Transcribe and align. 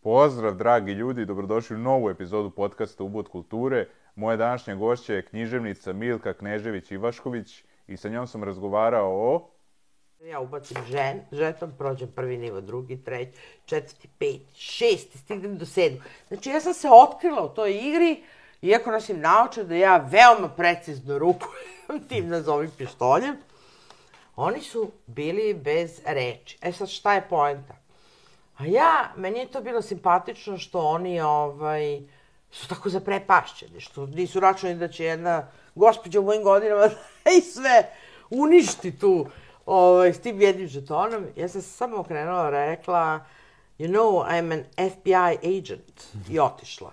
Pozdrav, 0.00 0.54
dragi 0.54 0.92
ljudi, 0.92 1.24
dobrodošli 1.24 1.76
u 1.76 1.78
novu 1.78 2.10
epizodu 2.10 2.50
podcasta 2.50 3.04
Ubud 3.04 3.28
kulture. 3.28 3.86
Moja 4.14 4.36
današnja 4.36 4.74
gošća 4.74 5.14
je 5.14 5.26
književnica 5.26 5.92
Milka 5.92 6.34
Knežević-Ivašković 6.34 7.62
i 7.86 7.96
sa 7.96 8.08
njom 8.08 8.26
sam 8.26 8.44
razgovarao 8.44 9.10
o... 9.10 9.50
Ja 10.20 10.40
ubacim 10.40 10.76
žen, 10.90 11.20
žeton, 11.32 11.72
prođem 11.78 12.08
prvi 12.16 12.36
nivo, 12.36 12.60
drugi, 12.60 13.04
treći, 13.04 13.38
četvrti, 13.64 14.08
peti, 14.18 14.54
šesti, 14.54 15.18
stignem 15.18 15.58
do 15.58 15.66
sedmog. 15.66 16.02
Znači, 16.28 16.50
ja 16.50 16.60
sam 16.60 16.74
se 16.74 16.88
otkrila 16.90 17.44
u 17.44 17.54
toj 17.54 17.72
igri, 17.72 18.22
iako 18.62 18.90
nosim 18.90 19.20
naoče 19.20 19.64
da 19.64 19.74
ja 19.74 19.96
veoma 19.96 20.48
precizno 20.56 21.18
rukujem 21.18 22.06
tim 22.08 22.28
nazovim 22.28 22.70
pištoljem. 22.78 23.36
Oni 24.36 24.60
su 24.60 24.90
bili 25.06 25.54
bez 25.54 26.00
reči. 26.06 26.58
E 26.62 26.72
sad, 26.72 26.88
šta 26.88 27.14
je 27.14 27.26
poenta? 27.30 27.77
A 28.58 28.66
ja, 28.66 29.12
meni 29.16 29.38
je 29.38 29.50
to 29.50 29.60
bilo 29.60 29.82
simpatično 29.82 30.58
što 30.58 30.80
oni 30.80 31.20
ovaj, 31.20 32.00
su 32.50 32.68
tako 32.68 32.88
zaprepašćeni, 32.88 33.80
što 33.80 34.06
nisu 34.06 34.40
računali 34.40 34.78
da 34.78 34.88
će 34.88 35.04
jedna 35.04 35.48
gospođa 35.74 36.20
u 36.20 36.24
mojim 36.24 36.42
godinama 36.42 36.88
da 37.24 37.30
i 37.38 37.40
sve 37.40 37.90
uništi 38.30 38.98
tu 38.98 39.26
ovaj, 39.66 40.12
s 40.12 40.20
tim 40.20 40.40
jednim 40.40 40.68
žetonom. 40.68 41.26
Ja 41.36 41.48
sam 41.48 41.62
samo 41.62 41.96
okrenula 41.96 42.50
rekla, 42.50 43.24
you 43.78 43.88
know, 43.88 44.24
I'm 44.26 44.52
an 44.52 44.90
FBI 44.90 45.58
agent. 45.58 46.02
I 46.30 46.38
otišla. 46.38 46.92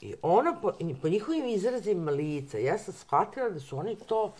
I 0.00 0.14
ona, 0.22 0.60
po, 0.62 0.72
po 1.02 1.08
njihovim 1.08 1.46
izrazima 1.46 2.10
lica, 2.10 2.58
ja 2.58 2.78
sam 2.78 2.94
shvatila 2.94 3.48
da 3.48 3.60
su 3.60 3.78
oni 3.78 3.96
to 3.96 4.32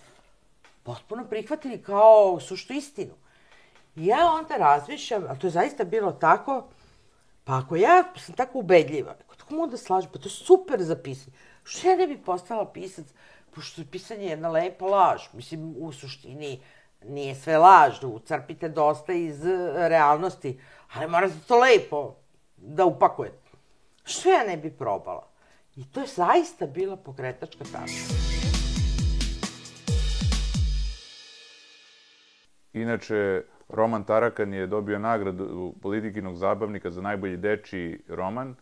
potpuno 0.83 1.25
prihvatili 1.25 1.83
kao 1.83 2.41
suštu 2.41 2.73
istinu. 2.73 3.13
Ja 3.97 4.33
onda 4.33 4.57
razmišljam, 4.57 5.25
a 5.29 5.35
to 5.35 5.47
je 5.47 5.51
zaista 5.51 5.85
bilo 5.85 6.13
tako, 6.13 6.65
pa 7.45 7.59
ako 7.59 7.77
ja 7.77 8.05
sam 8.17 8.35
tako 8.35 8.59
ubedljiva, 8.59 9.17
kako 9.27 9.55
mogu 9.55 9.71
da 9.71 9.77
slažem, 9.77 10.11
pa 10.13 10.19
to 10.19 10.29
je 10.29 10.33
super 10.33 10.83
za 10.83 10.97
pisanje. 10.97 11.37
Što 11.65 11.89
ja 11.89 11.97
ne 11.97 12.07
bi 12.07 12.19
postala 12.19 12.73
pisac, 12.73 13.07
pošto 13.55 13.81
je 13.81 13.87
pisanje 13.91 14.27
jedna 14.27 14.49
lepa 14.49 14.85
laž. 14.85 15.23
Mislim, 15.33 15.75
u 15.79 15.93
suštini 15.93 16.61
nije 17.05 17.35
sve 17.35 17.59
laž, 17.59 18.05
ucrpite 18.05 18.69
dosta 18.69 19.13
iz 19.13 19.45
realnosti, 19.75 20.61
ali 20.95 21.09
morate 21.09 21.35
to 21.49 21.59
lepo 21.59 22.15
da 22.57 22.85
upakujete. 22.85 23.51
Što 24.05 24.31
ja 24.31 24.45
ne 24.45 24.57
bi 24.57 24.71
probala? 24.71 25.29
I 25.77 25.85
to 25.85 26.01
je 26.01 26.07
zaista 26.07 26.67
bila 26.67 26.97
pokretačka 26.97 27.65
tačka. 27.65 28.15
Inače, 32.73 33.43
Roman 33.73 34.05
Tarakan 34.05 34.55
je 34.55 34.67
dobio 34.67 34.99
nagradu 34.99 35.75
politikinog 35.83 36.37
zabavnika 36.37 36.91
za 36.91 37.03
najbolji 37.03 37.37
dečiji 37.37 37.99
roman 38.09 38.55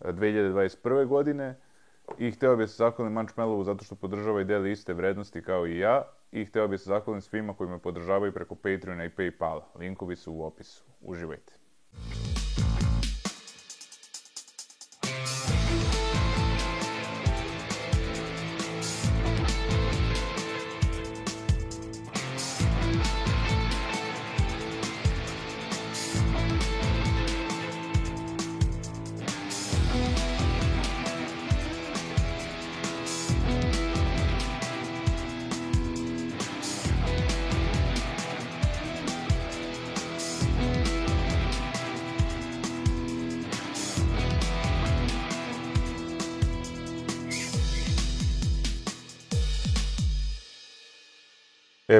2021. 0.00 1.06
godine 1.06 1.56
i 2.18 2.30
hteo 2.30 2.56
bi 2.56 2.66
se 2.66 2.76
zahvalim 2.76 3.12
Mančmelovu 3.12 3.64
zato 3.64 3.84
što 3.84 3.94
podržava 3.94 4.40
i 4.40 4.44
deli 4.44 4.72
iste 4.72 4.94
vrednosti 4.94 5.42
kao 5.42 5.66
i 5.66 5.78
ja 5.78 6.02
i 6.32 6.44
hteo 6.44 6.68
bi 6.68 6.78
se 6.78 6.84
zahvalim 6.84 7.20
svima 7.20 7.54
koji 7.54 7.70
me 7.70 7.78
podržavaju 7.78 8.32
preko 8.32 8.54
Patreona 8.54 9.04
i 9.04 9.10
Paypala. 9.10 9.62
Linkovi 9.78 10.16
su 10.16 10.32
u 10.32 10.42
opisu. 10.42 10.84
Uživajte. 11.00 11.52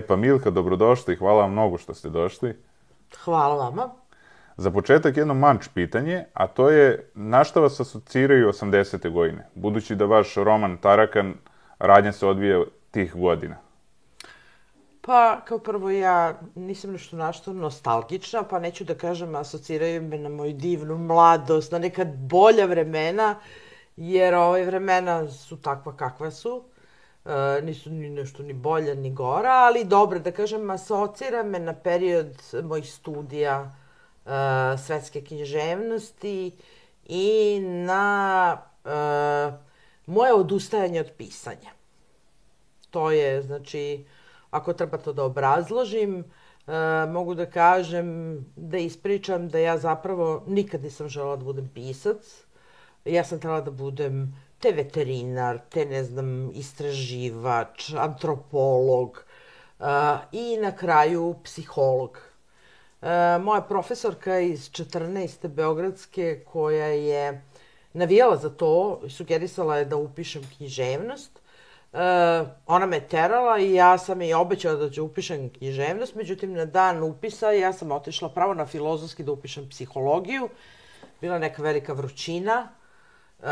Pa 0.08 0.16
Milka, 0.16 0.50
dobrodošli 0.50 1.14
i 1.14 1.16
hvala 1.16 1.40
vam 1.40 1.52
mnogo 1.52 1.78
što 1.78 1.94
ste 1.94 2.08
došli. 2.08 2.56
Hvala 3.24 3.64
vama. 3.64 3.90
Za 4.56 4.70
početak 4.70 5.16
jedno 5.16 5.34
manč 5.34 5.68
pitanje, 5.74 6.24
a 6.32 6.46
to 6.46 6.70
je 6.70 7.10
na 7.14 7.44
šta 7.44 7.60
vas 7.60 7.80
asociraju 7.80 8.48
80. 8.48 9.10
godine, 9.10 9.46
budući 9.54 9.94
da 9.94 10.04
vaš 10.04 10.34
roman 10.34 10.76
Tarakan 10.76 11.34
radnja 11.78 12.12
se 12.12 12.26
odvija 12.26 12.64
tih 12.90 13.14
godina? 13.14 13.56
Pa, 15.00 15.40
kao 15.44 15.58
prvo, 15.58 15.90
ja 15.90 16.40
nisam 16.54 16.92
nešto 16.92 17.16
našto 17.16 17.52
nostalgična, 17.52 18.42
pa 18.42 18.58
neću 18.58 18.84
da 18.84 18.94
kažem 18.94 19.34
asociraju 19.34 20.02
me 20.02 20.18
na 20.18 20.28
moju 20.28 20.52
divnu 20.52 20.98
mladost, 20.98 21.72
na 21.72 21.78
neka 21.78 22.04
bolja 22.04 22.66
vremena, 22.66 23.34
jer 23.96 24.34
ove 24.34 24.64
vremena 24.64 25.28
su 25.28 25.56
takva 25.56 25.96
kakva 25.96 26.30
su. 26.30 26.56
Uh, 26.56 26.77
nisu 27.62 27.90
ni 27.90 28.10
nešto 28.10 28.42
ni 28.42 28.52
bolja 28.52 28.94
ni 28.94 29.10
gora, 29.10 29.52
ali 29.52 29.84
dobro, 29.84 30.18
da 30.18 30.32
kažem, 30.32 30.70
asocira 30.70 31.42
me 31.42 31.58
na 31.58 31.72
period 31.72 32.36
mojih 32.62 32.92
studija 32.92 33.74
uh, 34.24 34.32
svetske 34.80 35.24
književnosti 35.24 36.52
i 37.04 37.60
na 37.60 38.58
uh, 38.84 39.54
moje 40.06 40.34
odustajanje 40.34 41.00
od 41.00 41.10
pisanja. 41.16 41.70
To 42.90 43.10
je, 43.10 43.42
znači, 43.42 44.04
ako 44.50 44.72
treba 44.72 44.98
to 44.98 45.12
da 45.12 45.24
obrazložim, 45.24 46.18
uh, 46.18 47.12
mogu 47.12 47.34
da 47.34 47.46
kažem, 47.46 48.38
da 48.56 48.78
ispričam 48.78 49.48
da 49.48 49.58
ja 49.58 49.78
zapravo 49.78 50.44
nikad 50.46 50.82
nisam 50.82 51.08
žela 51.08 51.36
da 51.36 51.44
budem 51.44 51.68
pisac. 51.74 52.44
Ja 53.04 53.24
sam 53.24 53.40
trebala 53.40 53.60
da 53.60 53.70
budem 53.70 54.34
te 54.58 54.72
veterinar, 54.72 55.60
te 55.70 55.84
ne 55.86 56.04
znam, 56.04 56.50
istraživač, 56.54 57.92
antropolog 57.94 59.24
uh, 59.78 59.86
i 60.32 60.56
na 60.56 60.72
kraju 60.76 61.34
psiholog. 61.44 62.18
Uh, 63.00 63.08
moja 63.42 63.60
profesorka 63.60 64.38
iz 64.40 64.70
14. 64.70 65.48
Beogradske 65.48 66.44
koja 66.44 66.86
je 66.86 67.42
navijala 67.92 68.36
za 68.36 68.50
to 68.50 69.00
sugerisala 69.08 69.76
je 69.76 69.84
da 69.84 69.96
upišem 69.96 70.42
književnost, 70.56 71.40
Uh, 71.92 72.48
ona 72.66 72.86
me 72.86 73.00
terala 73.00 73.58
i 73.58 73.74
ja 73.74 73.98
sam 73.98 74.22
i 74.22 74.34
obećala 74.34 74.76
da 74.76 74.90
ću 74.90 75.04
upišem 75.04 75.48
književnost, 75.50 76.14
međutim 76.14 76.52
na 76.52 76.64
dan 76.64 77.02
upisa 77.02 77.50
ja 77.50 77.72
sam 77.72 77.92
otišla 77.92 78.28
pravo 78.28 78.54
na 78.54 78.66
filozofski 78.66 79.22
da 79.22 79.32
upišem 79.32 79.68
psihologiju. 79.68 80.48
Bila 81.20 81.38
neka 81.38 81.62
velika 81.62 81.92
vrućina, 81.92 82.68
Uh, 83.38 83.44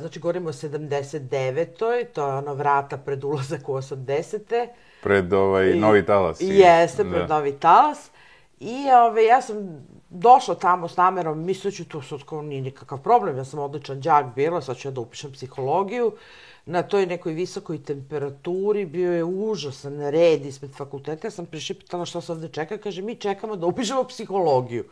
znači, 0.00 0.20
govorimo 0.20 0.48
o 0.48 0.52
79. 0.52 1.66
To 1.76 1.92
je 1.92 2.08
ono 2.16 2.54
vrata 2.54 2.96
pred 2.96 3.24
ulazak 3.24 3.68
u 3.68 3.72
80. 3.72 4.68
Pred 5.02 5.32
ovaj 5.32 5.70
I, 5.70 5.80
novi 5.80 6.06
talas. 6.06 6.40
I, 6.40 6.48
jeste, 6.48 7.04
pred 7.04 7.26
da. 7.28 7.34
novi 7.34 7.52
talas. 7.52 8.10
I 8.60 8.90
ove, 8.90 9.24
ja 9.24 9.42
sam 9.42 9.86
došla 10.10 10.54
tamo 10.54 10.88
s 10.88 10.96
namerom, 10.96 11.44
misleći 11.44 11.84
to 11.84 12.02
sad 12.02 12.22
kao 12.22 12.42
nije 12.42 12.62
nikakav 12.62 13.02
problem, 13.02 13.36
ja 13.36 13.44
sam 13.44 13.58
odličan 13.58 14.00
đak 14.00 14.26
bila, 14.34 14.60
sad 14.60 14.76
ću 14.76 14.88
ja 14.88 14.92
da 14.92 15.00
upišem 15.00 15.32
psihologiju. 15.32 16.12
Na 16.66 16.82
toj 16.82 17.06
nekoj 17.06 17.32
visokoj 17.32 17.82
temperaturi 17.82 18.86
bio 18.86 19.12
je 19.12 19.24
užasan 19.24 20.10
red 20.10 20.46
ispred 20.46 20.70
fakulteta. 20.76 21.26
Ja 21.26 21.30
sam 21.30 21.46
prišipitala 21.46 22.04
šta 22.04 22.20
se 22.20 22.32
ovde 22.32 22.48
čeka, 22.48 22.78
kaže 22.78 23.02
mi 23.02 23.14
čekamo 23.14 23.56
da 23.56 23.66
upišemo 23.66 24.04
psihologiju. 24.04 24.84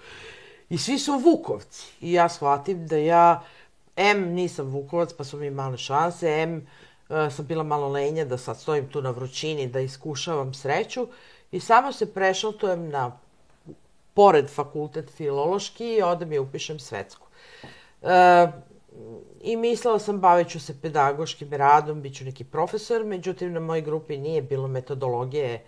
I 0.71 0.79
svi 0.79 0.99
su 0.99 1.19
Vukovci. 1.19 1.93
I 2.01 2.13
ja 2.13 2.29
shvatim 2.29 2.87
da 2.87 2.97
ja 2.97 3.43
M 3.97 4.33
nisam 4.35 4.67
Vukovac, 4.67 5.13
pa 5.13 5.25
su 5.25 5.37
mi 5.37 5.51
male 5.51 5.77
šanse, 5.77 6.29
M 6.29 6.67
uh, 7.09 7.33
sam 7.33 7.47
bila 7.47 7.63
malo 7.63 7.89
lenja 7.89 8.25
da 8.25 8.39
sad 8.39 8.61
stojim 8.61 8.89
tu 8.89 9.03
na 9.03 9.11
vrućini 9.11 9.69
da 9.69 9.81
iskušavam 9.81 10.55
sreću 10.55 11.07
i 11.53 11.61
samo 11.61 11.93
se 11.93 12.15
prešaltujem 12.15 12.89
na 12.89 13.19
pored 14.15 14.51
fakultet 14.51 15.11
filološki 15.11 15.87
i 15.87 16.03
odem 16.03 16.33
i 16.33 16.39
upišem 16.39 16.79
svetsku. 16.79 17.27
Uh, 18.03 18.11
I 19.43 19.57
mislila 19.57 19.99
sam 19.99 20.21
bavit 20.21 20.49
ću 20.49 20.61
se 20.61 20.81
pedagoškim 20.81 21.53
radom, 21.53 22.03
bit 22.03 22.17
ću 22.17 22.25
neki 22.25 22.45
profesor, 22.45 23.05
međutim 23.05 23.53
na 23.53 23.61
mojoj 23.61 23.83
grupi 23.83 24.19
nije 24.19 24.43
bilo 24.43 24.69
metodologije 24.69 25.65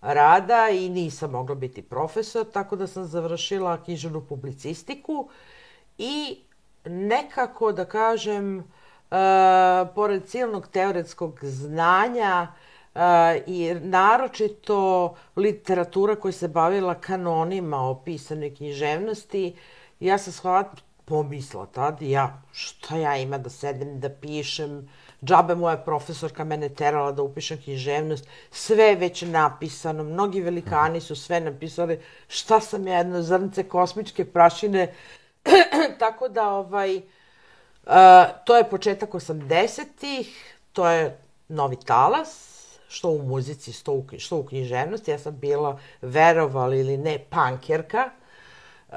rada 0.00 0.68
i 0.72 0.88
nisam 0.88 1.30
mogla 1.30 1.54
biti 1.54 1.82
profesor, 1.82 2.46
tako 2.52 2.76
da 2.76 2.86
sam 2.86 3.04
završila 3.04 3.82
književnu 3.84 4.20
publicistiku 4.28 5.28
i 5.98 6.38
nekako, 6.86 7.72
da 7.72 7.84
kažem, 7.84 8.58
uh, 8.58 9.88
pored 9.94 10.28
silnog 10.28 10.68
teoretskog 10.68 11.38
znanja 11.42 12.46
uh, 12.94 13.00
i 13.46 13.74
naročito 13.74 15.14
literatura 15.36 16.16
koja 16.16 16.32
se 16.32 16.48
bavila 16.48 16.94
kanonima 16.94 17.80
o 17.80 17.94
pisanoj 18.04 18.54
književnosti, 18.54 19.56
ja 20.00 20.18
sam 20.18 20.32
shvat, 20.32 20.86
pomisla 21.06 21.66
tad, 21.66 22.02
ja, 22.02 22.42
šta 22.52 22.96
ja 22.96 23.16
ima 23.16 23.38
da 23.38 23.50
sedem, 23.50 24.00
da 24.00 24.08
pišem, 24.10 24.88
džabe 25.24 25.54
moja 25.54 25.76
profesorka 25.78 26.44
mene 26.44 26.68
terala 26.68 27.12
da 27.12 27.22
upišem 27.22 27.60
književnost, 27.62 28.26
sve 28.50 28.84
je 28.84 28.96
već 28.96 29.22
napisano, 29.22 30.04
mnogi 30.04 30.40
velikani 30.40 31.00
su 31.00 31.16
sve 31.16 31.40
napisali, 31.40 32.00
šta 32.28 32.60
sam 32.60 32.86
ja 32.86 32.98
jedno 32.98 33.22
zrnce 33.22 33.68
kosmičke 33.68 34.24
prašine, 34.24 34.92
tako 35.98 36.28
da 36.28 36.50
ovaj, 36.50 36.96
uh, 36.96 37.92
to 38.44 38.56
je 38.56 38.70
početak 38.70 39.10
80-ih, 39.10 40.54
to 40.72 40.88
je 40.88 41.18
novi 41.48 41.76
talas, 41.76 42.56
što 42.88 43.10
u 43.10 43.22
muzici, 43.22 43.72
što 43.72 43.92
u, 43.92 44.06
što 44.18 44.36
u 44.36 44.44
književnosti. 44.44 45.10
Ja 45.10 45.18
sam 45.18 45.38
bila, 45.38 45.78
verovali 46.02 46.80
ili 46.80 46.96
ne, 46.96 47.18
pankerka. 47.30 48.10
Uh, 48.88 48.96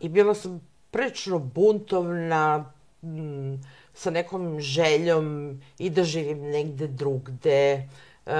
I 0.00 0.08
bila 0.08 0.34
sam 0.34 0.60
prilično 0.90 1.38
buntovna, 1.38 2.72
m, 3.02 3.60
sa 3.94 4.10
nekom 4.10 4.60
željom 4.60 5.60
i 5.78 5.90
da 5.90 6.04
živim 6.04 6.40
negde 6.40 6.86
drugde, 6.86 7.88
uh, 8.26 8.32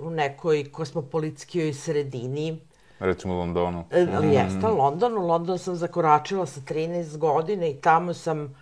u 0.00 0.10
nekoj 0.10 0.72
kosmopolitskijoj 0.72 1.72
sredini. 1.74 2.60
Recimo 2.98 3.34
u 3.34 3.38
Londonu. 3.38 3.84
Mm. 3.92 4.32
Jeste, 4.32 4.66
London. 4.66 5.18
U 5.18 5.26
London 5.26 5.58
sam 5.58 5.76
zakoračila 5.76 6.46
sa 6.46 6.60
13 6.60 7.16
godine 7.16 7.70
i 7.70 7.80
tamo 7.80 8.14
sam 8.14 8.54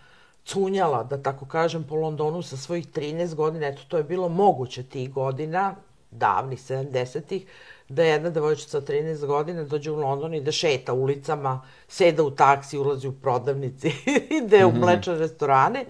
cunjala, 0.45 1.03
da 1.03 1.23
tako 1.23 1.47
kažem, 1.47 1.85
po 1.85 1.95
Londonu 1.95 2.43
sa 2.43 2.57
svojih 2.57 2.89
13 2.89 3.35
godina. 3.35 3.67
Eto, 3.67 3.83
to 3.89 3.97
je 3.97 4.05
bilo 4.05 4.29
moguće 4.29 4.83
tih 4.83 5.13
godina, 5.13 5.75
davnih 6.11 6.59
70-ih, 6.59 7.47
da 7.89 8.03
jedna 8.03 8.31
devojčica 8.31 8.79
od 8.79 8.89
13 8.89 9.27
godina 9.27 9.65
dođe 9.65 9.91
u 9.91 9.97
London 9.97 10.35
i 10.35 10.41
da 10.41 10.53
šeta 10.53 10.93
ulicama, 10.93 11.63
seda 11.89 12.23
u 12.23 12.31
taksi, 12.31 12.79
ulazi 12.79 13.09
u 13.09 13.13
prodavnici, 13.13 13.93
ide 14.43 14.65
u 14.65 14.69
mhm. 14.69 14.81
mlečne 14.81 15.15
restorane 15.15 15.85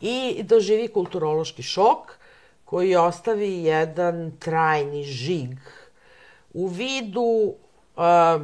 i 0.00 0.42
doživi 0.42 0.88
kulturološki 0.88 1.62
šok 1.62 2.18
koji 2.64 2.96
ostavi 2.96 3.64
jedan 3.64 4.32
trajni 4.38 5.04
žig 5.04 5.48
u 6.56 6.66
vidu 6.66 7.54
uh, 7.96 8.42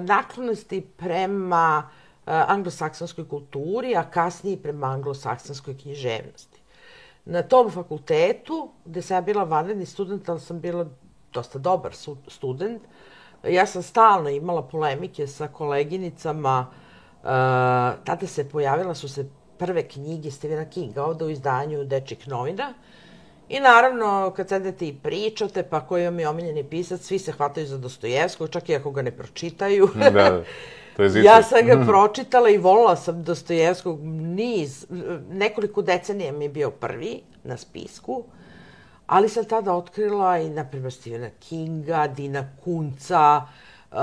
naklonosti 0.00 0.80
prema 0.96 1.88
uh, 1.88 2.32
anglosaksonskoj 2.32 3.28
kulturi, 3.28 3.96
a 3.96 4.04
kasnije 4.10 4.62
prema 4.62 4.86
anglosaksonskoj 4.86 5.78
književnosti. 5.78 6.60
Na 7.24 7.42
tom 7.42 7.70
fakultetu, 7.70 8.68
gde 8.84 9.02
sam 9.02 9.16
ja 9.16 9.20
bila 9.20 9.44
vanredni 9.44 9.86
student, 9.86 10.28
ali 10.28 10.40
sam 10.40 10.60
bila 10.60 10.86
dosta 11.32 11.58
dobar 11.58 11.92
student, 12.28 12.82
ja 13.48 13.66
sam 13.66 13.82
stalno 13.82 14.28
imala 14.28 14.62
polemike 14.62 15.26
sa 15.26 15.48
koleginicama, 15.48 16.66
uh, 16.68 17.28
tada 18.04 18.26
se 18.26 18.48
pojavila 18.48 18.94
su 18.94 19.08
se 19.08 19.28
prve 19.58 19.88
knjige 19.88 20.30
Stephena 20.30 20.64
Kinga 20.70 21.04
ovde 21.04 21.24
u 21.24 21.30
izdanju 21.30 21.84
Dečih 21.84 22.28
novina, 22.28 22.74
I 23.48 23.60
naravno, 23.60 24.32
kad 24.36 24.48
sedete 24.48 24.88
i 24.88 24.94
pričate, 25.02 25.62
pa 25.62 25.80
koji 25.80 26.04
vam 26.04 26.20
je 26.20 26.28
omiljeni 26.28 26.64
pisac, 26.64 27.00
svi 27.00 27.18
se 27.18 27.32
hvataju 27.32 27.66
za 27.66 27.78
Dostojevskog, 27.78 28.50
čak 28.50 28.68
i 28.68 28.74
ako 28.74 28.90
ga 28.90 29.02
ne 29.02 29.10
pročitaju. 29.10 29.88
Da, 29.94 30.10
da. 30.10 30.42
To 30.96 31.02
je 31.02 31.22
Ja 31.24 31.42
sam 31.42 31.66
ga 31.66 31.84
pročitala 31.86 32.50
i 32.50 32.58
volila 32.58 32.96
sam 32.96 33.22
Dostojevskog 33.22 34.00
niz, 34.04 34.86
nekoliko 35.30 35.82
decenija 35.82 36.32
mi 36.32 36.44
je 36.44 36.48
bio 36.48 36.70
prvi 36.70 37.20
na 37.44 37.56
spisku, 37.56 38.24
ali 39.06 39.28
sam 39.28 39.44
tada 39.44 39.74
otkrila 39.74 40.38
i, 40.38 40.50
na 40.50 40.64
primjer, 40.64 40.92
Stephena 40.92 41.30
Kinga, 41.48 42.06
Dina 42.06 42.48
Kunca, 42.64 43.42
uh, 43.92 43.98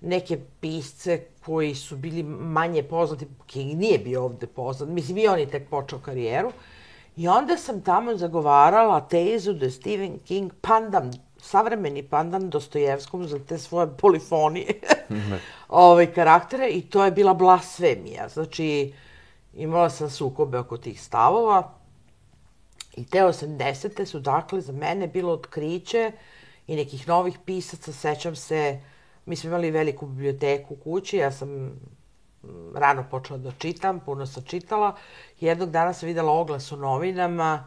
neke 0.00 0.38
pisce 0.60 1.20
koji 1.44 1.74
su 1.74 1.96
bili 1.96 2.22
manje 2.22 2.82
poznati. 2.82 3.26
King 3.46 3.78
nije 3.78 3.98
bio 3.98 4.24
ovde 4.24 4.46
poznat, 4.46 4.88
mislim 4.88 5.18
i 5.18 5.28
on 5.28 5.38
je 5.38 5.50
tek 5.50 5.68
počeo 5.68 5.98
karijeru. 5.98 6.52
I 7.16 7.28
onda 7.28 7.56
sam 7.56 7.82
tamo 7.82 8.16
zagovarala 8.16 9.00
tezu 9.00 9.52
da 9.52 9.64
je 9.64 9.70
Stephen 9.70 10.18
King 10.18 10.52
pandan 10.60 11.12
savremeni 11.42 12.02
pandan 12.02 12.50
Dostojevskom 12.50 13.26
za 13.26 13.38
te 13.38 13.58
svoje 13.58 13.96
polifonije 13.96 14.80
ovaj, 15.68 16.12
karaktere 16.14 16.68
i 16.68 16.82
to 16.82 17.04
je 17.04 17.10
bila 17.10 17.34
blasfemija. 17.34 18.28
Znači, 18.28 18.92
imala 19.54 19.90
sam 19.90 20.10
sukobe 20.10 20.58
oko 20.58 20.76
tih 20.76 21.02
stavova 21.02 21.74
i 22.96 23.06
te 23.06 23.18
80. 23.18 24.04
su 24.04 24.20
dakle 24.20 24.60
za 24.60 24.72
mene 24.72 25.06
bilo 25.06 25.32
otkriće 25.32 26.12
i 26.66 26.76
nekih 26.76 27.08
novih 27.08 27.38
pisaca. 27.44 27.92
Sećam 27.92 28.36
se, 28.36 28.80
mi 29.26 29.36
smo 29.36 29.48
imali 29.48 29.70
veliku 29.70 30.06
biblioteku 30.06 30.74
u 30.74 30.76
kući, 30.76 31.16
ja 31.16 31.32
sam 31.32 31.48
mm, 31.48 32.74
rano 32.74 33.04
počela 33.10 33.38
da 33.38 33.52
čitam, 33.58 34.00
puno 34.00 34.26
sam 34.26 34.42
čitala. 34.42 34.96
Jednog 35.42 35.70
dana 35.70 35.92
sam 35.92 36.06
videla 36.06 36.32
oglas 36.32 36.72
u 36.72 36.76
novinama 36.76 37.64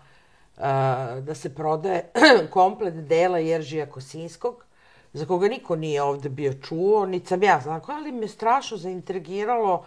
da 1.21 1.35
se 1.35 1.55
prodaje 1.55 2.11
komplet 2.53 2.93
dela 2.93 3.39
Jeržija 3.39 3.85
Kosinskog, 3.85 4.65
za 5.13 5.25
koga 5.25 5.47
niko 5.47 5.75
nije 5.75 6.01
ovde 6.01 6.29
bio 6.29 6.53
čuo, 6.53 7.05
niti 7.05 7.27
sam 7.27 7.43
ja 7.43 7.59
znako, 7.63 7.91
ali 7.91 8.11
me 8.11 8.27
strašno 8.27 8.77
zaintrigiralo, 8.77 9.85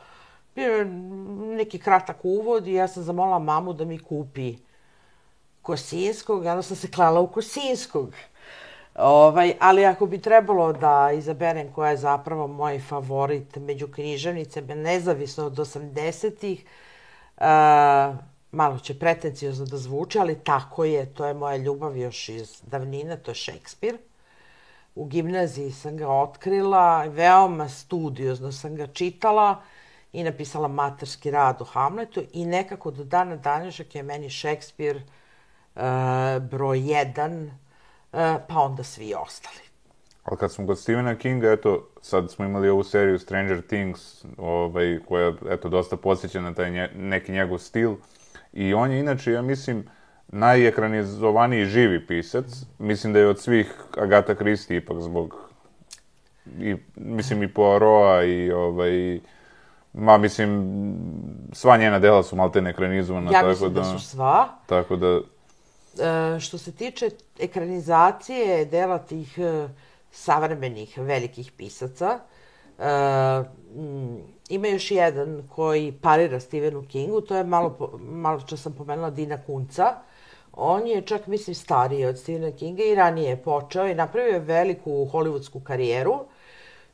neki 1.56 1.78
kratak 1.78 2.16
uvod 2.22 2.66
i 2.66 2.72
ja 2.72 2.88
sam 2.88 3.02
zamolila 3.02 3.38
mamu 3.38 3.72
da 3.72 3.84
mi 3.84 3.98
kupi 3.98 4.56
Kosinskog, 5.62 6.44
onda 6.44 6.62
sam 6.62 6.76
se 6.76 6.90
klala 6.90 7.20
u 7.20 7.26
Kosinskog. 7.26 8.12
Ovaj, 8.94 9.54
ali 9.60 9.84
ako 9.84 10.06
bi 10.06 10.20
trebalo 10.20 10.72
da 10.72 11.10
izaberem 11.14 11.72
koja 11.72 11.90
je 11.90 11.96
zapravo 11.96 12.46
moj 12.46 12.78
favorit 12.78 13.56
među 13.56 13.88
književnicama, 13.88 14.74
nezavisno 14.74 15.46
od 15.46 15.56
80-ih, 15.56 16.64
uh, 16.64 16.70
malo 18.52 18.78
će 18.78 18.98
pretencijozno 18.98 19.66
da 19.66 19.76
zvuči, 19.76 20.18
ali 20.18 20.38
tako 20.44 20.84
je, 20.84 21.14
to 21.14 21.26
je 21.26 21.34
moja 21.34 21.56
ljubav 21.56 21.96
još 21.96 22.28
iz 22.28 22.62
davnina, 22.66 23.16
to 23.16 23.30
je 23.30 23.34
Šekspir. 23.34 23.98
U 24.94 25.04
gimnaziji 25.04 25.72
sam 25.72 25.96
ga 25.96 26.08
otkrila, 26.08 27.04
veoma 27.04 27.68
studiozno 27.68 28.52
sam 28.52 28.74
ga 28.74 28.86
čitala 28.86 29.62
i 30.12 30.22
napisala 30.22 30.68
materski 30.68 31.30
rad 31.30 31.62
o 31.62 31.64
Hamletu 31.64 32.22
i 32.32 32.44
nekako 32.44 32.90
do 32.90 33.04
dana 33.04 33.36
današnjeg 33.36 33.94
je 33.94 34.02
meni 34.02 34.30
Šekspir 34.30 34.96
uh, 34.96 35.82
broj 36.50 36.90
jedan, 36.90 37.44
uh, 37.44 37.50
pa 38.48 38.60
onda 38.60 38.82
svi 38.82 39.14
ostali. 39.14 39.67
Ali 40.28 40.36
kad 40.38 40.52
smo 40.52 40.66
kod 40.66 40.78
Stephena 40.78 41.14
Kinga, 41.14 41.52
eto, 41.52 41.88
sad 42.00 42.30
smo 42.30 42.44
imali 42.44 42.68
ovu 42.68 42.84
seriju 42.84 43.18
Stranger 43.18 43.62
Things, 43.62 44.24
ovaj, 44.36 44.98
koja, 45.08 45.32
eto, 45.50 45.68
dosta 45.68 45.96
posjeća 45.96 46.40
na 46.40 46.54
taj 46.54 46.70
nje, 46.70 46.88
neki 46.96 47.32
njegov 47.32 47.58
stil. 47.58 47.94
I 48.52 48.74
on 48.74 48.90
je 48.90 49.00
inače, 49.00 49.32
ja 49.32 49.42
mislim, 49.42 49.84
najekranizovaniji 50.28 51.64
živi 51.64 52.06
pisac. 52.06 52.44
Mislim 52.78 53.12
da 53.12 53.18
je 53.18 53.28
od 53.28 53.40
svih 53.40 53.74
Agata 53.96 54.34
Christie 54.34 54.76
ipak 54.76 55.00
zbog 55.00 55.34
i, 56.60 56.76
mislim 56.96 57.42
i 57.42 57.48
Poirot-a 57.48 58.24
i 58.24 58.52
ovaj, 58.52 59.20
ma 59.92 60.18
mislim, 60.18 60.74
sva 61.52 61.76
njena 61.76 61.98
dela 61.98 62.22
su 62.22 62.36
malte 62.36 62.58
ekranizovana. 62.58 63.30
Ja 63.30 63.40
tako 63.40 63.48
mislim 63.48 63.74
da, 63.74 63.80
da 63.80 63.98
su 63.98 64.08
sva. 64.08 64.48
Tako 64.66 64.96
da... 64.96 65.20
E, 66.36 66.40
što 66.40 66.58
se 66.58 66.72
tiče 66.72 67.10
ekranizacije 67.40 68.64
dela 68.64 68.98
tih 68.98 69.38
e, 69.38 69.68
savremenih 70.10 70.98
velikih 70.98 71.52
pisaca, 71.52 72.20
e, 72.78 72.84
Ima 74.48 74.68
još 74.68 74.90
jedan 74.90 75.48
koji 75.54 75.92
parira 76.02 76.40
Stephenu 76.40 76.84
Kingu, 76.88 77.20
to 77.20 77.36
je 77.36 77.44
malo, 77.44 77.98
malo 78.00 78.40
što 78.40 78.56
sam 78.56 78.72
pomenula 78.72 79.10
Dina 79.10 79.38
Kunca. 79.46 79.94
On 80.52 80.86
je 80.86 81.02
čak, 81.02 81.26
mislim, 81.26 81.54
stariji 81.54 82.06
od 82.06 82.18
Stephena 82.18 82.50
Kinga 82.50 82.82
i 82.82 82.94
ranije 82.94 83.28
je 83.28 83.42
počeo 83.42 83.86
i 83.86 83.94
napravio 83.94 84.32
je 84.32 84.38
veliku 84.38 84.90
hollywoodsku 84.90 85.62
karijeru. 85.62 86.24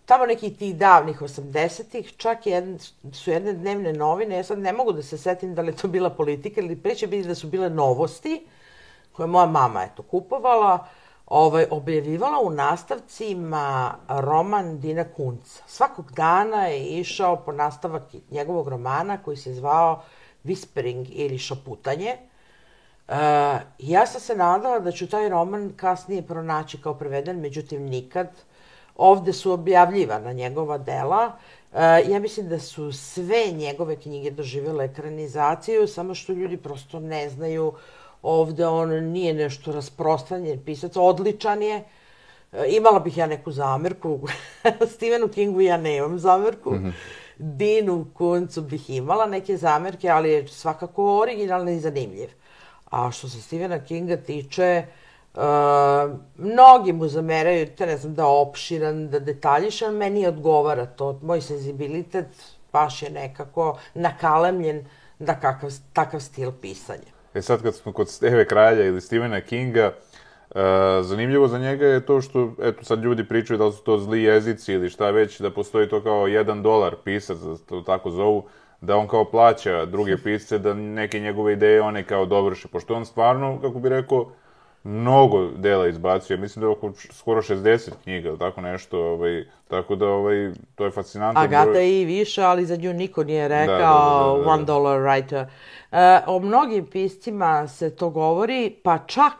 Tamo 0.06 0.26
nekih 0.26 0.58
tih 0.58 0.76
davnih 0.76 1.22
80-ih, 1.22 2.12
čak 2.16 2.46
jedne, 2.46 2.78
su 3.12 3.30
jedne 3.30 3.52
dnevne 3.52 3.92
novine, 3.92 4.36
ja 4.36 4.44
sad 4.44 4.58
ne 4.58 4.72
mogu 4.72 4.92
da 4.92 5.02
se 5.02 5.18
setim 5.18 5.54
da 5.54 5.62
li 5.62 5.72
je 5.72 5.76
to 5.76 5.88
bila 5.88 6.10
politika 6.10 6.60
ili 6.60 6.76
preće 6.76 7.06
biti 7.06 7.28
da 7.28 7.34
su 7.34 7.46
bile 7.46 7.70
novosti, 7.70 8.46
koje 9.12 9.26
moja 9.26 9.46
mama 9.46 9.84
eto 9.84 10.02
kupovala. 10.02 10.74
Uh, 10.74 11.03
ovaj, 11.26 11.66
objavljivala 11.70 12.40
u 12.40 12.50
nastavcima 12.50 13.94
roman 14.08 14.80
Dina 14.80 15.04
Kunca. 15.04 15.62
Svakog 15.66 16.12
dana 16.12 16.66
je 16.66 17.00
išao 17.00 17.36
po 17.36 17.52
nastavak 17.52 18.02
njegovog 18.30 18.68
romana 18.68 19.18
koji 19.22 19.36
se 19.36 19.54
zvao 19.54 20.02
Whispering 20.44 21.06
ili 21.10 21.38
Šaputanje. 21.38 22.16
E, 23.08 23.16
ja 23.78 24.06
sam 24.06 24.20
se 24.20 24.36
nadala 24.36 24.78
da 24.78 24.92
ću 24.92 25.08
taj 25.08 25.28
roman 25.28 25.72
kasnije 25.76 26.22
pronaći 26.22 26.82
kao 26.82 26.94
preveden, 26.94 27.40
međutim 27.40 27.82
nikad. 27.82 28.28
Ovde 28.96 29.32
su 29.32 29.52
objavljivana 29.52 30.32
njegova 30.32 30.78
dela. 30.78 31.32
E, 31.72 32.04
ja 32.08 32.18
mislim 32.18 32.48
da 32.48 32.58
su 32.58 32.92
sve 32.92 33.44
njegove 33.52 33.96
knjige 33.96 34.30
doživjele 34.30 34.84
ekranizaciju, 34.84 35.88
samo 35.88 36.14
što 36.14 36.32
ljudi 36.32 36.56
prosto 36.56 37.00
ne 37.00 37.28
znaju 37.28 37.72
Ovde 38.24 38.66
on 38.66 38.90
nije 39.12 39.34
nešto 39.34 39.72
rasprostranjen 39.72 40.64
pisac, 40.64 40.96
odličan 40.96 41.62
je. 41.62 41.84
E, 42.52 42.66
imala 42.68 43.00
bih 43.00 43.18
ja 43.18 43.26
neku 43.26 43.52
zamerku. 43.52 44.20
Stephenu 44.94 45.28
Kingu 45.28 45.60
ja 45.60 45.76
nemam 45.76 46.18
zamerku. 46.18 46.70
Mm 46.70 46.84
-hmm. 46.84 46.92
Dinu 47.38 48.06
Kuncu 48.14 48.62
bih 48.62 48.90
imala 48.90 49.26
neke 49.26 49.56
zamerke, 49.56 50.08
ali 50.08 50.30
je 50.30 50.48
svakako 50.48 51.18
originalno 51.20 51.70
i 51.70 51.80
zanimljiv. 51.80 52.28
A 52.90 53.10
što 53.10 53.28
se 53.28 53.42
Stephena 53.42 53.84
Kinga 53.84 54.16
tiče, 54.16 54.84
uh, 55.34 55.42
mnogi 56.36 56.92
mu 56.92 57.08
zameraju, 57.08 57.66
te 57.76 57.86
ne 57.86 57.96
znam, 57.96 58.14
da 58.14 58.26
opširan, 58.26 59.08
da 59.10 59.18
detaljišan, 59.18 59.94
meni 59.94 60.26
odgovara 60.26 60.86
to. 60.86 61.18
Moj 61.22 61.40
senzibilitet 61.40 62.26
baš 62.72 63.02
je 63.02 63.10
nekako 63.10 63.78
nakalemljen 63.94 64.86
da 65.18 65.40
kakav, 65.40 65.70
takav 65.92 66.20
stil 66.20 66.52
pisanja. 66.60 67.13
E 67.34 67.42
sad 67.42 67.62
kad 67.62 67.74
smo 67.74 67.92
kod 67.92 68.08
Steve 68.08 68.44
Kralja 68.44 68.84
ili 68.84 69.00
Stephena 69.00 69.40
Kinga, 69.40 69.92
uh, 70.50 70.60
zanimljivo 71.02 71.48
za 71.48 71.58
njega 71.58 71.86
je 71.86 72.06
to 72.06 72.20
što, 72.20 72.52
eto 72.62 72.84
sad 72.84 73.02
ljudi 73.02 73.24
pričaju 73.24 73.58
da 73.58 73.66
li 73.66 73.72
su 73.72 73.82
to 73.82 73.98
zli 73.98 74.22
jezici 74.22 74.72
ili 74.72 74.90
šta 74.90 75.10
već, 75.10 75.40
da 75.40 75.50
postoji 75.50 75.88
to 75.88 76.02
kao 76.02 76.26
jedan 76.26 76.62
dolar 76.62 76.94
pisac, 77.04 77.38
da 77.38 77.56
to 77.56 77.80
tako 77.80 78.10
zovu, 78.10 78.44
da 78.80 78.96
on 78.96 79.08
kao 79.08 79.24
plaća 79.24 79.84
druge 79.84 80.16
pisce 80.16 80.58
da 80.58 80.74
neke 80.74 81.20
njegove 81.20 81.52
ideje 81.52 81.82
one 81.82 82.02
kao 82.02 82.26
dovrše, 82.26 82.68
pošto 82.68 82.94
on 82.94 83.06
stvarno, 83.06 83.60
kako 83.60 83.78
bi 83.78 83.88
rekao, 83.88 84.30
mnogo 84.84 85.48
dela 85.56 85.88
izbacuje, 85.88 86.36
mislim 86.36 86.60
da 86.60 86.66
je 86.66 86.72
oko 86.72 86.92
skoro 87.12 87.42
60 87.42 87.90
knjiga, 88.02 88.36
tako 88.36 88.60
nešto, 88.60 89.00
ovaj, 89.00 89.44
tako 89.68 89.96
da 89.96 90.06
ovaj, 90.06 90.50
to 90.74 90.84
je 90.84 90.90
fascinantno. 90.90 91.40
Agata 91.40 91.70
broj... 91.70 92.00
i 92.00 92.04
više, 92.04 92.42
ali 92.42 92.66
za 92.66 92.76
nju 92.76 92.92
niko 92.92 93.24
nije 93.24 93.48
rekao 93.48 93.66
da, 93.66 93.78
da, 93.78 94.28
da, 94.28 94.38
da, 94.38 94.44
da. 94.44 94.50
one 94.50 94.64
dollar 94.64 95.00
writer. 95.00 95.46
E, 95.94 96.20
o 96.26 96.38
mnogim 96.38 96.86
piscima 96.86 97.68
se 97.68 97.90
to 97.96 98.10
govori, 98.10 98.76
pa 98.82 98.98
čak 99.06 99.34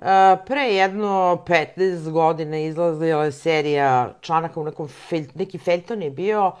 e, 0.00 0.36
pre 0.46 0.62
jedno 0.62 1.42
15 1.46 2.10
godina 2.10 2.58
izlazila 2.58 3.24
je 3.24 3.32
serija 3.32 4.14
članaka 4.20 4.60
u 4.60 4.64
nekom, 4.64 4.88
fel, 4.88 5.22
neki 5.34 5.58
felton 5.58 6.02
je 6.02 6.10
bio 6.10 6.52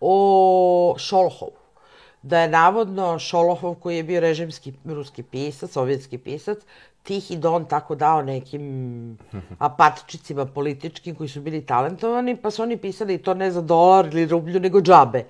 o 0.00 0.94
Šolohovu 0.98 1.60
da 2.22 2.40
je 2.40 2.48
navodno 2.48 3.18
Šolohov, 3.18 3.74
koji 3.74 3.96
je 3.96 4.02
bio 4.02 4.20
režimski 4.20 4.72
ruski 4.84 5.22
pisac, 5.22 5.70
sovjetski 5.72 6.18
pisac, 6.18 6.58
Tihi 7.02 7.36
Don 7.36 7.64
tako 7.64 7.94
dao 7.94 8.22
nekim 8.22 9.18
apatčicima 9.58 10.46
političkim 10.46 11.14
koji 11.14 11.28
su 11.28 11.40
bili 11.40 11.66
talentovani, 11.66 12.36
pa 12.36 12.50
su 12.50 12.62
oni 12.62 12.76
pisali 12.76 13.18
to 13.18 13.34
ne 13.34 13.50
za 13.50 13.60
dolar 13.60 14.06
ili 14.06 14.26
rublju, 14.26 14.60
nego 14.60 14.80
džabe. 14.80 15.18
I 15.18 15.24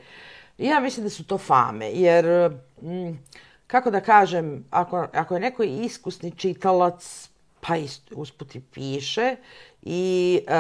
ja 0.61 0.81
mislim 0.81 1.05
da 1.05 1.11
su 1.11 1.25
to 1.25 1.39
fame, 1.39 1.91
jer, 1.91 2.51
mm, 2.83 3.19
kako 3.67 3.91
da 3.91 4.01
kažem, 4.01 4.65
ako, 4.71 5.07
ako 5.13 5.35
je 5.35 5.41
neko 5.41 5.63
iskusni 5.63 6.31
čitalac, 6.31 7.29
pa 7.61 7.75
usput 8.11 8.55
i 8.55 8.61
piše, 8.61 9.37
i 9.83 10.41
e, 10.47 10.53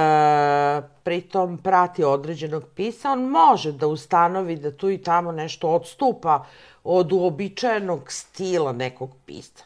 pritom 1.02 1.58
prati 1.58 2.04
određenog 2.04 2.64
pisa, 2.74 3.10
on 3.12 3.22
može 3.22 3.72
da 3.72 3.86
ustanovi 3.86 4.56
da 4.56 4.70
tu 4.70 4.90
i 4.90 4.98
tamo 4.98 5.32
nešto 5.32 5.68
odstupa 5.68 6.46
od 6.84 7.12
uobičajenog 7.12 8.12
stila 8.12 8.72
nekog 8.72 9.10
pisca. 9.26 9.64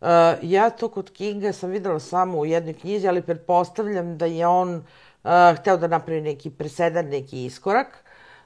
Uh, 0.00 0.08
ja 0.42 0.70
to 0.70 0.88
kod 0.88 1.10
Kinga 1.10 1.52
sam 1.52 1.70
videla 1.70 2.00
samo 2.00 2.38
u 2.38 2.46
jednoj 2.46 2.74
knjizi, 2.74 3.08
ali 3.08 3.22
pretpostavljam 3.22 4.18
da 4.18 4.26
je 4.26 4.46
on 4.46 4.74
uh, 4.74 5.30
hteo 5.58 5.76
da 5.76 5.86
napravi 5.86 6.20
neki 6.20 6.50
presedan, 6.50 7.06
neki 7.06 7.44
iskorak. 7.44 8.04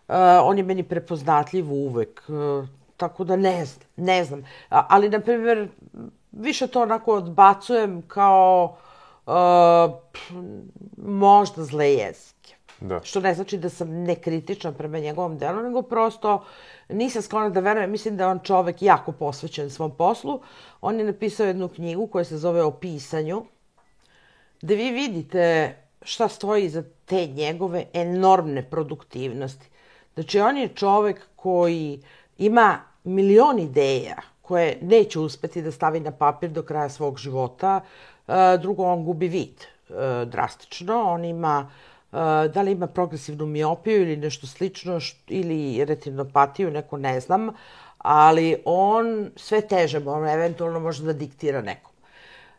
Uh, 0.09 0.15
on 0.43 0.59
je 0.59 0.65
meni 0.65 0.83
prepoznatljiv 0.83 1.73
uvek, 1.73 2.23
uh, 2.29 2.69
tako 2.97 3.25
da 3.25 3.37
ne 3.37 3.65
znam, 3.65 3.87
ne 3.97 4.25
znam. 4.25 4.45
A, 4.71 4.87
ali, 4.89 5.09
na 5.09 5.21
primjer, 5.21 5.69
više 6.33 6.67
to 6.67 6.83
onako 6.83 7.15
odbacujem 7.15 8.03
kao 8.03 8.77
uh, 9.27 9.35
možda 10.97 11.65
zle 11.65 11.93
jezike. 11.93 12.55
Da. 12.81 13.01
Što 13.03 13.21
ne 13.21 13.35
znači 13.35 13.59
da 13.59 13.69
sam 13.69 13.91
nekritična 13.91 14.73
prema 14.73 14.99
njegovom 14.99 15.39
delu, 15.39 15.63
nego 15.63 15.83
prosto 15.83 16.45
nisam 16.89 17.23
sklona 17.23 17.49
da 17.49 17.61
verujem. 17.61 17.91
Mislim 17.91 18.17
da 18.17 18.25
je 18.25 18.31
on 18.31 18.41
čovek 18.43 18.83
jako 18.83 19.13
posvećen 19.13 19.71
svom 19.71 19.97
poslu. 19.97 20.41
On 20.81 20.99
je 20.99 21.05
napisao 21.05 21.47
jednu 21.47 21.69
knjigu 21.69 22.07
koja 22.07 22.25
se 22.25 22.39
zove 22.39 22.63
O 22.63 22.71
pisanju, 22.71 23.45
gde 24.63 24.75
vi 24.75 24.91
vidite 24.91 25.77
šta 26.03 26.29
stoji 26.29 26.65
iza 26.65 26.83
te 27.05 27.27
njegove 27.27 27.85
enormne 27.93 28.71
produktivnosti. 28.71 29.69
Znači, 30.17 30.41
on 30.41 30.57
je 30.57 30.69
čovek 30.69 31.27
koji 31.37 32.01
ima 32.39 32.79
milion 33.05 33.59
ideja 33.59 34.17
koje 34.43 34.79
neće 34.83 35.19
uspeti 35.21 35.63
da 35.63 35.71
stavi 35.71 36.01
na 36.01 36.11
papir 36.11 36.51
do 36.51 36.63
kraja 36.63 36.89
svog 36.89 37.19
života. 37.19 37.81
E, 38.29 38.33
drugo, 38.59 38.85
on 38.85 39.05
gubi 39.05 39.29
vid 39.29 39.61
e, 39.61 40.25
drastično. 40.25 41.03
On 41.03 41.25
ima 41.25 41.71
da 42.55 42.63
li 42.63 42.73
ima 42.73 42.87
progresivnu 42.87 43.47
miopiju 43.47 44.03
ili 44.03 44.17
nešto 44.17 44.47
slično, 44.47 45.01
ili 45.29 45.85
retinopatiju, 45.85 46.71
neko 46.71 46.97
ne 46.97 47.21
znam, 47.21 47.51
ali 47.99 48.57
on 48.65 49.31
sve 49.37 49.61
teže, 49.61 50.01
on 50.07 50.29
eventualno 50.29 50.81
može 50.81 51.05
da 51.05 51.13
diktira 51.13 51.61
nekom. 51.61 51.93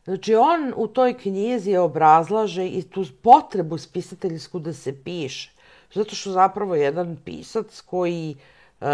Znači, 0.06 0.36
on 0.36 0.74
u 0.76 0.88
toj 0.88 1.14
knjizi 1.14 1.76
obrazlaže 1.76 2.68
i 2.68 2.84
tu 2.84 3.06
potrebu 3.22 3.78
spisateljsku 3.78 4.60
da 4.60 4.74
se 4.74 5.04
piše. 5.04 5.52
Zato 5.94 6.16
što 6.16 6.32
zapravo 6.32 6.76
jedan 6.76 7.18
pisac 7.26 7.82
koji 7.82 8.36
uh, 8.82 8.88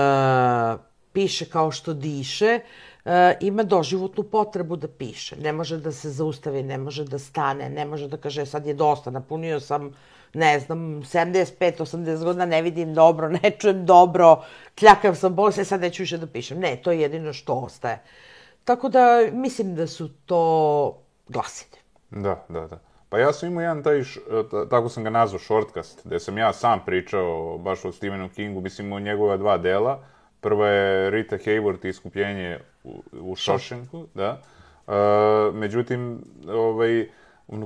piše 1.13 1.45
kao 1.49 1.71
što 1.71 1.93
diše, 1.93 2.59
uh, 3.05 3.11
ima 3.39 3.63
doživotnu 3.63 4.23
potrebu 4.23 4.75
da 4.75 4.87
piše. 4.87 5.35
Ne 5.35 5.53
može 5.53 5.77
da 5.77 5.91
se 5.91 6.09
zaustavi, 6.09 6.63
ne 6.63 6.77
može 6.77 7.05
da 7.05 7.19
stane, 7.19 7.69
ne 7.69 7.85
može 7.85 8.07
da 8.07 8.17
kaže 8.17 8.45
sad 8.45 8.65
je 8.65 8.73
dosta, 8.73 9.11
napunio 9.11 9.59
sam 9.59 9.93
ne 10.33 10.59
znam, 10.59 10.79
75-80 10.79 12.23
godina 12.23 12.45
ne 12.45 12.61
vidim 12.61 12.93
dobro, 12.93 13.29
ne 13.43 13.51
čujem 13.59 13.85
dobro, 13.85 14.43
kljakav 14.79 15.15
sam 15.15 15.35
bol, 15.35 15.51
se 15.51 15.65
sad 15.65 15.81
neću 15.81 16.03
više 16.03 16.17
da 16.17 16.27
pišem. 16.27 16.59
Ne, 16.59 16.75
to 16.75 16.91
je 16.91 17.01
jedino 17.01 17.33
što 17.33 17.53
ostaje. 17.53 18.01
Tako 18.63 18.89
da 18.89 19.19
mislim 19.31 19.75
da 19.75 19.87
su 19.87 20.09
to 20.25 20.97
glasine. 21.27 21.77
Da, 22.09 22.45
da, 22.49 22.67
da. 22.67 22.92
Pa 23.13 23.19
ja 23.19 23.33
sam 23.33 23.49
imao 23.49 23.61
jedan 23.61 23.83
taj, 23.83 24.01
tako 24.69 24.89
sam 24.89 25.03
ga 25.03 25.09
nazvao, 25.09 25.39
shortcast, 25.39 26.01
gde 26.05 26.19
sam 26.19 26.37
ja 26.37 26.53
sam 26.53 26.79
pričao 26.85 27.57
baš 27.57 27.85
o 27.85 27.91
Stephenu 27.91 28.29
Kingu, 28.29 28.61
mislim 28.61 28.93
o 28.93 28.99
njegova 28.99 29.37
dva 29.37 29.57
dela. 29.57 29.99
Prva 30.41 30.67
je 30.67 31.09
Rita 31.09 31.37
Hayworth 31.37 31.85
i 31.85 31.89
iskupljenje 31.89 32.59
u, 32.83 33.03
u 33.11 33.35
Shawshanku, 33.35 34.05
da. 34.13 34.41
Uh, 34.87 35.55
međutim, 35.55 36.23
ovaj, 36.47 37.07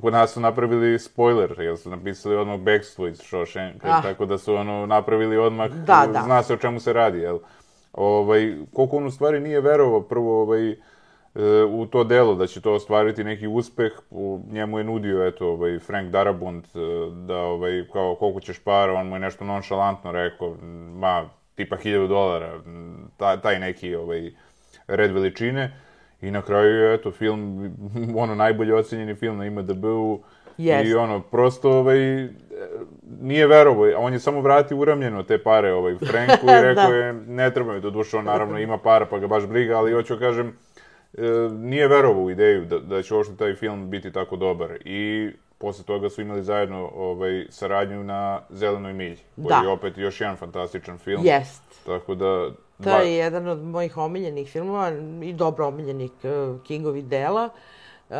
kod 0.02 0.14
nas 0.14 0.34
su 0.34 0.40
napravili 0.40 1.00
spoiler, 1.00 1.56
jer 1.60 1.78
su 1.78 1.90
napisali 1.90 2.36
odmah 2.36 2.60
bekstvo 2.60 3.08
iz 3.08 3.18
Shawshanka, 3.18 3.80
ah. 3.84 4.02
tako 4.02 4.26
da 4.26 4.38
su 4.38 4.56
ono 4.56 4.86
napravili 4.86 5.38
odmah, 5.38 5.72
da, 5.72 6.08
da. 6.14 6.22
zna 6.26 6.44
se 6.44 6.54
o 6.54 6.58
čemu 6.58 6.80
se 6.80 6.94
radi, 6.94 7.20
jel? 7.20 7.40
Ovaj, 7.94 8.58
koliko 8.74 8.98
on 8.98 9.06
u 9.06 9.12
stvari 9.12 9.40
nije 9.40 9.62
verovao 9.62 10.02
prvo 10.02 10.42
ovaj, 10.42 10.72
e, 10.72 10.78
u 11.70 11.86
to 11.86 12.04
delo, 12.04 12.36
da 12.36 12.48
će 12.48 12.62
to 12.62 12.74
ostvariti 12.74 13.24
neki 13.24 13.48
uspeh, 13.48 13.92
u, 14.10 14.42
njemu 14.52 14.78
je 14.78 14.84
nudio, 14.84 15.28
eto, 15.28 15.48
ovaj, 15.48 15.80
Frank 15.80 16.12
Darabont, 16.12 16.66
e, 16.66 16.80
da, 17.28 17.38
ovaj, 17.38 17.86
kao, 17.94 18.16
koliko 18.16 18.40
ćeš 18.40 18.60
para, 18.60 18.94
on 18.94 19.08
mu 19.08 19.16
je 19.16 19.20
nešto 19.20 19.46
nonšalantno 19.46 20.12
rekao, 20.12 20.56
ma, 20.96 21.30
tipa 21.56 21.78
1000 21.78 22.08
dolara, 22.08 22.62
taj, 23.18 23.42
taj 23.42 23.60
neki, 23.60 23.96
ovaj, 23.96 24.32
red 24.88 25.12
veličine, 25.12 25.72
I 26.22 26.32
na 26.32 26.42
kraju 26.42 26.76
je, 26.76 26.94
eto, 26.94 27.12
film, 27.12 27.72
ono, 28.24 28.36
najbolje 28.36 28.76
ocenjeni 28.76 29.16
film 29.16 29.38
na 29.38 29.46
IMDB-u. 29.46 30.20
Yes. 30.58 30.86
I 30.86 30.94
ono, 30.94 31.22
prosto, 31.22 31.72
ovaj, 31.72 32.28
nije 33.22 33.48
verovo, 33.48 33.86
on 33.98 34.14
je 34.14 34.20
samo 34.20 34.42
vratio 34.42 34.78
uramljeno 34.78 35.24
te 35.24 35.38
pare 35.38 35.74
ovaj, 35.74 35.96
Franku 35.96 36.46
i 36.46 36.62
rekao 36.70 36.90
da. 36.90 36.96
je, 36.96 37.14
ne 37.14 37.54
treba 37.54 37.74
mi, 37.74 37.82
do 37.82 37.90
duše, 37.90 38.18
on 38.18 38.26
naravno 38.26 38.60
ima 38.60 38.78
para 38.78 39.06
pa 39.06 39.20
ga 39.20 39.28
baš 39.28 39.48
briga, 39.48 39.78
ali 39.78 39.94
hoću 39.94 40.16
da 40.16 40.20
kažem, 40.20 40.48
e, 40.48 40.52
nije 41.52 41.88
verovo 41.88 42.24
u 42.24 42.32
ideju 42.32 42.66
da, 42.66 42.80
da 42.80 43.02
će 43.02 43.16
uopšte 43.16 43.36
taj 43.36 43.56
film 43.56 43.90
biti 43.90 44.12
tako 44.12 44.36
dobar. 44.36 44.78
I 44.86 45.32
posle 45.58 45.84
toga 45.84 46.10
su 46.10 46.22
imali 46.22 46.44
zajedno 46.44 46.92
ovaj, 46.96 47.46
saradnju 47.50 48.04
na 48.04 48.42
Zelenoj 48.50 48.94
milji, 48.94 49.18
koji 49.36 49.48
da. 49.48 49.62
je 49.64 49.70
opet 49.70 49.98
još 49.98 50.22
jedan 50.22 50.36
fantastičan 50.36 50.98
film. 50.98 51.26
Jest. 51.26 51.64
Tako 51.86 52.16
da, 52.16 52.50
To 52.84 52.98
je 52.98 53.16
jedan 53.16 53.48
od 53.48 53.64
mojih 53.64 53.98
omiljenih 53.98 54.50
filmova 54.50 54.92
i 55.24 55.34
dobro 55.34 55.68
omiljenih 55.68 56.12
uh, 56.24 56.62
Kingovih 56.64 57.06
dela. 57.06 57.50
Uh, 58.10 58.16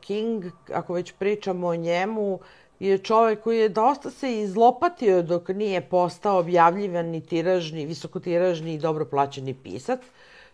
King, 0.00 0.44
ako 0.74 0.92
već 0.92 1.12
pričamo 1.12 1.66
o 1.66 1.76
njemu, 1.76 2.40
je 2.80 2.98
čovek 2.98 3.40
koji 3.42 3.58
je 3.58 3.68
dosta 3.68 4.10
se 4.10 4.40
izlopatio 4.40 5.22
dok 5.22 5.48
nije 5.48 5.80
postao 5.80 6.38
objavljivani 6.38 7.20
tiražni, 7.20 7.86
visokotiražni 7.86 8.74
i 8.74 8.78
dobro 8.78 9.04
plaćeni 9.04 9.54
pisac. 9.54 10.00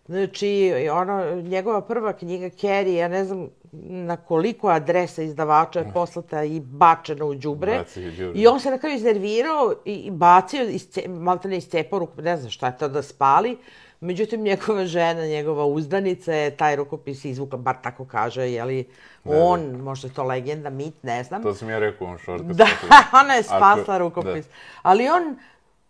Znači, 0.08 0.72
ono, 0.92 1.34
njegova 1.34 1.80
prva 1.80 2.12
knjiga, 2.12 2.48
Carrie, 2.48 2.94
ja 2.94 3.08
ne 3.08 3.24
znam 3.24 3.48
na 3.82 4.16
koliko 4.16 4.68
adresa 4.68 5.22
izdavača 5.22 5.78
je 5.78 5.90
poslata 5.94 6.44
i 6.44 6.60
bačena 6.60 7.24
u 7.24 7.34
đubre. 7.34 7.84
I 8.34 8.46
on 8.46 8.60
se 8.60 8.70
na 8.70 8.78
kraju 8.78 8.96
iznervirao 8.96 9.74
i 9.84 10.10
bacio, 10.10 10.62
isce, 10.62 11.08
malte 11.08 11.48
ne 11.48 11.56
iscepao 11.56 11.98
ruku, 11.98 12.22
ne 12.22 12.36
znam 12.36 12.50
šta 12.50 12.66
je 12.66 12.78
to 12.78 12.88
da 12.88 13.02
spali. 13.02 13.58
Međutim, 14.00 14.42
njegova 14.42 14.84
žena, 14.84 15.26
njegova 15.26 15.66
uzdanica 15.66 16.32
je 16.32 16.56
taj 16.56 16.76
rukopis 16.76 17.24
izvukla, 17.24 17.58
bar 17.58 17.76
tako 17.82 18.04
kaže, 18.04 18.50
jeli, 18.50 18.88
ne, 19.24 19.36
on, 19.42 19.60
ne. 19.60 19.78
možda 19.78 20.08
je 20.08 20.14
to 20.14 20.24
legenda, 20.24 20.70
mit, 20.70 20.94
ne 21.02 21.24
znam. 21.24 21.42
To 21.42 21.54
sam 21.54 21.70
ja 21.70 21.78
rekao, 21.78 22.06
on 22.06 22.18
šortka. 22.18 22.52
Da, 22.52 22.66
ona 23.22 23.34
je 23.34 23.42
spasla 23.42 23.94
Ako, 23.94 23.98
rukopis. 23.98 24.46
Da. 24.46 24.52
Ali 24.82 25.08
on 25.08 25.36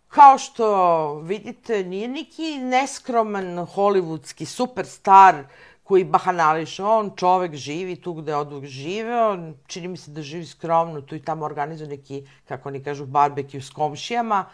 kao 0.07 0.37
što 0.37 1.13
vidite, 1.19 1.83
nije 1.83 2.07
neki 2.07 2.57
neskroman 2.57 3.45
hollywoodski 3.45 4.45
superstar 4.45 5.43
koji 5.83 6.03
bahanališe. 6.03 6.83
On 6.83 7.11
čovek 7.15 7.55
živi 7.55 7.95
tu 7.95 8.13
gde 8.13 8.31
je 8.31 8.35
odvog 8.35 8.65
živeo, 8.65 9.37
čini 9.67 9.87
mi 9.87 9.97
se 9.97 10.11
da 10.11 10.21
živi 10.21 10.45
skromno, 10.45 11.01
tu 11.01 11.15
i 11.15 11.21
tamo 11.23 11.45
organizuje 11.45 11.89
neki, 11.89 12.27
kako 12.47 12.69
oni 12.69 12.83
kažu, 12.83 13.05
barbekju 13.05 13.61
s 13.61 13.69
komšijama, 13.69 14.45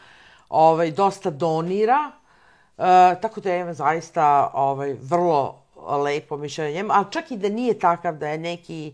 ovaj, 0.50 0.92
dosta 0.92 1.30
donira, 1.30 2.12
e, 2.78 3.22
tako 3.22 3.42
da 3.42 3.54
je 3.54 3.74
zaista 3.74 4.52
ovaj, 4.54 4.94
vrlo 5.02 5.64
lepo 6.04 6.38
mišljenje 6.38 6.74
njemu, 6.74 6.90
ali 6.94 7.06
čak 7.12 7.32
i 7.32 7.38
da 7.38 7.50
nije 7.50 7.80
takav, 7.80 8.18
da 8.18 8.30
je 8.30 8.38
neki 8.38 8.94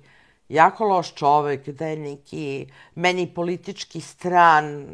jako 0.50 0.84
loš 0.84 1.14
čovek, 1.14 1.70
da 1.70 1.88
je 1.88 1.98
neki 1.98 2.68
meni 2.96 3.34
politički 3.34 4.02
stran, 4.02 4.86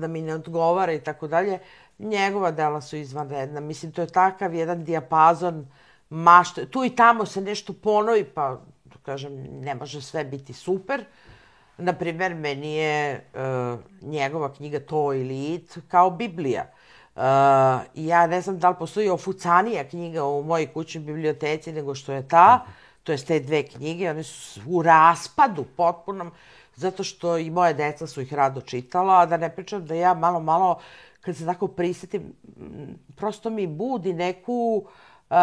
da 0.00 0.06
mi 0.08 0.22
ne 0.22 0.34
odgovara 0.34 0.92
i 0.92 1.00
tako 1.00 1.28
dalje, 1.28 1.58
njegova 1.98 2.50
dela 2.50 2.80
su 2.80 2.96
izvanredna. 2.96 3.60
Mislim, 3.60 3.92
to 3.92 4.00
je 4.00 4.06
takav 4.06 4.54
jedan 4.54 4.84
dijapazon 4.84 5.66
mašte. 6.10 6.66
Tu 6.66 6.84
i 6.84 6.96
tamo 6.96 7.26
se 7.26 7.40
nešto 7.40 7.72
ponovi, 7.72 8.24
pa, 8.24 8.60
da 8.84 8.96
kažem, 9.02 9.32
ne 9.60 9.74
može 9.74 10.02
sve 10.02 10.24
biti 10.24 10.52
super. 10.52 11.04
Naprimer, 11.78 12.34
meni 12.34 12.74
je 12.74 13.24
uh, 13.34 13.80
njegova 14.10 14.52
knjiga 14.54 14.80
To 14.80 15.14
ili 15.14 15.54
It 15.54 15.78
kao 15.88 16.10
Biblija. 16.10 16.70
Uh, 17.16 17.22
ja 17.94 18.26
ne 18.26 18.40
znam 18.40 18.58
da 18.58 18.68
li 18.68 18.76
postoji 18.78 19.08
ofucanija 19.08 19.88
knjiga 19.88 20.24
u 20.24 20.42
mojoj 20.42 20.72
kućnoj 20.72 21.04
biblioteci 21.04 21.72
nego 21.72 21.94
što 21.94 22.12
je 22.12 22.28
ta. 22.28 22.64
Mm 22.66 22.87
to 23.08 23.12
je 23.12 23.24
te 23.24 23.40
dve 23.40 23.62
knjige, 23.62 24.10
one 24.10 24.22
su 24.22 24.60
u 24.66 24.82
raspadu 24.82 25.64
potpunom, 25.76 26.30
zato 26.76 27.04
što 27.04 27.38
i 27.38 27.50
moje 27.50 27.74
deca 27.74 28.06
su 28.06 28.20
ih 28.20 28.34
rado 28.34 28.60
čitala, 28.60 29.20
a 29.20 29.26
da 29.26 29.36
ne 29.36 29.48
pričam 29.48 29.86
da 29.86 29.94
ja 29.94 30.14
malo, 30.14 30.40
malo, 30.40 30.78
kad 31.20 31.36
se 31.36 31.46
tako 31.46 31.68
prisetim, 31.68 32.34
prosto 33.16 33.50
mi 33.50 33.66
budi 33.66 34.12
neku, 34.12 34.84
uh, 35.30 35.36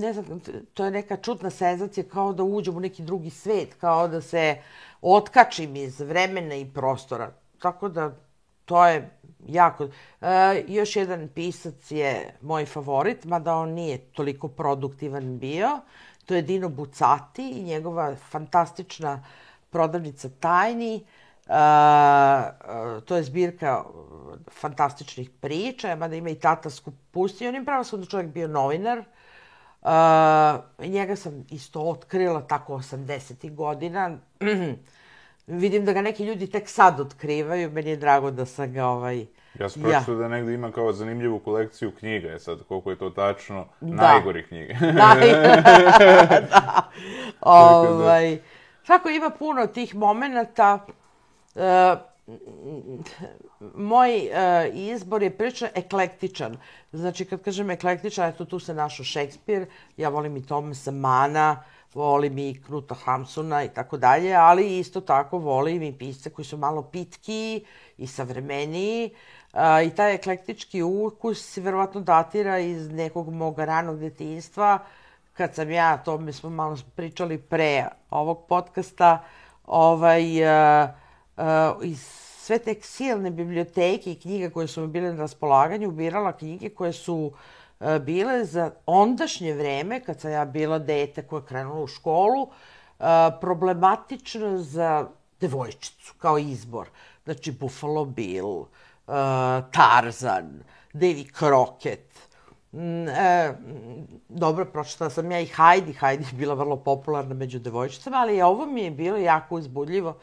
ne 0.00 0.12
znam, 0.12 0.40
to 0.74 0.84
je 0.84 0.90
neka 0.90 1.16
čudna 1.16 1.50
senzacija, 1.50 2.04
kao 2.04 2.32
da 2.32 2.42
uđem 2.42 2.76
u 2.76 2.80
neki 2.80 3.02
drugi 3.02 3.30
svet, 3.30 3.74
kao 3.80 4.08
da 4.08 4.20
se 4.20 4.56
otkačim 5.00 5.76
iz 5.76 6.00
vremena 6.00 6.54
i 6.54 6.70
prostora. 6.74 7.32
Tako 7.58 7.88
da, 7.88 8.12
to 8.64 8.86
je 8.86 9.10
jako... 9.48 9.84
Uh, 9.84 10.28
još 10.68 10.96
jedan 10.96 11.28
pisac 11.28 11.90
je 11.90 12.36
moj 12.40 12.66
favorit, 12.66 13.24
mada 13.24 13.56
on 13.56 13.70
nije 13.70 13.98
toliko 13.98 14.48
produktivan 14.48 15.38
bio, 15.38 15.80
To 16.26 16.34
je 16.34 16.42
Dino 16.42 16.68
Bucati 16.68 17.50
i 17.50 17.62
njegova 17.62 18.16
fantastična 18.16 19.24
prodavnica 19.70 20.28
tajni. 20.40 21.04
Uh, 21.46 23.02
to 23.04 23.16
je 23.16 23.22
zbirka 23.22 23.84
fantastičnih 24.50 25.30
priča, 25.30 25.96
mada 25.96 26.16
ima 26.16 26.30
i 26.30 26.34
tatasku 26.34 26.92
pustio. 27.10 27.48
On 27.48 27.54
je 27.54 27.64
pravo 27.64 27.96
da 27.96 28.06
čovjek 28.06 28.30
bio 28.30 28.48
novinar. 28.48 28.98
Uh, 28.98 29.88
njega 30.88 31.16
sam 31.16 31.46
isto 31.50 31.80
otkrila 31.80 32.42
tako 32.46 32.74
80. 32.74 33.54
godina. 33.54 34.18
Vidim 35.46 35.84
da 35.84 35.92
ga 35.92 36.02
neki 36.02 36.24
ljudi 36.24 36.46
tek 36.46 36.68
sad 36.68 37.00
otkrivaju. 37.00 37.70
Meni 37.70 37.90
je 37.90 37.96
drago 37.96 38.30
da 38.30 38.46
sam 38.46 38.72
ga 38.72 38.86
ovaj, 38.86 39.26
Ja 39.58 39.68
sam 39.68 39.82
pročitao 39.82 40.14
ja. 40.14 40.18
da 40.18 40.28
negde 40.28 40.54
ima 40.54 40.72
kao 40.72 40.92
zanimljivu 40.92 41.38
kolekciju 41.38 41.92
knjiga, 41.98 42.28
je 42.28 42.38
sad 42.38 42.58
koliko 42.68 42.90
je 42.90 42.98
to 42.98 43.10
tačno, 43.10 43.66
da. 43.80 43.96
najgori 43.96 44.46
knjige. 44.46 44.74
Da, 44.80 45.16
da. 46.50 46.90
Ovaj, 47.40 48.38
tako 48.86 49.08
ima 49.08 49.30
puno 49.30 49.66
tih 49.66 49.94
momenta. 49.94 50.86
E, 51.54 51.96
moj 53.74 54.16
e, 54.16 54.70
izbor 54.74 55.22
je 55.22 55.30
prilično 55.30 55.68
eklektičan. 55.74 56.56
Znači, 56.92 57.24
kad 57.24 57.42
kažem 57.42 57.70
eklektičan, 57.70 58.28
eto, 58.28 58.44
tu 58.44 58.58
se 58.58 58.74
našo 58.74 59.04
Šekspir, 59.04 59.66
ja 59.96 60.08
volim 60.08 60.36
i 60.36 60.46
Thomasa 60.46 60.90
Mana, 60.90 61.62
volim 61.94 62.38
i 62.38 62.62
Knuta 62.66 62.94
Hamsuna 62.94 63.64
i 63.64 63.68
tako 63.68 63.96
dalje, 63.96 64.34
ali 64.34 64.78
isto 64.78 65.00
tako 65.00 65.38
volim 65.38 65.82
i 65.82 65.98
pisce 65.98 66.30
koji 66.30 66.46
su 66.46 66.56
malo 66.56 66.82
pitki 66.82 67.64
i 67.98 68.06
savremeniji. 68.06 69.10
I 69.86 69.90
taj 69.90 70.14
eklektički 70.14 70.82
ukus 70.82 71.56
verovatno 71.56 72.00
datira 72.00 72.58
iz 72.58 72.90
nekog 72.90 73.32
mog 73.32 73.58
ranog 73.58 73.98
detinjstva, 73.98 74.78
kad 75.32 75.54
sam 75.54 75.70
ja, 75.70 75.96
to 75.96 76.18
mi 76.18 76.32
smo 76.32 76.50
malo 76.50 76.76
pričali 76.96 77.38
pre 77.38 77.86
ovog 78.10 78.46
podcasta, 78.48 79.24
ovaj, 79.66 80.22
iz 81.82 82.22
sve 82.42 82.58
te 82.58 82.74
silne 82.80 83.30
biblioteke 83.30 84.12
i 84.12 84.20
knjiga 84.20 84.50
koje 84.50 84.66
su 84.66 84.80
mi 84.80 84.86
bile 84.86 85.12
na 85.12 85.16
raspolaganju, 85.16 85.90
birala 85.90 86.32
knjige 86.32 86.68
koje 86.68 86.92
su 86.92 87.32
a, 87.32 87.61
bile 88.00 88.44
za 88.44 88.70
ondašnje 88.86 89.54
vreme, 89.54 90.00
kad 90.00 90.20
sam 90.20 90.30
ja 90.30 90.44
bila 90.44 90.78
dete 90.78 91.22
koja 91.22 91.40
je 91.40 91.46
krenula 91.46 91.80
u 91.80 91.86
školu, 91.86 92.48
a, 92.98 93.30
problematično 93.40 94.58
za 94.58 95.08
devojčicu 95.40 96.14
kao 96.18 96.38
izbor. 96.38 96.88
Znači, 97.24 97.52
Buffalo 97.52 98.04
Bill, 98.04 98.48
uh, 98.48 98.66
Tarzan, 99.72 100.62
Davy 100.92 101.38
Crockett. 101.38 102.12
Mm, 102.72 103.08
e, 103.08 103.54
dobro, 104.28 104.64
pročitala 104.64 105.10
sam 105.10 105.30
ja 105.30 105.40
i 105.40 105.46
Heidi. 105.46 105.92
Heidi 106.00 106.24
je 106.24 106.38
bila 106.38 106.54
vrlo 106.54 106.76
popularna 106.76 107.34
među 107.34 107.58
devojčicama, 107.58 108.16
ali 108.16 108.42
ovo 108.42 108.66
mi 108.66 108.82
je 108.82 108.90
bilo 108.90 109.16
jako 109.16 109.54
uzbudljivo. 109.54 110.18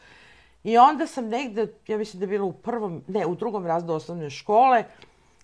I 0.64 0.78
onda 0.78 1.06
sam 1.06 1.28
negde, 1.28 1.66
ja 1.86 1.98
mislim 1.98 2.20
da 2.20 2.24
je 2.24 2.28
bilo 2.28 2.46
u 2.46 2.52
prvom, 2.52 3.02
ne, 3.08 3.26
u 3.26 3.34
drugom 3.34 3.66
razdu 3.66 3.92
osnovne 3.92 4.30
škole, 4.30 4.84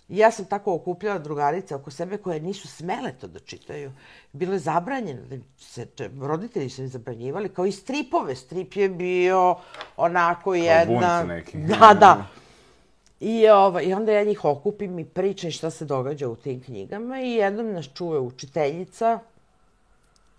ja 0.08 0.30
sam 0.30 0.44
tako 0.44 0.74
okupljala 0.74 1.18
drugarice 1.18 1.74
oko 1.74 1.90
sebe 1.90 2.16
koje 2.16 2.40
nisu 2.40 2.68
smele 2.68 3.12
to 3.20 3.26
da 3.26 3.38
čitaju. 3.38 3.92
Bilo 4.32 4.52
je 4.52 4.58
zabranjeno, 4.58 5.20
da 5.26 5.36
se, 5.58 5.86
roditelji 6.20 6.70
su 6.70 6.82
im 6.82 6.88
zabranjivali, 6.88 7.48
kao 7.48 7.66
i 7.66 7.72
stripove. 7.72 8.36
Strip 8.36 8.76
je 8.76 8.88
bio 8.88 9.56
onako 9.96 10.54
jedna... 10.54 11.18
Bunt 11.18 11.28
neki. 11.28 11.58
Da, 11.68 11.94
da. 12.00 12.26
I, 13.20 13.48
ovaj, 13.48 13.84
I 13.84 13.94
onda 13.94 14.12
ja 14.12 14.24
njih 14.24 14.44
okupim 14.44 14.98
i 14.98 15.04
pričam 15.04 15.50
šta 15.50 15.70
se 15.70 15.84
događa 15.84 16.28
u 16.28 16.36
tim 16.36 16.62
knjigama 16.62 17.20
i 17.20 17.32
jednom 17.32 17.72
nas 17.72 17.88
čuje 17.94 18.20
učiteljica 18.20 19.18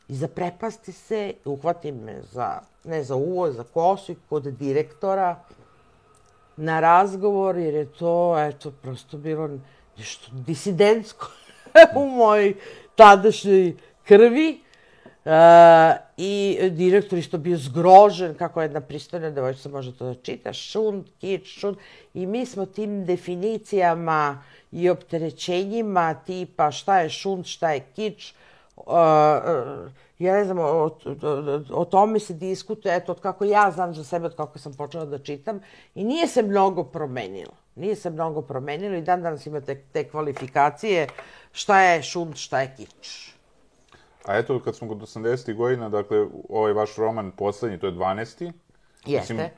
i 0.08 0.16
zaprepasti 0.16 0.92
se, 0.92 1.34
uhvati 1.46 1.92
me 1.92 2.22
za, 2.32 2.60
ne 2.84 3.04
za 3.04 3.16
uvo, 3.16 3.52
za 3.52 3.64
kosu 3.64 4.12
i 4.12 4.16
kod 4.30 4.44
direktora 4.44 5.44
na 6.58 6.80
razgovor, 6.80 7.58
jer 7.58 7.74
je 7.74 7.86
to, 7.86 8.40
eto, 8.40 8.72
prosto 8.72 9.18
bilo 9.18 9.50
nešto 9.98 10.32
disidentsko 10.32 11.32
u 12.00 12.06
mojoj 12.06 12.54
tadašnjoj 12.96 13.76
krvi. 14.04 14.62
Uh, 15.26 15.34
I 16.18 16.60
direktor 16.72 17.20
isto 17.20 17.38
bio 17.38 17.58
zgrožen 17.58 18.34
kako 18.34 18.62
jedna 18.62 18.82
pristojna 18.82 19.30
devojčica 19.30 19.70
može 19.70 19.98
to 19.98 20.06
da 20.06 20.14
čita, 20.14 20.54
šund, 20.54 21.06
kič, 21.20 21.60
šund. 21.60 21.78
I 22.14 22.26
mi 22.26 22.46
smo 22.46 22.66
tim 22.66 23.06
definicijama 23.06 24.44
i 24.72 24.90
opterećenjima 24.90 26.14
tipa 26.14 26.72
šta 26.72 27.00
je 27.00 27.10
šund, 27.10 27.46
šta 27.46 27.72
je 27.72 27.80
kič, 27.96 28.32
uh, 28.32 28.47
ja 30.20 30.34
ne 30.34 30.46
znam, 30.46 30.60
o, 30.60 30.64
o, 30.64 30.92
o 31.70 31.86
tome 31.86 32.20
se 32.20 32.34
diskutuje, 32.34 32.96
eto, 32.96 33.12
od 33.12 33.22
kako 33.22 33.46
ja 33.46 33.72
znam 33.72 33.94
za 33.94 34.04
sebe, 34.04 34.26
od 34.26 34.36
kako 34.36 34.60
sam 34.60 34.74
počela 34.74 35.06
da 35.06 35.20
čitam, 35.20 35.60
i 35.96 36.04
nije 36.04 36.28
se 36.28 36.42
mnogo 36.42 36.84
promenilo. 36.84 37.54
Nije 37.76 37.96
se 37.96 38.10
mnogo 38.10 38.42
promenilo 38.42 38.96
i 38.96 39.02
dan 39.02 39.22
danas 39.22 39.46
ima 39.46 39.62
te, 39.62 39.76
te 39.76 40.10
kvalifikacije 40.10 41.08
šta 41.52 41.82
je 41.82 42.04
šund, 42.04 42.36
šta 42.36 42.62
je 42.62 42.74
kič. 42.78 43.34
A 44.26 44.38
eto, 44.38 44.60
kad 44.60 44.76
smo 44.76 44.88
kod 44.88 44.98
80. 44.98 45.56
godina, 45.56 45.90
dakle, 45.90 46.28
ovaj 46.50 46.74
vaš 46.74 46.96
roman 46.96 47.32
poslednji, 47.32 47.80
to 47.80 47.88
je 47.88 47.94
12. 47.94 48.52
Jeste. 49.06 49.34
Mislim, 49.34 49.50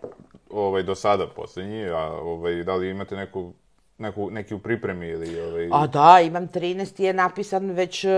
ovaj, 0.50 0.84
do 0.84 0.96
sada 0.96 1.28
poslednji, 1.28 1.90
a 1.90 2.12
ovaj, 2.12 2.64
da 2.64 2.76
li 2.76 2.90
imate 2.90 3.16
neku, 3.16 3.54
neku, 4.00 4.30
neki 4.32 4.54
u 4.54 4.60
pripremi 4.60 5.08
ili... 5.08 5.42
Ovaj... 5.42 5.70
A 5.72 5.88
da, 5.88 6.20
imam 6.22 6.48
13. 6.48 7.02
je 7.02 7.14
napisan 7.14 7.72
već 7.72 8.04
uh, 8.04 8.12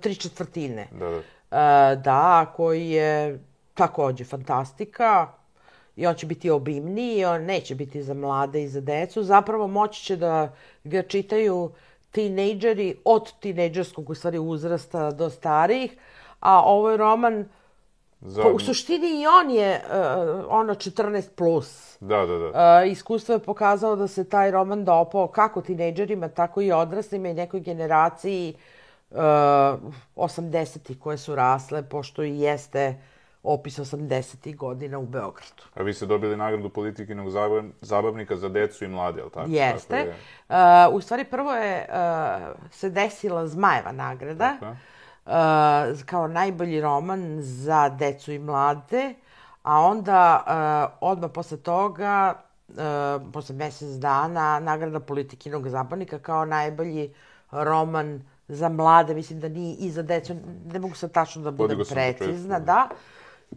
tri 0.00 0.14
četvrtine. 0.14 0.88
Da, 0.92 1.08
da. 1.08 1.16
Uh, 1.16 2.02
da, 2.02 2.52
koji 2.56 2.90
je 2.90 3.38
takođe 3.74 4.24
fantastika 4.24 5.28
i 5.96 6.06
on 6.06 6.14
će 6.14 6.26
biti 6.26 6.50
obimniji, 6.50 7.24
on 7.24 7.44
neće 7.44 7.74
biti 7.74 8.02
za 8.02 8.14
mlade 8.14 8.62
i 8.62 8.68
za 8.68 8.80
decu. 8.80 9.22
Zapravo 9.22 9.66
moći 9.66 10.04
će 10.04 10.16
da 10.16 10.54
ga 10.84 11.02
čitaju 11.02 11.72
tinejdžeri 12.10 12.96
od 13.04 13.32
tinejdžerskog 13.40 14.10
u 14.10 14.14
stvari 14.14 14.38
uzrasta 14.38 15.10
do 15.10 15.30
starih, 15.30 15.96
a 16.40 16.62
ovaj 16.62 16.96
roman 16.96 17.44
Za... 18.24 18.42
Po, 18.42 18.48
u 18.48 18.58
suštini 18.58 19.22
i 19.22 19.26
on 19.26 19.50
je 19.50 19.80
uh, 19.84 20.44
ono 20.48 20.74
14 20.74 21.30
plus. 21.34 21.96
Da, 22.00 22.26
da, 22.26 22.38
da. 22.38 22.46
Uh, 22.46 22.92
iskustvo 22.92 23.32
je 23.32 23.38
pokazalo 23.38 23.96
da 23.96 24.08
se 24.08 24.28
taj 24.28 24.50
roman 24.50 24.84
dopao 24.84 25.26
kako 25.28 25.62
tinejdžerima, 25.62 26.28
tako 26.28 26.60
i 26.60 26.72
odraslima 26.72 27.28
i 27.28 27.34
nekoj 27.34 27.60
generaciji 27.60 28.54
uh, 29.10 29.18
80-ih 30.16 30.98
koje 30.98 31.18
su 31.18 31.34
rasle, 31.34 31.82
pošto 31.82 32.22
i 32.22 32.40
jeste 32.40 33.02
opis 33.42 33.78
80. 33.78 34.56
godina 34.56 34.98
u 34.98 35.06
Beogradu. 35.06 35.62
A 35.74 35.82
vi 35.82 35.94
ste 35.94 36.06
dobili 36.06 36.36
nagradu 36.36 36.68
politikinog 36.68 37.30
zabav, 37.30 37.62
zabavnika 37.80 38.36
za 38.36 38.48
decu 38.48 38.84
i 38.84 38.88
mlade, 38.88 39.20
je 39.20 39.24
li 39.24 39.30
tako? 39.30 39.50
Jeste. 39.50 39.88
Tako 39.88 40.08
je. 40.08 40.88
Uh, 40.88 40.94
u 40.94 41.00
stvari, 41.00 41.24
prvo 41.24 41.52
je 41.52 41.88
uh, 41.88 42.70
se 42.70 42.90
desila 42.90 43.46
Zmajeva 43.46 43.92
nagrada. 43.92 44.56
Tako 44.60 44.76
kao 46.06 46.28
najbolji 46.28 46.80
roman 46.80 47.36
za 47.40 47.88
decu 47.88 48.32
i 48.32 48.38
mlade, 48.38 49.14
a 49.62 49.80
onda 49.80 50.44
uh, 50.46 50.98
odmah 51.00 51.30
posle 51.34 51.56
toga, 51.56 52.34
uh, 52.68 52.76
posle 53.32 53.54
mesec 53.54 53.88
dana, 53.88 54.60
nagrada 54.60 55.00
politikinog 55.00 55.68
zabavnika 55.68 56.18
kao 56.18 56.44
najbolji 56.44 57.14
roman 57.50 58.22
za 58.48 58.68
mlade, 58.68 59.14
mislim 59.14 59.40
da 59.40 59.48
nije 59.48 59.76
i 59.76 59.90
za 59.90 60.02
decu, 60.02 60.34
ne 60.72 60.78
mogu 60.78 60.94
sad 60.94 61.12
tačno 61.12 61.42
da 61.42 61.50
budem 61.50 61.78
precizna, 61.90 62.58
početku. 62.58 62.66
da. 62.66 62.88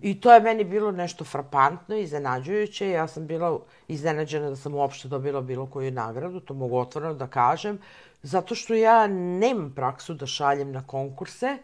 I 0.01 0.21
to 0.21 0.33
je 0.33 0.39
meni 0.39 0.63
bilo 0.63 0.91
nešto 0.91 1.23
frapantno, 1.23 1.95
iznenađujuće. 1.95 2.89
Ja 2.89 3.07
sam 3.07 3.27
bila 3.27 3.59
iznenađena 3.87 4.49
da 4.49 4.55
sam 4.55 4.75
uopšte 4.75 5.07
dobila 5.07 5.41
bilo 5.41 5.65
koju 5.65 5.91
nagradu, 5.91 6.39
to 6.39 6.53
mogu 6.53 6.77
otvoreno 6.77 7.13
da 7.13 7.27
kažem, 7.27 7.79
zato 8.27 8.55
što 8.55 8.73
ja 8.73 9.07
nemam 9.07 9.71
praksu 9.75 10.13
da 10.13 10.25
šaljem 10.27 10.71
na 10.71 10.83
konkurse. 10.87 11.57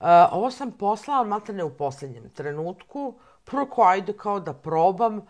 Uh, 0.00 0.06
ovo 0.32 0.50
sam 0.50 0.72
poslala 0.72 1.40
ne 1.52 1.64
u 1.64 1.70
poslednjem 1.70 2.30
trenutku, 2.34 3.14
prvo 3.44 3.66
ko 3.66 3.82
ajde 3.82 4.12
kao 4.12 4.40
da 4.40 4.52
probam, 4.52 5.20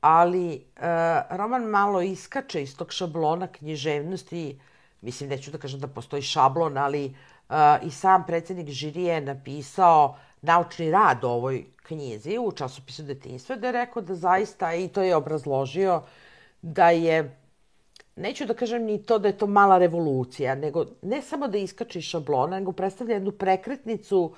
ali 0.00 0.64
uh, 0.76 1.36
roman 1.36 1.62
malo 1.62 2.02
iskače 2.02 2.62
iz 2.62 2.76
tog 2.76 2.92
šablona 2.92 3.46
književnosti, 3.46 4.60
mislim, 5.00 5.30
neću 5.30 5.50
da 5.50 5.58
kažem 5.58 5.80
da 5.80 5.88
postoji 5.88 6.22
šablon, 6.22 6.78
ali 6.78 7.04
uh, 7.06 7.56
i 7.82 7.90
sam 7.90 8.26
predsednik 8.26 8.68
žirije 8.68 9.14
je 9.14 9.20
napisao 9.20 10.16
naučni 10.42 10.90
rad 10.90 11.24
o 11.24 11.30
ovoj 11.30 11.64
knjizi 11.82 12.38
u 12.38 12.52
časopisu 12.52 13.02
detinjstva, 13.02 13.56
da 13.56 13.66
je 13.66 13.72
rekao 13.72 14.02
da 14.02 14.14
zaista, 14.14 14.74
i 14.74 14.88
to 14.88 15.02
je 15.02 15.16
obrazložio, 15.16 16.02
da 16.62 16.90
je, 16.90 17.41
neću 18.16 18.46
da 18.46 18.54
kažem 18.54 18.84
ni 18.84 19.02
to 19.02 19.18
da 19.18 19.28
je 19.28 19.38
to 19.38 19.46
mala 19.46 19.78
revolucija, 19.78 20.54
nego 20.54 20.84
ne 21.02 21.22
samo 21.22 21.48
da 21.48 21.58
iskače 21.58 21.98
iz 21.98 22.04
šablona, 22.04 22.58
nego 22.58 22.72
predstavlja 22.72 23.14
jednu 23.14 23.32
prekretnicu 23.32 24.34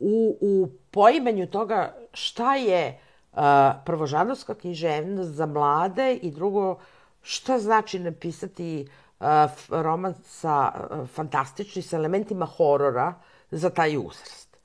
u, 0.00 0.36
u 0.40 0.68
poimenju 0.90 1.46
toga 1.46 1.94
šta 2.12 2.54
je 2.56 3.00
uh, 3.32 3.38
prvožanovska 3.84 4.54
književnost 4.54 5.30
za 5.30 5.46
mlade 5.46 6.14
i 6.14 6.30
drugo, 6.30 6.78
šta 7.22 7.58
znači 7.58 7.98
napisati 7.98 8.88
uh, 9.20 9.26
roman 9.68 10.14
sa 10.24 10.72
uh, 10.72 11.08
fantastični, 11.08 11.82
sa 11.82 11.96
elementima 11.96 12.46
horora 12.46 13.14
za 13.50 13.70
taj 13.70 13.96
uzrast. 13.96 14.58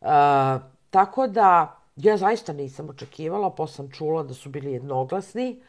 Uh, 0.00 0.08
tako 0.90 1.26
da, 1.26 1.76
ja 1.96 2.16
zaista 2.16 2.52
nisam 2.52 2.88
očekivala, 2.88 3.54
pa 3.54 3.66
sam 3.66 3.90
čula 3.90 4.22
da 4.22 4.34
su 4.34 4.48
bili 4.48 4.72
jednoglasni, 4.72 5.62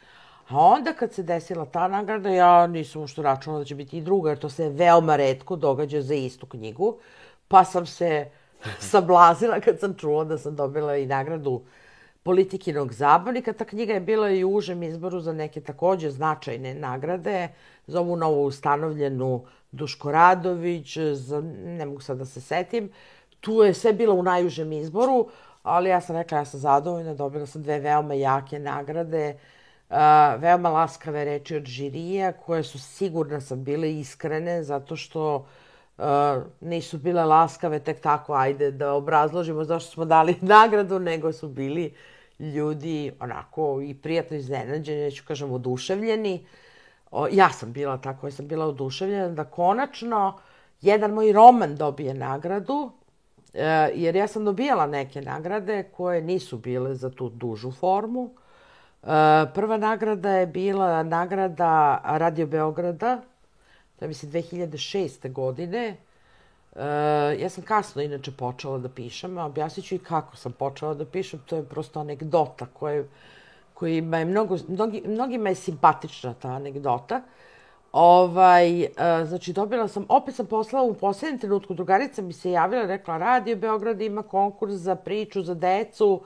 a 0.51 0.57
onda 0.57 0.93
kad 0.93 1.13
se 1.13 1.23
desila 1.23 1.65
ta 1.65 1.87
nagrada, 1.87 2.29
ja 2.29 2.67
nisam 2.67 3.01
ušto 3.01 3.21
računala 3.21 3.59
da 3.59 3.65
će 3.65 3.75
biti 3.75 3.97
i 3.97 4.01
druga, 4.01 4.29
jer 4.29 4.39
to 4.39 4.49
se 4.49 4.69
veoma 4.69 5.15
redko 5.15 5.55
događa 5.55 6.01
za 6.01 6.13
istu 6.13 6.45
knjigu, 6.45 6.97
pa 7.47 7.63
sam 7.63 7.85
se 7.85 8.29
sablazila 8.91 9.59
kad 9.59 9.79
sam 9.79 9.93
čula 9.93 10.23
da 10.23 10.37
sam 10.37 10.55
dobila 10.55 10.97
i 10.97 11.05
nagradu 11.05 11.61
politikinog 12.23 12.93
zabavnika. 12.93 13.53
Ta 13.53 13.65
knjiga 13.65 13.93
je 13.93 13.99
bila 13.99 14.29
i 14.29 14.43
u 14.43 14.49
užem 14.49 14.83
izboru 14.83 15.19
za 15.19 15.33
neke 15.33 15.61
takođe 15.61 16.09
značajne 16.11 16.73
nagrade, 16.73 17.47
za 17.87 17.99
ovu 17.99 18.15
novu 18.15 18.45
ustanovljenu 18.45 19.45
Duško 19.71 20.11
Radović, 20.11 20.97
za, 20.97 21.41
ne 21.65 21.85
mogu 21.85 22.01
sad 22.01 22.17
da 22.17 22.25
se 22.25 22.41
setim, 22.41 22.91
tu 23.41 23.53
je 23.53 23.73
sve 23.73 23.93
bilo 23.93 24.15
u 24.15 24.23
najužem 24.23 24.71
izboru, 24.71 25.27
ali 25.63 25.89
ja 25.89 26.01
sam 26.01 26.15
rekla, 26.15 26.37
ja 26.37 26.45
sam 26.45 26.59
zadovoljna, 26.59 27.13
dobila 27.13 27.45
sam 27.45 27.63
dve 27.63 27.79
veoma 27.79 28.13
jake 28.13 28.59
nagrade, 28.59 29.37
veoma 30.37 30.69
laskave 30.69 31.25
reči 31.25 31.55
od 31.55 31.65
žirija, 31.65 32.31
koje 32.31 32.63
su 32.63 32.79
sigurna 32.79 33.41
sam 33.41 33.63
bile 33.63 33.93
iskrene, 33.99 34.63
zato 34.63 34.95
što 34.95 35.35
uh, 35.97 36.05
nisu 36.61 36.97
bile 36.97 37.25
laskave 37.25 37.79
tek 37.79 38.01
tako, 38.01 38.33
ajde 38.33 38.71
da 38.71 38.93
obrazložimo 38.93 39.63
zašto 39.63 39.91
smo 39.91 40.05
dali 40.05 40.35
nagradu, 40.55 40.99
nego 40.99 41.33
su 41.33 41.47
bili 41.47 41.93
ljudi 42.39 43.11
onako 43.19 43.81
i 43.81 43.93
prijatno 43.93 44.37
iznenađeni, 44.37 45.01
neću 45.01 45.23
kažem 45.27 45.51
oduševljeni. 45.51 46.45
O, 47.11 47.27
ja 47.31 47.49
sam 47.49 47.71
bila 47.71 47.97
tako, 47.97 48.27
ja 48.27 48.31
sam 48.31 48.47
bila 48.47 48.65
oduševljena 48.65 49.29
da 49.29 49.43
konačno 49.43 50.39
jedan 50.81 51.11
moj 51.11 51.31
roman 51.31 51.75
dobije 51.75 52.13
nagradu, 52.13 52.91
E, 53.53 53.91
jer 53.95 54.15
ja 54.15 54.27
sam 54.27 54.45
dobijala 54.45 54.87
neke 54.87 55.21
nagrade 55.21 55.83
koje 55.83 56.21
nisu 56.21 56.57
bile 56.57 56.95
za 56.95 57.09
tu 57.09 57.29
dužu 57.29 57.71
formu. 57.71 58.29
E, 59.03 59.45
prva 59.53 59.77
nagrada 59.77 60.31
je 60.31 60.47
bila 60.47 61.03
nagrada 61.03 62.01
Radio 62.05 62.47
Beograda, 62.47 63.21
to 63.99 64.05
je 64.05 64.09
mislim 64.09 64.31
2006. 64.31 65.31
godine. 65.31 65.97
E, 66.75 66.85
ja 67.39 67.49
sam 67.49 67.63
kasno 67.63 68.01
inače 68.01 68.31
počela 68.31 68.77
da 68.77 68.89
pišem, 68.89 69.37
a 69.37 69.45
objasnit 69.45 69.85
ću 69.85 69.95
i 69.95 69.99
kako 69.99 70.35
sam 70.35 70.51
počela 70.51 70.93
da 70.93 71.05
pišem, 71.05 71.39
to 71.45 71.55
je 71.55 71.65
prosto 71.65 71.99
anegdota 71.99 72.65
koja, 72.73 73.03
kojima 73.73 74.17
je 74.17 74.25
mnogo, 74.25 74.57
mnogi, 74.67 75.03
mnogima 75.05 75.49
je 75.49 75.55
simpatična 75.55 76.33
ta 76.33 76.49
anegdota. 76.49 77.21
Ovaj, 77.91 78.83
uh, 78.83 78.87
znači 79.27 79.53
dobila 79.53 79.87
sam, 79.87 80.05
opet 80.09 80.35
sam 80.35 80.45
poslala 80.45 80.85
u 80.85 80.93
poslednjem 80.93 81.39
trenutku, 81.39 81.73
drugarica 81.73 82.21
mi 82.21 82.33
se 82.33 82.51
javila, 82.51 82.85
rekla, 82.85 83.17
Radio 83.17 83.55
Beograd 83.55 84.01
ima 84.01 84.23
konkurs 84.23 84.73
za 84.73 84.95
priču, 84.95 85.41
za 85.41 85.53
decu, 85.53 86.21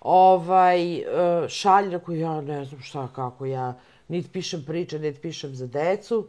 ovaj, 0.00 0.98
uh, 0.98 1.48
šalje, 1.48 1.90
rekao, 1.90 2.14
ja 2.14 2.40
ne 2.40 2.64
znam 2.64 2.80
šta, 2.80 3.08
kako, 3.14 3.46
ja 3.46 3.74
niti 4.08 4.28
pišem 4.28 4.64
priče, 4.66 4.98
niti 4.98 5.20
pišem 5.20 5.54
za 5.54 5.66
decu. 5.66 6.28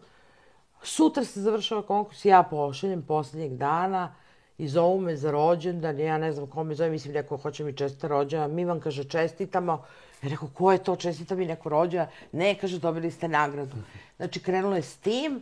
Sutra 0.83 1.23
se 1.23 1.41
završava 1.41 1.81
konkurs, 1.81 2.25
ja 2.25 2.43
pošaljem 2.43 3.01
poslednjeg 3.01 3.57
dana 3.57 4.15
i 4.57 4.67
zovu 4.67 5.01
me 5.01 5.15
za 5.15 5.31
rođendan, 5.31 5.99
ja 5.99 6.17
ne 6.17 6.31
znam 6.31 6.47
ko 6.47 6.63
me 6.63 6.75
zove, 6.75 6.89
mislim 6.89 7.13
neko 7.13 7.37
hoće 7.37 7.63
mi 7.63 7.73
čestita 7.73 8.07
rođendan, 8.07 8.51
mi 8.51 8.65
vam 8.65 8.79
kaže 8.79 9.03
čestitamo, 9.03 9.83
Ja 10.23 10.29
rekao, 10.29 10.49
ko 10.53 10.71
je 10.71 10.83
to, 10.83 10.95
čestita 10.95 11.35
mi 11.35 11.45
neko 11.45 11.69
rođa? 11.69 12.07
Ne, 12.31 12.55
kaže, 12.55 12.79
dobili 12.79 13.11
ste 13.11 13.27
nagradu. 13.27 13.75
Znači, 14.17 14.39
krenulo 14.39 14.75
je 14.75 14.81
s 14.81 14.97
tim, 14.97 15.41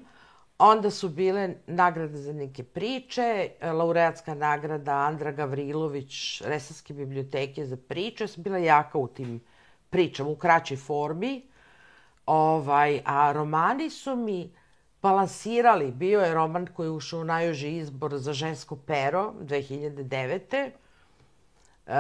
onda 0.60 0.92
su 0.92 1.10
bile 1.10 1.56
nagrade 1.68 2.18
za 2.18 2.34
neke 2.34 2.64
priče, 2.64 3.50
laureatska 3.62 4.34
nagrada 4.34 4.92
Andra 4.92 5.32
Gavrilović, 5.32 6.42
Resavske 6.46 6.94
biblioteke 6.94 7.66
za 7.66 7.78
priče, 7.78 8.24
ja 8.24 8.28
sam 8.28 8.44
bila 8.44 8.58
jaka 8.58 8.98
u 8.98 9.08
tim 9.08 9.42
pričama, 9.90 10.30
u 10.30 10.36
kraćoj 10.36 10.78
formi, 10.78 11.50
ovaj, 12.26 13.02
a 13.06 13.32
romani 13.32 13.90
su 13.90 14.16
mi 14.16 14.52
balansirali. 15.02 15.92
Bio 15.92 16.22
je 16.22 16.34
roman 16.34 16.68
koji 16.68 16.88
je 16.88 16.92
ušao 16.92 17.20
u 17.20 17.24
najuži 17.24 17.78
izbor 17.78 18.18
za 18.18 18.34
žensko 18.34 18.76
pero 18.76 19.34
2009. 19.42 20.66
Uh, 20.66 21.94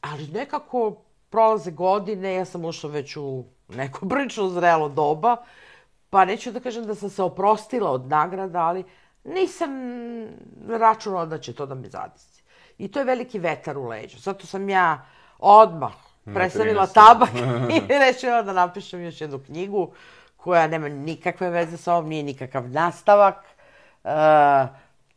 ali 0.00 0.28
nekako 0.32 0.96
prolaze 1.30 1.70
godine, 1.70 2.34
ja 2.34 2.44
sam 2.44 2.64
ušla 2.64 2.90
već 2.90 3.16
u 3.16 3.44
neko 3.68 4.06
prilično 4.08 4.48
zrelo 4.48 4.88
doba, 4.88 5.36
pa 6.10 6.24
neću 6.24 6.52
da 6.52 6.60
kažem 6.60 6.86
da 6.86 6.94
sam 6.94 7.10
se 7.10 7.22
oprostila 7.22 7.90
od 7.90 8.08
nagrada, 8.08 8.58
ali 8.58 8.84
nisam 9.24 9.70
računala 10.68 11.26
da 11.26 11.38
će 11.38 11.54
to 11.54 11.66
da 11.66 11.74
me 11.74 11.88
zadesi. 11.88 12.42
I 12.78 12.88
to 12.88 12.98
je 12.98 13.04
veliki 13.04 13.38
vetar 13.38 13.78
u 13.78 13.86
leđu. 13.88 14.18
Zato 14.18 14.46
sam 14.46 14.68
ja 14.68 15.06
odmah 15.38 15.92
prestavila 16.24 16.86
tabak 16.86 17.30
i 17.76 17.82
rešila 17.88 18.42
da 18.42 18.52
napišem 18.52 19.02
još 19.04 19.20
jednu 19.20 19.38
knjigu 19.38 19.92
koja 20.36 20.66
nema 20.66 20.88
nikakve 20.88 21.50
veze 21.50 21.76
sa 21.76 21.94
ovom, 21.94 22.08
nije 22.08 22.22
nikakav 22.22 22.70
nastavak. 22.70 23.44
E, 24.04 24.10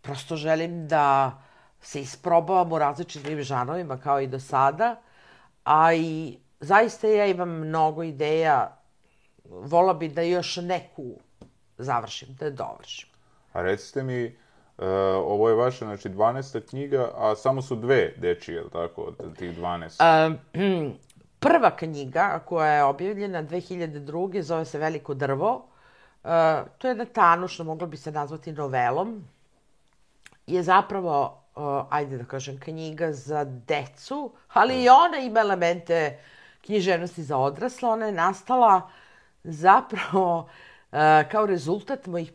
prosto 0.01 0.35
želim 0.35 0.87
da 0.87 1.31
se 1.81 2.01
isprobavam 2.01 2.71
u 2.71 2.79
različitim 2.79 3.41
žanovima 3.41 3.97
kao 3.97 4.21
i 4.21 4.27
do 4.27 4.39
sada 4.39 4.95
a 5.63 5.93
i 5.93 6.37
zaista 6.59 7.07
ja 7.07 7.25
imam 7.25 7.49
mnogo 7.49 8.03
ideja, 8.03 8.77
vola 9.43 9.93
bi 9.93 10.07
da 10.07 10.21
još 10.21 10.55
neku 10.55 11.03
završim, 11.77 12.35
da 12.39 12.45
je 12.45 12.51
dovršim. 12.51 13.09
A 13.53 13.61
recite 13.61 14.03
mi, 14.03 14.25
uh, 14.25 14.85
ovo 15.15 15.49
je 15.49 15.55
vaša, 15.55 15.85
znači, 15.85 16.09
12. 16.09 16.69
knjiga, 16.69 17.11
a 17.15 17.35
samo 17.35 17.61
su 17.61 17.75
dve 17.75 18.13
dečije, 18.17 18.55
je 18.55 18.69
tako, 18.69 19.01
od 19.01 19.37
tih 19.37 19.57
12? 19.57 20.33
Uh, 20.33 20.93
prva 21.39 21.75
knjiga 21.75 22.39
koja 22.45 22.73
je 22.73 22.83
objavljena 22.83 23.43
2002. 23.43 24.41
zove 24.41 24.65
se 24.65 24.79
Veliko 24.79 25.13
drvo. 25.13 25.55
Uh, 26.23 26.29
to 26.77 26.87
je 26.87 26.91
jedna 26.91 27.05
tanušna, 27.05 27.65
mogla 27.65 27.87
bi 27.87 27.97
se 27.97 28.11
nazvati 28.11 28.51
novelom. 28.51 29.23
Je 30.47 30.63
zapravo 30.63 31.43
uh, 31.55 31.63
ajde 31.89 32.17
da 32.17 32.25
kažem, 32.25 32.59
knjiga 32.59 33.11
za 33.11 33.43
decu, 33.43 34.31
ali 34.53 34.83
i 34.83 34.89
ona 34.89 35.17
ima 35.17 35.39
elemente 35.39 36.19
književnosti 36.61 37.23
za 37.23 37.37
odrasle. 37.37 37.89
Ona 37.89 38.05
je 38.05 38.11
nastala 38.11 38.89
zapravo 39.43 40.39
uh, 40.39 40.97
kao 41.31 41.45
rezultat 41.45 42.07
mojih 42.07 42.31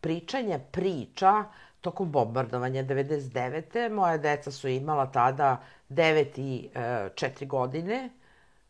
pričanja 0.00 0.58
priča 0.72 1.44
tokom 1.80 2.10
bombardovanja 2.12 2.84
99. 2.84 3.90
Moja 3.90 4.18
deca 4.18 4.50
su 4.50 4.68
imala 4.68 5.06
tada 5.06 5.62
9 5.90 6.26
i 6.36 6.68
e, 6.74 6.80
4 7.14 7.46
godine 7.46 8.10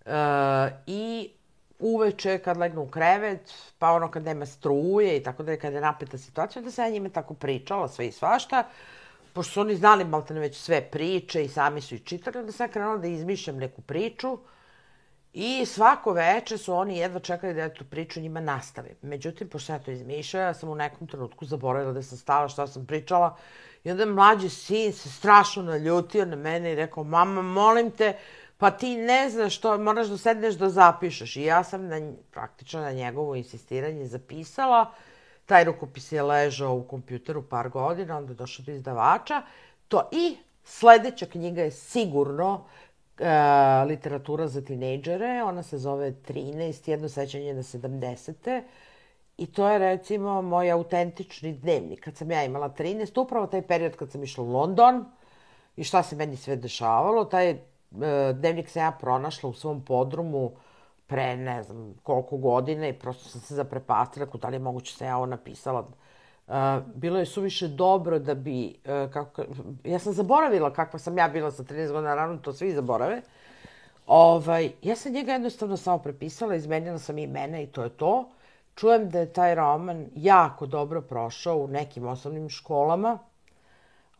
e, 0.04 0.10
i 0.86 1.30
uveče 1.78 2.38
kad 2.38 2.56
legnu 2.56 2.82
u 2.82 2.88
krevet, 2.88 3.54
pa 3.78 3.92
ono 3.92 4.10
kad 4.10 4.24
nema 4.24 4.46
struje 4.46 5.16
i 5.16 5.22
tako 5.22 5.42
da 5.42 5.52
je 5.52 5.60
kad 5.60 5.72
je 5.72 5.80
napeta 5.80 6.18
situacija, 6.18 6.62
da 6.62 6.70
se 6.70 6.82
ja 6.82 6.88
njime 6.88 7.08
tako 7.08 7.34
pričala 7.34 7.88
sve 7.88 8.06
i 8.06 8.12
svašta, 8.12 8.64
pošto 9.32 9.52
su 9.52 9.60
oni 9.60 9.76
znali 9.76 10.04
maltene 10.04 10.40
već 10.40 10.56
sve 10.56 10.80
priče 10.80 11.44
i 11.44 11.48
sami 11.48 11.80
su 11.80 11.94
i 11.94 11.98
čitali, 11.98 12.38
onda 12.38 12.52
sam 12.52 12.68
krenula 12.68 12.98
da 12.98 13.08
izmišljam 13.08 13.56
neku 13.56 13.82
priču 13.82 14.38
i 15.38 15.66
svako 15.66 16.12
veče 16.12 16.58
su 16.58 16.74
oni 16.74 16.98
jedva 16.98 17.20
čekali 17.20 17.54
da 17.54 17.60
ja 17.60 17.74
tu 17.74 17.84
priču 17.84 18.20
njima 18.20 18.40
nastavim. 18.40 18.94
Međutim, 19.02 19.48
pošto 19.48 19.72
ja 19.72 19.78
to 19.78 19.90
izmišljala, 19.90 20.46
ja 20.46 20.54
sam 20.54 20.68
u 20.68 20.74
nekom 20.74 21.06
trenutku 21.06 21.44
zaboravila 21.44 21.92
da 21.92 22.02
sam 22.02 22.18
stala 22.18 22.48
šta 22.48 22.66
sam 22.66 22.86
pričala 22.86 23.36
i 23.84 23.90
onda 23.90 24.06
mlađi 24.06 24.48
sin 24.48 24.92
se 24.92 25.10
strašno 25.10 25.62
naljutio 25.62 26.24
na 26.24 26.36
mene 26.36 26.72
i 26.72 26.74
rekao, 26.74 27.04
mama, 27.04 27.42
molim 27.42 27.90
te, 27.90 28.16
pa 28.58 28.70
ti 28.70 28.96
ne 28.96 29.30
znaš 29.30 29.56
što, 29.56 29.78
moraš 29.78 30.06
da 30.06 30.18
sedneš 30.18 30.54
da 30.54 30.70
zapišeš. 30.70 31.36
I 31.36 31.42
ja 31.42 31.64
sam 31.64 31.86
na, 31.86 32.12
praktično 32.30 32.80
na 32.80 32.92
njegovo 32.92 33.34
insistiranje 33.34 34.06
zapisala, 34.06 34.92
taj 35.46 35.64
rukopis 35.64 36.12
je 36.12 36.22
ležao 36.22 36.74
u 36.74 36.84
kompjuteru 36.84 37.42
par 37.42 37.68
godina, 37.68 38.16
onda 38.16 38.32
je 38.32 38.36
došao 38.36 38.64
do 38.64 38.72
izdavača, 38.72 39.42
to 39.88 40.08
i 40.12 40.36
sledeća 40.64 41.26
knjiga 41.26 41.62
je 41.62 41.70
sigurno 41.70 42.64
literatura 43.88 44.48
za 44.48 44.60
tinejdžere, 44.60 45.42
ona 45.44 45.62
se 45.62 45.78
zove 45.78 46.12
13, 46.12 46.90
jedno 46.90 47.08
sećanje 47.08 47.54
na 47.54 47.62
70. 47.62 48.62
I 49.36 49.46
to 49.46 49.68
je 49.68 49.78
recimo 49.78 50.42
moj 50.42 50.70
autentični 50.70 51.52
dnevnik. 51.52 52.00
Kad 52.04 52.16
sam 52.16 52.30
ja 52.30 52.44
imala 52.44 52.68
13, 52.68 53.20
upravo 53.20 53.46
taj 53.46 53.62
period 53.62 53.96
kad 53.96 54.10
sam 54.10 54.22
išla 54.22 54.44
u 54.44 54.52
London 54.52 55.04
i 55.76 55.84
šta 55.84 56.02
se 56.02 56.16
meni 56.16 56.36
sve 56.36 56.56
dešavalo, 56.56 57.24
taj 57.24 57.58
E, 58.02 58.32
dnevnik 58.32 58.68
sam 58.68 58.82
ja 58.82 58.90
pronašla 59.00 59.50
u 59.50 59.52
svom 59.52 59.84
podrumu 59.84 60.52
pre 61.06 61.36
ne 61.36 61.62
znam 61.62 61.94
koliko 62.02 62.36
godina 62.36 62.88
i 62.88 62.98
prosto 62.98 63.28
sam 63.28 63.40
se 63.40 63.54
zaprepastila 63.54 64.26
da 64.26 64.48
li 64.48 64.54
je 64.54 64.58
moguće 64.58 64.92
da 64.94 64.98
sam 64.98 65.06
ja 65.06 65.16
ovo 65.16 65.26
napisala. 65.26 65.88
Uh, 66.46 66.54
bilo 66.94 67.18
je 67.18 67.26
suviše 67.26 67.68
dobro 67.68 68.18
da 68.18 68.34
bi, 68.34 68.74
uh, 68.84 69.12
kako, 69.12 69.44
ja 69.84 69.98
sam 69.98 70.12
zaboravila 70.12 70.72
kakva 70.72 70.98
sam 70.98 71.18
ja 71.18 71.28
bila 71.28 71.50
sa 71.50 71.62
13 71.62 71.92
godina, 71.92 72.14
naravno 72.14 72.38
to 72.38 72.52
svi 72.52 72.72
zaborave. 72.72 73.22
Ovaj, 74.06 74.70
ja 74.82 74.96
sam 74.96 75.12
njega 75.12 75.32
jednostavno 75.32 75.76
samo 75.76 75.98
prepisala, 75.98 76.54
izmenila 76.54 76.98
sam 76.98 77.18
imena 77.18 77.60
i 77.60 77.66
to 77.66 77.82
je 77.82 77.90
to. 77.90 78.30
Čujem 78.74 79.10
da 79.10 79.18
je 79.18 79.32
taj 79.32 79.54
roman 79.54 80.06
jako 80.14 80.66
dobro 80.66 81.00
prošao 81.00 81.56
u 81.56 81.68
nekim 81.68 82.06
osnovnim 82.06 82.48
školama. 82.48 83.18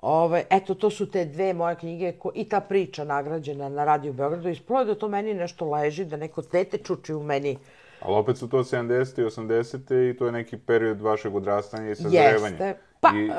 Ovaj, 0.02 0.44
eto, 0.50 0.74
to 0.74 0.90
su 0.90 1.10
te 1.10 1.24
dve 1.24 1.54
moje 1.54 1.76
knjige 1.76 2.12
ko, 2.12 2.30
i 2.34 2.48
ta 2.48 2.60
priča 2.60 3.04
nagrađena 3.04 3.68
na 3.68 3.84
Radio 3.84 4.12
Beogradu. 4.12 4.48
Isploje 4.48 4.84
da 4.84 4.94
to 4.94 5.08
meni 5.08 5.34
nešto 5.34 5.70
leži, 5.70 6.04
da 6.04 6.16
neko 6.16 6.42
tete 6.42 6.78
čuči 6.78 7.14
u 7.14 7.22
meni. 7.22 7.58
Ali 8.00 8.16
opet 8.16 8.38
su 8.38 8.48
to 8.48 8.58
70. 8.58 9.20
i 9.20 9.24
80. 9.24 10.10
i 10.10 10.16
to 10.16 10.26
je 10.26 10.32
neki 10.32 10.58
period 10.58 11.00
vašeg 11.00 11.34
odrastanja 11.34 11.90
i 11.90 11.94
sazrevanja. 11.94 12.46
Jeste. 12.46 12.74
Pa, 13.00 13.08
I... 13.08 13.28
Uh, 13.28 13.34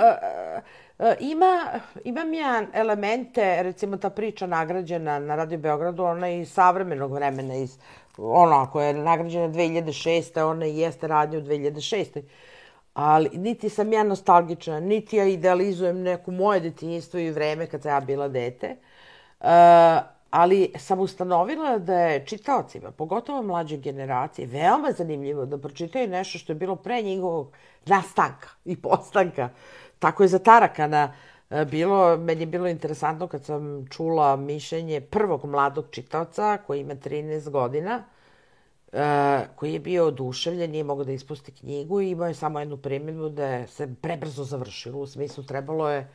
uh, 1.00 1.14
ima, 1.20 1.64
imam 2.04 2.34
ja 2.34 2.64
elemente, 2.74 3.64
recimo 3.64 3.98
ta 3.98 4.10
priča 4.10 4.48
nagrađena 4.48 5.20
na 5.20 5.36
Radio 5.36 5.58
Beogradu, 5.58 6.04
ona 6.04 6.28
je 6.28 6.42
iz 6.42 6.52
savremenog 6.52 7.14
vremena, 7.14 7.56
iz, 7.56 7.78
ono, 8.18 8.56
ako 8.56 8.82
je 8.82 8.94
nagrađena 8.94 9.50
2006. 9.50 10.42
ona 10.42 10.66
i 10.66 10.78
jeste 10.78 11.08
radnja 11.08 11.38
u 11.40 11.42
2006 11.42 12.22
ali 12.98 13.30
niti 13.34 13.70
sam 13.70 13.94
ja 13.94 14.04
nostalgična, 14.04 14.80
niti 14.80 15.18
ja 15.18 15.26
idealizujem 15.26 16.02
neku 16.02 16.32
moje 16.32 16.60
detinjstvo 16.60 17.20
i 17.20 17.32
vreme 17.32 17.68
kad 17.68 17.82
sam 17.82 17.92
ja 17.92 18.00
bila 18.00 18.28
dete. 18.28 18.76
Uh, 19.40 19.48
ali 20.30 20.72
sam 20.78 21.00
ustanovila 21.00 21.78
da 21.78 22.00
je 22.00 22.26
čitaocima, 22.26 22.92
pogotovo 22.92 23.42
mlađe 23.42 23.78
generacije, 23.78 24.48
veoma 24.48 24.92
zanimljivo 24.92 25.46
da 25.46 25.58
pročitaju 25.58 26.08
nešto 26.08 26.38
što 26.38 26.52
je 26.52 26.56
bilo 26.56 26.76
pre 26.76 27.02
njihovog 27.02 27.52
nastanka 27.86 28.50
i 28.66 28.76
postanka. 28.82 29.50
Tako 30.00 30.24
je 30.24 30.28
za 30.28 30.40
Tarakana 30.40 31.14
e, 31.50 31.66
bilo, 31.66 32.18
meni 32.18 32.42
je 32.42 32.48
bilo 32.48 32.68
interesantno 32.68 33.28
kad 33.28 33.46
sam 33.46 33.88
čula 33.90 34.36
mišljenje 34.36 35.02
prvog 35.02 35.46
mladog 35.46 35.86
čitaoca 35.92 36.58
koji 36.68 36.82
ima 36.82 36.96
13 36.96 37.50
godina, 37.50 38.04
Uh, 38.92 39.00
koji 39.56 39.74
je 39.74 39.80
bio 39.80 40.06
oduševljen, 40.08 40.72
nije 40.72 40.84
mogao 40.84 41.06
da 41.06 41.12
ispusti 41.12 41.52
knjigu 41.52 42.02
i 42.02 42.10
imao 42.10 42.28
je 42.28 42.34
samo 42.34 42.60
jednu 42.60 42.78
primjedbu 42.78 43.30
da 43.30 43.46
je 43.46 43.68
se 43.68 43.96
prebrzo 44.02 44.44
završilo, 44.44 45.00
u 45.00 45.08
smislu 45.08 45.44
trebalo 45.44 45.90
je... 45.90 46.08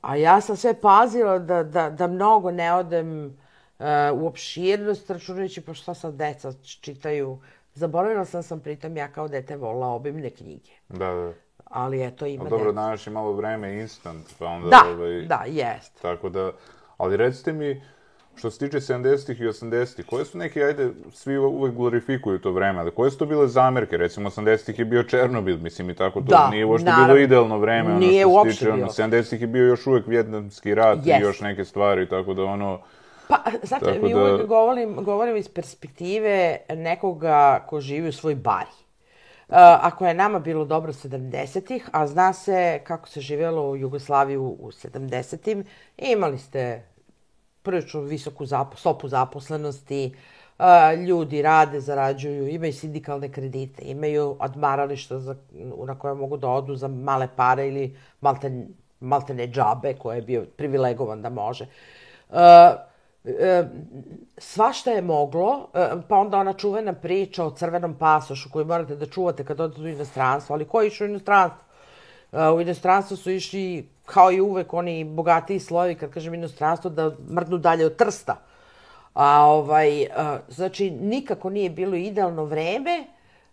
A 0.00 0.16
ja 0.16 0.40
sam 0.40 0.56
sve 0.56 0.80
pazila 0.80 1.38
da, 1.38 1.62
da, 1.62 1.90
da 1.90 2.06
mnogo 2.06 2.50
ne 2.50 2.74
odem 2.74 3.26
uh, 3.26 3.86
u 4.14 4.26
opširnost, 4.26 5.10
računajući 5.10 5.60
pa 5.60 5.74
šta 5.74 5.94
sad 5.94 6.14
deca 6.14 6.52
čitaju. 6.80 7.38
Zaboravila 7.74 8.24
sam 8.24 8.42
sam 8.42 8.60
pritom 8.60 8.96
ja 8.96 9.08
kao 9.08 9.28
dete 9.28 9.56
volila 9.56 9.86
obimne 9.86 10.30
knjige. 10.30 10.70
Da, 10.88 11.10
da. 11.14 11.32
Ali 11.64 12.06
eto 12.06 12.26
ima... 12.26 12.42
Ali 12.42 12.50
dobro, 12.50 12.72
danas 12.72 13.06
je 13.06 13.10
malo 13.10 13.32
vreme 13.32 13.80
instant, 13.80 14.26
pa 14.38 14.46
onda... 14.46 14.68
Da, 14.68 14.82
ovaj, 14.90 15.22
da, 15.22 15.44
jest. 15.46 16.02
Tako 16.02 16.28
da... 16.28 16.52
Ali 16.96 17.16
recite 17.16 17.52
mi, 17.52 17.82
Što 18.36 18.50
se 18.50 18.58
tiče 18.58 18.76
70-ih 18.76 19.40
i 19.40 19.44
80-ih, 19.44 20.06
koje 20.06 20.24
su 20.24 20.38
neke, 20.38 20.62
ajde, 20.62 20.90
svi 21.12 21.38
uvek 21.38 21.74
glorifikuju 21.74 22.38
to 22.38 22.50
vreme, 22.52 22.80
ali 22.80 22.90
koje 22.90 23.10
su 23.10 23.18
to 23.18 23.26
bile 23.26 23.48
zamerke? 23.48 23.96
Recimo, 23.96 24.30
80-ih 24.30 24.78
je 24.78 24.84
bio 24.84 25.02
Černobil, 25.02 25.58
mislim, 25.58 25.90
i 25.90 25.94
tako 25.94 26.20
to. 26.20 26.26
Da, 26.26 26.48
nije 26.50 26.64
uopšte 26.64 26.90
naravno. 26.90 27.06
bilo 27.06 27.18
idealno 27.18 27.58
vreme, 27.58 27.90
ono 27.90 27.98
nije 27.98 28.22
što 28.22 28.44
se 28.44 28.50
tiče, 28.50 28.72
ono, 28.72 28.86
70-ih 28.86 29.40
je 29.40 29.46
bio 29.46 29.64
još 29.64 29.86
uvek 29.86 30.06
vjetnamski 30.06 30.74
rat 30.74 30.98
yes. 30.98 31.18
i 31.18 31.22
još 31.22 31.40
neke 31.40 31.64
stvari, 31.64 32.08
tako 32.08 32.34
da 32.34 32.44
ono... 32.44 32.80
Pa, 33.28 33.36
znate, 33.62 33.98
mi 34.02 34.14
da... 34.14 34.20
uvek 34.20 34.46
govorim, 34.46 34.94
govorim 34.94 35.36
iz 35.36 35.48
perspektive 35.48 36.56
nekoga 36.68 37.64
ko 37.68 37.80
živi 37.80 38.08
u 38.08 38.12
svoj 38.12 38.34
bari. 38.34 38.70
Uh, 39.48 39.56
ako 39.58 40.06
je 40.06 40.14
nama 40.14 40.38
bilo 40.38 40.64
dobro 40.64 40.92
70-ih, 40.92 41.88
a 41.92 42.06
zna 42.06 42.32
se 42.32 42.80
kako 42.84 43.08
se 43.08 43.20
živjelo 43.20 43.70
u 43.70 43.76
Jugoslaviji 43.76 44.36
u, 44.36 44.56
u 44.60 44.70
70-im, 44.70 45.64
imali 45.96 46.38
ste 46.38 46.82
prilično 47.66 48.00
visoku 48.00 48.46
zapo, 48.46 48.76
stopu 48.76 49.08
zaposlenosti, 49.08 50.14
ljudi 51.06 51.42
rade, 51.42 51.80
zarađuju, 51.80 52.48
imaju 52.48 52.72
sindikalne 52.72 53.28
kredite, 53.32 53.82
imaju 53.84 54.36
odmarališta 54.40 55.18
za, 55.18 55.36
na 55.86 55.98
koje 55.98 56.14
mogu 56.14 56.36
da 56.36 56.48
odu 56.48 56.76
za 56.76 56.88
male 56.88 57.28
pare 57.36 57.68
ili 57.68 57.96
malte, 58.20 58.50
maltene 59.00 59.48
džabe 59.48 59.94
koje 59.94 60.16
je 60.16 60.22
bio 60.22 60.46
privilegovan 60.56 61.22
da 61.22 61.30
može. 61.30 61.66
Uh, 62.30 62.36
svašta 64.38 64.90
je 64.90 65.02
moglo, 65.02 65.68
pa 66.08 66.16
onda 66.16 66.38
ona 66.38 66.52
čuvena 66.52 66.92
priča 66.92 67.44
o 67.44 67.50
crvenom 67.50 67.94
pasošu 67.98 68.50
koju 68.52 68.64
morate 68.64 68.96
da 68.96 69.06
čuvate 69.06 69.44
kad 69.44 69.60
odete 69.60 69.82
u 69.82 69.88
inostranstvo, 69.88 70.54
ali 70.54 70.64
ko 70.64 70.82
je 70.82 70.90
u 71.00 71.04
inostranstvo? 71.04 71.65
U 72.54 72.60
inostranstvo 72.60 73.16
su 73.16 73.30
išli 73.30 73.88
kao 74.04 74.32
i 74.32 74.40
uvek 74.40 74.72
oni 74.72 75.04
bogatiji 75.04 75.60
slojevi, 75.60 75.94
kad 75.94 76.10
kažem 76.10 76.34
inostranstvo, 76.34 76.90
da 76.90 77.10
mrdnu 77.30 77.58
dalje 77.58 77.86
od 77.86 77.96
Trsta. 77.96 78.36
A 79.14 79.44
ovaj, 79.44 80.06
a, 80.16 80.38
znači, 80.48 80.90
nikako 80.90 81.50
nije 81.50 81.70
bilo 81.70 81.96
idealno 81.96 82.44
vreme. 82.44 83.06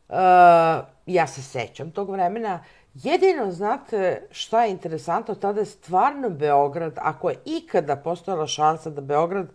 A, 0.10 0.82
ja 1.06 1.28
se 1.28 1.42
sećam 1.42 1.92
tog 1.92 2.10
vremena. 2.10 2.64
Jedino, 2.94 3.52
znate, 3.52 4.28
šta 4.32 4.64
je 4.64 4.72
interesantno, 4.72 5.36
tada 5.36 5.60
je 5.60 5.66
stvarno 5.66 6.30
Beograd, 6.30 6.94
ako 6.98 7.30
je 7.30 7.40
ikada 7.46 7.96
postojala 7.96 8.48
šansa 8.48 8.90
da 8.90 9.02
Beograd 9.02 9.48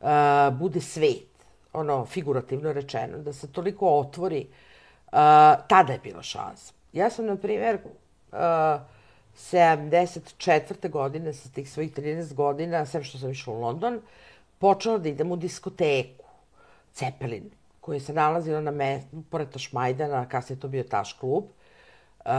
a, 0.00 0.50
bude 0.58 0.80
svet, 0.80 1.28
ono, 1.72 2.04
figurativno 2.04 2.72
rečeno, 2.72 3.18
da 3.18 3.32
se 3.32 3.52
toliko 3.52 3.88
otvori, 3.88 4.46
a, 5.12 5.56
tada 5.68 5.92
je 5.92 5.98
bila 5.98 6.22
šansa. 6.22 6.72
Ja 6.92 7.10
sam, 7.10 7.26
na 7.26 7.36
primjer, 7.36 7.78
a, 8.32 8.78
74. 9.36 10.90
godine, 10.90 11.32
sa 11.32 11.48
tih 11.48 11.70
svojih 11.70 11.92
13 11.92 12.34
godina, 12.34 12.86
sve 12.86 13.04
što 13.04 13.18
sam 13.18 13.30
išla 13.30 13.54
u 13.54 13.60
London, 13.60 14.00
počela 14.58 14.98
da 14.98 15.08
idem 15.08 15.32
u 15.32 15.36
diskoteku, 15.36 16.24
Cepelin, 16.92 17.50
koji 17.80 18.00
se 18.00 18.12
nalazila 18.12 18.60
na 18.60 18.70
mestu, 18.70 19.22
pored 19.30 19.50
Tašmajdana, 19.50 20.28
kasnije 20.28 20.60
to 20.60 20.68
bio 20.68 20.82
Taš 20.82 21.12
klub. 21.12 21.44
Uh, 21.44 22.32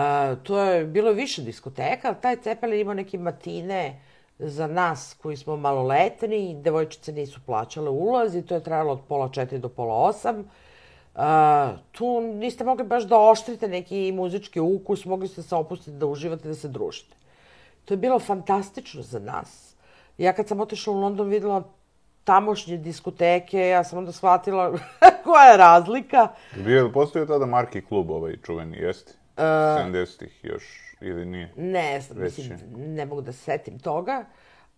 to 0.43 0.59
je 0.59 0.85
bilo 0.85 1.11
više 1.11 1.41
diskoteka, 1.41 2.07
ali 2.07 2.21
taj 2.21 2.35
Cepelin 2.35 2.79
imao 2.79 2.93
neke 2.93 3.17
matine 3.17 4.01
za 4.39 4.67
nas 4.67 5.15
koji 5.21 5.37
smo 5.37 5.57
maloletni, 5.57 6.61
devojčice 6.61 7.11
nisu 7.11 7.39
plaćale 7.45 7.89
ulaz 7.89 8.35
i 8.35 8.41
to 8.41 8.55
je 8.55 8.63
trajalo 8.63 8.93
od 8.93 9.01
pola 9.07 9.29
četiri 9.29 9.59
do 9.59 9.69
pola 9.69 9.95
osam. 9.95 10.39
Uh, 10.39 10.45
Uh, 11.17 11.23
tu 11.91 12.21
niste 12.21 12.63
mogli 12.63 12.83
baš 12.85 13.03
da 13.03 13.17
oštrite 13.17 13.67
neki 13.67 14.11
muzički 14.11 14.59
ukus, 14.59 15.05
mogli 15.05 15.27
ste 15.27 15.41
se 15.41 15.55
opustiti 15.55 15.97
da 15.97 16.05
uživate, 16.05 16.47
da 16.47 16.55
se 16.55 16.67
družite. 16.67 17.15
To 17.85 17.93
je 17.93 17.97
bilo 17.97 18.19
fantastično 18.19 19.01
za 19.01 19.19
nas. 19.19 19.75
Ja 20.17 20.33
kad 20.33 20.47
sam 20.47 20.59
otišla 20.59 20.93
u 20.93 20.99
London 20.99 21.29
videla 21.29 21.63
tamošnje 22.23 22.77
diskoteke, 22.77 23.59
ja 23.59 23.83
sam 23.83 23.97
onda 23.99 24.11
shvatila 24.11 24.77
koja 25.25 25.43
je 25.43 25.57
razlika. 25.57 26.27
Bio 26.55 26.83
je, 26.83 26.91
postoji 26.91 27.27
tada 27.27 27.45
Marki 27.45 27.81
klub 27.81 28.09
ovaj 28.09 28.37
čuveni, 28.45 28.77
jeste? 28.77 29.13
70-ih 29.37 30.39
još, 30.43 30.63
ili 31.01 31.25
nije? 31.25 31.53
Ne 31.55 32.01
znam, 32.01 32.19
Već 32.19 32.37
mislim, 32.37 32.59
ne 32.75 33.05
mogu 33.05 33.21
da 33.21 33.31
se 33.31 33.39
setim 33.39 33.79
toga. 33.79 34.25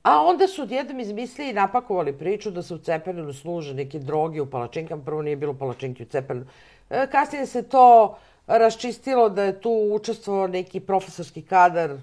A 0.03 0.21
onda 0.25 0.47
su 0.47 0.62
odjednom 0.62 0.99
izmislili 0.99 1.49
i 1.49 1.53
napakovali 1.53 2.13
priču 2.13 2.51
da 2.51 2.63
se 2.63 2.73
u 2.73 2.77
Cepelinu 2.77 3.33
služe 3.33 3.73
neke 3.73 3.99
droge 3.99 4.41
u 4.41 4.45
palačinkama. 4.45 5.03
Prvo 5.03 5.21
nije 5.21 5.35
bilo 5.35 5.53
palačinki 5.53 6.03
u 6.03 6.05
Cepelinu. 6.05 6.45
E, 6.89 7.07
kasnije 7.12 7.45
se 7.45 7.63
to 7.63 8.17
raščistilo 8.47 9.29
da 9.29 9.43
je 9.43 9.62
tu 9.62 9.71
učestvovao 9.91 10.47
neki 10.47 10.79
profesorski 10.79 11.41
kadar, 11.41 11.97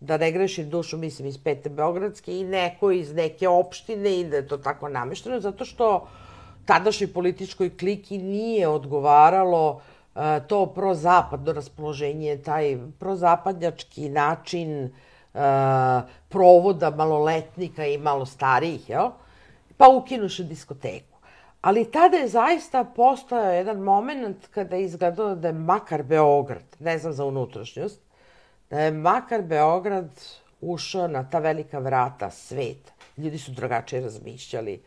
da 0.00 0.16
ne 0.16 0.32
grešim 0.32 0.70
dušu, 0.70 0.96
mislim 0.96 1.28
iz 1.28 1.38
Pete 1.38 1.68
Beogradske 1.68 2.38
i 2.38 2.44
neko 2.44 2.90
iz 2.90 3.14
neke 3.14 3.48
opštine 3.48 4.20
i 4.20 4.24
da 4.24 4.36
je 4.36 4.48
to 4.48 4.56
tako 4.58 4.88
namešteno, 4.88 5.40
zato 5.40 5.64
što 5.64 6.08
tadašnjoj 6.66 7.12
političkoj 7.12 7.76
kliki 7.76 8.18
nije 8.18 8.68
odgovaralo 8.68 9.80
e, 10.14 10.40
to 10.48 10.66
prozapadno 10.66 11.52
raspoloženje, 11.52 12.36
taj 12.36 12.78
prozapadnjački 12.98 14.08
način 14.08 14.84
e, 14.84 14.90
provoda 16.28 16.90
maloletnika 16.90 17.86
i 17.86 17.98
malo 17.98 18.26
starijih, 18.26 18.88
jel? 18.90 19.10
Pa 19.76 19.88
ukinuše 19.88 20.44
diskoteku. 20.44 21.16
Ali 21.60 21.90
tada 21.90 22.16
je 22.16 22.28
zaista 22.28 22.84
postojao 22.84 23.52
jedan 23.52 23.80
moment 23.80 24.46
kada 24.50 24.76
je 24.76 24.84
izgledalo 24.84 25.34
da 25.34 25.48
je 25.48 25.54
makar 25.54 26.02
Beograd, 26.02 26.76
ne 26.78 26.98
znam 26.98 27.12
za 27.12 27.24
unutrašnjost, 27.24 28.00
da 28.70 28.80
je 28.80 28.90
makar 28.90 29.42
Beograd 29.42 30.10
ušao 30.60 31.08
na 31.08 31.24
ta 31.30 31.38
velika 31.38 31.78
vrata 31.78 32.30
sveta. 32.30 32.92
Ljudi 33.16 33.38
su 33.38 33.50
drugačije 33.50 34.02
razmišljali, 34.02 34.82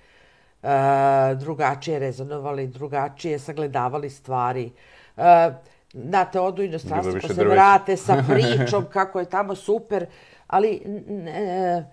e, 0.63 1.35
drugačije 1.35 1.99
rezonovali, 1.99 2.67
drugačije 2.67 3.39
sagledavali 3.39 4.09
stvari. 4.09 4.71
E, 5.17 5.51
znate, 5.93 6.39
odu 6.39 6.63
inostranstvo 6.63 7.13
pa 7.21 7.27
se 7.27 7.33
drveća. 7.33 7.51
vrate 7.51 7.97
sa 7.97 8.23
pričom 8.29 8.85
kako 8.93 9.19
je 9.19 9.25
tamo 9.25 9.55
super, 9.55 10.05
ali 10.49 10.81
e, 11.27 11.83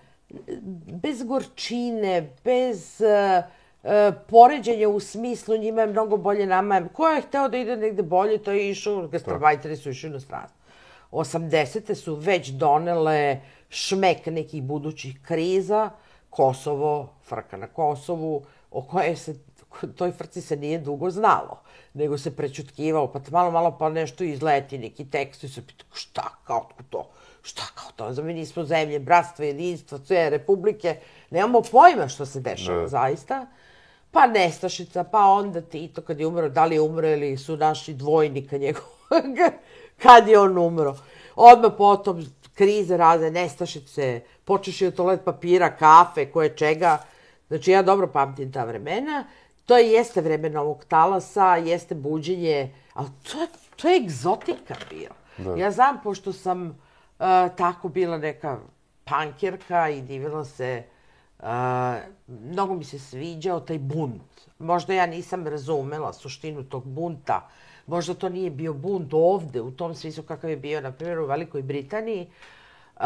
bez 1.03 1.23
gorčine, 1.23 2.31
bez 2.45 3.01
e, 3.01 3.43
e, 3.85 4.13
poređenja 4.29 4.89
u 4.89 5.01
smislu 5.01 5.57
njima 5.57 5.81
je 5.81 5.87
mnogo 5.87 6.17
bolje 6.17 6.47
nama. 6.47 6.89
Ko 6.93 7.09
je 7.09 7.23
hteo 7.23 7.49
da 7.49 7.59
ide 7.59 7.77
negde 7.77 8.03
bolje, 8.03 8.39
to 8.39 8.53
je 8.53 8.71
išao, 8.71 9.09
gastarbajteri 9.09 9.77
su 9.77 9.91
išli 9.91 10.09
u 10.09 10.11
inostranstvo. 10.11 10.57
80. 11.13 11.95
su 11.95 12.15
već 12.15 12.49
donele 12.49 13.41
šmek 13.69 14.27
nekih 14.27 14.63
budućih 14.63 15.21
kriza, 15.23 15.91
Kosovo, 16.31 17.13
frka 17.29 17.57
na 17.57 17.67
Kosovu, 17.67 18.43
o 18.71 18.83
kojoj 18.83 19.17
se, 19.17 19.35
toj 19.97 20.13
frci 20.13 20.41
se 20.41 20.57
nije 20.57 20.79
dugo 20.79 21.11
znalo, 21.11 21.61
nego 21.95 22.19
se 22.19 22.37
prečutkivalo, 22.37 23.13
pa 23.13 23.21
malo, 23.31 23.51
malo 23.51 23.77
pa 23.79 23.89
nešto 23.89 24.25
izleti, 24.25 24.79
neki 24.79 25.11
tekst 25.11 25.45
i 25.45 25.49
se 25.49 25.67
pita, 25.67 25.85
šta, 25.93 26.31
kao 26.45 26.69
to? 26.91 27.09
Šta 27.47 27.63
kao 27.75 27.91
to? 27.93 28.13
Za 28.13 28.23
mi 28.23 28.35
nismo 28.35 28.65
zemlje, 28.65 28.99
bratstva, 29.01 29.45
jedinstva, 29.45 29.99
sve 29.99 30.31
republike, 30.31 30.97
nemamo 31.31 31.61
pojma 31.63 32.09
što 32.09 32.27
se 32.27 32.41
dešava, 32.41 32.81
Da. 32.81 32.89
zaista. 32.89 33.47
Pa 34.11 34.27
Nestašica, 34.27 35.05
pa 35.05 35.21
onda 35.21 35.61
Tito 35.61 36.03
kad 36.03 36.21
je 36.21 36.27
umro, 36.27 36.49
da 36.49 36.65
li 36.65 36.75
je 36.75 36.81
umro 36.81 37.09
ili 37.09 37.37
su 37.37 37.57
našli 37.57 37.95
dvojnika 37.95 38.59
njegovog, 38.59 39.37
kad 40.03 40.29
je 40.29 40.39
on 40.39 40.59
umro. 40.59 40.97
Odmah 41.37 41.73
potom 41.79 42.25
krize 42.55 42.97
razne, 42.97 43.31
Nestašice, 43.31 44.07
počeš 44.45 44.83
od 44.83 44.95
toalet 44.95 45.25
papira, 45.25 45.77
kafe, 45.77 46.27
koje 46.27 46.57
čega. 46.57 46.99
Znači 47.49 47.71
ja 47.71 47.83
dobro 47.83 48.07
pamtim 48.07 48.53
ta 48.53 48.65
vremena. 48.65 49.25
To 49.67 49.77
je, 49.79 49.89
jeste 49.89 50.21
vreme 50.21 50.51
novog 50.51 50.85
talasa, 50.85 51.57
jeste 51.57 51.95
buđenje, 51.95 52.59
ali 52.95 53.09
to, 53.23 53.41
je- 53.41 53.47
to 53.77 53.89
je 53.89 53.97
egzotika 53.97 54.75
bio. 54.91 55.11
Da. 55.39 55.55
Ja 55.55 55.71
znam, 55.71 56.01
pošto 56.03 56.33
sam 56.33 56.86
tako 57.57 57.89
bila 57.89 58.19
neka 58.19 58.59
pankirka 59.05 59.89
i 59.89 60.03
divila 60.03 60.45
se 60.45 60.85
Uh, 61.39 61.49
mnogo 62.27 62.75
mi 62.75 62.85
se 62.85 62.99
sviđao 62.99 63.61
taj 63.61 63.79
bunt. 63.79 64.49
Možda 64.59 64.95
ja 64.95 65.07
nisam 65.07 65.47
razumela 65.47 66.13
suštinu 66.13 66.63
tog 66.63 66.85
bunta. 66.85 67.49
Možda 67.87 68.15
to 68.15 68.29
nije 68.29 68.51
bio 68.51 68.73
bunt 68.73 69.15
ovde, 69.15 69.61
u 69.61 69.71
tom 69.71 69.95
smislu 69.95 70.25
kakav 70.25 70.51
je 70.51 70.57
bio, 70.57 70.81
na 70.81 70.93
primjer, 70.93 71.19
u 71.19 71.27
Velikoj 71.27 71.63
Britaniji. 71.63 72.31
Uh, 72.97 73.03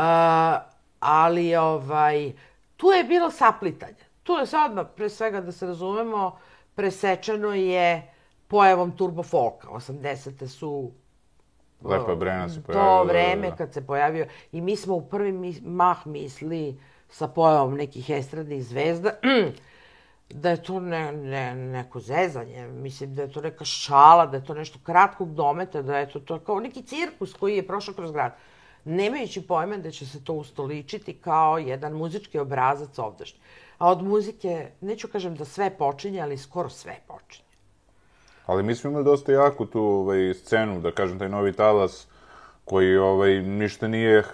ali, 1.00 1.56
ovaj, 1.56 2.32
tu 2.76 2.86
je 2.86 3.04
bilo 3.04 3.30
saplitanje. 3.30 4.04
Tu 4.22 4.32
je 4.32 4.46
sad, 4.46 4.94
pre 4.96 5.08
svega, 5.08 5.40
da 5.40 5.52
se 5.52 5.66
razumemo, 5.66 6.38
presečeno 6.74 7.54
je 7.54 8.12
pojavom 8.48 8.96
turbo 8.96 9.22
folka. 9.22 9.68
80. 9.68 10.46
su 10.46 10.90
Lepa 11.84 12.14
Brena 12.14 12.48
se 12.48 12.62
pojavila. 12.62 12.98
to 12.98 13.04
vreme 13.04 13.42
da, 13.42 13.50
da. 13.50 13.56
kad 13.56 13.72
se 13.74 13.86
pojavio 13.86 14.26
i 14.52 14.60
mi 14.60 14.76
smo 14.76 14.94
u 14.94 15.08
prvi 15.08 15.32
mi- 15.32 15.60
mah 15.62 16.06
misli 16.06 16.80
sa 17.08 17.28
pojavom 17.28 17.74
nekih 17.74 18.10
estradnih 18.10 18.64
zvezda 18.64 19.10
da 20.30 20.50
je 20.50 20.62
to 20.62 20.80
ne, 20.80 21.12
ne, 21.12 21.54
neko 21.54 22.00
zezanje, 22.00 22.68
mislim 22.68 23.14
da 23.14 23.22
je 23.22 23.32
to 23.32 23.40
neka 23.40 23.64
šala, 23.64 24.26
da 24.26 24.36
je 24.36 24.44
to 24.44 24.54
nešto 24.54 24.78
kratkog 24.82 25.34
dometa, 25.34 25.82
da 25.82 25.98
je 25.98 26.08
to, 26.10 26.20
to 26.20 26.38
kao 26.38 26.60
neki 26.60 26.82
cirkus 26.82 27.34
koji 27.34 27.56
je 27.56 27.66
prošao 27.66 27.94
kroz 27.94 28.12
grad. 28.12 28.32
Nemajući 28.84 29.46
pojma 29.46 29.76
da 29.76 29.90
će 29.90 30.06
se 30.06 30.24
to 30.24 30.32
ustoličiti 30.34 31.14
kao 31.14 31.58
jedan 31.58 31.92
muzički 31.92 32.38
obrazac 32.38 32.98
ovdašnji. 32.98 33.40
A 33.78 33.90
od 33.90 34.02
muzike, 34.02 34.70
neću 34.80 35.08
kažem 35.08 35.34
da 35.34 35.44
sve 35.44 35.70
počinje, 35.70 36.20
ali 36.20 36.38
skoro 36.38 36.68
sve 36.68 36.96
počinje. 37.06 37.49
Ali 38.50 38.62
mi 38.62 38.74
smo 38.74 38.90
imali 38.90 39.04
dosta 39.04 39.32
jaku 39.32 39.66
tu 39.66 39.80
ovaj, 39.82 40.34
scenu, 40.34 40.80
da 40.80 40.90
kažem, 40.90 41.18
taj 41.18 41.28
novi 41.28 41.52
talas, 41.52 42.06
koji 42.64 42.96
ovaj, 42.96 43.42
ništa 43.42 43.88
nije 43.88 44.18
uh, 44.18 44.24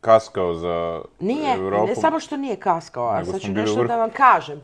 kaskao 0.00 0.54
za 0.54 1.00
Nije, 1.20 1.54
Evropu. 1.54 1.86
ne 1.86 1.94
samo 1.94 2.20
što 2.20 2.36
nije 2.36 2.56
kaskao, 2.56 3.08
a 3.08 3.24
sad 3.24 3.40
ću 3.40 3.52
nešto 3.52 3.74
vrhu. 3.74 3.88
da 3.88 3.96
vam 3.96 4.10
kažem. 4.10 4.60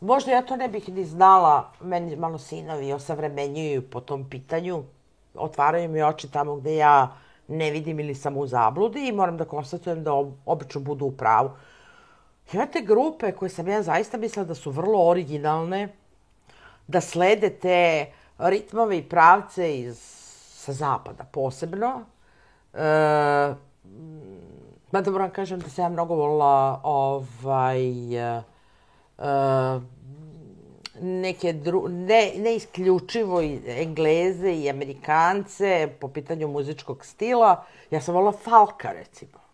Možda 0.00 0.30
ja 0.32 0.42
to 0.42 0.56
ne 0.56 0.68
bih 0.68 0.88
ni 0.88 1.04
znala, 1.04 1.72
meni 1.80 2.16
malo 2.16 2.38
sinovi 2.38 2.92
osavremenjuju 2.92 3.82
po 3.90 4.00
tom 4.00 4.28
pitanju, 4.30 4.82
otvaraju 5.34 5.88
mi 5.88 6.02
oči 6.02 6.30
tamo 6.32 6.56
gde 6.56 6.76
ja 6.76 7.16
ne 7.48 7.70
vidim 7.70 8.00
ili 8.00 8.14
sam 8.14 8.36
u 8.36 8.46
zabludi 8.46 9.08
i 9.08 9.12
moram 9.12 9.36
da 9.36 9.44
konstatujem 9.44 10.04
da 10.04 10.10
ob- 10.12 10.32
obično 10.46 10.80
budu 10.80 11.04
u 11.06 11.12
pravu. 11.12 11.50
Imate 12.52 12.80
grupe 12.80 13.32
koje 13.32 13.48
sam 13.48 13.68
ja 13.68 13.82
zaista 13.82 14.18
mislila 14.18 14.44
da 14.46 14.54
su 14.54 14.70
vrlo 14.70 15.08
originalne, 15.08 15.88
da 16.86 17.00
slede 17.00 17.50
te 17.50 18.06
ritmove 18.38 18.98
i 18.98 19.02
pravce 19.02 19.78
iz, 19.78 19.98
sa 20.64 20.72
zapada 20.72 21.24
posebno. 21.24 22.04
E, 22.74 22.78
mada 24.92 25.10
moram 25.10 25.30
kažem 25.30 25.60
da 25.60 25.68
sam 25.68 25.84
ja 25.84 25.88
mnogo 25.88 26.14
volila 26.14 26.80
ovaj, 26.84 28.16
e, 28.16 28.42
e, 29.18 29.80
neke 31.00 31.52
dru, 31.52 31.88
ne, 31.88 32.32
ne 32.36 32.56
isključivo 32.56 33.42
i 33.42 33.60
Engleze 33.66 34.52
i 34.52 34.70
Amerikance 34.70 35.88
po 36.00 36.08
pitanju 36.08 36.48
muzičkog 36.48 37.04
stila. 37.04 37.64
Ja 37.90 38.00
sam 38.00 38.14
volila 38.14 38.32
Falka, 38.32 38.92
recimo 38.92 39.46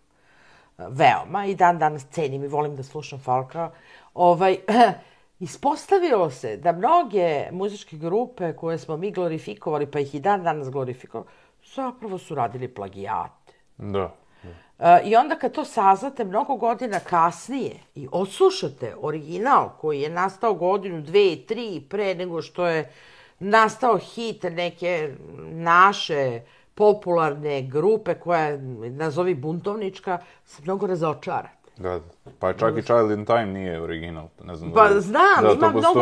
veoma 0.88 1.46
i 1.46 1.54
dan 1.54 1.78
danas 1.78 2.06
cenim 2.10 2.44
i 2.44 2.48
volim 2.48 2.76
da 2.76 2.82
slušam 2.82 3.18
Falka. 3.18 3.70
Ovaj, 4.14 4.58
ispostavilo 5.42 6.30
se 6.30 6.56
da 6.56 6.72
mnoge 6.72 7.48
muzičke 7.52 7.96
grupe 7.96 8.52
koje 8.52 8.78
smo 8.78 8.96
mi 8.96 9.10
glorifikovali, 9.10 9.86
pa 9.86 10.00
ih 10.00 10.14
i 10.14 10.20
dan 10.20 10.42
danas 10.42 10.70
glorifikovali, 10.70 11.30
zapravo 11.74 12.18
su 12.18 12.34
radili 12.34 12.68
plagijate. 12.68 13.52
Da. 13.78 14.14
E, 14.78 15.00
I 15.04 15.16
onda 15.16 15.38
kad 15.38 15.52
to 15.52 15.64
saznate 15.64 16.24
mnogo 16.24 16.56
godina 16.56 17.00
kasnije 17.00 17.74
i 17.94 18.08
odslušate 18.12 18.94
original 19.00 19.70
koji 19.80 20.00
je 20.00 20.10
nastao 20.10 20.54
godinu, 20.54 21.00
dve, 21.00 21.36
tri 21.46 21.82
pre 21.88 22.14
nego 22.14 22.42
što 22.42 22.66
je 22.66 22.92
nastao 23.38 23.98
hit 23.98 24.42
neke 24.42 25.14
naše 25.50 26.40
popularne 26.74 27.62
grupe 27.62 28.14
koja 28.14 28.40
je, 28.40 28.58
nazovi 28.90 29.34
buntovnička, 29.34 30.18
se 30.44 30.62
mnogo 30.62 30.86
razočarate. 30.86 31.61
Da, 31.76 32.00
pa 32.38 32.52
čak 32.52 32.78
i 32.78 32.82
Child 32.82 33.10
in 33.10 33.26
Time 33.26 33.46
nije 33.46 33.82
original. 33.82 34.26
Ne 34.44 34.56
znam 34.56 34.72
Pa 34.72 34.88
da 34.88 35.00
znam, 35.00 35.42
da, 35.42 35.52
ima 35.52 35.72
to 35.72 35.78
mnogo 35.78 36.00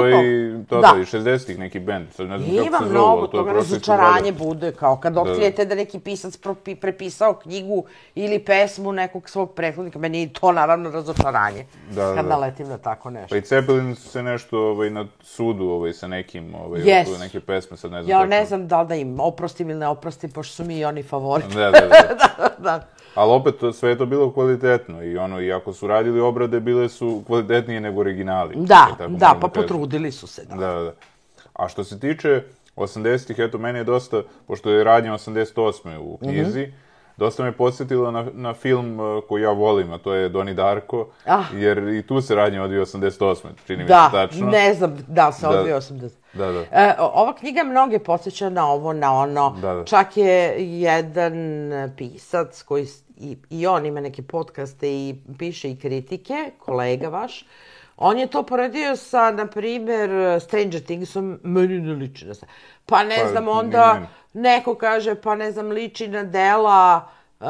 to, 0.69 0.81
Da. 0.81 0.81
da, 0.81 1.01
i 1.01 1.05
60-ih 1.05 1.59
neki. 1.59 1.81
Sad 2.11 2.29
ne 2.29 2.39
znam 2.39 2.57
kako 2.57 2.67
Ima 2.67 2.79
se 2.79 2.85
zove, 2.85 2.91
mnogo 2.91 3.27
to 3.27 3.39
toga, 3.39 3.53
razočaranje 3.53 4.33
bude, 4.33 4.73
kao 4.73 4.97
kad 4.97 5.17
otkrijete 5.19 5.65
da 5.65 5.75
neki 5.75 5.99
pisac 6.01 6.37
propi, 6.37 6.75
prepisao 6.75 7.35
knjigu 7.35 7.85
ili 8.15 8.39
pesmu 8.39 8.93
nekog 8.93 9.29
svog 9.29 9.55
prethodnika, 9.55 9.99
meni 9.99 10.21
je 10.21 10.33
to 10.33 10.53
naravno 10.53 10.91
razočaranje. 10.91 11.67
Da, 11.91 12.15
kad 12.15 12.25
da. 12.25 12.31
naletim 12.31 12.69
na 12.69 12.79
tako 12.79 13.11
nešto. 13.11 13.29
Pa 13.29 13.37
i 13.37 13.41
Zeppelin 13.41 13.95
su 13.95 14.09
se 14.09 14.23
nešto 14.23 14.59
ovaj, 14.59 14.91
na 14.91 15.07
sudu 15.23 15.65
ovaj, 15.65 15.93
sa 15.93 16.07
nekim, 16.07 16.55
ovaj, 16.55 16.81
Jesu. 16.85 17.11
oko 17.11 17.21
neke 17.21 17.41
pesme, 17.41 17.77
sad 17.77 17.91
ne 17.91 18.03
znam 18.03 18.11
Ja 18.11 18.19
tačno. 18.19 18.37
ne 18.37 18.45
znam 18.45 18.69
da 18.69 18.83
li 18.83 18.89
da 18.89 18.95
im 18.95 19.21
oprostim 19.21 19.71
ili 19.71 19.79
ne 19.79 19.89
oprostim, 19.89 20.31
pošto 20.31 20.55
su 20.55 20.65
mi 20.65 20.79
i 20.79 20.85
oni 20.85 21.03
favoriti. 21.03 21.55
Da, 21.55 21.71
da, 21.71 21.81
da. 21.81 22.49
da. 22.71 22.87
Ali 23.15 23.33
opet, 23.33 23.55
sve 23.73 23.91
je 23.91 23.99
to 23.99 24.07
bilo 24.07 24.31
kvalitetno 24.31 25.03
i 25.03 25.17
ono, 25.17 25.41
i 25.41 25.53
ako 25.53 25.73
su 25.73 25.87
radili 25.87 26.21
obrade, 26.21 26.61
bile 26.61 26.89
su 26.89 27.23
kvalitetnije 27.27 27.81
nego 27.81 28.01
originali. 28.01 28.55
Da, 28.57 28.87
Tako 28.99 29.11
da, 29.11 29.27
pa 29.31 29.49
kažem. 29.49 29.53
potrudili 29.53 30.13
su 30.13 30.27
se. 30.27 30.45
Da. 30.45 30.55
Da, 30.57 30.67
da, 30.69 30.83
da. 30.83 30.93
A 31.55 31.69
što 31.69 31.85
se 31.85 32.01
tiče 32.01 32.43
80-ih, 32.77 33.39
eto, 33.39 33.59
meni 33.59 33.79
je 33.79 33.85
dosta, 33.85 34.17
pošto 34.47 34.71
je 34.71 34.85
radnja 34.85 35.13
88. 35.13 35.99
u 35.99 36.19
Mhm. 36.23 36.31
knjizi, 36.31 36.73
dosta 37.17 37.43
me 37.43 37.53
podsjetilo 37.53 38.11
na, 38.11 38.27
na 38.33 38.55
film 38.55 39.01
uh, 39.01 39.23
koji 39.25 39.43
ja 39.43 39.51
volim, 39.51 39.93
a 39.93 39.99
to 39.99 40.15
je 40.15 40.29
Doni 40.29 40.55
Darko, 40.55 41.07
Ah. 41.27 41.43
jer 41.55 41.79
i 41.79 42.03
tu 42.03 42.21
se 42.21 42.35
radnja 42.35 42.63
odvija 42.63 42.83
88. 42.83 43.37
čini 43.67 43.79
mi 43.79 43.85
Da, 43.85 44.07
se 44.07 44.13
tačno. 44.13 44.47
ne 44.49 44.75
znam, 44.75 44.97
da, 45.09 45.33
se 45.33 45.43
Da. 45.43 45.51
odvija 45.51 45.77
80. 45.77 46.11
Da, 46.33 46.53
da. 46.53 46.61
E, 46.73 46.95
ova 46.99 47.35
knjiga 47.35 47.63
mnoge 47.63 47.99
podsjeća 47.99 48.49
na 48.49 48.69
ovo, 48.69 48.93
na 48.93 49.15
ono. 49.15 49.51
Da, 49.51 49.75
da. 49.75 49.85
Čak 49.85 50.17
je 50.17 50.55
jedan 50.81 51.35
pisac 51.97 52.63
koji 52.63 52.87
i, 53.17 53.37
i 53.51 53.67
on 53.67 53.87
ima 53.87 54.01
neke 54.01 54.23
podcaste 54.23 54.89
i 54.89 55.15
piše 55.39 55.71
i 55.71 55.77
kritike, 55.77 56.51
kolega 56.59 57.09
vaš. 57.09 57.45
On 57.97 58.19
je 58.19 58.27
to 58.27 58.43
poredio 58.43 58.97
sa, 58.97 59.31
na 59.31 59.47
primer, 59.47 60.11
Stranger 60.41 60.81
Thingsom, 60.81 61.41
meni 61.43 61.81
ne 61.81 61.93
liči 61.93 62.27
na 62.27 62.35
sve. 62.35 62.49
Pa 62.87 63.03
ne 63.05 63.17
Pa, 63.23 63.29
znam, 63.29 63.49
onda 63.49 63.95
meni. 63.95 64.07
neko 64.47 64.75
kaže, 64.75 65.15
pa 65.15 65.35
ne 65.35 65.53
znam, 65.53 65.69
liči 65.69 66.09
na 66.09 66.23
dela, 66.25 67.09
uh, 67.41 67.47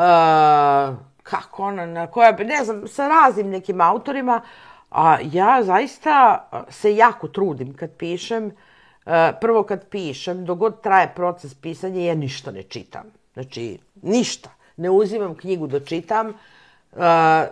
kako 1.23 1.63
ona, 1.63 1.87
na 1.87 2.07
koja, 2.07 2.33
ne 2.33 2.65
znam, 2.65 2.89
sa 2.89 3.09
raznim 3.09 3.51
nekim 3.51 3.81
autorima, 3.81 4.41
a 4.91 5.17
ja 5.33 5.63
zaista 5.63 6.45
se 6.69 6.97
jako 6.97 7.29
trudim 7.29 7.75
kad 7.77 7.91
pišem, 7.97 8.51
prvo 9.41 9.63
kad 9.63 9.89
pišem, 9.89 10.45
dok 10.45 10.59
god 10.59 10.81
traje 10.83 11.13
proces 11.17 11.55
pisanja, 11.55 12.01
ja 12.01 12.15
ništa 12.15 12.51
ne 12.51 12.63
čitam. 12.63 13.05
Znači, 13.33 13.79
ništa. 14.03 14.51
Ne 14.77 14.91
uzimam 14.91 15.35
knjigu 15.35 15.67
da 15.67 15.81
čitam, 15.81 16.29
e, 16.29 16.35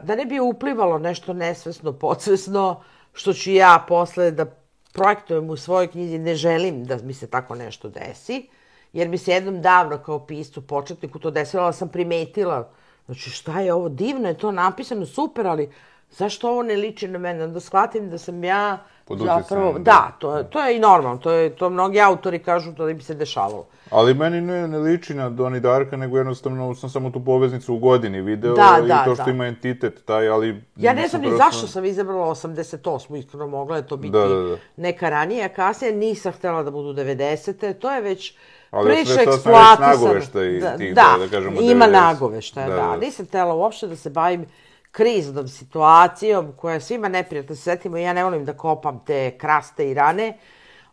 da 0.02 0.14
ne 0.16 0.24
bi 0.26 0.40
uplivalo 0.40 0.98
nešto 0.98 1.32
nesvesno, 1.32 1.92
podsvesno, 1.92 2.82
što 3.12 3.32
ću 3.32 3.52
ja 3.52 3.84
posle 3.88 4.30
da 4.30 4.46
projektujem 4.92 5.50
u 5.50 5.56
svojoj 5.56 5.86
knjizi, 5.86 6.18
ne 6.18 6.34
želim 6.34 6.84
da 6.84 6.96
mi 7.02 7.14
se 7.14 7.26
tako 7.26 7.54
nešto 7.54 7.88
desi, 7.88 8.48
jer 8.92 9.08
mi 9.08 9.18
se 9.18 9.32
jednom 9.32 9.62
davno 9.62 9.98
kao 9.98 10.26
piscu, 10.26 10.66
početniku 10.66 11.18
to 11.18 11.30
desilo, 11.30 11.62
ali 11.62 11.74
sam 11.74 11.88
primetila, 11.88 12.70
znači 13.06 13.30
šta 13.30 13.60
je 13.60 13.72
ovo, 13.72 13.88
divno 13.88 14.28
je 14.28 14.38
to 14.38 14.52
napisano, 14.52 15.06
super, 15.06 15.46
ali 15.46 15.70
zašto 16.10 16.50
ovo 16.50 16.62
ne 16.62 16.76
liči 16.76 17.08
na 17.08 17.18
mene? 17.18 17.44
Onda 17.44 17.60
shvatim 17.60 18.10
da 18.10 18.18
sam 18.18 18.44
ja 18.44 18.78
Pod 19.08 19.18
zapravo, 19.18 19.38
uticajem, 19.66 19.74
da, 19.74 19.90
da. 19.92 20.16
to 20.18 20.42
to 20.42 20.60
je 20.60 20.76
i 20.76 20.80
normalno, 20.80 21.18
to, 21.18 21.30
je, 21.30 21.50
to 21.50 21.70
mnogi 21.70 22.00
autori 22.00 22.38
kažu 22.40 22.72
to 22.72 22.86
da 22.86 22.92
bi 22.94 23.02
se 23.02 23.14
dešavalo. 23.14 23.66
Ali 23.90 24.14
meni 24.14 24.40
ne, 24.40 24.68
ne 24.68 24.78
liči 24.78 25.14
na 25.14 25.30
Doni 25.30 25.60
Darka, 25.60 25.96
nego 25.96 26.18
jednostavno 26.18 26.74
sam 26.74 26.90
samo 26.90 27.10
tu 27.10 27.20
poveznicu 27.20 27.74
u 27.74 27.78
godini 27.78 28.20
video 28.20 28.54
Da, 28.54 28.78
i 28.84 28.88
da, 28.88 29.04
to 29.04 29.14
što 29.14 29.24
da. 29.24 29.30
ima 29.30 29.46
entitet 29.46 30.04
taj, 30.04 30.28
ali... 30.28 30.62
Ja 30.76 30.92
ne 30.92 31.08
znam 31.08 31.22
ni 31.22 31.28
prosto- 31.28 31.44
zašto 31.44 31.66
sam 31.66 31.84
izabrala 31.84 32.26
88. 32.26 33.16
Iskreno 33.16 33.46
mogla 33.46 33.76
je 33.76 33.86
to 33.86 33.96
biti 33.96 34.12
Da, 34.12 34.18
da, 34.20 34.34
da. 34.36 34.56
neka 34.76 35.08
ranije, 35.08 35.48
kasnije 35.48 35.92
nisam 35.94 36.32
htjela 36.32 36.62
da 36.62 36.70
budu 36.70 36.92
90. 36.94 37.72
To 37.74 37.90
je 37.90 38.00
već 38.00 38.34
Ali 38.70 38.84
prilično 38.86 39.14
sve 39.14 39.24
to 39.24 39.32
sam 39.32 39.52
već 39.52 39.58
eksploatisano. 39.58 39.92
nagoveštaj 39.98 40.52
Da, 40.52 40.76
tih, 40.76 40.94
da, 40.94 41.02
da- 41.12 41.18
da 41.18 41.30
kažemo, 41.30 41.60
ima 41.62 41.86
90. 41.86 41.90
nagoveštaja, 41.92 42.68
da, 42.68 42.76
Da, 42.76 42.82
da. 42.82 42.96
Nisam 42.96 43.26
htjela 43.26 43.54
uopšte 43.54 43.86
da 43.86 43.96
se 43.96 44.10
bavim 44.10 44.46
kriznom 44.90 45.48
situacijom 45.48 46.52
koja 46.56 46.74
je 46.74 46.80
svima 46.80 47.08
neprijatna. 47.08 47.54
Se 47.56 47.62
setimo, 47.62 47.96
ja 47.96 48.12
ne 48.12 48.24
volim 48.24 48.44
da 48.44 48.52
kopam 48.52 49.00
te 49.06 49.38
kraste 49.38 49.90
i 49.90 49.94
rane. 49.94 50.38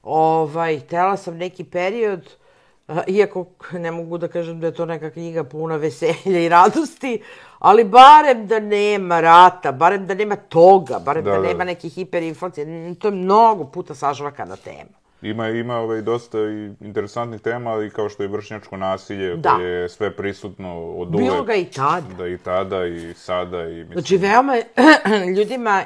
Ovaj, 0.03 0.79
htjela 0.79 1.17
sam 1.17 1.37
neki 1.37 1.63
period, 1.63 2.29
a, 2.87 3.01
iako 3.07 3.45
ne 3.71 3.91
mogu 3.91 4.17
da 4.17 4.27
kažem 4.27 4.59
da 4.59 4.67
je 4.67 4.73
to 4.73 4.85
neka 4.85 5.09
knjiga 5.09 5.43
puna 5.43 5.75
veselja 5.75 6.39
i 6.39 6.49
radosti, 6.49 7.21
ali 7.59 7.83
barem 7.83 8.47
da 8.47 8.59
nema 8.59 9.21
rata, 9.21 9.71
barem 9.71 10.07
da 10.07 10.13
nema 10.13 10.35
toga, 10.35 10.99
barem 10.99 11.23
da, 11.23 11.31
Da, 11.31 11.37
da. 11.37 11.47
nema 11.47 11.63
neke 11.63 11.89
hiperinflacije. 11.89 12.65
Mm, 12.65 12.95
To 12.95 13.07
je 13.07 13.11
mnogo 13.11 13.63
puta 13.65 13.95
sažvakana 13.95 14.55
tema. 14.55 15.04
Ima, 15.26 15.49
ima 15.49 15.78
ovaj, 15.78 16.01
dosta 16.01 16.39
i 16.39 16.71
interesantnih 16.82 17.41
tema, 17.41 17.71
ali 17.71 17.89
kao 17.89 18.09
što 18.09 18.23
je 18.23 18.30
vršnjačko 18.30 18.78
nasilje, 18.78 19.36
Da. 19.36 19.55
koje 19.55 19.82
je 19.82 19.89
sve 19.89 20.15
prisutno 20.15 20.91
od 20.91 21.15
uvek. 21.15 21.28
Bilo 21.28 21.43
ga 21.43 21.55
i 21.55 21.65
tad. 21.65 22.03
Da, 22.17 22.28
i 22.28 22.38
tada, 22.38 22.86
i 22.86 23.13
sada, 23.13 23.63
i 23.63 23.73
mislim... 23.73 23.91
Znači, 23.93 24.17
veoma 24.17 24.55
ljudima, 25.38 25.84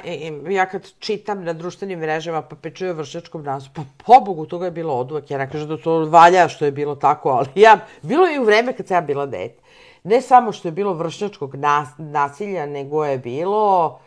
ja 0.48 0.66
kad 0.66 0.92
čitam 0.98 1.44
na 1.44 1.52
društvenim 1.52 1.98
mrežama 1.98 2.42
pa 2.42 2.56
pečuju 2.56 2.94
vršnjačkom 2.94 3.42
nasilju, 3.42 3.72
pa 3.74 3.82
pobogu 4.06 4.46
toga 4.46 4.64
je 4.64 4.70
bilo 4.70 4.94
od 4.94 5.12
uvek. 5.12 5.30
Ja 5.30 5.38
ne 5.38 5.50
kažem 5.50 5.68
da 5.68 5.76
to 5.76 6.04
valja 6.04 6.48
što 6.48 6.64
je 6.64 6.72
bilo 6.72 6.94
tako, 6.94 7.28
ali 7.28 7.48
ja, 7.54 7.78
bilo 8.02 8.26
je 8.26 8.36
i 8.36 8.38
u 8.38 8.44
vreme 8.44 8.72
kad 8.72 8.86
sam 8.86 8.94
ja 8.94 9.00
bila 9.00 9.26
dete. 9.26 9.62
Ne 10.04 10.20
samo 10.20 10.52
što 10.52 10.68
je 10.68 10.72
bilo 10.72 10.92
vršnjačkog 10.92 11.54
nas, 11.54 11.88
nasilja, 11.98 12.66
nego 12.66 13.04
je 13.04 13.18
bilo 13.18 13.98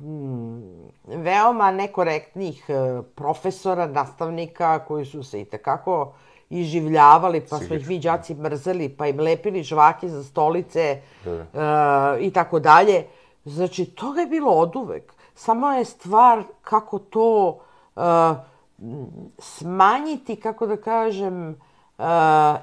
mm, 0.00 0.91
veoma 1.04 1.70
nekorektnih 1.70 2.64
e, 2.68 3.02
profesora, 3.14 3.86
nastavnika 3.86 4.78
koji 4.78 5.04
su 5.04 5.22
se 5.22 5.40
i 5.40 5.44
tekako 5.44 6.12
iživljavali, 6.50 7.40
pa 7.50 7.58
smo 7.58 7.76
ih 7.76 7.88
mi 7.88 7.98
đaci 7.98 8.34
mrzeli, 8.34 8.88
pa 8.88 9.06
im 9.06 9.20
lepili 9.20 9.62
žvake 9.62 10.08
za 10.08 10.24
stolice 10.24 11.00
Da, 11.24 11.30
e, 11.30 12.26
i 12.26 12.30
tako 12.30 12.60
dalje. 12.60 13.06
Znači, 13.44 13.84
toga 13.84 14.20
je 14.20 14.26
bilo 14.26 14.50
od 14.50 14.76
uvek. 14.76 15.14
Samo 15.34 15.72
je 15.72 15.84
stvar 15.84 16.42
kako 16.62 16.98
to 16.98 17.58
m, 17.96 19.06
smanjiti, 19.38 20.36
kako 20.36 20.66
da 20.66 20.76
kažem, 20.76 21.50
e, 21.50 21.54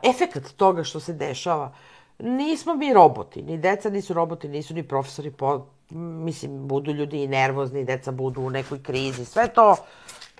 efekat 0.03 0.43
toga 0.57 0.83
što 0.83 0.99
se 0.99 1.13
dešava. 1.13 1.73
Nismo 2.19 2.75
mi 2.75 2.93
roboti, 2.93 3.41
ni 3.41 3.57
deca 3.57 3.89
nisu 3.89 4.13
roboti, 4.13 4.47
nisu 4.47 4.73
ni 4.73 4.83
profesori, 4.83 5.31
po, 5.31 5.65
mislim, 5.97 6.67
budu 6.67 6.91
ljudi 6.91 7.23
i 7.23 7.27
nervozni, 7.27 7.85
deca 7.85 8.11
budu 8.11 8.41
u 8.41 8.49
nekoj 8.49 8.83
krizi, 8.83 9.25
sve 9.25 9.47
to 9.47 9.75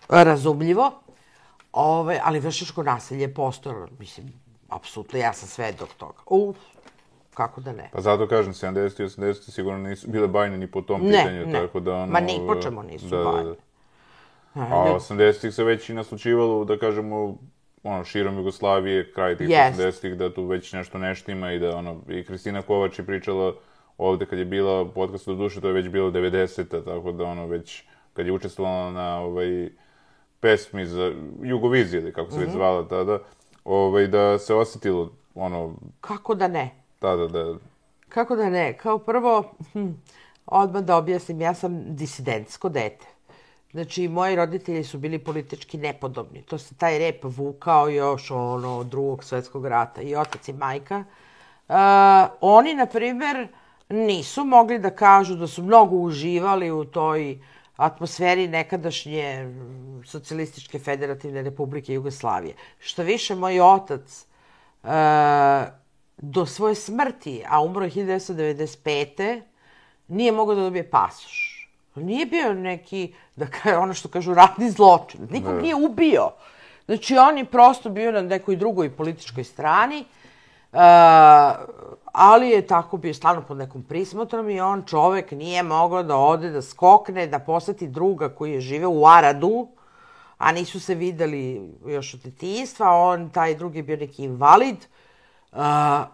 razumljivo, 0.10 0.92
Ove, 1.74 2.20
ali 2.24 2.40
vršnjačko 2.40 2.84
nasilje 2.84 3.22
je 3.22 3.34
postojalo, 3.34 3.88
mislim, 4.00 4.34
apsolutno, 4.70 5.20
ja 5.20 5.34
sam 5.34 5.48
svedok 5.50 5.90
toga. 5.98 6.22
Uf, 6.26 6.58
kako 7.34 7.62
da 7.62 7.74
ne. 7.74 7.90
Pa 7.94 8.02
zato 8.02 8.28
kažem, 8.28 8.54
70 8.54 9.02
i 9.02 9.06
80 9.06 9.52
sigurno 9.52 9.90
nisu 9.90 10.10
bile 10.10 10.28
bajne 10.28 10.58
ni 10.58 10.68
po 10.68 10.82
tom 10.82 11.02
Ne, 11.02 11.12
pitanju, 11.12 11.46
ne. 11.46 11.54
tako 11.54 11.80
da 11.80 11.94
ono... 11.94 12.12
Ma 12.12 12.20
ni 12.20 12.42
po 12.48 12.56
čemu 12.62 12.84
nisu 12.84 13.08
da, 13.08 13.18
da, 13.18 13.24
da. 13.24 13.32
bajne. 13.32 13.56
A 14.54 14.96
80-ih 15.00 15.54
se 15.54 15.64
već 15.64 15.90
i 15.90 15.94
naslučivalo, 15.94 16.66
da 16.66 16.78
kažemo, 16.80 17.38
ono, 17.84 18.04
širom 18.04 18.38
Jugoslavije, 18.38 19.14
kraj 19.14 19.38
tih 19.38 19.50
Jest. 19.50 19.80
80-ih, 19.80 20.16
da 20.18 20.34
tu 20.34 20.46
već 20.46 20.74
nešto 20.74 20.98
ne 20.98 21.16
štima 21.16 21.52
i 21.52 21.60
da, 21.60 21.76
ono, 21.76 22.02
i 22.10 22.24
Kristina 22.26 22.62
Kovač 22.62 23.00
je 23.00 23.06
pričala 23.06 23.54
ovde 24.00 24.26
kad 24.26 24.40
je 24.40 24.46
bila 24.46 24.86
podcast 24.86 25.28
do 25.28 25.36
duše, 25.36 25.62
to 25.62 25.68
je 25.68 25.74
već 25.74 25.88
bilo 25.90 26.12
90-a, 26.12 26.82
tako 26.84 27.12
da, 27.12 27.24
ono, 27.24 27.48
već 27.48 27.84
kad 28.14 28.26
je 28.26 28.32
učestvovala 28.32 28.92
na, 28.92 29.20
ovaj, 29.20 29.70
pesmi 30.40 30.86
za 30.86 31.12
Jugovizije, 31.42 32.02
ili 32.02 32.14
kako 32.14 32.32
se 32.32 32.38
Mhm. 32.38 32.46
već 32.46 32.54
zvala 32.54 32.88
tada, 32.88 33.20
ovaj, 33.66 34.08
da 34.08 34.40
se 34.40 34.56
osetilo, 34.56 35.12
ono, 35.36 35.74
Kako 36.02 36.36
da 36.36 36.48
ne? 36.48 36.70
tada 37.00 37.28
da, 37.28 37.54
Kako 38.10 38.36
da 38.36 38.50
ne? 38.50 38.78
Kao 38.78 38.98
prvo, 38.98 39.44
hm, 39.74 39.88
odmah 40.46 40.82
da 40.84 40.98
objasnim, 40.98 41.42
ja 41.42 41.54
sam 41.54 41.96
disidentsko 41.96 42.70
dete. 42.70 43.06
Znači, 43.72 44.08
moji 44.08 44.36
roditelji 44.36 44.84
su 44.84 44.98
bili 44.98 45.20
politički 45.20 45.78
nepodobni. 45.78 46.42
To 46.42 46.58
se 46.58 46.76
taj 46.76 47.00
rep 47.00 47.20
vukao 47.24 47.90
još 47.90 48.32
ono, 48.32 48.78
od 48.78 48.88
drugog 48.88 49.24
svetskog 49.24 49.66
rata. 49.66 50.02
I 50.02 50.16
otac 50.16 50.48
i 50.48 50.54
majka. 50.54 51.04
Uh, 51.68 51.76
oni, 52.42 52.74
na 52.74 52.86
primer, 52.86 53.48
nisu 53.90 54.46
mogli 54.46 54.80
da 54.80 54.90
kažu 54.90 55.36
da 55.36 55.48
su 55.48 55.64
mnogo 55.64 55.96
uživali 55.96 56.72
u 56.72 56.86
toj 56.86 57.40
atmosferi 57.76 58.48
nekadašnje 58.48 59.44
mm, 59.44 60.04
socijalističke 60.06 60.80
federativne 60.80 61.42
republike 61.42 61.94
Jugoslavije. 61.94 62.56
Što 62.80 63.04
više, 63.04 63.36
moj 63.36 63.62
otac 63.62 64.26
uh, 64.84 64.90
do 66.18 66.46
svoje 66.46 66.76
smrti, 66.76 67.44
a 67.50 67.62
umro 67.62 67.86
je 67.86 67.92
1995. 67.92 69.42
nije 70.08 70.32
mogao 70.32 70.56
da 70.56 70.62
dobije 70.62 70.90
pasoš. 70.90 71.70
Nije 71.96 72.26
bio 72.26 72.54
neki, 72.54 73.14
da 73.36 73.48
kaže, 73.48 73.78
ono 73.78 73.94
što 73.94 74.10
kažu, 74.10 74.34
ratni 74.34 74.72
zločin. 74.72 75.28
Nikog 75.32 75.54
Da. 75.54 75.62
nije 75.62 75.76
ubio. 75.76 76.32
Znači, 76.86 77.18
on 77.18 77.38
je 77.38 77.46
prosto 77.46 77.90
bio 77.90 78.12
na 78.12 78.22
nekoj 78.22 78.56
drugoj 78.56 78.96
političkoj 78.96 79.44
strani, 79.44 80.06
uh, 80.72 80.80
ali 82.22 82.50
je 82.50 82.68
tako 82.68 82.98
bio 82.98 83.14
stalno 83.14 83.42
pod 83.42 83.58
nekom 83.58 83.84
prismotrom 83.84 84.50
i 84.50 84.60
on 84.62 84.84
čovek 84.86 85.32
nije 85.32 85.64
mogao 85.64 86.04
da 86.04 86.18
ode, 86.18 86.50
da 86.50 86.62
skokne, 86.62 87.28
da 87.28 87.40
poseti 87.40 87.88
druga 87.88 88.30
koji 88.30 88.54
je 88.54 88.62
živeo 88.62 88.90
u 88.90 89.06
Aradu, 89.08 89.68
a 90.38 90.52
nisu 90.52 90.80
se 90.80 90.96
videli 90.96 91.72
još 91.88 92.14
od 92.14 92.20
detinjstva, 92.20 92.90
on, 92.92 93.30
taj 93.30 93.56
drugi 93.56 93.80
je 93.80 93.84
bio 93.84 93.98
neki 93.98 94.24
invalid, 94.24 94.76
uh, 95.52 95.60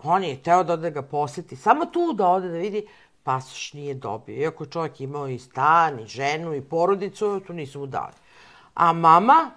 on 0.03 0.24
je 0.24 0.43
teo 0.43 0.64
da 0.64 0.74
ode 0.74 0.82
da 0.82 0.89
ga 0.89 1.01
poseti, 1.01 1.56
samo 1.56 1.86
tu 1.86 2.14
da 2.14 2.28
ode 2.28 2.49
da 2.49 2.58
vidi, 2.58 2.86
pasoš 3.24 3.74
nije 3.74 3.93
dobio. 3.93 4.36
Iako 4.36 4.64
je 4.64 4.70
čovjek 4.70 5.01
imao 5.01 5.28
i 5.28 5.39
stan, 5.39 5.99
i 5.99 6.06
ženu, 6.06 6.53
i 6.53 6.62
porodicu, 6.62 7.39
to 7.47 7.53
nisu 7.53 7.80
mu 7.80 7.86
dali. 7.86 8.14
A 8.74 8.93
mama, 8.93 9.51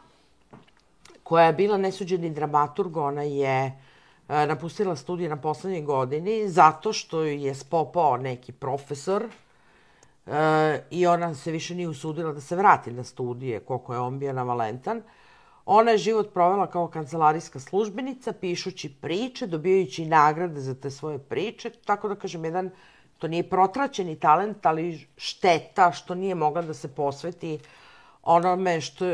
koja 1.22 1.46
je 1.46 1.53
bila 1.53 1.76
nesuđeni 1.76 2.30
dramaturg, 2.30 2.96
ona 2.96 3.22
je 3.22 3.88
napustila 4.28 4.96
studije 4.96 5.28
na 5.28 5.36
poslednjoj 5.36 5.82
godini 5.82 6.48
zato 6.48 6.92
što 6.92 7.22
ju 7.22 7.38
je 7.38 7.54
spopao 7.54 8.16
neki 8.16 8.52
profesor 8.52 9.24
e, 10.26 10.82
i 10.90 11.06
ona 11.06 11.34
se 11.34 11.50
više 11.50 11.74
nije 11.74 11.88
usudila 11.88 12.32
da 12.32 12.40
se 12.40 12.56
vrati 12.56 12.92
na 12.92 13.04
studije 13.04 13.60
koliko 13.60 13.94
je 13.94 14.00
on 14.00 14.18
bio 14.18 14.32
navalentan. 14.32 15.02
Ona 15.66 15.90
je 15.90 15.98
život 15.98 16.32
provela 16.34 16.66
kao 16.66 16.88
kancelarijska 16.88 17.60
službenica, 17.60 18.32
pišući 18.32 18.94
priče, 19.00 19.46
dobijajući 19.46 20.06
nagrade 20.06 20.60
za 20.60 20.74
te 20.74 20.90
svoje 20.90 21.18
priče, 21.18 21.70
tako 21.70 22.08
da 22.08 22.14
kažem, 22.14 22.44
jedan, 22.44 22.70
to 23.18 23.28
nije 23.28 23.48
protraćeni 23.50 24.16
talent, 24.16 24.66
ali 24.66 25.06
šteta 25.16 25.92
što 25.92 26.14
nije 26.14 26.34
mogla 26.34 26.62
da 26.62 26.74
se 26.74 26.88
posveti 26.94 27.58
onome 28.22 28.80
što 28.80 29.04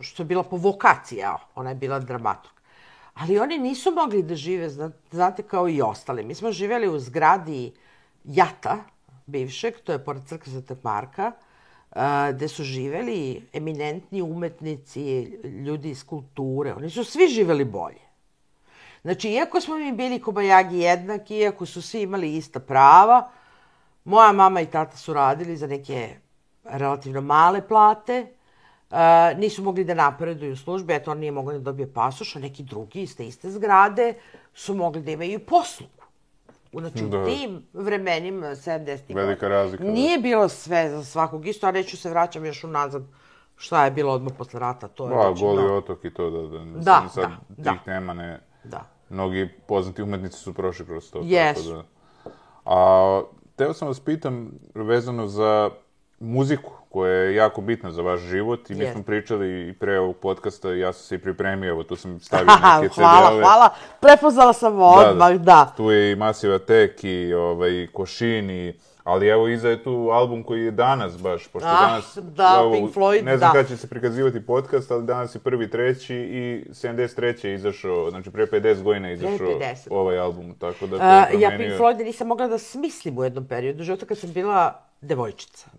što 0.00 0.22
je 0.22 0.26
bila 0.26 0.42
po 0.42 0.56
vokaciji, 0.56 1.18
ja, 1.18 1.38
ona 1.54 1.70
je 1.70 1.76
bila 1.76 1.98
dramaturg. 1.98 2.55
Ali 3.20 3.38
oni 3.38 3.58
nisu 3.58 3.90
mogli 3.90 4.22
da 4.22 4.34
žive, 4.34 4.68
znate, 5.10 5.42
kao 5.42 5.68
i 5.68 5.82
ostali. 5.82 6.24
Mi 6.24 6.34
smo 6.34 6.52
živjeli 6.52 6.88
u 6.88 6.98
zgradi 6.98 7.72
Jata, 8.24 8.78
bivšeg, 9.26 9.74
to 9.84 9.92
je 9.92 10.04
pored 10.04 10.22
crkve 10.26 10.52
Svetog 10.52 10.78
Marka, 10.82 11.32
gde 12.32 12.48
su 12.48 12.64
živeli 12.64 13.48
eminentni 13.52 14.22
umetnici, 14.22 15.22
ljudi 15.64 15.90
iz 15.90 16.04
kulture. 16.04 16.74
Oni 16.74 16.90
su 16.90 17.04
svi 17.04 17.28
živeli 17.28 17.64
bolje. 17.64 18.04
Znači, 19.02 19.30
iako 19.30 19.60
smo 19.60 19.76
mi 19.76 19.92
bili 19.92 20.20
kobajagi 20.20 20.78
jednaki, 20.78 21.36
iako 21.36 21.66
su 21.66 21.82
svi 21.82 22.02
imali 22.02 22.36
ista 22.36 22.60
prava, 22.60 23.30
moja 24.04 24.32
mama 24.32 24.60
i 24.60 24.66
tata 24.66 24.96
su 24.96 25.12
radili 25.12 25.56
za 25.56 25.66
neke 25.66 26.16
relativno 26.64 27.20
male 27.20 27.68
plate, 27.68 28.26
Uh, 28.90 28.96
nisu 29.38 29.62
mogli 29.62 29.84
da 29.84 29.94
napreduju 29.94 30.52
u 30.52 30.56
službi, 30.56 30.94
eto 30.94 31.10
on 31.10 31.18
nije 31.18 31.32
mogao 31.32 31.52
da 31.52 31.58
dobije 31.58 31.92
pasoš, 31.92 32.36
a 32.36 32.38
neki 32.38 32.62
drugi 32.62 33.02
iz 33.02 33.16
te 33.16 33.26
iste 33.26 33.50
zgrade 33.50 34.14
su 34.54 34.74
mogli 34.74 35.02
da 35.02 35.10
imaju 35.10 35.40
poslugu. 35.46 35.92
Znači, 36.72 37.04
da. 37.04 37.18
u 37.18 37.26
tim 37.26 37.62
vremenima, 37.72 38.46
70. 38.46 39.14
Velika 39.14 39.48
razlika. 39.48 39.84
Da. 39.84 39.90
Nije 39.90 40.18
bilo 40.18 40.48
sve 40.48 40.90
za 40.90 41.04
svakog 41.04 41.46
isto, 41.46 41.66
a 41.66 41.70
neću 41.70 41.96
se 41.96 42.10
vraćam 42.10 42.44
još 42.44 42.64
unazad 42.64 43.02
šta 43.56 43.84
je 43.84 43.90
bilo 43.90 44.12
odmah 44.12 44.32
posle 44.38 44.60
rata. 44.60 44.88
To 44.88 45.04
je 45.04 45.16
da, 45.16 45.22
znači, 45.22 45.42
Goli 45.42 45.62
da. 45.62 45.72
otok 45.74 46.04
i 46.04 46.14
to, 46.14 46.30
da, 46.30 46.58
da, 46.58 46.64
da, 46.64 47.08
sad 47.08 47.30
da, 47.48 47.56
tih 47.56 47.64
da. 47.64 47.84
tema 47.84 48.14
ne... 48.14 48.40
Da. 48.64 48.84
Mnogi 49.08 49.48
poznati 49.68 50.02
umetnici 50.02 50.38
su 50.38 50.54
prošli 50.54 50.86
kroz 50.86 51.10
to. 51.10 51.20
Jesu. 51.24 51.62
Tako 51.62 51.76
da. 51.76 51.84
A, 52.64 53.22
teo 53.56 53.72
sam 53.72 53.88
vas 53.88 54.00
pitam 54.00 54.50
vezano 54.74 55.26
za 55.26 55.70
muziku 56.20 56.72
koja 56.96 57.12
je 57.12 57.34
jako 57.34 57.60
bitna 57.60 57.90
za 57.90 58.02
vaš 58.02 58.20
život 58.20 58.70
i 58.70 58.74
mi 58.74 58.84
yes. 58.84 58.92
smo 58.92 59.02
pričali 59.02 59.68
i 59.68 59.72
pre 59.72 59.98
ovog 59.98 60.16
podcasta 60.16 60.74
i 60.74 60.78
ja 60.78 60.92
sam 60.92 61.02
se 61.02 61.14
i 61.14 61.18
pripremio, 61.18 61.70
evo 61.70 61.82
tu 61.82 61.96
sam 61.96 62.20
stavio 62.26 62.46
neke 62.46 62.88
CD-ove. 62.94 63.08
hvala, 63.08 63.40
hvala, 63.40 63.70
prepoznala 64.00 64.52
sam 64.52 64.80
odmah, 64.80 65.32
da, 65.32 65.38
da. 65.38 65.44
da. 65.44 65.72
Tu 65.76 65.90
je 65.90 66.12
i 66.12 66.16
Massive 66.16 66.54
Attack 66.54 67.04
i 67.04 67.34
ovaj, 67.34 67.86
Košin 67.92 68.50
i 68.50 68.74
Ali 69.04 69.28
evo, 69.28 69.48
iza 69.48 69.68
je 69.68 69.82
tu 69.82 70.08
album 70.12 70.42
koji 70.42 70.64
je 70.64 70.70
danas 70.70 71.18
baš, 71.22 71.46
pošto 71.46 71.68
ah, 71.68 71.86
danas... 71.86 72.18
Da, 72.22 72.58
evo, 72.60 72.72
Pink 72.72 72.94
Floyd, 72.94 73.24
Ne 73.24 73.36
znam 73.36 73.50
da. 73.50 73.52
kada 73.52 73.68
će 73.68 73.76
se 73.76 73.86
prikazivati 73.88 74.46
podcast, 74.46 74.90
ali 74.90 75.04
danas 75.04 75.34
je 75.34 75.38
prvi 75.38 75.70
treći 75.70 76.14
i 76.14 76.64
73. 76.70 77.46
je 77.46 77.54
izašao, 77.54 78.10
znači 78.10 78.30
pre 78.30 78.46
50 78.46 78.82
godina 78.82 79.08
je 79.08 79.14
izašao 79.14 79.46
50. 79.46 79.88
ovaj 79.90 80.18
album, 80.18 80.54
tako 80.54 80.86
da... 80.86 80.96
Uh, 80.96 81.40
ja 81.40 81.50
Pink 81.58 81.72
Floyd 81.72 82.04
nisam 82.04 82.26
mogla 82.26 82.48
da 82.48 82.58
smislim 82.58 83.18
u 83.18 83.24
jednom 83.24 83.46
periodu 83.46 83.82
života 83.82 84.06
kad 84.06 84.18
sam 84.18 84.32
bila 84.32 84.82
devojčica. 85.00 85.70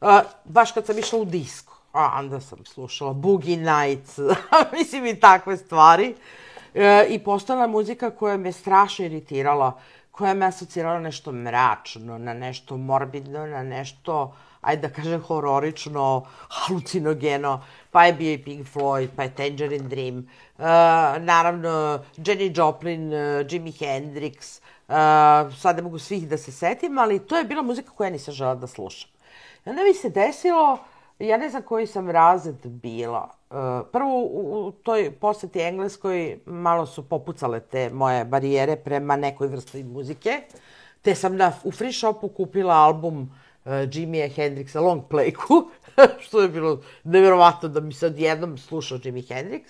Uh, 0.00 0.08
baš 0.44 0.72
kad 0.72 0.86
sam 0.86 0.98
išla 0.98 1.18
u 1.18 1.24
disko. 1.24 1.78
A 1.92 2.18
onda 2.18 2.40
sam 2.40 2.64
slušala 2.64 3.12
Boogie 3.12 3.56
Nights, 3.56 4.18
mislim 4.78 5.06
i 5.06 5.20
takve 5.20 5.56
stvari. 5.56 6.14
E, 6.74 7.06
I 7.08 7.18
postala 7.18 7.66
muzika 7.66 8.10
koja 8.10 8.36
me 8.36 8.52
strašno 8.52 9.04
iritirala, 9.04 9.80
koja 10.10 10.34
me 10.34 10.46
asocirala 10.46 11.00
nešto 11.00 11.32
mračno, 11.32 12.18
na 12.18 12.34
nešto 12.34 12.76
morbidno, 12.76 13.46
na 13.46 13.62
nešto, 13.62 14.36
ajde 14.60 14.88
da 14.88 14.94
kažem, 14.94 15.22
hororično, 15.22 16.26
halucinogeno. 16.48 17.64
Pa 17.90 18.04
je 18.04 18.12
bio 18.12 18.32
i 18.32 18.38
Pink 18.38 18.66
Floyd, 18.74 19.08
pa 19.16 19.22
je 19.22 19.34
Tangerine 19.34 19.88
Dream. 19.88 20.18
Uh, 20.18 20.64
naravno, 21.18 22.02
Jenny 22.16 22.58
Joplin, 22.58 23.14
uh, 23.14 23.46
Jimi 23.50 23.72
Hendrix. 23.72 24.60
Uh, 24.88 25.54
sad 25.56 25.76
ne 25.76 25.82
mogu 25.82 25.98
svih 25.98 26.28
da 26.28 26.38
se 26.38 26.52
setim, 26.52 26.98
ali 26.98 27.18
to 27.18 27.36
je 27.36 27.44
bila 27.44 27.62
muzika 27.62 27.90
koja 27.90 28.10
nisam 28.10 28.34
žela 28.34 28.54
da 28.54 28.66
slušam. 28.66 29.17
Onda 29.68 29.82
mi 29.82 29.94
se 29.94 30.08
desilo, 30.08 30.78
ja 31.18 31.36
ne 31.36 31.48
znam 31.48 31.62
koji 31.62 31.86
sam 31.86 32.10
razred 32.10 32.66
bila. 32.66 33.30
Uh, 33.50 33.56
prvo, 33.92 34.22
u 34.22 34.72
toj 34.82 35.10
poseti 35.10 35.60
Engleskoj 35.60 36.38
malo 36.46 36.86
su 36.86 37.08
popucale 37.08 37.60
te 37.60 37.90
moje 37.90 38.24
barijere 38.24 38.76
prema 38.76 39.16
nekoj 39.16 39.48
vrsti 39.48 39.84
muzike, 39.84 40.42
te 41.02 41.14
sam 41.14 41.36
na, 41.36 41.52
u 41.64 41.72
free 41.72 41.92
shopu 41.92 42.28
kupila 42.28 42.74
album 42.74 43.20
uh, 43.22 43.72
Jimmy'a 43.72 44.30
Hendrixa 44.36 44.80
Long 44.80 45.02
Playku, 45.10 45.68
što 46.24 46.40
je 46.40 46.48
bilo 46.48 46.80
nevjerovatno 47.04 47.68
da 47.68 47.80
mi 47.80 47.92
se 47.92 48.06
odjednom 48.06 48.58
slušao 48.58 48.98
Jimi 49.04 49.22
Hendrix. 49.22 49.62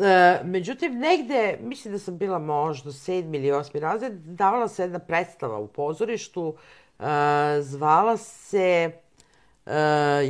E, 0.00 0.40
međutim, 0.44 0.98
negde, 0.98 1.58
mislim 1.60 1.92
da 1.94 1.98
sam 1.98 2.18
bila 2.18 2.38
možda 2.38 2.92
sedmi 2.92 3.38
ili 3.38 3.52
osmi 3.52 3.80
razred, 3.80 4.12
davala 4.12 4.68
se 4.68 4.82
jedna 4.82 4.98
predstava 4.98 5.58
u 5.58 5.66
pozorištu, 5.66 6.54
zvala 7.60 8.16
se, 8.16 8.90
e, 9.66 9.78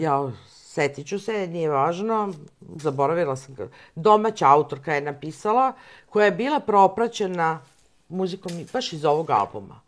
ja, 0.01 0.33
setit 0.49 1.07
ću 1.07 1.19
se, 1.19 1.47
nije 1.47 1.71
važno, 1.71 2.33
zaboravila 2.77 3.37
sam 3.37 3.55
ga, 3.55 3.69
domaća 3.95 4.49
autorka 4.49 4.95
je 4.95 5.01
napisala, 5.01 5.73
koja 6.09 6.25
je 6.25 6.33
bila 6.33 6.61
propraćena 6.61 7.61
muzikom 8.09 8.53
baš 8.73 8.93
iz 8.93 9.05
ovog 9.05 9.31
albuma. 9.31 9.81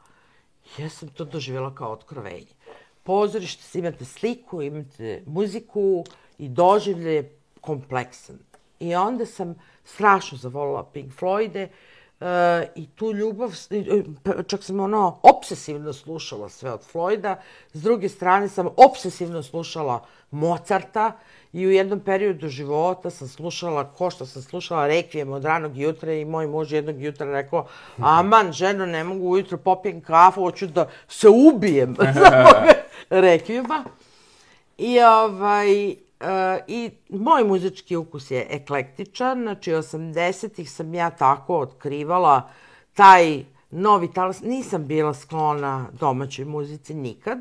Ja 0.79 0.91
sam 0.91 1.09
to 1.09 1.25
doživjela 1.25 1.75
kao 1.75 1.93
otkrovenje. 1.93 2.57
Pozorište, 3.03 3.79
imate 3.79 4.05
sliku, 4.05 4.63
imate 4.63 5.23
muziku 5.27 6.05
i 6.39 6.49
doživlje 6.49 7.31
kompleksan. 7.61 8.39
I 8.81 8.95
onda 8.95 9.27
sam 9.27 9.55
strašno 9.85 10.39
zavolila 10.39 10.85
Pink 10.85 11.13
Floyde 11.21 11.69
uh, 12.21 12.27
i 12.75 12.87
tu 12.87 13.13
ljubav, 13.13 13.51
čak 14.47 14.63
sam 14.63 14.81
ono, 14.81 15.19
obsesivno 15.23 15.93
slušala 15.93 16.49
sve 16.49 16.73
od 16.73 16.93
Floyda, 16.93 17.37
s 17.73 17.83
druge 17.83 18.09
strane 18.09 18.49
sam 18.49 18.69
obsesivno 18.77 19.43
slušala 19.43 20.05
Mozarta 20.31 21.13
i 21.53 21.67
u 21.67 21.71
jednom 21.71 22.01
periodu 22.01 22.49
života 22.49 23.11
sam 23.11 23.29
slušala, 23.29 23.93
ko 23.93 24.11
što 24.11 24.27
sam 24.27 24.43
slušala 24.43 24.89
Requiem 24.89 25.33
od 25.33 25.45
ranog 25.45 25.77
jutra 25.77 26.13
i 26.13 26.25
moj 26.25 26.47
muž 26.47 26.73
jednog 26.73 27.03
jutra 27.03 27.33
rekao, 27.33 27.67
aman, 27.99 28.53
ženo, 28.53 28.87
ne 28.87 29.05
mogu 29.05 29.29
ujutro 29.29 29.59
popijem 29.59 30.01
kafu, 30.01 30.41
hoću 30.41 30.67
da 30.67 30.89
se 31.09 31.29
ubijem 31.29 31.97
za 32.15 32.47
Requiema. 33.11 33.85
I 34.79 35.01
ovaj, 35.01 35.97
Uh, 36.21 36.27
I 36.67 36.91
moj 37.09 37.45
muzički 37.45 37.97
ukus 37.97 38.31
je 38.31 38.47
eklektičan, 38.51 39.43
znači 39.43 39.71
80-ih 39.71 40.71
sam 40.71 40.95
ja 40.95 41.11
tako 41.11 41.59
otkrivala 41.59 42.51
taj 42.95 43.45
novi 43.71 44.13
talas. 44.13 44.41
Nisam 44.43 44.87
bila 44.87 45.15
sklona 45.15 45.87
domaćoj 45.93 46.45
muzici 46.45 46.95
nikad 46.95 47.39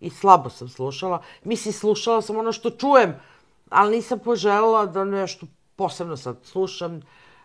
i 0.00 0.10
slabo 0.10 0.50
sam 0.50 0.68
slušala. 0.68 1.22
Mislim, 1.44 1.72
slušala 1.72 2.22
sam 2.22 2.36
ono 2.36 2.52
što 2.52 2.70
čujem, 2.70 3.14
ali 3.70 3.96
nisam 3.96 4.18
poželjela 4.18 4.86
da 4.86 5.04
nešto 5.04 5.46
posebno 5.76 6.16
sad 6.16 6.36
slušam. 6.42 6.96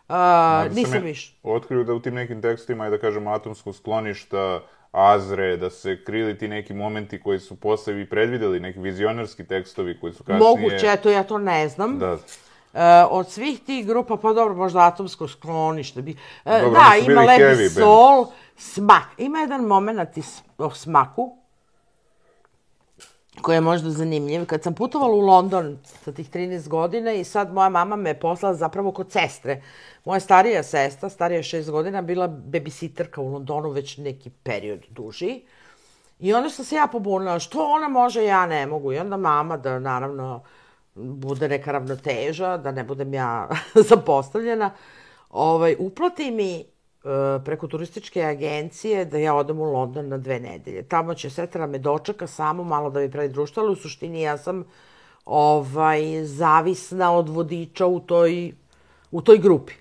Uh, 0.10 0.76
nisam 0.76 1.02
više. 1.04 1.34
Otkrio 1.44 1.84
da 1.84 1.94
u 1.94 2.00
tim 2.00 2.14
nekim 2.14 2.42
tekstima 2.42 2.86
je 2.86 2.92
da 2.92 3.00
kažem 3.00 3.28
atomskog 3.28 3.76
skloništa, 3.76 4.62
Azre, 4.96 5.58
da 5.58 5.70
se 5.70 6.04
krili 6.04 6.38
ti 6.38 6.48
neki 6.48 6.74
momenti 6.74 7.22
koji 7.22 7.40
su 7.40 7.56
posle 7.56 8.02
i 8.02 8.06
predvideli, 8.06 8.60
neki 8.60 8.80
vizionarski 8.80 9.48
tekstovi 9.48 10.00
koji 10.00 10.14
su 10.14 10.24
kasnije... 10.24 10.50
Moguće, 10.50 10.88
eto, 10.92 11.10
ja 11.10 11.24
to 11.24 11.38
ne 11.38 11.70
znam. 11.70 12.00
Da. 12.00 12.18
E, 12.74 13.06
od 13.10 13.32
svih 13.32 13.60
tih 13.60 13.88
grupa, 13.88 14.18
pa 14.18 14.34
dobro, 14.34 14.56
možda 14.56 14.80
atomsko 14.80 15.28
sklonište 15.28 16.02
bi... 16.02 16.12
E, 16.46 16.62
dobro, 16.62 16.80
da, 16.80 17.12
ima 17.12 17.22
Levi 17.22 17.70
Sol, 17.70 18.26
Smak. 18.58 19.04
Ima 19.18 19.40
jedan 19.40 19.62
moment 19.62 20.00
o 20.58 20.70
Smaku, 20.70 21.38
koji 23.42 23.56
je 23.56 23.62
možda 23.62 23.90
zanimljiv. 23.90 24.46
Kad 24.46 24.64
sam 24.64 24.76
putovala 24.76 25.14
u 25.14 25.20
London 25.20 25.78
sa 25.84 26.12
tih 26.12 26.30
13 26.32 26.68
godina 26.68 27.14
i 27.14 27.24
sad 27.24 27.54
moja 27.54 27.70
mama 27.70 27.96
me 27.96 28.20
poslala 28.20 28.56
zapravo 28.56 28.92
kod 28.92 29.12
sestre. 29.12 29.62
Moja 30.06 30.20
starija 30.20 30.64
sestra, 30.64 31.10
starija 31.10 31.44
6 31.44 31.72
godina, 31.72 32.02
bila 32.02 32.28
babysitterka 32.28 33.20
u 33.20 33.32
Londonu 33.32 33.70
već 33.70 33.98
neki 33.98 34.30
period 34.30 34.80
duži. 34.90 35.42
I 36.20 36.34
onda 36.34 36.50
sam 36.50 36.66
se 36.66 36.76
ja 36.76 36.88
pobunila, 36.88 37.40
što 37.40 37.66
ona 37.66 37.88
može, 37.88 38.24
ja 38.24 38.46
ne 38.46 38.66
mogu. 38.66 38.94
I 38.94 38.98
onda 38.98 39.18
mama, 39.18 39.58
da 39.58 39.80
naravno 39.80 40.44
bude 40.96 41.48
neka 41.48 41.72
ravnoteža, 41.72 42.58
da 42.58 42.72
ne 42.72 42.84
budem 42.84 43.14
ja 43.14 43.50
zapostavljena, 43.90 44.72
ovaj, 45.30 45.76
uplati 45.80 46.32
mi 46.32 46.75
preko 47.46 47.68
turističke 47.68 48.24
agencije 48.24 49.06
da 49.06 49.18
ja 49.18 49.36
odem 49.36 49.60
u 49.60 49.64
London 49.64 50.08
na 50.08 50.18
dve 50.18 50.40
nedelje. 50.40 50.84
Tamo 50.84 51.14
će 51.14 51.30
sestra 51.30 51.68
me 51.68 51.78
dočeka 51.78 52.28
samo 52.28 52.64
malo 52.64 52.90
da 52.90 53.00
mi 53.00 53.12
pravi 53.12 53.30
društvo, 53.30 53.64
ali 53.64 53.72
u 53.72 53.76
suštini 53.76 54.22
ja 54.22 54.38
sam 54.38 54.64
ovaj, 55.26 56.24
zavisna 56.24 57.14
od 57.14 57.30
vodiča 57.30 57.86
u 57.86 58.00
toj, 58.00 58.54
u 59.12 59.22
toj 59.22 59.38
grupi. 59.38 59.74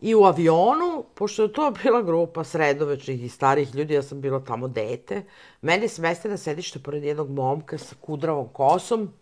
I 0.00 0.14
u 0.14 0.24
avionu, 0.24 1.04
pošto 1.14 1.42
je 1.42 1.52
to 1.52 1.72
bila 1.82 2.02
grupa 2.02 2.44
sredovečnih 2.44 3.24
i 3.24 3.28
starih 3.28 3.74
ljudi, 3.74 3.94
ja 3.94 4.02
sam 4.02 4.20
bila 4.20 4.40
tamo 4.40 4.68
dete, 4.68 5.22
mene 5.62 5.88
smeste 5.88 6.28
na 6.28 6.36
sedište 6.36 6.78
pored 6.78 7.04
jednog 7.04 7.30
momka 7.30 7.78
sa 7.78 7.94
kudravom 8.00 8.48
kosom, 8.52 9.12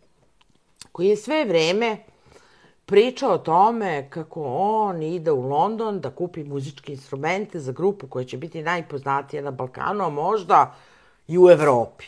koji 0.93 1.09
je 1.09 1.17
sve 1.17 1.45
vreme 1.45 1.97
pričao 2.89 3.33
o 3.33 3.39
tome 3.39 4.11
kako 4.11 4.43
on 4.57 5.03
ide 5.03 5.31
u 5.31 5.49
London 5.49 6.01
da 6.01 6.11
kupi 6.11 6.45
muzičke 6.45 6.93
instrumente 6.93 7.61
za 7.61 7.73
grupu 7.73 8.07
koja 8.07 8.25
će 8.25 8.37
biti 8.37 8.63
najpoznatija 8.63 9.43
na 9.43 9.51
Balkanu, 9.51 10.05
a 10.05 10.09
možda 10.09 10.75
i 11.27 11.39
u 11.39 11.51
Evropi. 11.51 12.05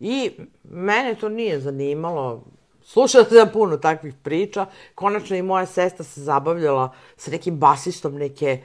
I 0.00 0.30
mene 0.64 1.14
to 1.14 1.28
nije 1.28 1.60
zanimalo. 1.60 2.42
Slušala 2.82 3.24
sam 3.24 3.48
puno 3.52 3.76
takvih 3.76 4.14
priča. 4.22 4.66
Konačno 4.94 5.36
i 5.36 5.42
moja 5.42 5.66
sesta 5.66 6.04
se 6.04 6.20
zabavljala 6.20 6.92
sa 7.16 7.30
nekim 7.30 7.56
basistom 7.56 8.14
neke 8.14 8.62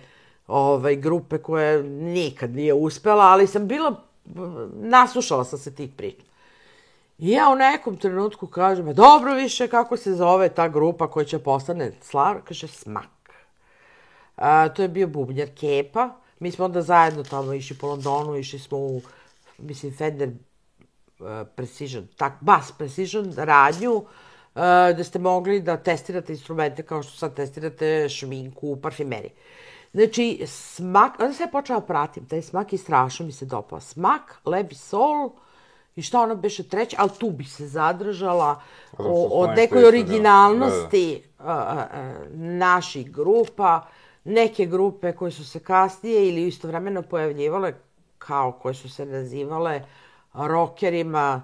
ovaj, 0.47 0.95
grupe 0.95 1.37
koje 1.37 1.83
nikad 1.83 2.55
nije 2.55 2.73
uspela, 2.73 3.23
ali 3.23 3.47
sam 3.47 3.67
bila, 3.67 3.95
naslušala 4.73 5.43
sam 5.43 5.59
se 5.59 5.75
tih 5.75 5.89
priča. 5.97 6.28
I 7.19 7.31
ja 7.31 7.49
u 7.49 7.55
nekom 7.55 7.97
trenutku 7.97 8.47
kažem, 8.47 8.93
dobro 8.93 9.33
više 9.33 9.67
kako 9.67 9.97
se 9.97 10.13
zove 10.13 10.49
ta 10.49 10.67
grupa 10.67 11.07
koja 11.07 11.25
će 11.25 11.39
postane 11.39 11.91
slav, 12.01 12.35
kaže 12.47 12.67
Smak. 12.67 13.33
A, 14.35 14.69
to 14.69 14.81
je 14.81 14.87
bio 14.87 15.07
bubnjar 15.07 15.47
Kepa. 15.59 16.09
Mi 16.39 16.51
smo 16.51 16.65
onda 16.65 16.81
zajedno 16.81 17.23
tamo 17.23 17.53
išli 17.53 17.77
po 17.77 17.87
Londonu, 17.87 18.35
išli 18.35 18.59
smo 18.59 18.77
u, 18.77 19.01
mislim, 19.57 19.93
Fender 19.97 20.29
uh, 20.29 21.27
Precision, 21.55 22.07
tak, 22.17 22.33
Bass 22.41 22.71
Precision 22.77 23.33
radnju, 23.37 24.03
da 24.97 25.03
ste 25.03 25.19
mogli 25.19 25.61
da 25.61 25.77
testirate 25.77 26.33
instrumente 26.33 26.83
kao 26.83 27.03
što 27.03 27.17
sad 27.17 27.35
testirate 27.35 28.09
šminku, 28.09 28.77
parfimeri. 28.81 29.29
Znači, 29.93 30.43
smak, 30.47 31.19
onda 31.19 31.33
se 31.33 31.43
ja 31.43 31.47
počela 31.47 31.81
pratim, 31.81 32.25
taj 32.25 32.41
smak 32.41 32.73
i 32.73 32.77
strašno 32.77 33.25
mi 33.25 33.31
se 33.31 33.45
dopao. 33.45 33.79
Smak, 33.79 34.41
Lebi 34.45 34.75
Soul, 34.75 35.25
uh, 35.25 35.31
I 35.99 36.01
šta 36.01 36.21
ona 36.21 36.35
beše 36.35 36.63
treća, 36.63 36.95
ali 36.99 37.09
tu 37.19 37.29
bi 37.29 37.43
se 37.43 37.67
zadržala 37.67 38.61
o, 38.97 39.27
od 39.31 39.49
nekoj 39.55 39.85
originalnosti 39.85 41.23
da, 41.37 41.43
da. 41.43 41.89
Naših 42.33 43.11
grupa, 43.11 43.87
neke 44.23 44.65
grupe 44.65 45.11
koje 45.11 45.31
su 45.31 45.45
se 45.45 45.59
kasnije 45.59 46.27
ili 46.27 46.47
istovremeno 46.47 47.01
pojavljivale 47.01 47.73
kao 48.17 48.51
koje 48.51 48.73
su 48.73 48.89
se 48.89 49.05
nazivale 49.05 49.81
rokerima, 50.33 51.41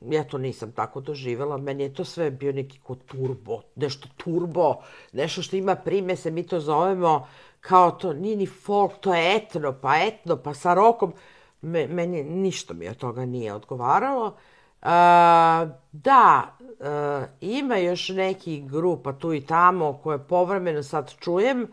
ja 0.00 0.24
to 0.24 0.38
nisam 0.38 0.72
tako 0.72 1.00
doživjela, 1.00 1.56
meni 1.56 1.82
je 1.82 1.94
to 1.94 2.04
sve 2.04 2.30
bio 2.30 2.52
neki 2.52 2.78
ko 2.78 2.94
turbo, 2.94 3.60
nešto 3.74 4.08
turbo, 4.16 4.74
nešto 5.12 5.42
što 5.42 5.56
ima 5.56 5.74
primese, 5.74 6.30
mi 6.30 6.46
to 6.46 6.60
zovemo 6.60 7.26
kao 7.60 7.90
to, 7.90 8.12
nije 8.12 8.36
ni 8.36 8.46
folk, 8.46 8.92
to 9.00 9.14
je 9.14 9.36
etno, 9.36 9.74
pa 9.82 9.96
etno, 9.96 10.36
pa 10.36 10.54
sa 10.54 10.74
rokom, 10.74 11.12
me, 11.60 11.86
meni 11.86 12.22
ništa 12.22 12.74
mi 12.74 12.88
od 12.88 12.96
toga 12.96 13.26
nije 13.26 13.54
odgovaralo. 13.54 14.36
A, 14.82 15.66
da, 15.92 16.56
a, 16.80 17.26
ima 17.40 17.76
još 17.76 18.08
neki 18.08 18.60
grupa 18.60 19.12
tu 19.12 19.32
i 19.32 19.40
tamo 19.40 20.00
koje 20.02 20.18
povremeno 20.18 20.82
sad 20.82 21.14
čujem, 21.18 21.66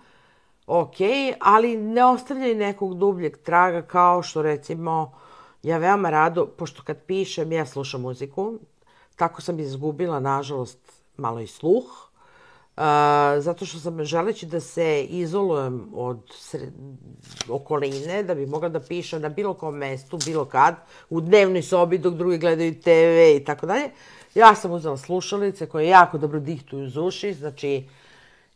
ok, 0.68 0.96
ali 1.40 1.78
ne 1.78 2.06
ostavljaju 2.06 2.56
nekog 2.56 2.98
dubljeg 2.98 3.38
traga 3.38 3.82
kao 3.82 4.24
što 4.24 4.42
recimo 4.42 5.12
ja 5.64 5.78
veoma 5.78 6.10
rado, 6.10 6.46
pošto 6.46 6.84
kad 6.84 6.98
pišem 7.06 7.52
ja 7.52 7.66
slušam 7.66 8.02
muziku, 8.02 8.60
tako 9.16 9.42
sam 9.42 9.60
izgubila 9.60 10.20
nažalost 10.20 11.04
malo 11.18 11.40
i 11.40 11.48
sluh, 11.48 12.05
Uh, 12.78 12.84
zato 13.40 13.66
što 13.66 13.80
sam 13.80 14.04
želeći 14.04 14.46
da 14.46 14.60
se 14.60 15.04
izolujem 15.04 15.92
od 15.94 16.20
sred... 16.32 16.74
okoline, 17.50 18.24
da 18.24 18.36
bi 18.36 18.46
mogla 18.46 18.70
da 18.70 18.80
pišem 18.80 19.22
na 19.22 19.30
bilo 19.30 19.54
kom 19.54 19.76
mestu, 19.76 20.20
bilo 20.26 20.46
kad, 20.46 20.76
u 21.10 21.22
dnevnoj 21.22 21.62
sobi 21.62 21.98
dok 21.98 22.14
drugi 22.14 22.38
gledaju 22.38 22.82
TV 22.82 23.38
i 23.38 23.44
tako 23.46 23.66
dalje. 23.66 23.90
Ja 24.36 24.56
sam 24.56 24.72
uzela 24.72 24.98
slušalice 24.98 25.66
koje 25.66 25.88
jako 25.88 26.18
dobro 26.18 26.40
dihtuju 26.40 26.86
uz 26.86 26.98
uši, 26.98 27.34
znači 27.34 27.88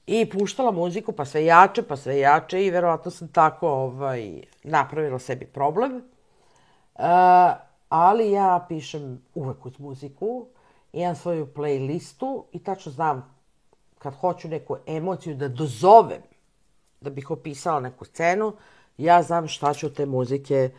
i 0.08 0.30
puštala 0.30 0.72
muziku 0.72 1.12
pa 1.12 1.26
sve 1.26 1.46
jače, 1.46 1.82
pa 1.82 1.96
sve 1.96 2.20
jače 2.20 2.66
i 2.66 2.72
verovatno 2.72 3.12
sam 3.12 3.28
tako 3.28 3.68
ovaj, 3.70 4.42
napravila 4.64 5.20
sebi 5.20 5.46
problem. 5.46 5.96
Uh, 5.96 7.04
ali 7.90 8.32
ja 8.32 8.66
pišem 8.70 9.22
uvek 9.36 9.66
uz 9.66 9.80
muziku, 9.80 10.46
imam 10.94 11.16
svoju 11.16 11.48
playlistu 11.56 12.44
i 12.52 12.64
tačno 12.64 12.92
znam 12.92 13.39
kad 14.00 14.14
hoću 14.16 14.48
neku 14.48 14.78
emociju 14.88 15.36
da 15.36 15.48
dozovem, 15.48 16.22
da 17.02 17.10
bih 17.10 17.32
opisala 17.32 17.80
neku 17.80 18.06
scenu, 18.06 18.54
ja 18.98 19.24
znam 19.24 19.48
šta 19.48 19.74
ću 19.74 19.94
te 19.94 20.06
muzike 20.06 20.70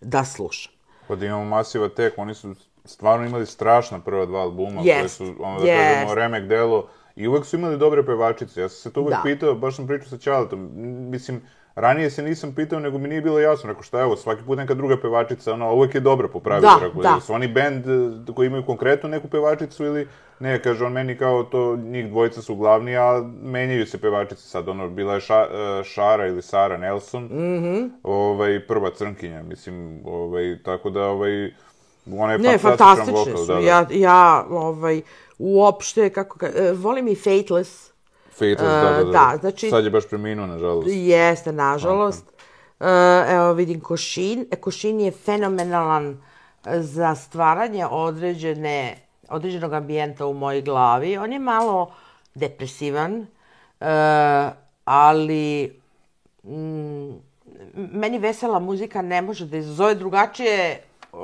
da 0.00 0.24
slušam. 0.24 0.72
Pa 1.08 1.16
da 1.16 1.26
imamo 1.26 1.44
Masiva 1.44 1.88
Tek, 1.88 2.14
oni 2.16 2.34
su 2.34 2.54
stvarno 2.84 3.26
imali 3.26 3.46
strašna 3.46 4.00
prva 4.00 4.26
dva 4.26 4.40
albuma, 4.40 4.80
yes. 4.80 4.98
koje 4.98 5.08
su, 5.08 5.34
ono 5.38 5.60
da 5.60 5.66
yes. 5.66 5.94
kažemo, 5.94 6.14
remek 6.14 6.44
delo, 6.44 6.88
i 7.16 7.28
uvek 7.28 7.44
su 7.46 7.56
imali 7.56 7.78
dobre 7.78 8.06
pevačice. 8.06 8.60
Ja 8.60 8.68
sam 8.68 8.76
se 8.76 8.92
to 8.92 9.00
uvek 9.00 9.14
da. 9.14 9.20
pitao, 9.22 9.54
baš 9.54 9.76
sam 9.76 9.86
pričao 9.86 10.08
sa 10.08 10.18
Čaletom, 10.18 10.70
mislim, 11.10 11.42
Ranije 11.74 12.10
se 12.10 12.22
nisam 12.22 12.54
pitao, 12.54 12.80
nego 12.80 12.98
mi 12.98 13.08
nije 13.08 13.20
bilo 13.20 13.40
jasno. 13.40 13.68
Rekao, 13.68 13.82
šta 13.82 14.00
evo, 14.00 14.16
svaki 14.16 14.42
put 14.46 14.58
neka 14.58 14.74
druga 14.74 14.96
pevačica, 14.96 15.52
ono, 15.52 15.74
uvek 15.74 15.94
je 15.94 16.00
dobra 16.00 16.28
po 16.28 16.40
pravilu. 16.40 16.70
Da, 16.80 16.86
Rekao, 16.86 17.02
da. 17.02 17.20
Su 17.20 17.32
oni 17.32 17.48
bend 17.48 17.86
eh, 17.86 18.32
koji 18.34 18.46
imaju 18.46 18.66
konkretno 18.66 19.08
neku 19.08 19.28
pevačicu 19.28 19.84
ili 19.84 20.08
ne, 20.38 20.62
kaže 20.62 20.84
on 20.84 20.92
meni 20.92 21.18
kao 21.18 21.42
to, 21.42 21.76
njih 21.76 22.08
dvojica 22.08 22.42
su 22.42 22.56
glavni, 22.56 22.96
a 22.96 23.22
menjaju 23.42 23.86
se 23.86 24.00
pevačice 24.00 24.42
sad, 24.42 24.68
ono, 24.68 24.88
bila 24.88 25.14
je 25.14 25.20
ša, 25.20 25.46
eh, 25.50 25.84
Šara 25.84 26.26
ili 26.26 26.42
Sara 26.42 26.76
Nelson, 26.76 27.24
mm 27.24 27.64
-hmm. 27.64 27.90
ovaj, 28.02 28.66
prva 28.66 28.90
crnkinja, 28.94 29.42
mislim, 29.42 30.00
ovaj, 30.04 30.58
tako 30.64 30.90
da, 30.90 31.06
ovaj, 31.06 31.52
ona 32.12 32.32
je 32.32 32.38
ne, 32.38 32.58
fantastičan 32.58 33.14
vokal. 33.14 33.46
Da, 33.46 33.54
da. 33.54 33.60
Ja, 33.60 33.86
ja, 33.90 34.46
ovaj, 34.50 35.02
uopšte, 35.38 36.10
kako 36.10 36.38
ka, 36.38 36.46
eh, 36.46 36.72
volim 36.72 37.08
i 37.08 37.14
Fateless, 37.14 37.93
Fetus, 38.38 38.66
da, 38.66 38.80
da, 38.80 39.04
da. 39.04 39.10
da 39.10 39.36
znači, 39.40 39.70
Sad 39.70 39.84
je 39.84 39.90
baš 39.90 40.08
preminuo, 40.08 40.46
nažalost. 40.46 40.88
Jeste, 40.90 41.52
nažalost. 41.52 42.24
Uh, 42.80 42.86
evo 43.28 43.52
vidim 43.52 43.80
Košin. 43.80 44.46
E, 44.50 44.56
Košin 44.56 45.00
je 45.00 45.10
fenomenalan 45.10 46.22
za 46.66 47.14
stvaranje 47.14 47.86
određene, 47.86 48.96
određenog 49.28 49.72
ambijenta 49.72 50.26
u 50.26 50.34
mojoj 50.34 50.62
glavi. 50.62 51.18
On 51.18 51.32
je 51.32 51.38
malo 51.38 51.92
depresivan, 52.34 53.20
uh, 53.20 53.86
ali 54.84 55.80
mm, 56.44 57.10
meni 57.74 58.18
vesela 58.18 58.58
muzika 58.58 59.02
ne 59.02 59.22
može 59.22 59.46
da 59.46 59.56
izazove 59.56 59.94
drugačije 59.94 60.82
uh, 61.12 61.18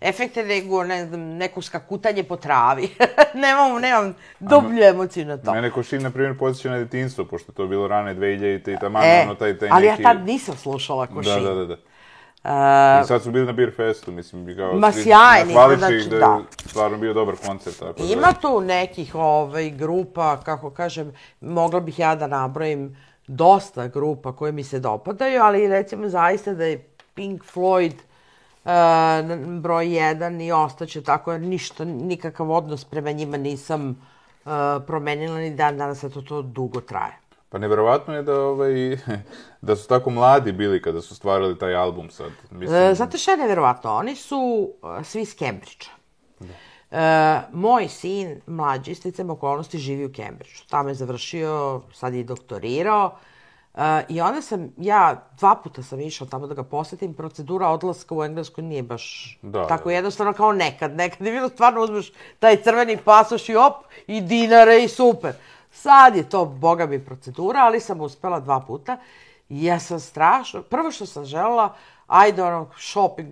efekte 0.00 0.44
nego 0.44 0.84
ne 0.84 1.06
znam, 1.06 1.20
neko 1.20 1.62
skakutanje 1.62 2.22
po 2.22 2.36
travi. 2.36 2.88
nemam, 3.44 3.80
nemam 3.80 4.14
dublju 4.40 4.82
emociju 4.82 5.24
na 5.24 5.36
to. 5.36 5.52
Mene 5.52 5.70
Košin, 5.70 6.02
na 6.02 6.10
primjer, 6.10 6.38
posjeća 6.38 6.70
na 6.70 6.78
detinstvo, 6.78 7.24
pošto 7.24 7.52
to 7.52 7.66
bilo 7.66 7.88
rane 7.88 8.14
2000 8.14 8.74
i 8.74 8.78
tamo, 8.80 8.98
e, 9.02 9.22
ono, 9.24 9.34
taj, 9.34 9.58
taj 9.58 9.68
ali 9.72 9.86
neki... 9.86 10.02
ja 10.02 10.12
tad 10.12 10.26
nisam 10.26 10.56
slušala 10.56 11.06
Košin. 11.06 11.32
Da, 11.32 11.40
da, 11.40 11.54
da. 11.54 11.66
da. 11.66 11.76
Uh, 12.46 13.04
I 13.04 13.06
sad 13.06 13.22
su 13.22 13.30
bili 13.30 13.46
na 13.46 13.52
Beer 13.52 13.72
Festu, 13.76 14.12
mislim, 14.12 14.44
bi 14.44 14.56
kao... 14.56 14.72
Ma 14.72 14.92
sjajni, 14.92 15.52
znači, 15.78 16.08
da, 16.10 16.18
da. 16.18 16.40
stvarno 16.66 16.98
bio 16.98 17.14
dobar 17.14 17.34
koncert, 17.46 17.78
tako 17.78 18.02
da- 18.02 18.12
Ima 18.12 18.26
da... 18.26 18.32
tu 18.32 18.60
nekih 18.60 19.14
ovaj, 19.14 19.70
grupa, 19.70 20.40
kako 20.44 20.70
kažem, 20.70 21.12
mogla 21.40 21.80
bih 21.80 21.98
ja 21.98 22.14
da 22.14 22.26
nabrojim 22.26 22.96
dosta 23.26 23.86
grupa 23.86 24.36
koje 24.36 24.52
mi 24.52 24.64
se 24.64 24.80
dopadaju, 24.80 25.42
ali 25.42 25.68
recimo 25.68 26.08
zaista 26.08 26.54
da 26.54 26.64
je 26.64 26.88
Pink 27.14 27.42
Floyd 27.54 27.94
broj 29.60 29.94
jedan 29.94 30.40
i 30.40 30.52
ostaće 30.52 31.02
tako, 31.02 31.32
jer 31.32 31.40
ništa, 31.40 31.84
nikakav 31.84 32.50
odnos 32.50 32.84
prema 32.84 33.12
njima 33.12 33.36
nisam 33.36 33.88
uh, 34.44 34.50
promenila 34.86 35.38
ni 35.38 35.54
dan 35.54 35.78
danas, 35.78 36.00
to 36.00 36.22
to 36.22 36.42
dugo 36.42 36.80
traje. 36.80 37.18
Pa 37.48 37.58
neverovatno 37.58 38.14
je 38.14 38.22
da, 38.22 38.40
ovaj, 38.40 38.98
da 39.60 39.76
su 39.76 39.88
tako 39.88 40.10
mladi 40.10 40.52
bili 40.52 40.82
kada 40.82 41.00
su 41.00 41.14
stvarali 41.14 41.58
taj 41.58 41.74
album 41.74 42.10
sad. 42.10 42.30
Mislim... 42.50 42.82
E, 42.82 42.94
znate 42.94 43.18
šta 43.18 43.30
je 43.30 43.36
neverovatno? 43.36 43.94
Oni 43.94 44.16
su 44.16 44.70
uh, 44.82 45.04
svi 45.04 45.22
iz 45.22 45.36
Cambridgea. 45.36 45.92
Da. 46.40 46.54
E, 46.90 47.40
moj 47.52 47.88
sin, 47.88 48.40
mlađi, 48.46 48.94
sticam 48.94 49.30
okolnosti, 49.30 49.78
živi 49.78 50.04
u 50.04 50.12
Cambridgeu. 50.12 50.66
Tamo 50.70 50.88
je 50.88 50.94
završio, 50.94 51.82
sad 51.92 52.14
je 52.14 52.24
doktorirao. 52.24 53.18
Uh, 53.76 53.82
I 54.08 54.20
onda 54.20 54.42
sam, 54.42 54.72
ja 54.76 55.28
dva 55.38 55.54
puta 55.54 55.82
sam 55.82 56.00
išla 56.00 56.26
tamo 56.26 56.46
da 56.46 56.54
ga 56.54 56.62
posetim, 56.62 57.14
procedura 57.14 57.68
odlaska 57.68 58.14
u 58.14 58.24
Englesku 58.24 58.62
nije 58.62 58.82
baš 58.82 59.38
da, 59.42 59.66
tako 59.66 59.88
da. 59.88 59.94
jednostavno 59.94 60.32
kao 60.32 60.52
nekad. 60.52 60.96
Nekad 60.96 61.26
je 61.26 61.32
bilo 61.32 61.48
stvarno 61.48 61.82
uzmeš 61.82 62.12
taj 62.38 62.62
crveni 62.62 62.96
pasoš 62.96 63.48
i 63.48 63.56
op, 63.56 63.74
i 64.06 64.20
dinare 64.20 64.82
i 64.84 64.88
super. 64.88 65.32
Sad 65.72 66.16
je 66.16 66.28
to, 66.28 66.44
boga 66.44 66.86
mi, 66.86 67.04
procedura, 67.04 67.60
ali 67.60 67.80
sam 67.80 68.00
uspela 68.00 68.40
dva 68.40 68.60
puta. 68.60 68.96
I 69.48 69.64
ja 69.64 69.78
sam 69.80 70.00
strašno, 70.00 70.62
prvo 70.62 70.90
što 70.90 71.06
sam 71.06 71.24
želela, 71.24 71.74
ajde 72.06 72.42
ono, 72.42 72.70
shopping, 72.78 73.28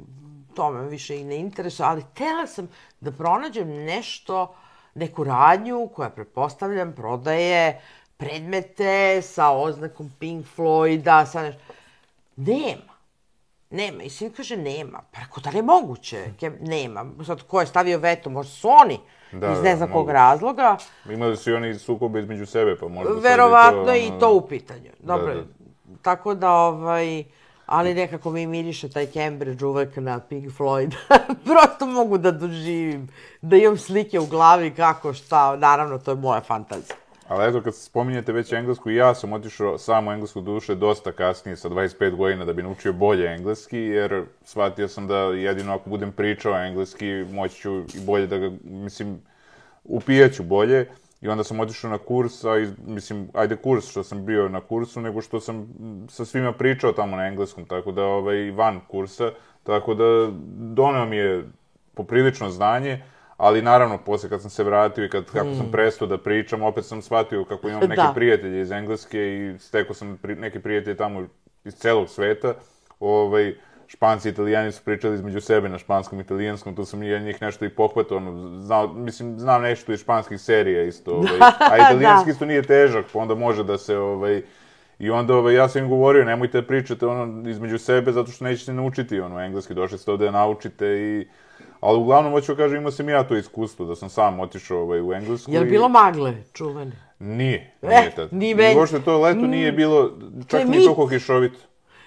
to 0.54 0.70
me 0.70 0.88
više 0.88 1.20
i 1.20 1.24
ne 1.24 1.36
interesuje, 1.36 1.86
ali 1.86 2.04
tela 2.14 2.46
sam 2.46 2.68
da 3.00 3.12
pronađem 3.12 3.68
nešto, 3.68 4.54
neku 4.94 5.24
radnju 5.24 5.88
koja, 5.94 6.10
pretpostavljam, 6.10 6.92
prodaje 6.92 7.80
predmete 8.16 8.92
sa 9.22 9.50
oznakom 9.50 10.10
Pink 10.18 10.46
Floyda, 10.48 11.26
sa 11.26 11.42
nešto. 11.42 11.60
Nema. 12.36 12.94
nema. 13.70 14.02
I 14.02 14.10
sin 14.10 14.32
kaže, 14.32 14.56
nema. 14.56 15.00
Pa 15.10 15.20
rekao, 15.20 15.42
da 15.42 15.50
li 15.50 15.56
je 15.56 15.62
moguće? 15.62 16.24
Nema. 16.60 17.06
Sad, 17.26 17.42
ko 17.42 17.60
je 17.60 17.66
stavio 17.66 17.98
veto? 17.98 18.30
Možda 18.30 18.52
su 18.52 18.68
oni. 18.70 19.00
Da, 19.32 19.52
iz 19.52 19.58
ne 19.58 19.70
da, 19.70 19.76
znam 19.76 19.92
kog 19.92 20.10
razloga. 20.10 20.76
Imali 21.06 21.36
su 21.36 21.50
i 21.50 21.54
oni 21.54 21.74
sukobe 21.74 22.20
između 22.20 22.46
sebe, 22.46 22.76
pa 22.76 22.88
možda 22.88 23.12
Verovatno 23.12 23.92
je 23.92 24.04
i 24.04 24.08
ono- 24.08 24.18
to 24.20 24.32
u 24.32 24.48
pitanju. 24.48 24.90
Dobro, 25.00 25.34
Da, 25.34 25.40
da. 25.40 25.46
tako 26.02 26.34
da, 26.34 26.50
ovaj, 26.52 27.24
ali 27.66 27.94
nekako 27.94 28.30
mi 28.30 28.46
miriše 28.46 28.90
taj 28.90 29.06
Cambridge 29.06 29.64
uvek 29.64 29.96
na 29.96 30.20
Pink 30.20 30.52
Floyd. 30.52 30.94
Prosto 31.44 31.86
mogu 31.86 32.18
da 32.18 32.30
doživim, 32.30 33.08
da 33.42 33.56
imam 33.56 33.76
slike 33.78 34.20
u 34.20 34.26
glavi 34.26 34.70
kako, 34.70 35.12
šta, 35.12 35.56
naravno, 35.56 35.98
to 35.98 36.10
je 36.10 36.16
moja 36.16 36.40
fantazija. 36.40 36.96
Ali 37.28 37.48
eto, 37.48 37.60
kad 37.62 37.74
spominjete 37.74 38.32
već 38.32 38.52
englesku, 38.52 38.90
ja 38.90 39.14
sam 39.14 39.32
otišao 39.32 39.78
sam 39.78 40.08
u 40.08 40.12
englesku 40.12 40.40
duše 40.40 40.74
dosta 40.74 41.12
kasnije, 41.12 41.56
sa 41.56 41.68
25 41.68 42.16
godina, 42.16 42.44
da 42.44 42.52
bi 42.52 42.62
naučio 42.62 42.92
bolje 42.92 43.34
engleski, 43.34 43.78
jer 43.78 44.24
shvatio 44.44 44.88
sam 44.88 45.06
da 45.06 45.16
jedino 45.18 45.74
ako 45.74 45.90
budem 45.90 46.12
pričao 46.12 46.66
engleski, 46.66 47.24
moći 47.32 47.56
ću 47.56 47.78
i 47.78 48.00
bolje 48.06 48.26
da 48.26 48.38
ga, 48.38 48.50
mislim, 48.64 49.20
upijaću 49.84 50.42
bolje. 50.42 50.86
I 51.20 51.28
onda 51.28 51.44
sam 51.44 51.60
otišao 51.60 51.90
na 51.90 51.98
kurs, 51.98 52.44
a 52.44 52.58
iz, 52.58 52.72
mislim, 52.86 53.28
ajde 53.32 53.56
kurs 53.56 53.90
što 53.90 54.02
sam 54.02 54.26
bio 54.26 54.48
na 54.48 54.60
kursu, 54.60 55.00
nego 55.00 55.22
što 55.22 55.40
sam 55.40 55.68
sa 56.08 56.24
svima 56.24 56.52
pričao 56.52 56.92
tamo 56.92 57.16
na 57.16 57.26
engleskom, 57.26 57.64
tako 57.64 57.92
da, 57.92 58.02
ovaj, 58.04 58.50
van 58.50 58.80
kursa, 58.88 59.30
tako 59.62 59.94
da 59.94 60.04
doneo 60.74 61.06
mi 61.06 61.16
je 61.16 61.44
poprilično 61.94 62.50
znanje, 62.50 63.02
ali 63.36 63.62
naravno, 63.62 63.98
posle 63.98 64.28
kad 64.28 64.40
sam 64.40 64.50
se 64.50 64.64
vratio 64.64 65.04
i 65.04 65.08
kad, 65.08 65.24
kako 65.24 65.54
sam 65.54 65.70
prestao 65.72 66.08
da 66.08 66.18
pričam, 66.18 66.62
opet 66.62 66.84
sam 66.84 67.02
shvatio 67.02 67.44
kako 67.44 67.68
imam 67.68 67.80
neke 67.88 68.02
Da. 68.02 68.12
prijatelje 68.14 68.60
iz 68.60 68.70
Engleske 68.70 69.18
i 69.18 69.58
stekao 69.58 69.94
sam 69.94 70.18
pri, 70.22 70.34
neke 70.34 70.60
prijatelje 70.60 70.96
tamo 70.96 71.26
iz 71.64 71.74
celog 71.74 72.08
sveta. 72.08 72.54
Ovaj, 73.00 73.54
Španci 73.86 74.28
i 74.28 74.32
Italijani 74.32 74.72
su 74.72 74.82
pričali 74.84 75.14
između 75.14 75.40
sebe 75.40 75.68
na 75.68 75.78
španskom 75.78 76.18
i 76.18 76.22
italijanskom, 76.22 76.76
tu 76.76 76.84
sam 76.84 77.02
ja 77.02 77.18
njih 77.18 77.42
nešto 77.42 77.64
i 77.64 77.68
pohvatao, 77.68 78.16
ono, 78.16 78.60
znao, 78.60 78.92
mislim, 78.92 79.38
znam 79.38 79.62
nešto 79.62 79.92
iz 79.92 80.00
španskih 80.00 80.40
serija 80.40 80.82
isto, 80.82 81.10
ovaj, 81.16 81.38
a 81.58 81.76
italijanski 81.76 82.26
Da. 82.26 82.32
isto 82.32 82.46
nije 82.46 82.62
težak, 82.62 83.04
pa 83.12 83.18
onda 83.18 83.34
može 83.34 83.64
da 83.64 83.78
se, 83.78 83.98
ovaj, 83.98 84.42
I 84.98 85.10
onda 85.10 85.34
ovaj, 85.36 85.54
ja 85.54 85.68
sam 85.68 85.82
im 85.82 85.88
govorio, 85.88 86.24
nemojte 86.24 86.60
da 86.60 86.66
pričate 86.66 87.06
ono 87.06 87.48
između 87.50 87.78
sebe, 87.78 88.12
zato 88.12 88.30
što 88.32 88.44
nećete 88.44 88.72
naučiti 88.72 89.20
ono 89.20 89.40
engleski, 89.40 89.74
došli 89.74 89.98
ste 89.98 90.10
ovde 90.10 90.24
da 90.24 90.30
naučite 90.30 90.86
i... 90.86 91.26
Ali 91.84 91.98
uglavnom, 91.98 92.32
hoću 92.32 92.54
da 92.54 92.56
kažem, 92.56 92.76
imao 92.76 92.90
sam 92.92 93.08
ja 93.08 93.24
to 93.24 93.36
iskustvo, 93.36 93.86
da 93.86 93.96
sam 93.96 94.08
sam 94.08 94.40
otišao 94.40 94.78
ovaj, 94.78 95.00
u 95.00 95.12
englesku. 95.12 95.50
Je 95.50 95.60
li 95.60 95.66
i- 95.66 95.70
bilo 95.70 95.88
magle 95.88 96.34
čuvene? 96.52 96.92
Nije, 97.18 97.72
Eh, 97.82 97.88
nije 97.88 98.10
tad. 98.10 98.28
ni 98.32 98.54
meni. 98.54 98.76
uopšte 98.76 99.00
to 99.00 99.18
leto 99.18 99.40
nije 99.40 99.72
bilo, 99.72 100.10
čak 100.46 100.60
je 100.60 100.66
nije 100.66 100.78
mit. 100.78 100.84
toliko 100.86 101.08
kišovito. 101.08 101.58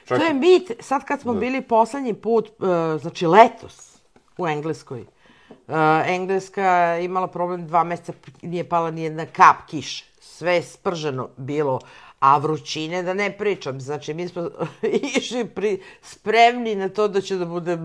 Čak, 0.06 0.20
To 0.20 0.26
je 0.26 0.34
mit. 0.34 0.72
Sad 0.80 1.06
kad 1.06 1.22
smo 1.22 1.34
bili 1.34 1.62
poslednji 1.62 2.14
put, 2.16 2.48
e, 2.48 2.52
znači 3.00 3.28
letos 3.28 3.98
u 4.38 4.48
Engleskoj, 4.48 5.00
e, 5.00 5.06
Engleska 6.08 6.64
je 6.64 7.06
imala 7.06 7.28
problem 7.28 7.68
dva 7.68 7.84
meseca, 7.84 8.14
nije 8.42 8.64
pala 8.64 8.92
ni 8.92 9.04
jedna 9.04 9.26
kap 9.26 9.56
kiše. 9.68 10.06
Sve 10.20 10.54
je 10.54 10.64
sprženo 10.64 11.30
bilo, 11.38 11.80
a 12.20 12.38
vrućine 12.38 13.04
da 13.04 13.14
ne 13.14 13.32
pričam. 13.32 13.82
Znači, 13.82 14.14
mi 14.14 14.28
smo 14.28 14.50
išli 15.18 15.46
pri, 15.46 15.82
spremni 16.02 16.76
na 16.76 16.90
to 16.90 17.08
da 17.08 17.22
će 17.22 17.36
da 17.36 17.46
bude 17.46 17.78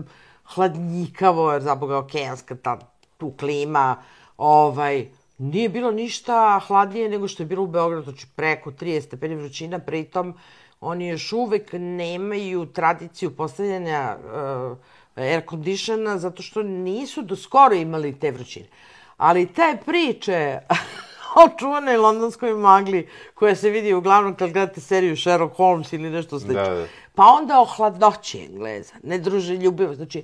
hladnjikavo, 0.43 1.51
jer 1.51 1.61
za 1.61 1.75
Boga 1.75 1.97
okeanska 1.97 2.55
ta, 2.55 2.79
tu 3.17 3.33
klima, 3.39 3.95
ovaj, 4.37 5.07
nije 5.37 5.69
bilo 5.69 5.91
ništa 5.91 6.59
hladnije 6.67 7.09
nego 7.09 7.27
što 7.27 7.43
je 7.43 7.47
bilo 7.47 7.63
u 7.63 7.67
Beogradu, 7.67 8.03
znači 8.03 8.27
preko 8.35 8.71
30 8.71 9.01
stepeni 9.01 9.35
vrućina, 9.35 9.79
pritom 9.79 10.33
oni 10.81 11.07
još 11.07 11.33
uvek 11.33 11.69
nemaju 11.73 12.65
tradiciju 12.65 13.35
postavljanja 13.35 14.17
uh, 14.17 14.77
air 15.15 15.41
conditiona 15.49 16.17
zato 16.17 16.43
što 16.43 16.63
nisu 16.63 17.21
do 17.21 17.35
skoro 17.35 17.75
imali 17.75 18.19
te 18.19 18.31
vrućine. 18.31 18.65
Ali 19.17 19.45
te 19.45 19.77
priče 19.85 20.59
o 21.45 21.57
čuvanoj 21.59 21.97
londonskoj 21.97 22.53
magli 22.53 23.07
koja 23.33 23.55
se 23.55 23.69
vidi 23.69 23.93
uglavnom 23.93 24.35
kad 24.35 24.51
gledate 24.51 24.81
seriju 24.81 25.17
Sherlock 25.17 25.55
Holmes 25.55 25.93
ili 25.93 26.09
nešto 26.09 26.39
slično. 26.39 26.63
Da, 26.63 26.73
da. 26.73 26.85
Pa 27.15 27.23
onda 27.23 27.61
o 27.61 27.65
hladnoći 27.65 28.45
Engleza, 28.45 28.93
ne 29.03 29.17
druže 29.17 29.57
ljubivo. 29.57 29.95
Znači, 29.95 30.23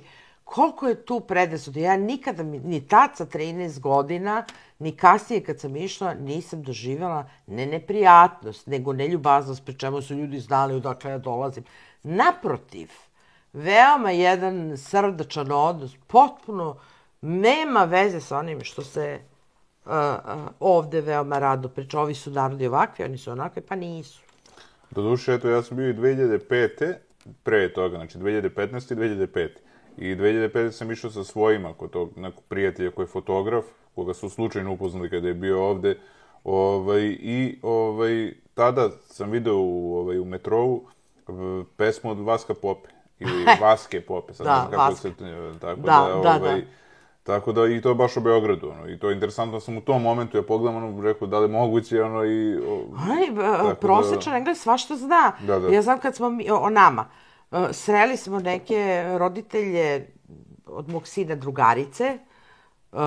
koliko 0.50 0.88
je 0.88 1.04
tu 1.04 1.20
predrasuda. 1.20 1.80
Ja 1.80 1.96
nikada, 1.96 2.42
ni 2.42 2.80
tad 2.88 3.10
sa 3.16 3.26
13 3.26 3.80
godina, 3.80 4.44
ni 4.78 4.96
kasnije 4.96 5.44
kad 5.44 5.60
sam 5.60 5.76
išla, 5.76 6.14
nisam 6.14 6.62
doživjela 6.62 7.28
ne 7.46 7.66
neprijatnost, 7.66 8.66
nego 8.66 8.92
neljubaznost, 8.92 9.64
pri 9.64 9.78
čemu 9.78 10.02
su 10.02 10.14
ljudi 10.14 10.40
znali 10.40 10.74
odakle 10.74 11.10
ja 11.10 11.18
dolazim. 11.18 11.64
Naprotiv, 12.02 12.90
veoma 13.52 14.10
jedan 14.10 14.76
srdačan 14.76 15.52
odnos, 15.52 15.94
potpuno 16.06 16.76
nema 17.20 17.84
veze 17.84 18.20
sa 18.20 18.38
onim 18.38 18.64
što 18.64 18.82
se 18.82 19.20
uh, 19.84 19.92
uh, 19.92 20.48
ovde 20.60 21.00
veoma 21.00 21.38
rado 21.38 21.68
priča. 21.68 22.00
Ovi 22.00 22.14
su 22.14 22.30
narodi 22.30 22.66
ovakvi, 22.66 23.04
oni 23.04 23.18
su 23.18 23.30
onakvi, 23.30 23.62
pa 23.62 23.76
nisu. 23.76 24.29
Doduše, 24.90 25.34
eto, 25.34 25.48
ja 25.48 25.62
sam 25.62 25.76
bio 25.76 25.88
i 25.90 25.94
2005. 25.94 26.94
pre 27.42 27.72
toga, 27.72 27.96
znači 27.96 28.18
2015. 28.18 28.92
i 28.92 28.96
2005. 28.96 29.48
I 29.98 30.16
2005. 30.16 30.70
sam 30.70 30.90
išao 30.90 31.10
sa 31.10 31.24
svojima 31.24 31.74
kod 31.74 31.90
tog 31.90 32.18
nekog 32.18 32.44
prijatelja 32.48 32.90
koji 32.90 33.04
je 33.04 33.08
fotograf, 33.08 33.64
koga 33.94 34.14
su 34.14 34.28
slučajno 34.28 34.72
upoznali 34.72 35.10
kada 35.10 35.28
je 35.28 35.34
bio 35.34 35.64
ovde. 35.64 35.98
Ovaj, 36.44 37.16
I 37.20 37.58
ovaj, 37.62 38.32
tada 38.54 38.90
sam 39.06 39.30
video 39.30 39.56
u, 39.56 39.96
ovaj, 39.98 40.18
u 40.18 40.24
metrovu 40.24 40.86
pesmu 41.76 42.10
od 42.10 42.18
Vaska 42.18 42.54
Pope. 42.54 42.88
Ili 43.18 43.44
Vaske 43.62 44.00
Pope, 44.00 44.34
sad 44.34 44.46
Da, 44.46 44.52
ne 44.52 44.58
znam 44.58 44.70
kako 44.70 44.82
Vaska. 44.82 45.08
se... 45.08 45.14
Tako 45.60 45.80
Da, 45.80 46.08
da, 46.14 46.20
da, 46.22 46.36
ovaj, 46.36 46.60
da. 46.60 46.66
Tako 47.22 47.52
da, 47.52 47.66
i 47.66 47.80
to 47.80 47.94
baš 47.94 48.16
u 48.16 48.20
Beogradu, 48.20 48.70
ono, 48.70 48.88
i 48.88 48.98
to 48.98 49.08
je 49.08 49.14
interesantno, 49.14 49.60
sam 49.60 49.76
u 49.76 49.80
tom 49.80 50.02
momentu, 50.02 50.36
ja 50.36 50.42
pogledam, 50.42 50.84
ono, 50.84 51.02
rekao, 51.02 51.28
da 51.28 51.38
li 51.38 51.44
je 51.44 51.52
moguće, 51.52 52.02
ono, 52.02 52.24
i... 52.24 52.56
O, 52.56 52.84
Aj, 52.96 53.30
da- 53.34 53.74
prosječan 53.74 54.36
Engles 54.36 54.60
svašta 54.60 54.96
zna. 54.96 55.32
Da, 55.46 55.58
da. 55.58 55.68
Ja 55.68 55.82
znam 55.82 55.98
kad 55.98 56.16
smo 56.16 56.30
mi, 56.30 56.50
o, 56.50 56.56
o 56.56 56.70
nama, 56.70 57.08
e, 57.52 57.68
sreli 57.72 58.16
smo 58.16 58.40
neke 58.40 59.04
roditelje 59.18 60.06
od 60.66 60.88
mog 60.88 61.06
sina 61.06 61.34
drugarice, 61.34 62.18
uh, 62.92 62.98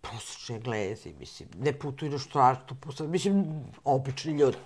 prosječni 0.00 0.56
Englezi, 0.56 1.12
mislim, 1.18 1.48
ne 1.58 1.72
putuju 1.72 2.10
na 2.34 2.56
posle, 2.80 3.06
mislim, 3.06 3.44
obični 3.84 4.32
ljudi. 4.32 4.56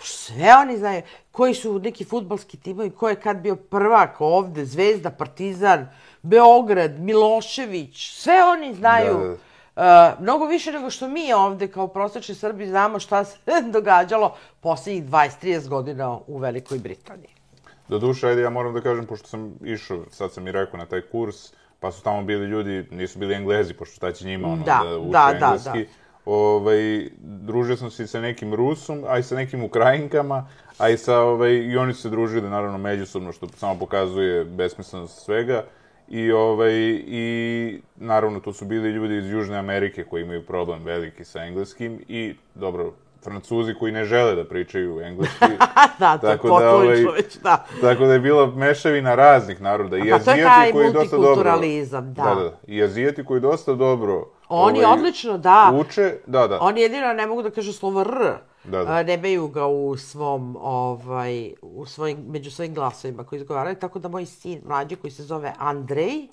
Sve 0.00 0.54
oni 0.62 0.76
znaju, 0.76 1.02
koji 1.32 1.54
su 1.54 1.78
neki 1.78 2.04
futbalski 2.04 2.56
timovi, 2.56 2.90
ko 2.90 3.08
je 3.08 3.20
kad 3.20 3.36
bio 3.36 3.56
prvak 3.56 4.20
ovde, 4.20 4.64
Zvezda, 4.64 5.10
Partizan, 5.10 5.88
Beograd, 6.22 7.00
Milošević, 7.00 8.10
sve 8.14 8.44
oni 8.44 8.74
znaju. 8.74 9.18
Da, 9.18 9.24
da. 9.24 9.36
Uh, 9.78 10.22
mnogo 10.22 10.46
više 10.46 10.72
nego 10.72 10.90
što 10.90 11.08
mi 11.08 11.32
ovde 11.32 11.68
kao 11.68 11.88
prosječni 11.88 12.34
Srbi 12.34 12.66
znamo 12.66 12.98
šta 12.98 13.24
se 13.24 13.38
događalo 13.72 14.36
poslednjih 14.60 15.04
20-30 15.04 15.68
godina 15.68 16.18
u 16.26 16.38
Velikoj 16.38 16.78
Britaniji. 16.78 17.30
Do 17.88 17.98
duše, 17.98 18.28
ajde, 18.28 18.42
ja 18.42 18.50
moram 18.50 18.74
da 18.74 18.80
kažem, 18.80 19.06
pošto 19.06 19.28
sam 19.28 19.54
išao, 19.64 20.04
sad 20.10 20.32
sam 20.32 20.46
i 20.46 20.52
rekao 20.52 20.78
na 20.78 20.86
taj 20.86 21.00
kurs, 21.00 21.52
pa 21.80 21.92
su 21.92 22.02
tamo 22.02 22.22
bili 22.22 22.46
ljudi, 22.46 22.86
nisu 22.90 23.18
bili 23.18 23.34
englezi, 23.34 23.74
pošto 23.74 23.94
šta 23.94 24.12
će 24.12 24.26
njima, 24.26 24.48
ono, 24.48 24.64
Da, 24.64 24.80
da, 24.84 24.98
uče 24.98 25.10
da, 25.10 25.36
da, 25.40 25.46
engleski. 25.46 25.92
Ovaj, 26.24 27.08
družio 27.18 27.76
sam 27.76 27.90
se 27.90 28.04
i 28.04 28.06
sa 28.06 28.20
nekim 28.20 28.54
Rusom, 28.54 29.04
a 29.08 29.18
i 29.18 29.22
sa 29.22 29.34
nekim 29.34 29.64
Ukrajinkama, 29.64 30.48
a 30.78 30.88
i 30.88 30.98
sa, 30.98 31.20
ovaj, 31.20 31.52
i 31.52 31.76
oni 31.76 31.94
su 31.94 32.02
se 32.02 32.10
družili, 32.10 32.50
naravno, 32.50 32.78
međusobno, 32.78 33.32
što 33.32 33.48
samo 33.48 33.78
pokazuje 33.78 34.44
besmislenost 34.44 35.24
svega. 35.24 35.64
I, 36.10 36.32
ovaj, 36.32 36.72
I, 37.06 37.80
naravno, 37.96 38.40
to 38.40 38.52
su 38.52 38.64
bili 38.64 38.90
ljudi 38.90 39.16
iz 39.16 39.30
Južne 39.30 39.56
Amerike 39.56 40.04
koji 40.04 40.22
imaju 40.22 40.46
problem 40.46 40.84
veliki 40.84 41.24
sa 41.24 41.44
engleskim 41.44 42.00
i, 42.08 42.34
dobro, 42.54 42.92
Francuzi 43.24 43.74
koji 43.74 43.92
ne 43.92 44.04
žele 44.04 44.34
da 44.34 44.44
pričaju 44.44 45.00
engleski. 45.00 45.44
da, 45.98 46.18
to 46.18 46.26
Tako 46.26 46.48
da, 46.48 46.54
ovaj, 46.54 46.86
posledično 46.86 47.12
već, 47.12 47.36
da. 47.36 47.64
Tako 47.80 48.06
da 48.06 48.12
je 48.12 48.20
bila 48.20 48.46
mešavina 48.46 49.14
raznih 49.14 49.60
naroda. 49.60 49.96
I 49.96 50.10
Pa 50.10 50.18
to 50.18 50.30
je 50.30 50.44
taj 50.44 50.72
koji 50.72 50.92
dosta 50.92 51.16
dobro... 51.16 51.28
multikulturalizam, 51.28 52.14
da. 52.14 52.22
Da, 52.22 52.34
da. 52.34 52.52
I 52.66 52.82
Azijati 52.82 53.24
koji 53.24 53.40
dosta 53.40 53.74
dobro... 53.74 54.24
Oni 54.48 54.84
ovaj, 54.84 54.98
odlično, 54.98 55.38
da. 55.38 55.72
Uče, 55.80 56.14
da, 56.26 56.46
da. 56.46 56.58
Oni 56.60 56.80
jedino 56.80 57.12
ne 57.12 57.26
mogu 57.26 57.42
da 57.42 57.50
kažu 57.50 57.72
slovo 57.72 58.00
R. 58.00 58.34
Da, 58.64 58.84
da. 58.84 59.02
Nemaju 59.02 59.48
ga 59.48 59.66
u 59.66 59.96
svom, 59.96 60.56
ovaj, 60.60 61.52
u 61.62 61.86
svojim, 61.86 62.18
među 62.28 62.50
svojim 62.50 62.74
glasovima 62.74 63.24
koji 63.24 63.36
izgovaraju, 63.36 63.76
tako 63.76 63.98
da 63.98 64.08
moj 64.08 64.26
sin 64.26 64.62
mlađi 64.66 64.96
koji 64.96 65.10
se 65.10 65.22
zove 65.22 65.52
Andrej, 65.58 66.28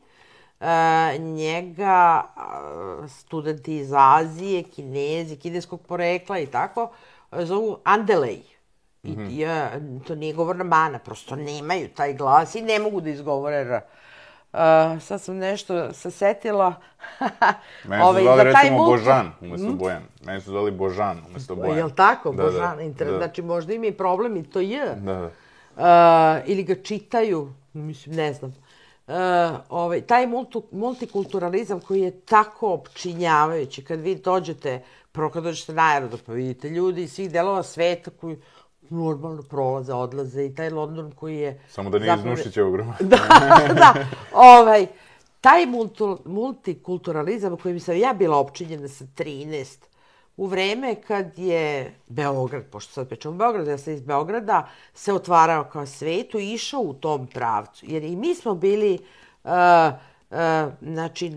e, 0.60 1.18
njega 1.20 2.24
a, 2.36 3.08
studenti 3.10 3.76
iz 3.76 3.92
Azije, 3.96 4.64
kinezi, 4.64 5.36
kineskog 5.36 5.82
porekla 5.82 6.40
i 6.40 6.46
tako, 6.46 6.92
zovu 7.32 7.78
Andelej. 7.84 8.42
I, 9.04 9.12
Mhm. 9.12 9.40
ja, 9.40 9.72
to 10.08 10.16
nije 10.16 10.34
govorna 10.34 10.64
mana, 10.64 11.00
prosto 11.00 11.36
nemaju 11.36 11.90
taj 11.90 12.14
glas 12.14 12.56
i 12.56 12.62
ne 12.62 12.80
mogu 12.80 13.02
da 13.02 13.10
izgovore 13.10 13.56
R. 13.56 13.82
Uh, 14.56 15.01
sad 15.01 15.22
sam 15.22 15.38
nešto 15.38 15.93
se 15.93 16.12
setila. 16.12 16.74
Mene 17.89 18.03
su 18.03 18.12
zvali, 18.12 18.24
za 18.24 18.36
taj 18.36 18.43
recimo, 18.43 18.78
multi- 18.78 18.91
Božan 18.91 19.32
umesto 19.41 19.72
Bojan. 19.72 20.03
Mene 20.26 20.41
su 20.41 20.51
zvali 20.51 20.72
Božan 20.72 21.22
umesto 21.30 21.56
Bojan. 21.56 21.78
Jel 21.78 21.89
tako, 21.89 22.32
Da, 22.32 22.43
Božan? 22.43 22.78
da, 22.78 22.84
Inter... 22.84 23.08
da. 23.12 23.18
Znači, 23.18 23.41
možda 23.41 23.74
ima 23.74 23.86
i 23.86 23.91
problem 23.91 24.38
i 24.38 24.43
to 24.43 24.60
je. 24.60 24.95
Da, 24.95 25.30
da. 25.76 26.41
ili 26.45 26.64
ga 26.64 26.76
čitaju, 26.76 27.53
mislim, 27.74 28.16
ne 28.16 28.34
znam. 28.34 28.56
Uh, 29.08 29.14
ovaj, 29.70 30.01
taj 30.01 30.28
multu, 30.28 30.64
multikulturalizam 30.72 31.80
koji 31.80 32.01
je 32.01 32.20
tako 32.20 32.74
opčinjavajući, 32.74 33.84
kad 33.84 33.99
vi 33.99 34.16
dođete, 34.16 34.84
prvo 35.12 35.30
kad 35.30 35.43
dođete 35.43 35.74
na 35.74 35.91
aerodor, 35.93 36.20
pa 36.26 36.34
vidite 36.34 36.70
ljudi 36.70 37.03
iz 37.03 37.14
svih 37.14 37.32
delova 37.32 37.64
sveta 37.64 38.12
koji 38.12 38.38
normalno 38.90 39.42
prolaze, 39.42 39.94
odlaze 39.94 40.46
i 40.46 40.56
taj 40.56 40.70
London 40.70 41.12
koji 41.12 41.38
je... 41.38 41.60
Samo 41.70 41.90
da 41.90 42.00
nije 42.00 42.16
zapravo... 42.16 42.34
iz 42.34 42.40
Nušićevog 42.40 42.78
da, 43.00 43.18
da, 43.74 43.94
ovaj, 44.34 44.88
taj 45.42 45.66
multu, 45.66 46.20
multikulturalizam 46.26 47.58
kojim 47.58 47.80
sam 47.80 47.98
ja 47.98 48.14
bila 48.14 48.38
opčinjena 48.38 48.88
sa 48.88 49.06
13, 49.18 49.78
u 50.38 50.46
vreme 50.46 50.96
kad 50.96 51.40
je 51.40 51.94
Beograd, 52.08 52.64
pošto 52.72 52.94
sad 52.94 53.08
pričam 53.08 53.38
Beograd, 53.38 53.68
ja 53.68 53.78
sam 53.78 53.94
iz 53.94 54.02
Beograda, 54.02 54.70
se 54.94 55.14
otvarao 55.14 55.64
kao 55.64 55.86
svetu 55.86 56.40
i 56.40 56.54
išao 56.54 56.82
u 56.82 56.94
tom 56.94 57.28
pravcu. 57.28 57.86
Jer 57.90 58.04
i 58.04 58.16
mi 58.16 58.36
smo 58.36 58.56
bili 58.56 59.00
uh, 59.44 59.50
znači, 60.82 61.30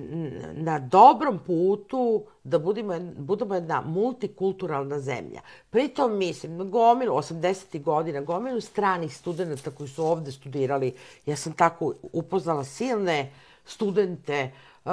na 0.53 0.79
dobrom 0.79 1.39
putu 1.47 2.25
da 2.45 2.59
budemo, 2.59 3.01
budemo 3.19 3.55
jedna 3.55 3.81
multikulturalna 3.81 5.01
zemlja. 5.01 5.41
Pritom 5.71 6.19
mislim, 6.19 6.71
gomilu, 6.71 7.15
80. 7.17 7.83
godina, 7.83 8.21
gomilu 8.21 8.61
stranih 8.61 9.17
studenta 9.17 9.71
koji 9.71 9.89
su 9.89 10.05
ovde 10.05 10.33
studirali, 10.33 10.95
ja 11.27 11.37
sam 11.37 11.53
tako 11.53 11.95
upoznala 12.13 12.65
silne 12.65 13.33
studente 13.65 14.51
uh, 14.85 14.93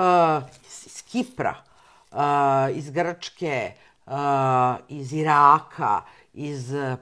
iz 0.67 1.03
Kipra, 1.11 1.55
uh, 2.11 2.17
iz 2.77 2.89
Grčke, 2.89 3.71
uh, 4.05 4.13
iz 4.89 5.13
Iraka, 5.13 6.01
iz 6.33 6.71
uh, 6.73 6.97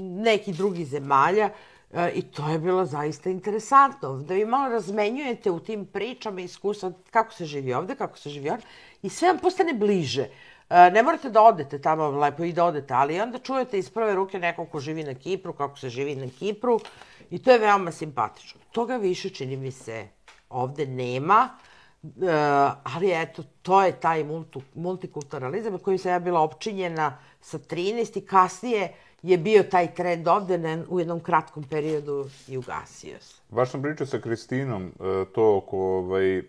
nekih 0.00 0.56
drugih 0.56 0.86
zemalja 0.86 1.46
uh, 1.46 1.75
i 2.14 2.22
to 2.22 2.48
je 2.48 2.58
bilo 2.58 2.84
zaista 2.84 3.30
interesantno. 3.30 4.16
Da 4.16 4.34
vi 4.34 4.44
malo 4.44 4.68
razmenjujete 4.68 5.50
u 5.50 5.60
tim 5.60 5.86
pričama 5.86 6.40
iskustva 6.40 6.92
kako 7.10 7.32
se 7.32 7.44
živi 7.44 7.74
ovde, 7.74 7.94
kako 7.94 8.18
se 8.18 8.30
živi 8.30 8.50
ovde 8.50 8.62
i 9.02 9.08
sve 9.08 9.28
vam 9.28 9.38
postane 9.38 9.72
bliže. 9.72 10.22
Uh, 10.22 10.76
ne 10.92 11.02
morate 11.02 11.30
da 11.30 11.42
odete 11.42 11.78
tamo 11.78 12.10
lepo 12.10 12.44
i 12.44 12.52
da 12.52 12.64
odete, 12.64 12.94
ali 12.94 13.20
onda 13.20 13.38
čujete 13.38 13.78
iz 13.78 13.90
prve 13.90 14.14
ruke 14.14 14.38
nekog 14.38 14.68
ko 14.70 14.80
živi 14.80 15.04
na 15.04 15.14
Kipru, 15.14 15.52
kako 15.52 15.78
se 15.78 15.88
živi 15.88 16.14
na 16.14 16.26
Kipru 16.38 16.80
i 17.30 17.38
to 17.38 17.50
je 17.50 17.58
veoma 17.58 17.92
simpatično. 17.92 18.60
Toga 18.72 18.96
više, 18.96 19.30
čini 19.30 19.56
mi 19.56 19.70
se, 19.70 20.08
ovde 20.50 20.86
nema. 20.86 21.48
E, 22.02 22.08
ali 22.84 23.12
eto, 23.12 23.42
to 23.62 23.82
je 23.82 24.00
taj 24.00 24.24
multikulturalizam 24.74 25.78
koji 25.78 25.98
sam 25.98 26.12
ja 26.12 26.18
bila 26.18 26.40
opčinjena 26.40 27.18
sa 27.40 27.58
13 27.58 28.18
i 28.18 28.26
kasnije 28.26 28.92
je 29.26 29.38
bio 29.38 29.62
taj 29.62 29.94
trend 29.94 30.28
ovde 30.28 30.58
ne, 30.58 30.84
u 30.88 30.98
jednom 30.98 31.20
kratkom 31.20 31.64
periodu 31.64 32.26
i 32.48 32.56
ugasio 32.56 33.16
se. 33.20 33.40
Baš 33.48 33.70
sam 33.70 33.82
pričao 33.82 34.06
sa 34.06 34.18
Kristinom 34.18 34.86
e, 34.86 35.24
to 35.34 35.56
oko 35.56 35.78
ovaj, 35.78 36.38
e, 36.38 36.42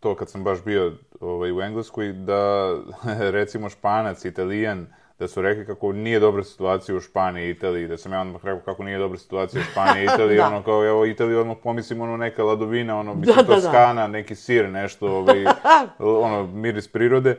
to 0.00 0.14
kad 0.14 0.30
sam 0.30 0.44
baš 0.44 0.64
bio 0.64 0.92
ovaj, 1.20 1.52
u 1.52 1.60
Engleskoj, 1.60 2.12
da 2.12 2.74
recimo 3.38 3.68
španac, 3.68 4.24
italijan, 4.24 4.86
da 5.18 5.28
su 5.28 5.42
rekli 5.42 5.66
kako 5.66 5.92
nije 5.92 6.20
dobra 6.20 6.44
situacija 6.44 6.96
u 6.96 7.00
Španiji 7.00 7.46
i 7.46 7.50
Italiji, 7.50 7.88
da 7.88 7.96
sam 7.96 8.12
ja 8.12 8.20
odmah 8.20 8.44
rekao 8.44 8.60
kako 8.60 8.84
nije 8.84 8.98
dobra 8.98 9.18
situacija 9.18 9.60
u 9.60 9.70
Španiji 9.72 10.02
i 10.02 10.04
Italiji, 10.04 10.36
da. 10.42 10.46
ono 10.46 10.62
kao, 10.62 10.86
evo, 10.86 11.06
Italija 11.06 11.40
odmah 11.40 11.56
pomislim, 11.62 12.00
ono, 12.00 12.16
neka 12.16 12.44
ladovina, 12.44 12.98
ono, 12.98 13.14
mislim, 13.14 13.36
da, 13.36 13.42
da, 13.42 13.54
Toskana, 13.54 14.02
da. 14.02 14.06
neki 14.06 14.34
sir, 14.34 14.70
nešto, 14.70 15.06
ovaj, 15.08 15.44
ono, 16.24 16.46
miris 16.46 16.88
prirode. 16.88 17.38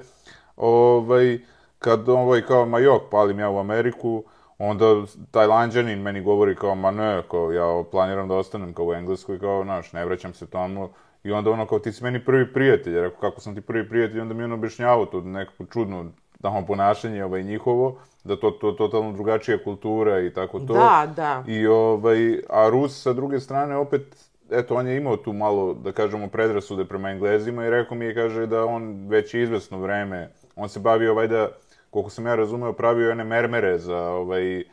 Ovaj, 0.58 1.40
kad, 1.80 2.10
ovaj, 2.10 2.42
kao, 2.42 2.66
ma 2.66 2.80
jok, 2.80 3.02
palim 3.12 3.40
ja 3.40 3.50
u 3.50 3.60
Ameriku, 3.60 4.24
onda 4.58 4.86
tajlanđanin 5.32 6.02
meni 6.02 6.22
govori 6.22 6.56
kao, 6.56 6.76
ma 6.76 6.92
ne, 6.92 7.24
kao, 7.32 7.52
ja 7.52 7.84
planiram 7.92 8.28
da 8.28 8.36
ostanem 8.36 8.74
kao 8.74 8.86
u 8.86 8.94
Engleskoj, 8.94 9.40
kao, 9.40 9.64
znaš, 9.64 9.94
ne 9.94 10.06
vraćam 10.06 10.34
se 10.34 10.48
tamo, 10.48 10.90
I 11.28 11.32
onda 11.32 11.52
ono 11.52 11.66
kao 11.66 11.80
ti 11.80 11.92
si 11.92 12.04
meni 12.04 12.26
prvi 12.26 12.54
prijatelj, 12.54 13.00
rekao 13.00 13.20
kako 13.20 13.42
sam 13.42 13.56
ti 13.56 13.62
prvi 13.62 13.90
prijatelj, 13.90 14.20
onda 14.20 14.34
mi 14.34 14.44
on 14.44 14.52
objašnjavao 14.52 15.06
to 15.06 15.22
nekako 15.22 15.66
čudno 15.66 16.06
tamo 16.42 16.66
ponašanje 16.66 17.24
ovaj 17.24 17.44
njihovo, 17.44 18.00
da 18.24 18.40
to 18.40 18.52
to 18.52 18.72
totalno 18.72 19.12
drugačija 19.12 19.64
kultura 19.64 20.20
i 20.20 20.34
tako 20.34 20.60
to. 20.60 20.74
Da, 20.74 21.14
da. 21.16 21.44
I 21.48 21.68
ovaj 21.68 22.40
a 22.50 22.70
Rus 22.70 23.02
sa 23.02 23.14
druge 23.14 23.40
strane 23.40 23.76
opet 23.76 24.28
eto 24.52 24.76
on 24.76 24.88
je 24.88 24.98
imao 24.98 25.18
tu 25.18 25.34
malo 25.34 25.74
da 25.74 25.92
kažemo 25.92 26.28
predrasude 26.28 26.86
prema 26.86 27.10
Englezima 27.10 27.66
i 27.66 27.70
rekao 27.70 27.98
mi 27.98 28.06
je 28.06 28.16
kaže 28.16 28.46
da 28.46 28.66
on 28.66 29.08
već 29.10 29.34
izvesno 29.34 29.80
vreme 29.80 30.30
on 30.56 30.70
se 30.70 30.80
bavio 30.80 31.12
ovaj 31.12 31.28
da 31.28 31.48
koliko 31.90 32.10
sam 32.10 32.26
ja 32.26 32.36
razumeo 32.36 32.74
pravio 32.74 33.12
one 33.12 33.24
mermere 33.24 33.78
za 33.78 33.98
ovaj 33.98 34.64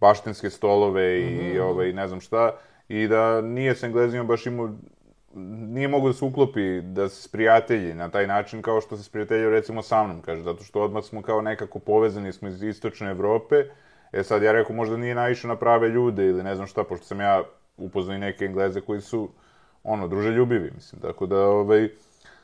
baštenske 0.00 0.50
stolove 0.50 1.20
i 1.20 1.24
mm 1.24 1.38
-hmm. 1.38 1.62
ovaj 1.62 1.92
ne 1.92 2.08
znam 2.08 2.20
šta 2.20 2.52
i 2.88 3.08
da 3.08 3.40
nije 3.40 3.74
sa 3.74 3.86
Englezima 3.86 4.24
baš 4.24 4.46
imao 4.46 4.70
nije 5.34 5.88
mogu 5.88 6.08
da 6.08 6.12
se 6.12 6.24
uklopi, 6.24 6.80
da 6.80 7.08
se 7.08 7.22
sprijatelji 7.22 7.94
na 7.94 8.08
taj 8.08 8.26
način 8.26 8.62
kao 8.62 8.80
što 8.80 8.96
se 8.96 9.02
sprijateljio 9.02 9.50
recimo 9.50 9.82
sa 9.82 10.04
mnom, 10.04 10.22
kaže, 10.22 10.42
zato 10.42 10.64
što 10.64 10.82
odmah 10.82 11.04
smo 11.04 11.22
kao 11.22 11.42
nekako 11.42 11.78
povezani 11.78 12.32
smo 12.32 12.48
iz 12.48 12.62
istočne 12.62 13.10
Evrope, 13.10 13.64
e 14.12 14.22
sad 14.22 14.42
ja 14.42 14.52
rekao 14.52 14.76
možda 14.76 14.96
nije 14.96 15.14
naišao 15.14 15.48
na 15.48 15.56
prave 15.56 15.88
ljude 15.88 16.26
ili 16.26 16.42
ne 16.42 16.54
znam 16.54 16.66
šta, 16.66 16.84
pošto 16.84 17.06
sam 17.06 17.20
ja 17.20 17.42
upoznao 17.76 18.16
i 18.16 18.20
neke 18.20 18.44
Engleze 18.44 18.80
koji 18.80 19.00
su, 19.00 19.28
ono, 19.84 20.08
druželjubivi, 20.08 20.70
mislim, 20.74 21.02
tako 21.02 21.26
da, 21.26 21.46
ovaj, 21.46 21.88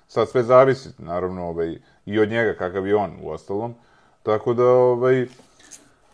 sad 0.09 0.29
sve 0.29 0.43
zavisi, 0.43 0.89
naravno, 0.99 1.49
ovaj, 1.49 1.79
i 2.07 2.19
od 2.19 2.29
njega, 2.29 2.55
kakav 2.55 2.87
je 2.87 2.97
on, 2.97 3.11
u 3.23 3.31
ostalom, 3.31 3.75
tako 4.27 4.55
da, 4.55 4.65
ovaj, 4.65 5.27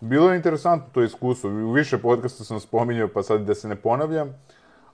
bilo 0.00 0.30
je 0.30 0.36
interesantno 0.36 0.86
to 0.92 1.02
iskustvo, 1.02 1.50
u 1.50 1.72
više 1.72 1.98
podcasta 1.98 2.44
sam 2.44 2.60
spominjao, 2.60 3.08
pa 3.08 3.22
sad 3.22 3.40
da 3.40 3.54
se 3.54 3.68
ne 3.68 3.76
ponavljam, 3.76 4.34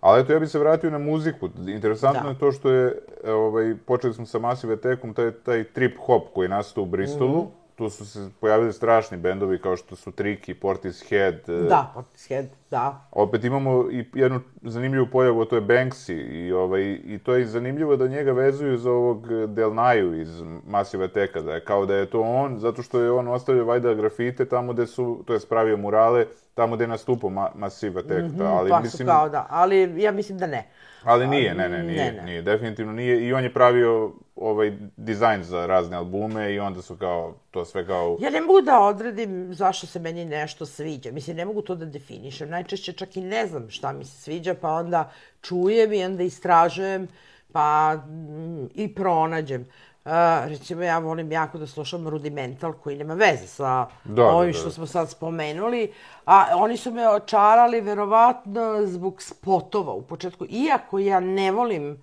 Ali 0.01 0.21
eto, 0.21 0.33
ja 0.33 0.39
bih 0.39 0.51
se 0.51 0.59
vratio 0.59 0.91
na 0.91 0.99
muziku. 0.99 1.49
Interesantno 1.67 2.23
da. 2.23 2.29
je 2.29 2.39
to 2.39 2.53
što 2.53 2.71
je, 2.71 2.99
ovaj, 3.27 3.75
počeli 3.87 4.15
smo 4.15 4.27
sa 4.27 4.39
Massive 4.39 4.75
Attackom, 4.75 5.15
taj, 5.15 5.31
taj 5.31 5.65
trip 5.65 5.97
hop 5.99 6.29
koji 6.35 6.45
je 6.45 6.49
nastao 6.49 6.83
u 6.83 6.87
Bristolu. 6.87 7.43
Mm 7.43 7.47
-hmm 7.47 7.58
tu 7.79 7.91
su 7.91 8.07
se 8.07 8.31
pojavili 8.41 8.73
strašni 8.73 9.17
bendovi 9.17 9.59
kao 9.59 9.77
što 9.77 9.97
su 9.97 10.13
Triki, 10.13 10.55
Portishead. 10.55 11.49
E, 11.49 11.69
da, 11.69 11.91
Portishead, 11.95 12.47
da. 12.71 13.07
Opet 13.13 13.45
imamo 13.45 13.89
i 13.91 14.05
jednu 14.15 14.41
zanimljivu 14.63 15.07
pojavu, 15.13 15.45
to 15.45 15.57
je 15.57 15.63
Banksy. 15.63 16.13
I, 16.13 16.53
ovaj, 16.53 17.01
I 17.05 17.19
to 17.19 17.35
je 17.35 17.47
zanimljivo 17.47 17.97
da 17.97 18.09
njega 18.09 18.33
vezuju 18.33 18.79
za 18.79 18.91
ovog 18.91 19.27
Del 19.47 19.75
Naju 19.75 20.21
iz 20.21 20.43
Massive 20.67 21.05
Attacka, 21.05 21.41
da 21.41 21.55
je 21.55 21.65
kao 21.65 21.87
da 21.87 21.95
je 21.95 22.07
to 22.07 22.21
on, 22.21 22.59
zato 22.59 22.83
što 22.83 23.01
je 23.01 23.11
on 23.11 23.29
ostavio 23.29 23.65
vajda 23.65 23.95
grafite 23.95 24.45
tamo 24.45 24.73
gde 24.73 24.87
su, 24.87 25.23
to 25.27 25.33
je 25.33 25.41
spravio 25.41 25.77
murale, 25.77 26.27
tamo 26.55 26.77
gde 26.77 26.85
je 26.85 26.89
nastupao 26.89 27.31
ma 27.31 27.51
Massive 27.55 28.01
Attack. 28.01 28.21
Mm 28.21 28.39
-hmm, 28.39 28.59
ali, 28.59 28.71
pa 28.71 28.81
mislim, 28.81 29.09
kao 29.09 29.29
da, 29.29 29.47
ali 29.51 30.03
ja 30.03 30.13
mislim 30.13 30.39
da 30.39 30.47
ne. 30.47 30.69
Ali 31.05 31.27
nije, 31.27 31.55
ne, 31.55 31.69
ne, 31.69 31.83
nije, 31.83 32.05
ne, 32.05 32.13
ne. 32.13 32.23
nije, 32.23 32.43
definitivno 32.43 32.93
nije. 32.93 33.27
I 33.27 33.33
on 33.33 33.45
je 33.45 33.53
pravio 33.53 34.13
ovaj 34.41 34.73
dizajn 34.97 35.43
za 35.43 35.67
razne 35.67 35.97
albume 35.97 36.55
i 36.55 36.61
onda 36.61 36.83
su 36.83 36.97
kao, 36.97 37.35
to 37.51 37.65
sve 37.65 37.87
kao... 37.87 38.17
Ja 38.21 38.31
ne 38.31 38.41
mogu 38.41 38.61
da 38.61 38.81
odredim 38.81 39.55
zašto 39.55 39.87
se 39.87 40.01
meni 40.01 40.25
nešto 40.25 40.67
sviđa. 40.67 41.13
Mislim, 41.13 41.37
ne 41.37 41.45
mogu 41.45 41.63
to 41.63 41.75
da 41.75 41.87
definišem. 41.87 42.51
Najčešće 42.51 42.93
čak 42.93 43.17
i 43.17 43.21
ne 43.21 43.47
znam 43.47 43.71
šta 43.71 43.93
mi 43.93 44.05
se 44.05 44.23
sviđa, 44.23 44.55
pa 44.61 44.73
onda 44.73 45.11
čujem 45.43 45.93
i 45.93 46.05
onda 46.05 46.23
istražujem, 46.23 47.09
pa 47.53 47.97
mm, 47.97 48.67
i 48.75 48.95
pronađem. 48.95 49.67
Uh, 50.05 50.13
recimo, 50.45 50.83
ja 50.83 50.99
volim 50.99 51.33
jako 51.33 51.59
da 51.59 51.67
slušam 51.67 52.09
Rudimental, 52.09 52.73
koji 52.73 52.97
nema 52.97 53.15
veze 53.15 53.47
sa 53.47 53.87
da, 54.05 54.15
da 54.15 54.27
ovim 54.27 54.53
da, 54.53 54.57
da. 54.57 54.61
što 54.61 54.71
smo 54.71 54.87
sad 54.87 55.11
spomenuli, 55.11 55.93
a 56.25 56.47
oni 56.55 56.77
su 56.77 56.91
me 56.91 57.09
očarali 57.09 57.81
verovatno 57.81 58.87
zbog 58.87 59.23
spotova 59.23 59.93
u 59.93 60.03
početku, 60.03 60.47
iako 60.51 60.99
ja 60.99 61.21
ne 61.21 61.53
volim 61.53 61.99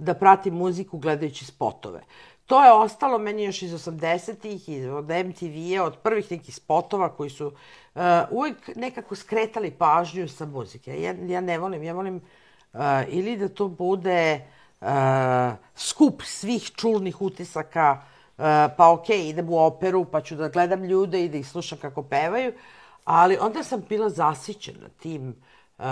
da 0.00 0.14
pratim 0.14 0.54
muziku 0.54 0.98
gledajući 0.98 1.44
spotove. 1.44 2.00
To 2.46 2.64
je 2.64 2.72
ostalo 2.72 3.18
meni 3.18 3.44
još 3.44 3.62
iz 3.62 3.72
80-ih, 3.72 4.92
od 4.92 5.04
MTV-a, 5.04 5.84
od 5.84 5.96
prvih 5.96 6.30
nekih 6.30 6.54
spotova 6.54 7.08
koji 7.08 7.30
su 7.30 7.46
uh, 7.46 8.02
uvek 8.30 8.76
nekako 8.76 9.14
skretali 9.14 9.70
pažnju 9.70 10.28
sa 10.28 10.46
muzike. 10.46 11.02
Ja, 11.02 11.14
ja 11.28 11.40
ne 11.40 11.58
volim, 11.58 11.82
ja 11.82 11.92
volim 11.92 12.16
uh, 12.16 12.80
ili 13.08 13.36
da 13.36 13.48
to 13.48 13.68
bude 13.68 14.40
uh, 14.80 14.88
skup 15.74 16.22
svih 16.22 16.70
čulnih 16.76 17.22
utisaka, 17.22 18.02
uh, 18.02 18.44
pa 18.76 18.90
ok, 18.90 19.10
idem 19.10 19.50
u 19.50 19.58
operu, 19.58 20.04
pa 20.04 20.20
ću 20.20 20.36
da 20.36 20.48
gledam 20.48 20.84
ljude 20.84 21.24
i 21.24 21.28
da 21.28 21.38
ih 21.38 21.48
slušam 21.48 21.78
kako 21.78 22.02
pevaju, 22.02 22.52
ali 23.04 23.38
onda 23.40 23.62
sam 23.62 23.84
bila 23.88 24.10
zasićena 24.10 24.88
tim 25.00 25.34
uh, 25.78 25.84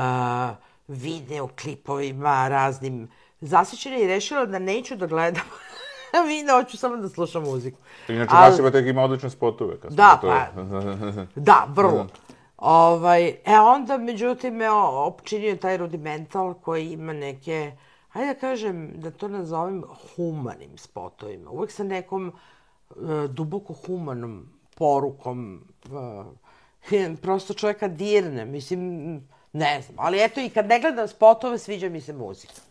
videoklipovima, 0.89 2.49
raznim 2.49 3.09
zasićena 3.41 3.97
i 3.99 4.07
rešila 4.07 4.47
da 4.47 4.59
neću 4.59 4.97
da 4.97 5.07
gledam 5.07 5.45
video, 6.29 6.63
hoću 6.63 6.77
samo 6.77 6.97
da 6.97 7.09
slušam 7.09 7.43
muziku. 7.43 7.79
Inače, 8.09 8.31
Ali... 8.35 8.51
Masiva 8.51 8.71
tek 8.71 8.87
ima 8.87 9.03
odlične 9.03 9.31
spotove. 9.31 9.81
Kad 9.81 9.93
da, 9.93 10.19
to... 10.21 10.27
pa, 10.27 10.63
da, 11.51 11.67
vrlo. 11.69 12.07
Ovaj, 12.59 13.29
e 13.29 13.61
onda, 13.61 13.99
međutim, 13.99 14.55
me 14.55 14.71
opčinio 14.71 15.57
taj 15.57 15.77
rudimental 15.77 16.55
koji 16.55 16.93
ima 16.93 17.13
neke, 17.13 17.73
hajde 18.09 18.35
da 18.35 18.41
kažem, 18.41 18.93
da 18.95 19.11
to 19.11 19.29
nazovem 19.29 19.83
humanim 20.17 20.79
spotovima. 20.79 21.51
Uvek 21.51 21.71
sa 21.71 21.85
nekom 21.85 22.33
uh, 22.91 22.97
duboko 23.31 23.73
humanom 23.73 24.49
porukom 24.75 25.63
uh, 25.85 26.27
prosto 27.23 27.55
čovjeka 27.55 27.89
dirne, 27.89 28.45
mislim, 28.45 29.15
ne 29.53 29.83
znam, 29.83 29.97
ali 29.99 30.25
eto 30.25 30.41
i 30.41 30.51
kad 30.51 30.67
ne 30.67 30.81
gledam 30.81 31.09
spotove, 31.09 31.59
sviđa 31.59 31.89
mi 31.89 32.01
se 32.01 32.13
muzika. 32.13 32.68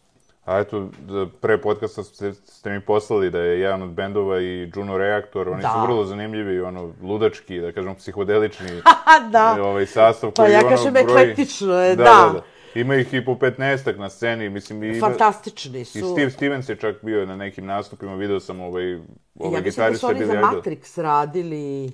A 0.47 0.59
eto, 0.59 0.89
da, 1.01 1.25
pre 1.41 1.57
podcasta 1.57 2.03
ste, 2.03 2.33
ste 2.33 2.69
mi 2.69 2.81
poslali 2.81 3.29
da 3.29 3.39
je 3.39 3.59
jedan 3.59 3.81
od 3.81 3.89
bendova 3.89 4.41
i 4.41 4.71
Juno 4.75 4.97
Reaktor, 4.97 5.49
oni 5.49 5.61
Da. 5.61 5.69
su 5.69 5.81
vrlo 5.81 6.05
zanimljivi, 6.05 6.61
ono, 6.61 6.93
ludački, 7.01 7.59
da 7.59 7.71
kažemo, 7.71 7.95
psihodelični 7.95 8.67
da. 9.33 9.63
ovaj 9.63 9.85
sastav 9.85 10.31
Pa 10.31 10.43
koji 10.43 10.53
ja 10.53 10.59
ono 10.59 10.69
kažem 10.69 10.93
broji- 10.93 11.03
eklektično 11.03 11.73
je, 11.73 11.95
da. 11.95 12.03
da. 12.03 12.09
Da, 12.09 12.33
da. 12.33 12.41
Ima 12.75 12.95
ih 12.95 13.13
i 13.13 13.25
po 13.25 13.31
15 13.33 13.97
na 13.97 14.09
sceni, 14.09 14.49
mislim, 14.49 14.83
i 14.83 14.87
ima... 14.87 15.07
Fantastični 15.07 15.81
I 15.81 15.85
su. 15.85 16.11
Steve 16.11 16.31
Stevens 16.31 16.69
je 16.69 16.75
čak 16.75 16.95
bio 17.01 17.25
na 17.25 17.35
nekim 17.35 17.65
nastupima, 17.65 18.15
video 18.15 18.39
sam 18.39 18.59
ovaj, 18.59 18.93
ovaj 18.93 18.95
ja 18.95 19.03
mislim 19.35 19.51
da 19.53 19.59
gitarista 19.61 19.99
su 19.99 20.07
oni 20.07 20.25
za. 20.25 20.33
Matrix 20.33 21.01
radili 21.01 21.91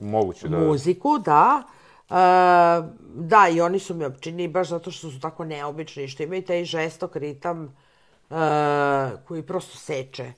Moguće, 0.00 0.48
da. 0.48 0.56
da. 0.56 0.66
muziku, 0.66 1.18
da. 1.18 1.62
E, 2.10 2.14
da, 3.14 3.48
i 3.48 3.60
oni 3.60 3.78
su 3.78 3.94
mi 3.94 4.04
općini 4.04 4.48
baš 4.48 4.68
zato 4.68 4.90
što 4.90 5.10
su 5.10 5.20
tako 5.20 5.44
neobični, 5.44 6.08
što 6.08 6.22
imaju 6.22 6.42
taj 6.42 6.64
žestok 6.64 7.16
ritam 7.16 7.76
koji 9.28 9.42
prosto 9.42 9.78
seče. 9.78 10.32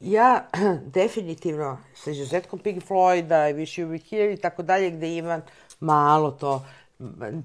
Ja 0.00 0.48
definitivno, 0.98 1.78
sa 1.94 2.10
izuzetkom 2.10 2.58
Pink 2.58 2.84
Floyda 2.84 3.50
i 3.50 3.54
Were 3.54 4.00
Here 4.10 4.32
i 4.32 4.36
tako 4.36 4.62
dalje, 4.62 4.90
gde 4.90 5.16
ima 5.16 5.40
malo 5.80 6.30
to, 6.30 6.64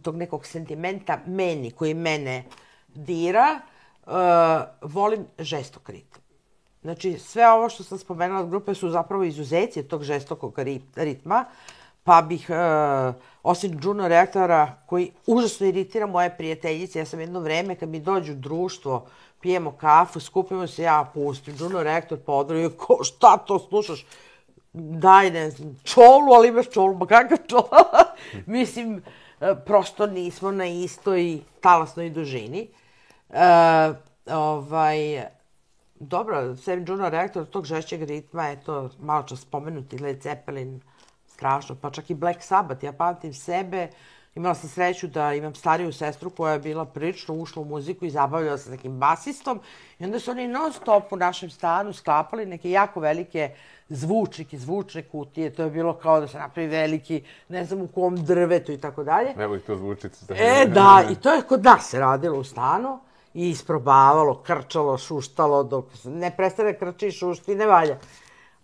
tog 0.01 0.15
nekog 0.15 0.45
sentimenta 0.45 1.19
meni, 1.25 1.71
koji 1.71 1.93
mene 1.93 2.43
dira, 2.87 3.59
e, 3.59 4.11
volim 4.81 5.25
žestok 5.39 5.89
ritam. 5.89 6.21
Znači, 6.81 7.19
sve 7.19 7.51
ovo 7.51 7.69
što 7.69 7.83
sam 7.83 7.97
spomenula 7.97 8.41
od 8.41 8.49
grupe 8.49 8.73
su 8.73 8.89
zapravo 8.89 9.23
izuzeci 9.23 9.83
tog 9.83 10.03
žestokog 10.03 10.57
ri- 10.57 10.81
ritma, 10.95 11.45
pa 12.03 12.21
bih, 12.21 12.49
e, 12.49 12.53
osim 13.43 13.79
Juno 13.83 14.07
reaktora, 14.07 14.77
koji 14.85 15.11
užasno 15.27 15.67
iritira 15.67 16.07
moje 16.07 16.37
prijateljice, 16.37 16.99
ja 16.99 17.05
sam 17.05 17.19
jedno 17.19 17.39
vreme 17.39 17.75
kad 17.75 17.89
mi 17.89 17.99
dođu 17.99 18.33
u 18.33 18.35
društvo, 18.35 19.07
pijemo 19.41 19.71
kafu, 19.71 20.19
skupimo 20.19 20.67
se, 20.67 20.83
ja 20.83 21.11
pustim 21.13 21.55
Juno 21.59 21.83
reaktor 21.83 22.19
po 22.19 22.33
odru, 22.33 22.69
ko, 22.77 23.03
šta 23.03 23.37
to 23.37 23.59
slušaš? 23.59 24.05
Daj, 24.73 25.31
ne 25.31 25.49
znam, 25.49 25.75
čolu, 25.83 26.33
ali 26.33 26.47
imaš 26.47 26.69
čolu, 26.69 26.95
ma 26.95 27.05
kakav 27.05 27.37
čolu? 27.47 27.67
Mislim, 28.45 29.03
e, 29.41 29.55
prosto 29.65 30.07
nismo 30.07 30.51
na 30.51 30.65
istoj 30.65 31.39
talasnoj 31.61 32.09
dužini. 32.09 32.67
E, 33.29 33.93
ovaj, 34.25 35.25
dobro, 35.99 36.55
Seven 36.55 36.85
Juno 36.87 37.09
reaktor 37.09 37.45
tog 37.45 37.65
žešćeg 37.65 38.03
ritma, 38.03 38.49
eto, 38.49 38.89
malo 38.99 39.23
čas 39.23 39.39
spomenuti 39.39 39.97
Led 39.97 40.21
Zeppelin, 40.21 40.81
strašno, 41.27 41.75
pa 41.81 41.89
čak 41.89 42.09
i 42.09 42.15
Black 42.15 42.43
Sabbath, 42.43 42.83
ja 42.83 42.93
pamtim 42.93 43.33
sebe, 43.33 43.87
imala 44.35 44.55
sam 44.55 44.69
sreću 44.69 45.07
da 45.07 45.33
imam 45.33 45.55
stariju 45.55 45.93
sestru 45.93 46.29
koja 46.29 46.53
je 46.53 46.59
bila 46.59 46.85
prilično 46.85 47.35
ušla 47.35 47.61
u 47.61 47.65
muziku 47.65 48.05
i 48.05 48.09
zabavljala 48.09 48.57
se 48.57 48.71
nekim 48.71 48.99
basistom 48.99 49.59
i 49.99 50.05
onda 50.05 50.19
su 50.19 50.31
oni 50.31 50.47
non 50.47 50.73
stop 50.73 51.13
u 51.13 51.15
našem 51.15 51.49
stanu 51.49 51.93
sklapali 51.93 52.45
neke 52.45 52.71
jako 52.71 52.99
velike 52.99 53.55
zvučnike, 53.89 54.57
zvučne 54.57 55.03
kutije, 55.03 55.53
to 55.53 55.63
je 55.63 55.69
bilo 55.69 55.93
kao 55.93 56.19
da 56.19 56.27
se 56.27 56.37
napravi 56.37 56.67
veliki, 56.67 57.23
ne 57.49 57.65
znam 57.65 57.81
u 57.81 57.87
kom 57.87 58.25
drvetu 58.25 58.71
i 58.71 58.77
tako 58.77 59.03
dalje. 59.03 59.33
Evo 59.37 59.55
ih 59.55 59.63
to 59.63 59.75
zvučice. 59.75 60.25
E, 60.29 60.65
da, 60.65 61.03
i 61.11 61.15
to 61.15 61.33
je 61.33 61.41
kod 61.41 61.63
nas 61.63 61.89
se 61.89 61.99
radilo 61.99 62.39
u 62.39 62.43
stanu 62.43 62.99
i 63.33 63.49
isprobavalo, 63.49 64.41
krčalo, 64.43 64.97
šuštalo, 64.97 65.63
dok 65.63 65.85
ne 66.05 66.31
prestane 66.37 66.77
krči 66.77 67.07
i 67.07 67.11
šušti, 67.11 67.55
ne 67.55 67.67
valja. 67.67 67.97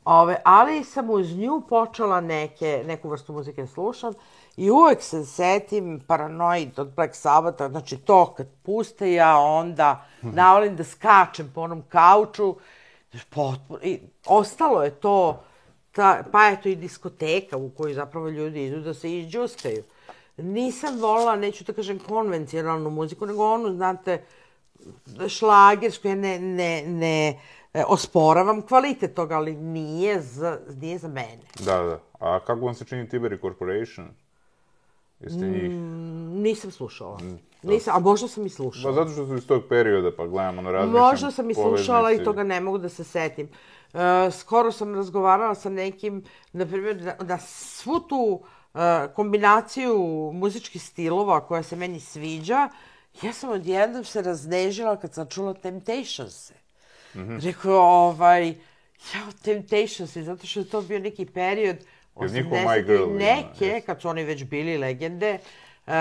Ove, 0.06 0.42
ali 0.44 0.84
sam 0.84 1.10
uz 1.10 1.38
nju 1.38 1.62
počela 1.70 2.22
neke, 2.22 2.84
neku 2.86 3.10
vrstu 3.10 3.34
muzike 3.34 3.62
da 3.62 3.68
slušam 3.68 4.14
i 4.58 4.72
uvek 4.72 5.02
se 5.02 5.26
setim 5.26 6.00
Paranoid 6.08 6.80
od 6.80 6.94
Black 6.96 7.16
Sabbatha, 7.16 7.70
znači 7.70 7.98
to 7.98 8.34
kad 8.38 8.48
puste 8.64 9.14
ja 9.14 9.38
onda 9.38 10.06
navolim 10.22 10.76
da 10.76 10.84
skačem 10.84 11.52
po 11.56 11.62
onom 11.62 11.84
kauču, 11.90 12.56
potpuno, 13.30 13.80
i 13.84 14.00
ostalo 14.26 14.84
je 14.84 14.92
to, 14.92 15.44
ta, 15.92 16.24
pa 16.32 16.46
je 16.46 16.62
to 16.62 16.70
i 16.70 16.76
diskoteka 16.76 17.58
u 17.58 17.70
kojoj 17.70 17.94
zapravo 17.94 18.30
ljudi 18.30 18.66
idu 18.66 18.80
da 18.80 18.94
se 18.94 19.18
izđuskaju. 19.18 19.84
Nisam 20.38 21.00
volila, 21.00 21.36
neću 21.36 21.64
da 21.64 21.74
kažem 21.74 22.00
konvencionalnu 22.00 22.90
muziku, 22.90 23.26
nego 23.26 23.54
onu, 23.54 23.76
znate, 23.76 24.24
šlagersku, 25.28 26.08
ja 26.08 26.16
ne, 26.16 26.40
ne, 26.40 26.84
ne 26.88 27.40
e, 27.74 27.84
osporavam 27.88 28.62
kvalitet 28.62 29.16
toga, 29.16 29.36
ali 29.36 29.56
nije 29.56 30.22
za, 30.22 30.60
nije 30.82 30.98
za 30.98 31.08
mene. 31.08 31.42
Da, 31.66 31.84
da. 31.84 32.00
A 32.20 32.40
kako 32.40 32.66
vam 32.66 32.74
se 32.74 32.86
čini 32.86 33.10
Tiberi 33.10 33.38
Corporation? 33.42 34.08
Jeste 35.20 35.46
njih? 35.46 35.72
Nisam 36.44 36.72
slušala. 36.72 37.20
Nisam, 37.64 37.96
a 37.96 38.00
možda 38.00 38.28
sam 38.28 38.46
i 38.46 38.50
Pa 38.50 38.56
slušala. 38.56 38.94
zato 38.94 39.10
što 39.10 39.28
su 39.28 39.36
iz 39.36 39.48
tog 39.48 39.64
perioda, 39.70 40.12
pa 40.18 40.28
gledam, 40.28 40.58
ono, 40.58 40.72
razmišljam. 40.72 41.04
Možda 41.04 41.32
sam 41.32 41.50
i 41.50 41.54
slušala 41.54 42.12
i 42.12 42.24
toga 42.24 42.44
ne 42.44 42.62
mogu 42.62 42.78
da 42.78 42.90
se 42.90 43.04
setim. 43.04 43.50
Uh, 43.94 44.00
skoro 44.40 44.72
sam 44.72 44.96
razgovarala 44.96 45.56
sa 45.56 45.70
nekim, 45.70 46.24
na 46.54 46.66
primjer, 46.66 46.96
da, 46.96 47.16
da 47.24 47.38
svu 47.38 48.00
tu 48.00 48.42
uh, 48.74 48.80
kombinaciju 49.16 49.98
muzičkih 50.34 50.84
stilova 50.84 51.48
koja 51.48 51.64
se 51.64 51.76
meni 51.76 52.00
sviđa, 52.00 52.70
ja 53.22 53.34
sam 53.34 53.50
odjednom 53.50 54.04
se 54.04 54.22
raznežila 54.22 54.96
kad 54.96 55.14
sam 55.14 55.28
čula 55.30 55.54
Temptations. 55.54 56.52
Mm. 57.16 57.20
-hmm. 57.20 57.46
Rekao, 57.46 57.82
ovaj, 57.82 58.50
ja, 59.14 59.22
Temptations, 59.44 60.18
zato 60.18 60.48
što 60.48 60.60
je 60.60 60.70
to 60.70 60.82
bio 60.82 61.00
neki 61.00 61.26
period 61.26 61.78
My 61.78 61.97
80 62.20 62.86
Girl 62.86 63.00
i 63.00 63.04
ima, 63.04 63.18
neke, 63.18 63.82
kad 63.86 64.02
su 64.02 64.10
oni 64.10 64.24
već 64.24 64.44
bili 64.44 64.78
legende, 64.78 65.34
uh, 65.34 65.94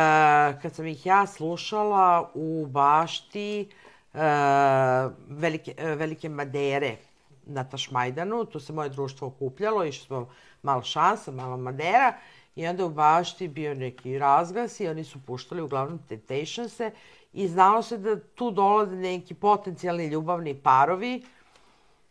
kad 0.62 0.74
sam 0.74 0.86
ih 0.86 1.06
ja 1.06 1.26
slušala 1.26 2.30
u 2.34 2.66
bašti 2.66 3.68
uh, 4.14 4.20
velike, 5.28 5.74
uh, 5.78 5.98
velike 5.98 6.28
Madere 6.28 6.96
na 7.46 7.64
Tašmajdanu, 7.64 8.44
tu 8.44 8.60
se 8.60 8.72
moje 8.72 8.88
društvo 8.88 9.28
okupljalo, 9.28 9.84
išli 9.84 10.06
smo 10.06 10.28
malo 10.62 10.82
šansa, 10.82 11.32
malo 11.32 11.56
Madera, 11.56 12.12
i 12.56 12.66
onda 12.66 12.84
u 12.84 12.90
bašti 12.90 13.48
bio 13.48 13.74
neki 13.74 14.18
razglas 14.18 14.80
i 14.80 14.88
oni 14.88 15.04
su 15.04 15.18
puštali 15.26 15.62
uglavnom 15.62 15.98
Temptationse 16.08 16.90
i 17.32 17.48
znalo 17.48 17.82
se 17.82 17.98
da 17.98 18.20
tu 18.20 18.50
dolaze 18.50 18.96
neki 18.96 19.34
potencijalni 19.34 20.06
ljubavni 20.06 20.54
parovi, 20.54 21.22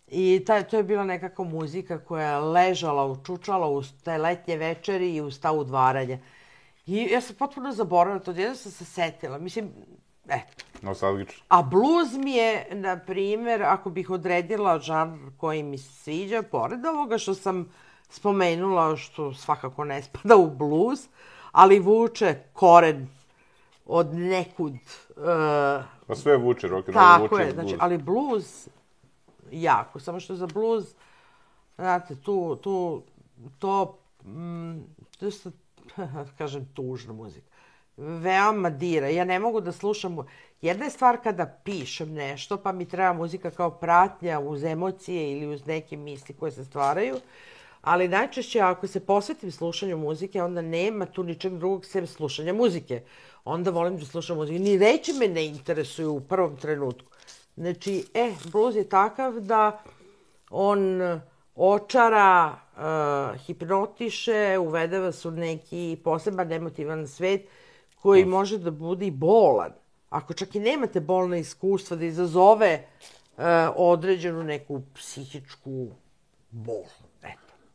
I 0.07 0.43
taj, 0.45 0.63
to 0.63 0.77
je 0.77 0.83
bila 0.83 1.03
nekako 1.03 1.43
muzika 1.43 1.99
koja 1.99 2.29
je 2.29 2.39
ležala, 2.39 3.05
učučala 3.05 3.67
uz 3.67 3.91
te 4.03 4.17
letnje 4.17 4.57
večeri 4.57 5.15
i 5.15 5.21
uz 5.21 5.39
ta 5.39 5.51
udvaranja. 5.51 6.17
I 6.85 6.97
ja 7.11 7.21
sam 7.21 7.35
potpuno 7.35 7.71
zaboravila 7.71 8.19
to, 8.19 8.31
jedno 8.31 8.55
sam 8.55 8.71
se 8.71 8.85
setila. 8.85 9.37
Mislim, 9.37 9.71
eto. 10.27 10.63
Nostalgično. 10.81 11.43
A 11.47 11.61
blues 11.61 12.13
mi 12.13 12.31
je, 12.31 12.67
na 12.71 12.99
primer, 12.99 13.63
ako 13.63 13.89
bih 13.89 14.09
odredila 14.09 14.79
žanr 14.79 15.17
koji 15.37 15.63
mi 15.63 15.77
se 15.77 15.93
sviđa, 15.93 16.41
pored 16.41 16.85
ovoga 16.85 17.17
što 17.17 17.33
sam 17.33 17.71
spomenula, 18.09 18.97
što 18.97 19.33
svakako 19.33 19.83
ne 19.83 20.03
spada 20.03 20.35
u 20.35 20.49
blues, 20.49 20.99
ali 21.51 21.79
vuče 21.79 22.35
koren 22.53 23.07
od 23.85 24.13
nekud. 24.13 24.73
Uh, 24.73 25.85
Pa 26.07 26.15
sve 26.15 26.37
vuče, 26.37 26.67
rock 26.67 26.89
and 26.89 26.95
roll 26.95 27.07
tako 27.07 27.35
vuče 27.35 27.43
je, 27.43 27.51
znači, 27.51 27.75
ali 27.79 27.97
blues 27.97 28.67
jako, 29.51 29.99
samo 29.99 30.19
što 30.19 30.35
za 30.35 30.47
blues, 30.47 30.85
znate, 31.75 32.15
tu, 32.15 32.55
tu, 32.55 33.03
to, 33.59 33.99
mm, 34.25 34.79
to 35.19 35.31
su, 35.31 35.51
kažem, 36.37 36.65
tužna 36.73 37.13
muzika. 37.13 37.47
Veoma 37.97 38.69
dira. 38.69 39.09
Ja 39.09 39.25
ne 39.25 39.39
mogu 39.39 39.61
da 39.61 39.71
slušam... 39.71 40.17
Jedna 40.61 40.85
je 40.85 40.91
stvar 40.91 41.17
kada 41.23 41.45
pišem 41.63 42.13
nešto, 42.13 42.57
pa 42.57 42.71
mi 42.71 42.85
treba 42.85 43.13
muzika 43.13 43.51
kao 43.51 43.71
pratnja 43.71 44.39
uz 44.39 44.63
emocije 44.63 45.31
ili 45.31 45.47
uz 45.47 45.65
neke 45.65 45.97
misli 45.97 46.35
koje 46.35 46.51
se 46.51 46.65
stvaraju, 46.65 47.15
ali 47.81 48.07
najčešće 48.07 48.59
ako 48.59 48.87
se 48.87 48.99
posvetim 48.99 49.51
slušanju 49.51 49.97
muzike, 49.97 50.43
onda 50.43 50.61
nema 50.61 51.05
tu 51.05 51.23
ničeg 51.23 51.53
drugog 51.53 51.85
sem 51.85 52.07
slušanja 52.07 52.53
muzike. 52.53 53.01
Onda 53.45 53.71
volim 53.71 53.97
da 53.97 54.05
slušam 54.05 54.37
muziku. 54.37 54.59
Ni 54.59 54.77
reči 54.77 55.13
me 55.13 55.27
ne 55.27 55.45
interesuju 55.45 56.13
u 56.13 56.21
prvom 56.21 56.57
trenutku. 56.57 57.14
Znači, 57.57 58.05
e, 58.13 58.33
blues 58.51 58.75
je 58.75 58.89
takav 58.89 59.39
da 59.39 59.83
on 60.49 61.01
očara, 61.55 62.55
uh, 62.77 63.41
hipnotiše, 63.41 64.57
uvede 64.57 64.99
vas 64.99 65.25
u 65.25 65.31
neki 65.31 65.97
poseban 66.03 66.51
emotivan 66.51 67.07
svet 67.07 67.41
koji 68.01 68.25
može 68.25 68.57
da 68.57 68.71
bude 68.71 69.07
i 69.07 69.11
bolan. 69.11 69.71
Ako 70.09 70.33
čak 70.33 70.55
i 70.55 70.59
nemate 70.59 70.99
bolne 70.99 71.39
iskustva, 71.39 71.97
da 71.97 72.05
izazove 72.05 72.83
uh, 73.37 73.43
određenu 73.75 74.43
neku 74.43 74.81
psihičku 74.93 75.87
bol. 76.51 76.83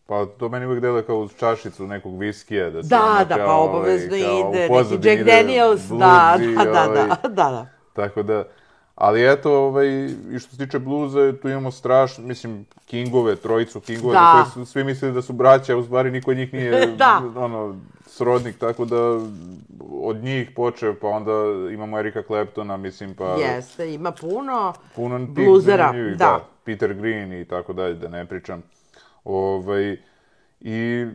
Pa 0.06 0.26
to 0.38 0.48
meni 0.48 0.66
uvijek 0.66 0.82
deluje 0.82 1.06
kao 1.06 1.18
uz 1.18 1.30
čašicu 1.38 1.86
nekog 1.86 2.18
viskija. 2.18 2.70
Da, 2.70 2.82
se 2.82 2.88
Da, 2.88 3.26
da, 3.28 3.36
kao, 3.36 3.46
pa 3.46 3.52
ovaj, 3.52 3.68
obavezno 3.68 4.16
u 4.16 4.50
ide 4.50 4.58
neki 4.58 4.68
pozadini 4.68 5.08
Jack 5.08 5.20
ide 5.20 5.32
Daniels, 5.32 5.80
da, 5.80 6.36
blues 6.36 6.52
i, 6.52 6.54
da, 6.54 6.64
da, 6.64 6.84
ovaj, 6.84 6.96
da, 6.96 7.28
da, 7.28 7.28
da. 7.28 7.66
Tako 7.92 8.22
da, 8.22 8.44
Ali 9.00 9.32
eto, 9.32 9.52
ovaj, 9.54 9.86
i 10.32 10.38
što 10.38 10.50
se 10.50 10.66
tiče 10.66 10.78
bluza, 10.78 11.32
tu 11.42 11.48
imamo 11.48 11.70
strašno, 11.70 12.24
mislim, 12.24 12.66
Kingove, 12.86 13.36
trojicu 13.36 13.80
Kingove, 13.80 14.14
Da. 14.14 14.20
da. 14.20 14.32
koji 14.52 14.66
su, 14.66 14.72
svi 14.72 14.84
mislili 14.84 15.14
da 15.14 15.22
su 15.22 15.32
braća, 15.32 15.72
a 15.72 15.76
u 15.76 15.84
stvari 15.84 16.10
niko 16.10 16.30
od 16.30 16.36
njih 16.36 16.54
nije, 16.54 16.86
Da. 16.96 17.22
ono, 17.36 17.76
srodnik, 18.06 18.58
tako 18.58 18.84
da 18.84 18.96
od 19.92 20.16
njih 20.16 20.50
počeo, 20.56 20.94
pa 20.94 21.08
onda 21.08 21.32
imamo 21.72 21.98
Erika 21.98 22.22
Claptona, 22.22 22.76
mislim, 22.76 23.14
pa 23.14 23.24
Jeste, 23.34 23.94
ima 23.94 24.12
puno. 24.12 24.72
puno 24.96 25.26
Bluzera, 25.26 25.86
zanimljivih, 25.86 26.18
da. 26.18 26.44
Peter 26.64 26.94
Green 26.94 27.32
i 27.32 27.44
tako 27.44 27.72
dalje, 27.72 27.94
da 27.94 28.08
ne 28.08 28.26
pričam. 28.26 28.62
Ovaj, 29.24 29.96
I 30.60 31.06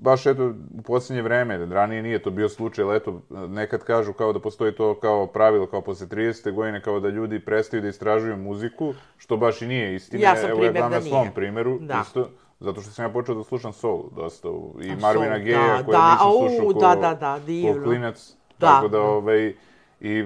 baš 0.00 0.26
eto, 0.26 0.52
u 0.78 0.82
posljednje 0.82 1.22
vreme, 1.22 1.66
ranije 1.66 2.02
nije 2.02 2.22
to 2.22 2.30
bio 2.30 2.48
slučaj, 2.48 2.84
ali 2.84 2.96
eto, 2.96 3.20
nekad 3.30 3.84
kažu 3.84 4.12
kao 4.12 4.32
da 4.32 4.40
postoji 4.40 4.72
to 4.72 4.94
kao 4.94 5.26
pravilo, 5.26 5.66
kao 5.66 5.80
posle 5.80 6.06
30. 6.06 6.52
godine, 6.52 6.82
kao 6.82 7.00
da 7.00 7.08
ljudi 7.08 7.40
prestaju 7.40 7.82
da 7.82 7.88
istražuju 7.88 8.36
muziku, 8.36 8.92
što 9.16 9.36
baš 9.36 9.62
i 9.62 9.66
nije 9.66 9.94
istina. 9.94 10.22
Ja 10.22 10.36
sam 10.36 10.50
Evo 10.50 10.64
ja 10.64 10.72
primer 10.72 10.72
gledam 10.72 10.90
da 10.90 10.96
na 10.96 11.02
svom 11.02 11.20
nije. 11.20 11.34
primjeru, 11.34 11.78
Da. 11.80 12.02
isto, 12.02 12.28
zato 12.60 12.80
što 12.80 12.90
sam 12.90 13.04
ja 13.04 13.08
počeo 13.08 13.34
da 13.34 13.44
slušam 13.44 13.72
soul 13.72 14.02
dosta, 14.16 14.48
i 14.82 14.90
A 14.90 14.96
Marvina 15.00 15.38
Gaye-a, 15.38 15.76
da, 15.78 15.84
koje 15.84 15.96
da, 15.98 16.10
nisam 16.12 16.30
slušao 16.48 16.72
ko, 16.72 16.80
da, 16.80 16.94
da, 17.00 17.14
da, 17.14 17.34
ko 17.34 17.46
divno. 17.46 17.84
klinac, 17.84 18.34
Da, 18.58 18.66
tako 18.66 18.88
da, 18.88 18.98
da. 18.98 19.04
ovaj, 19.04 19.54
i 20.00 20.24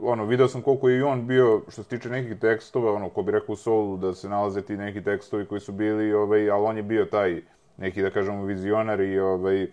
ono, 0.00 0.24
video 0.24 0.48
sam 0.48 0.62
koliko 0.62 0.88
je 0.88 0.98
i 0.98 1.02
on 1.02 1.26
bio, 1.26 1.62
što 1.68 1.82
se 1.82 1.88
tiče 1.88 2.08
nekih 2.08 2.38
tekstova, 2.38 2.92
ono, 2.92 3.08
ko 3.08 3.22
bi 3.22 3.32
rekao 3.32 3.52
u 3.52 3.56
soulu, 3.56 3.96
da 3.96 4.14
se 4.14 4.28
nalaze 4.28 4.62
ti 4.62 4.76
neki 4.76 5.02
tekstovi 5.02 5.46
koji 5.46 5.60
su 5.60 5.72
bili, 5.72 6.12
ovaj, 6.14 6.50
ali 6.50 6.64
on 6.64 6.76
je 6.76 6.82
bio 6.82 7.04
taj, 7.04 7.42
neki, 7.76 8.02
da 8.02 8.10
kažemo, 8.10 8.44
vizionar 8.44 9.00
i, 9.00 9.18
ovaj, 9.18 9.66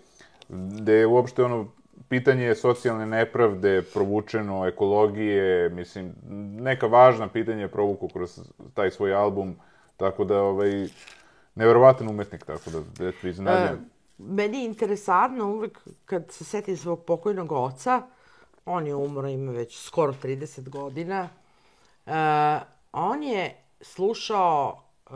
gde 0.49 0.93
je 0.93 1.07
uopšte, 1.07 1.43
ono, 1.43 1.67
pitanje 2.09 2.55
socijalne 2.55 3.05
nepravde, 3.05 3.81
provučeno, 3.93 4.67
ekologije, 4.67 5.69
mislim, 5.69 6.13
neka 6.59 6.87
važna 6.87 7.27
pitanja 7.27 7.61
je 7.61 7.71
provuku 7.71 8.07
kroz 8.07 8.39
taj 8.73 8.91
svoj 8.91 9.13
album, 9.13 9.55
tako 9.97 10.23
da, 10.23 10.41
ovaj, 10.43 10.87
neverovatan 11.55 12.09
umetnik, 12.09 12.45
tako 12.45 12.69
da, 12.69 13.07
eto, 13.07 13.27
iznenađujem. 13.27 13.75
E, 13.75 13.89
meni 14.17 14.57
je 14.57 14.65
interesantno 14.65 15.45
uvek 15.51 15.79
kad 16.05 16.31
se 16.31 16.43
setim 16.43 16.77
svog 16.77 17.05
pokojnog 17.05 17.51
oca, 17.51 18.01
on 18.65 18.87
je 18.87 18.95
umro, 18.95 19.27
ima 19.27 19.51
već 19.51 19.85
skoro 19.85 20.13
30 20.23 20.69
godina, 20.69 21.29
e, 22.05 22.11
on 22.91 23.23
je 23.23 23.55
slušao 23.81 24.83
e, 25.09 25.13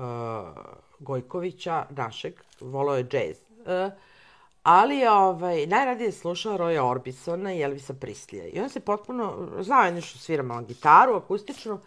Gojkovića, 0.99 1.85
našeg, 1.89 2.33
volao 2.59 2.97
je 2.97 3.03
džez, 3.03 3.37
e, 3.65 3.91
ali 4.63 5.07
ovaj, 5.07 5.65
najradije 5.65 6.07
je 6.07 6.11
slušao 6.11 6.57
Roya 6.57 6.81
Orbisona 6.81 7.53
i 7.53 7.61
Elvisa 7.61 7.93
Prislija. 7.93 8.47
I 8.47 8.59
on 8.59 8.69
se 8.69 8.79
potpuno, 8.79 9.49
znao 9.61 9.83
je 9.83 9.91
nešto 9.91 10.19
svira 10.19 10.43
malo 10.43 10.61
gitaru, 10.61 11.15
akustičnu, 11.15 11.79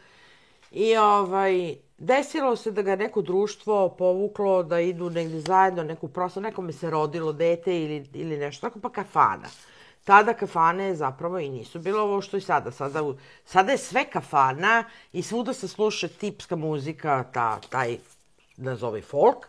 I 0.70 0.96
ovaj, 0.96 1.76
desilo 1.98 2.56
se 2.56 2.70
da 2.70 2.82
ga 2.82 2.96
neko 2.96 3.22
društvo 3.22 3.88
povuklo 3.88 4.62
da 4.62 4.80
idu 4.80 5.10
negde 5.10 5.40
zajedno, 5.40 5.84
neku 5.84 6.08
prosto, 6.08 6.40
nekome 6.40 6.72
se 6.72 6.90
rodilo 6.90 7.32
dete 7.32 7.82
ili, 7.82 8.08
ili 8.14 8.36
nešto 8.36 8.68
tako, 8.68 8.80
pa 8.80 8.90
kafana. 8.90 9.48
Tada 10.04 10.34
kafane 10.34 10.94
zapravo 10.94 11.38
i 11.38 11.48
nisu 11.48 11.78
bilo 11.78 12.02
ovo 12.02 12.20
što 12.20 12.36
i 12.36 12.40
sada. 12.40 12.70
Sada, 12.70 13.02
sada 13.44 13.72
je 13.72 13.78
sve 13.78 14.04
kafana 14.04 14.84
i 15.12 15.22
svuda 15.22 15.52
se 15.52 15.68
sluša 15.68 16.08
tipska 16.08 16.56
muzika, 16.56 17.24
ta, 17.32 17.60
taj, 17.60 17.98
nazovi 18.58 19.02
folk. 19.02 19.48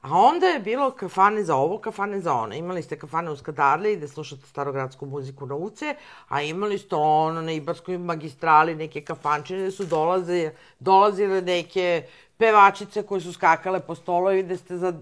A 0.00 0.18
onda 0.18 0.46
je 0.46 0.58
bilo 0.58 0.90
kafane 0.90 1.42
za 1.42 1.56
ovo, 1.56 1.78
kafane 1.78 2.20
za 2.20 2.34
ono. 2.34 2.54
Imali 2.54 2.82
ste 2.82 2.98
kafane 2.98 3.30
u 3.30 3.36
Skadarli 3.36 3.96
gde 3.96 4.08
slušate 4.08 4.46
starogradsku 4.46 5.06
muziku 5.06 5.46
na 5.46 5.54
uce, 5.54 5.94
a 6.28 6.42
imali 6.42 6.78
ste 6.78 6.96
ono 6.96 7.42
na 7.42 7.52
Ibarskoj 7.52 7.98
magistrali 7.98 8.74
neke 8.74 9.00
kafančine 9.00 9.60
gde 9.60 9.70
su 9.70 9.84
dolaze, 9.84 10.50
dolazile 10.78 11.42
neke 11.42 12.06
pevačice 12.36 13.02
koje 13.02 13.20
su 13.20 13.32
skakale 13.32 13.80
po 13.80 13.94
stolovi 13.94 14.42
gde 14.42 14.56
ste 14.56 14.76
za, 14.76 14.92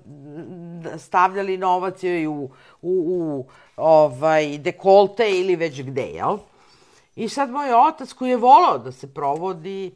stavljali 0.99 1.59
novac 1.59 2.03
i 2.03 2.27
u, 2.27 2.33
u, 2.33 2.51
u 2.83 3.47
ovaj, 3.77 4.59
dekolte 4.59 5.31
ili 5.31 5.57
već 5.57 5.83
gde, 5.83 6.07
jel? 6.07 6.39
I 7.17 7.29
sad 7.29 7.51
moj 7.51 7.75
otac 7.89 8.13
koji 8.13 8.31
je 8.31 8.37
volao 8.37 8.79
da 8.79 8.93
se 8.93 9.15
provodi, 9.15 9.95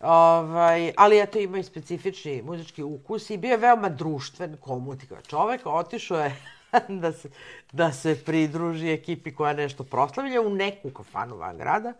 ovaj, 0.00 0.92
ali 0.96 1.20
eto 1.20 1.38
ima 1.38 1.58
i 1.58 1.62
specifični 1.62 2.42
muzički 2.42 2.82
ukus 2.82 3.30
i 3.30 3.36
bio 3.36 3.50
je 3.50 3.56
veoma 3.56 3.88
društven, 3.88 4.56
komutikava 4.56 5.20
čovek, 5.20 5.60
otišao 5.64 6.20
je 6.20 6.36
da 7.02 7.12
se, 7.12 7.28
da 7.72 7.92
se 7.92 8.24
pridruži 8.24 8.90
ekipi 8.90 9.34
koja 9.34 9.52
nešto 9.52 9.84
proslavlja 9.84 10.40
u 10.40 10.50
neku 10.50 10.90
kafanu 10.90 11.36
van 11.36 11.58
grada. 11.58 11.92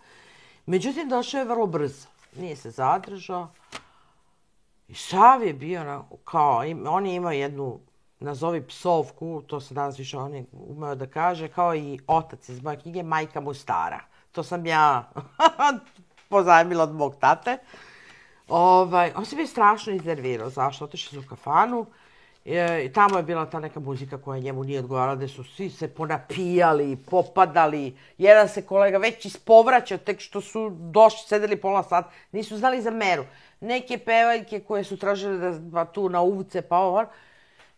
Međutim, 0.67 1.09
došao 1.09 1.39
je 1.39 1.45
vrlo 1.45 1.67
brzo. 1.67 2.07
Nije 2.37 2.57
se 2.57 2.71
zadržao. 2.71 3.49
I 4.89 4.95
sav 4.95 5.43
je 5.43 5.53
bio 5.55 5.85
na, 5.85 6.03
kao, 6.25 6.65
im, 6.65 6.87
on 6.89 7.07
je 7.07 7.15
imao 7.15 7.33
jednu, 7.33 7.81
nazovi 8.21 8.67
psovku, 8.67 9.43
to 9.47 9.61
se 9.61 9.75
danas 9.75 9.99
više 9.99 10.19
on 10.19 10.35
je 10.35 10.45
umeo 10.53 10.95
da 10.95 11.07
kaže, 11.07 11.49
kao 11.49 11.75
i 11.77 11.99
otac 12.07 12.49
iz 12.49 12.63
moje 12.63 12.81
knjige, 12.81 13.03
majka 13.03 13.41
mu 13.41 13.55
stara. 13.55 14.01
To 14.33 14.43
sam 14.43 14.67
ja 14.67 15.11
pozajmila 16.29 16.85
od 16.85 16.95
mog 16.95 17.17
tate. 17.21 17.59
Ovaj, 18.49 19.13
on 19.17 19.25
se 19.25 19.37
bio 19.37 19.47
strašno 19.47 19.93
iznervirao. 19.93 20.51
Zašto? 20.51 20.85
Otišli 20.85 21.19
su 21.19 21.27
u 21.27 21.29
kafanu. 21.29 21.87
E, 22.45 22.85
i 22.85 22.93
tamo 22.93 23.17
je 23.17 23.23
bila 23.23 23.47
ta 23.47 23.61
neka 23.61 23.81
muzika 23.81 24.19
koja 24.19 24.41
njemu 24.41 24.65
nije 24.65 24.79
odgovarala, 24.79 25.17
gde 25.17 25.29
su 25.29 25.45
svi 25.45 25.71
se 25.71 25.89
ponapijali, 25.89 26.97
popadali. 27.11 27.97
Jedan 28.19 28.49
se 28.49 28.63
kolega 28.63 28.99
već 28.99 29.25
ispovraćao, 29.25 29.99
tek 29.99 30.21
što 30.21 30.41
su 30.41 30.71
došli, 30.71 31.29
sedeli 31.29 31.57
pola 31.57 31.83
sata, 31.83 32.11
nisu 32.33 32.57
znali 32.57 32.83
za 32.83 32.91
meru. 32.91 33.25
Neke 33.61 33.99
pevaljke 33.99 34.61
koje 34.61 34.85
su 34.85 34.97
tražile 34.97 35.37
da 35.37 35.61
pa, 35.73 35.85
tu 35.85 36.09
na 36.09 36.21
uvce, 36.21 36.63
pa 36.63 36.79
ovo. 36.79 37.05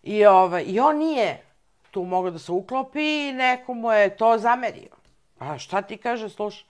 I, 0.03 0.27
ovaj, 0.27 0.65
I 0.67 0.81
on 0.81 0.99
nije 0.99 1.43
tu 1.91 2.05
mogao 2.05 2.31
da 2.31 2.39
se 2.39 2.53
uklopi 2.53 3.29
i 3.29 3.33
neko 3.33 3.75
mu 3.75 3.93
je 3.93 4.17
to 4.17 4.39
zamerio. 4.39 4.97
Pa 5.39 5.59
šta 5.59 5.83
ti 5.83 5.97
kaže, 5.97 6.29
slušaj? 6.29 6.70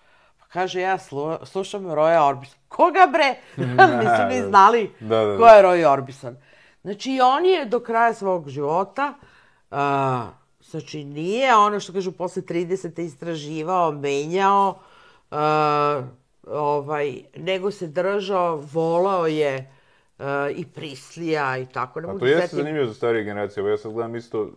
Kaže, 0.53 0.80
ja 0.80 0.98
slu, 0.98 1.36
slušam 1.44 1.86
Roya 1.86 2.28
Orbison. 2.28 2.59
Koga 2.68 3.07
bre? 3.12 3.34
Nisu 4.01 4.24
ni 4.28 4.42
znali 4.48 4.90
Da, 5.01 5.16
da, 5.16 5.24
da. 5.24 5.36
ko 5.36 5.46
je 5.46 5.62
Roy 5.62 5.92
Orbison. 5.92 6.36
Znači, 6.82 7.20
on 7.22 7.44
je 7.44 7.64
do 7.64 7.80
kraja 7.80 8.14
svog 8.14 8.48
života, 8.48 9.14
a, 9.70 10.26
znači, 10.61 11.05
nije 11.05 11.57
ono 11.57 11.80
što 11.80 11.92
kažu 11.92 12.12
posle 12.12 12.42
30. 12.42 13.01
istraživao, 13.01 13.92
menjao, 13.92 14.78
a, 15.30 16.03
ovaj, 16.46 17.14
nego 17.36 17.70
se 17.70 17.86
držao, 17.86 18.57
volao 18.72 19.26
je 19.26 19.72
a, 20.18 20.48
i 20.57 20.66
Prislija 20.66 21.59
i 21.59 21.66
tako. 21.66 22.01
Ne 22.01 22.09
A 22.09 22.12
to 22.12 22.18
da 22.18 22.26
jeste 22.26 22.57
zanimljivo 22.57 22.86
za 22.86 22.94
starije 22.94 23.24
generacije. 23.24 23.61
Evo, 23.61 23.68
ja 23.68 23.76
sad 23.76 23.92
gledam 23.92 24.16
isto, 24.16 24.51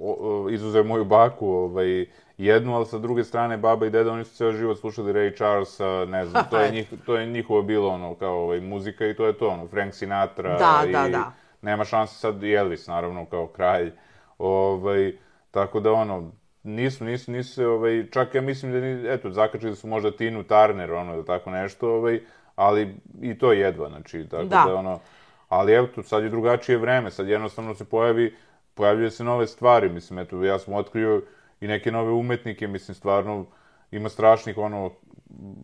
o, 0.00 0.16
o, 0.20 0.50
izuzev 0.50 0.84
moju 0.84 1.04
baku, 1.04 1.48
ovaj, 1.48 2.06
jednu, 2.44 2.74
ali 2.74 2.86
sa 2.86 2.98
druge 2.98 3.24
strane, 3.24 3.56
baba 3.56 3.86
i 3.86 3.90
deda, 3.90 4.12
oni 4.12 4.24
su 4.24 4.36
ceo 4.36 4.52
život 4.52 4.78
slušali 4.78 5.12
Ray 5.12 5.36
Charlesa, 5.36 6.04
ne 6.08 6.26
znam, 6.26 6.44
to 6.50 6.58
je, 6.60 6.70
njih, 6.70 6.92
to 7.06 7.16
je 7.16 7.26
njihovo 7.26 7.62
bilo, 7.62 7.88
ono, 7.88 8.14
kao 8.14 8.42
ovaj, 8.42 8.60
muzika 8.60 9.06
i 9.06 9.14
to 9.16 9.26
je 9.26 9.32
to, 9.38 9.48
ono, 9.48 9.66
Frank 9.68 9.94
Sinatra 9.94 10.58
Da, 10.58 10.88
i 10.88 10.92
da, 10.92 11.08
da. 11.08 11.32
nema 11.62 11.84
šanse 11.84 12.14
sad 12.14 12.42
i 12.42 12.52
Elvis, 12.52 12.86
naravno, 12.86 13.26
kao 13.26 13.46
kralj. 13.46 13.92
Ovaj, 14.38 15.12
tako 15.50 15.80
da, 15.80 15.92
ono, 15.92 16.32
nisu, 16.62 17.04
nisu, 17.04 17.32
nisu 17.32 17.54
se, 17.54 17.66
ovaj, 17.66 18.06
čak 18.10 18.34
ja 18.34 18.40
mislim 18.40 18.72
da, 18.72 18.80
ni, 18.80 19.08
eto, 19.08 19.30
zakačili 19.30 19.76
su 19.76 19.86
možda 19.86 20.10
Tinu 20.16 20.42
Turner, 20.44 20.92
ono, 20.92 21.16
da 21.16 21.24
tako 21.24 21.50
nešto, 21.50 21.88
ovaj, 21.94 22.20
ali 22.56 22.96
i 23.20 23.38
to 23.38 23.52
jedva, 23.52 23.88
znači, 23.88 24.26
tako 24.30 24.44
Da. 24.44 24.64
da 24.66 24.74
ono, 24.74 25.00
ali 25.48 25.72
evo 25.72 25.86
tu, 25.86 26.02
sad 26.02 26.22
je 26.22 26.28
drugačije 26.30 26.78
vreme, 26.78 27.10
sad 27.10 27.28
jednostavno 27.28 27.74
se 27.74 27.84
pojavi, 27.84 28.34
pojavljaju 28.74 29.10
se 29.10 29.24
nove 29.24 29.46
stvari, 29.46 29.88
mislim, 29.88 30.18
eto, 30.18 30.44
ja 30.44 30.58
sam 30.58 30.74
otkrio 30.74 31.22
i 31.62 31.66
neke 31.66 31.92
nove 31.92 32.12
umetnike, 32.12 32.66
mislim, 32.66 32.94
stvarno, 32.94 33.46
ima 33.90 34.08
strašnih, 34.08 34.58
ono, 34.58 34.90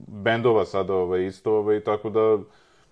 bendova 0.06 0.64
sada, 0.64 0.94
ovaj, 0.94 1.26
isto, 1.26 1.52
ovaj, 1.52 1.80
tako 1.84 2.10
da, 2.10 2.38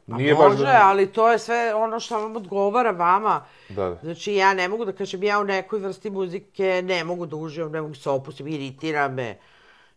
nije 0.07 0.35
baš... 0.35 0.53
Može, 0.53 0.65
da- 0.65 0.81
ali 0.83 1.07
to 1.07 1.33
je 1.33 1.39
sve 1.39 1.75
ono 1.75 2.01
što 2.01 2.19
vam 2.19 2.37
odgovara 2.37 2.91
vama. 2.91 3.45
Da, 3.69 3.89
da. 3.89 3.99
Znači, 4.03 4.35
ja 4.35 4.55
ne 4.55 4.69
mogu 4.69 4.85
da 4.85 4.93
kažem, 4.93 5.23
ja 5.23 5.41
u 5.41 5.45
nekoj 5.45 5.79
vrsti 5.79 6.11
muzike 6.11 6.83
ne 6.85 7.05
mogu 7.05 7.27
da 7.27 7.37
uživam, 7.37 7.73
ne 7.73 7.83
mogu 7.83 7.95
se 7.95 8.11
opustim, 8.11 8.49
iritira 8.49 9.09
me. 9.09 9.39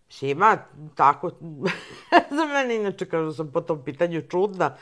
Mislim, 0.07 0.31
ima 0.31 0.57
tako, 0.95 1.31
za 2.37 2.45
mene 2.53 2.75
inače 2.75 3.05
kažu 3.05 3.33
sam 3.33 3.51
po 3.51 3.61
tom 3.61 3.83
pitanju 3.85 4.21
čudna, 4.29 4.75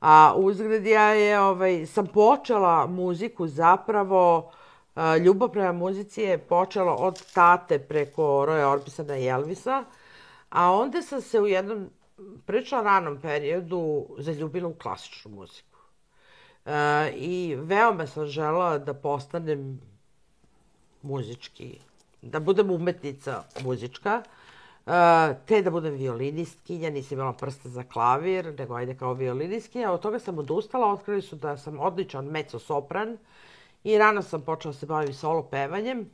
a 0.00 0.34
uzgled 0.36 0.86
ja 0.86 1.08
je, 1.08 1.40
ovaj, 1.40 1.86
sam 1.86 2.06
počela 2.06 2.86
muziku 2.86 3.46
zapravo, 3.48 4.50
a, 4.50 4.63
ljubav 5.24 5.48
prema 5.48 5.72
muzici 5.72 6.20
je 6.20 6.38
počela 6.38 6.96
od 6.96 7.32
tate 7.32 7.78
preko 7.78 8.44
Roya 8.48 8.68
Orbisona 8.68 9.16
i 9.16 9.26
Elvisa, 9.26 9.84
a 10.50 10.72
onda 10.72 11.02
sam 11.02 11.20
se 11.20 11.40
u 11.40 11.46
jednom 11.46 11.90
prilično 12.46 12.82
ranom 12.82 13.20
periodu 13.20 14.06
zaljubila 14.18 14.68
u 14.68 14.74
klasičnu 14.74 15.30
muziku. 15.30 15.78
E, 16.64 17.10
I 17.16 17.56
veoma 17.58 18.06
sam 18.06 18.26
žela 18.26 18.78
da 18.78 18.94
postanem 18.94 19.80
muzički, 21.02 21.78
da 22.22 22.40
budem 22.40 22.70
umetnica 22.70 23.42
muzička. 23.62 24.22
te 25.46 25.62
da 25.62 25.70
budem 25.70 25.94
violinistkinja, 25.94 26.90
nisam 26.90 27.18
imala 27.18 27.32
prste 27.32 27.68
za 27.68 27.82
klavir, 27.82 28.54
nego 28.58 28.74
ajde 28.74 28.94
kao 28.94 29.14
violinistkinja. 29.14 29.92
Od 29.92 30.00
toga 30.00 30.18
sam 30.18 30.38
odustala, 30.38 30.92
otkrili 30.92 31.22
su 31.22 31.36
da 31.36 31.56
sam 31.56 31.80
odličan 31.80 32.26
mezzo-sopran 32.26 33.16
i 33.84 33.98
rano 33.98 34.22
sam 34.22 34.42
počela 34.42 34.72
da 34.72 34.78
se 34.78 34.86
bavim 34.86 35.14
solo 35.14 35.42
pevanjem 35.42 36.10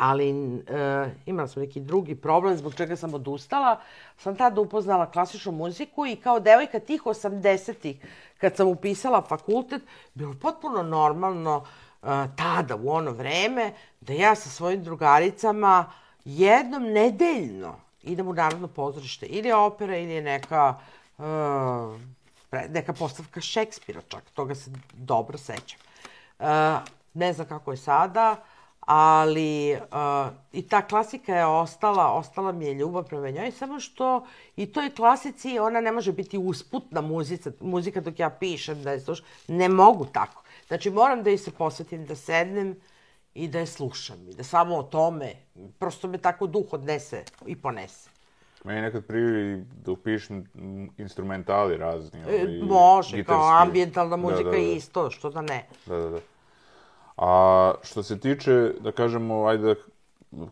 ali 0.00 0.30
e, 0.30 1.10
imala 1.26 1.48
sam 1.48 1.62
neki 1.62 1.80
drugi 1.80 2.14
problem 2.14 2.56
zbog 2.56 2.74
čega 2.74 2.96
sam 2.96 3.14
odustala. 3.14 3.80
Sam 4.18 4.36
tada 4.36 4.60
upoznala 4.60 5.10
klasičnu 5.10 5.52
muziku 5.52 6.06
i 6.06 6.16
kao 6.16 6.40
devojka 6.40 6.80
tih 6.80 7.02
80-ih, 7.02 7.96
kad 8.38 8.56
sam 8.56 8.68
upisala 8.68 9.22
fakultet, 9.22 9.82
bilo 10.14 10.34
potpuno 10.40 10.82
normalno 10.82 11.64
e, 12.02 12.06
tada, 12.36 12.76
u 12.76 12.90
ono 12.90 13.10
vreme, 13.10 13.72
da 14.00 14.12
ja 14.12 14.34
sa 14.34 14.48
svojim 14.48 14.84
drugaricama 14.84 15.92
jednom 16.24 16.82
nedeljno 16.82 17.76
idem 18.02 18.28
u 18.28 18.32
Narodno 18.32 18.68
pozorište. 18.68 19.26
Ili 19.26 19.48
je 19.48 19.54
opera, 19.54 19.96
ili 19.96 20.12
je 20.12 20.22
neka, 20.22 20.78
e, 22.52 22.68
neka 22.68 22.92
postavka 22.92 23.40
Šekspira 23.40 24.00
čak. 24.08 24.22
Toga 24.34 24.54
se 24.54 24.70
dobro 24.92 25.38
sećam. 25.38 25.89
E, 26.40 26.78
ne 27.14 27.32
znam 27.32 27.46
kako 27.46 27.70
je 27.70 27.76
sada, 27.76 28.36
ali 28.80 29.72
uh, 29.72 30.32
i 30.52 30.68
ta 30.68 30.82
klasika 30.82 31.34
je 31.34 31.46
ostala, 31.46 32.12
ostala 32.12 32.52
mi 32.52 32.66
je 32.66 32.74
ljubav 32.74 33.04
prema 33.04 33.30
njoj, 33.30 33.50
samo 33.50 33.80
što 33.80 34.26
i 34.56 34.66
toj 34.66 34.90
klasici 34.90 35.58
ona 35.58 35.80
ne 35.80 35.92
može 35.92 36.12
biti 36.12 36.38
usputna 36.38 37.00
muzika, 37.00 37.50
muzika 37.60 38.00
dok 38.00 38.18
ja 38.18 38.30
pišem 38.30 38.82
da 38.82 38.92
je 38.92 39.00
slušam. 39.00 39.26
Ne 39.48 39.68
mogu 39.68 40.04
tako. 40.04 40.42
Znači 40.68 40.90
moram 40.90 41.22
da 41.22 41.30
joj 41.30 41.38
se 41.38 41.50
posvetim, 41.50 42.06
da 42.06 42.14
sednem 42.14 42.76
i 43.34 43.48
da 43.48 43.58
je 43.58 43.66
slušam 43.66 44.28
i 44.28 44.34
da 44.34 44.44
samo 44.44 44.76
o 44.76 44.82
tome, 44.82 45.32
prosto 45.78 46.08
me 46.08 46.18
tako 46.18 46.46
duh 46.46 46.72
odnese 46.72 47.24
i 47.46 47.56
ponese. 47.56 48.10
Meni 48.64 48.80
nekad 48.80 49.06
prije 49.06 49.64
da 49.84 49.92
upišem 49.92 50.44
instrumentali 50.98 51.76
razni. 51.76 52.20
E, 52.20 52.24
ovaj, 52.24 52.62
može, 52.62 53.16
gitarski. 53.16 53.24
kao 53.24 53.62
ambientalna 53.62 54.16
muzika 54.16 54.42
da, 54.42 54.50
da, 54.50 54.56
da. 54.56 54.62
isto, 54.62 55.10
što 55.10 55.30
da 55.30 55.42
ne. 55.42 55.66
Da, 55.86 55.96
da, 55.96 56.08
da. 56.08 56.18
A 57.20 57.74
što 57.82 58.02
se 58.02 58.20
tiče, 58.20 58.72
da 58.80 58.92
kažemo, 58.92 59.46
ajde, 59.46 59.74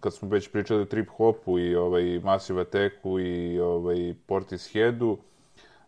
kad 0.00 0.14
smo 0.14 0.28
već 0.28 0.50
pričali 0.52 0.82
o 0.82 0.84
trip 0.84 1.08
hopu 1.16 1.58
i 1.58 1.76
ovaj, 1.76 2.20
Massive 2.24 2.60
Attacku 2.60 3.20
i 3.20 3.60
ovaj, 3.60 4.14
Portisheadu, 4.26 5.18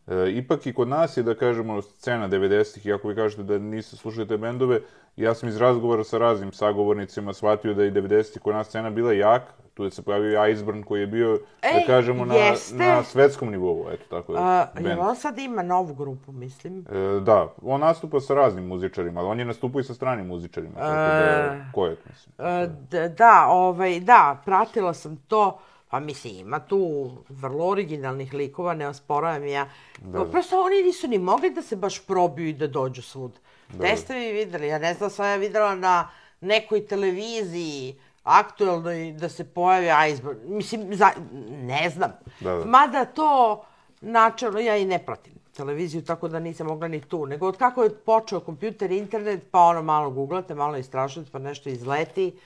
e, 0.06 0.30
ipak 0.30 0.66
i 0.66 0.72
kod 0.72 0.88
nas 0.88 1.16
je, 1.16 1.22
da 1.22 1.34
kažemo, 1.34 1.82
scena 1.82 2.28
90-ih, 2.28 2.86
iako 2.86 3.08
vi 3.08 3.14
kažete 3.14 3.42
da 3.42 3.58
niste 3.58 3.96
slušali 3.96 4.28
te 4.28 4.36
bendove, 4.36 4.80
ja 5.16 5.34
sam 5.34 5.48
iz 5.48 5.56
razgovora 5.56 6.04
sa 6.04 6.18
raznim 6.18 6.52
sagovornicima 6.52 7.32
shvatio 7.32 7.74
da 7.74 7.82
je 7.82 7.92
90-ih 7.92 8.42
kod 8.42 8.54
nas 8.54 8.68
scena 8.68 8.90
bila 8.90 9.12
jaka, 9.12 9.52
tu 9.80 9.84
je 9.84 9.90
se 9.90 10.02
pojavio 10.02 10.46
Iceburn 10.46 10.82
koji 10.82 11.00
je 11.00 11.06
bio, 11.06 11.38
da 11.62 11.68
Ej, 11.68 11.74
da 11.80 11.86
kažemo, 11.86 12.24
na, 12.24 12.34
na 12.72 13.04
svetskom 13.04 13.50
nivou, 13.50 13.86
eto 13.92 14.04
tako 14.10 14.32
je. 14.32 14.38
A, 14.40 14.66
jel 14.80 15.00
on 15.00 15.16
sad 15.16 15.38
ima 15.38 15.62
novu 15.62 15.94
grupu, 15.94 16.32
mislim? 16.32 16.78
E, 16.78 17.20
da, 17.20 17.54
on 17.62 17.80
nastupa 17.80 18.20
sa 18.20 18.34
raznim 18.34 18.66
muzičarima, 18.66 19.20
ali 19.20 19.28
on 19.28 19.38
je 19.38 19.44
nastupao 19.44 19.80
i 19.80 19.84
sa 19.84 19.94
stranim 19.94 20.26
muzičarima, 20.26 20.74
tako 20.74 20.92
da, 20.92 21.54
e, 21.54 21.64
ko 21.74 21.86
je, 21.86 21.96
mislim? 22.10 22.34
E, 22.38 23.08
da, 23.08 23.46
ovaj, 23.48 24.00
da, 24.00 24.42
pratila 24.44 24.94
sam 24.94 25.16
to, 25.16 25.58
Pa 25.90 26.00
mislim, 26.00 26.36
ima 26.38 26.58
tu 26.58 27.10
vrlo 27.28 27.66
originalnih 27.68 28.34
likova, 28.34 28.74
ne 28.74 28.88
osporavam 28.88 29.46
ja. 29.46 29.68
Da, 29.98 30.18
da. 30.18 30.30
Prosto 30.30 30.60
oni 30.62 30.82
nisu 30.82 31.08
ni 31.08 31.18
mogli 31.18 31.50
da 31.50 31.62
se 31.62 31.76
baš 31.76 32.06
probiju 32.06 32.48
i 32.48 32.52
da 32.52 32.66
dođu 32.66 33.02
svud. 33.02 33.32
Da. 33.68 33.78
Gde 33.78 33.96
ste 33.96 34.14
vi 34.14 34.32
videli? 34.32 34.68
Ja 34.68 34.78
ne 34.78 34.94
znam, 34.94 35.10
sam 35.10 35.26
ja 35.26 35.36
videla 35.36 35.74
na 35.74 36.08
nekoj 36.40 36.86
televiziji 36.86 37.96
aktuelno 38.22 38.92
i 38.92 39.12
da 39.12 39.28
se 39.28 39.44
pojavi 39.44 40.10
iceberg. 40.10 40.38
Mislim, 40.44 40.94
za, 40.94 41.10
ne 41.50 41.90
znam. 41.90 42.12
Da, 42.40 42.52
da. 42.52 42.64
Mada 42.64 43.04
to 43.04 43.64
načelno 44.00 44.58
ja 44.58 44.76
i 44.76 44.84
ne 44.84 44.98
pratim 45.06 45.40
televiziju, 45.60 46.04
tako 46.04 46.28
da 46.28 46.38
nisam 46.38 46.66
mogla 46.66 46.88
ni 46.88 47.00
tu. 47.00 47.26
Nego 47.26 47.48
od 47.48 47.56
kako 47.56 47.82
je 47.82 47.94
počeo 47.94 48.40
kompjuter, 48.40 48.90
internet, 48.90 49.50
pa 49.50 49.60
ono 49.60 49.82
malo 49.82 50.10
googlate, 50.10 50.54
malo 50.54 50.76
istražujete, 50.76 51.30
pa 51.32 51.38
nešto 51.38 51.68
izleti, 51.68 52.38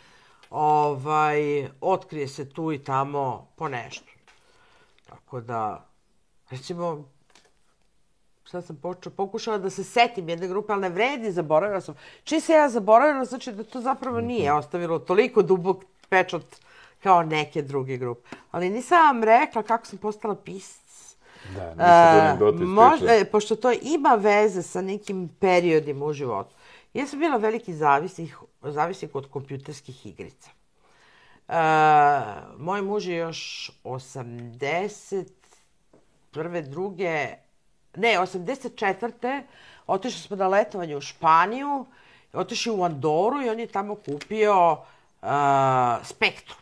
ovaj, 0.51 1.69
otkrije 1.81 2.29
se 2.29 2.49
tu 2.51 2.73
i 2.73 2.79
tamo 2.79 3.49
po 3.57 3.69
nešto. 3.69 4.13
Tako 5.09 5.41
da, 5.41 5.87
recimo, 6.51 7.09
sad 8.47 8.65
sam 8.65 8.77
počela, 8.77 9.15
pokušala 9.17 9.59
da 9.59 9.71
se 9.71 9.85
setim 9.85 10.29
jedne 10.29 10.49
grupe, 10.49 10.73
ali 10.73 10.83
ne 10.83 10.89
vredi, 10.89 11.33
zaboravila 11.33 11.81
sam. 11.81 11.95
Čim 12.25 12.41
se 12.41 12.53
ja 12.53 12.69
zaboravila, 12.69 13.25
znači 13.25 13.53
da 13.53 13.65
to 13.65 13.81
zapravo 13.81 14.21
nije 14.21 14.51
mhm. 14.51 14.59
ostavilo 14.59 14.99
toliko 14.99 15.43
dubok 15.43 15.85
pečat 16.09 16.43
kao 17.03 17.23
neke 17.23 17.63
druge 17.63 17.97
grupe. 17.97 18.29
Ali 18.51 18.71
nisam 18.71 18.99
vam 18.99 19.25
rekla 19.25 19.63
kako 19.63 19.87
sam 19.87 19.99
postala 19.99 20.35
pisac. 20.35 21.17
Da, 21.57 21.75
nisam 21.75 22.49
uh, 22.49 22.61
možda, 22.61 23.15
e, 23.15 23.25
Pošto 23.25 23.57
to 23.57 23.73
ima 23.83 24.15
veze 24.15 24.63
sa 24.63 24.83
nekim 24.83 25.29
periodima 25.41 26.05
u 26.05 26.13
životu. 26.13 26.55
Ja 26.95 27.07
sam 27.07 27.19
bila 27.19 27.37
veliki 27.37 27.75
zavisnik, 27.75 28.35
zavisnik 28.63 29.15
od 29.15 29.31
kompjuterskih 29.31 30.07
igrica. 30.07 30.51
Uh, 31.49 31.55
moj 32.59 32.83
muž 32.83 33.07
je 33.07 33.17
još 33.17 33.71
80 33.85 35.25
prve, 36.31 36.63
druge, 36.63 37.29
ne, 37.97 38.19
84. 38.19 39.43
otišli 39.87 40.21
smo 40.21 40.37
na 40.37 40.49
letovanje 40.49 40.97
u 40.97 41.01
Španiju, 41.01 41.87
otišli 42.33 42.73
u 42.73 42.83
Andoru 42.83 43.43
i 43.43 43.49
on 43.51 43.61
je 43.61 43.67
tamo 43.67 43.95
kupio 43.95 44.73
uh, 44.73 45.29
Spektru. 46.03 46.57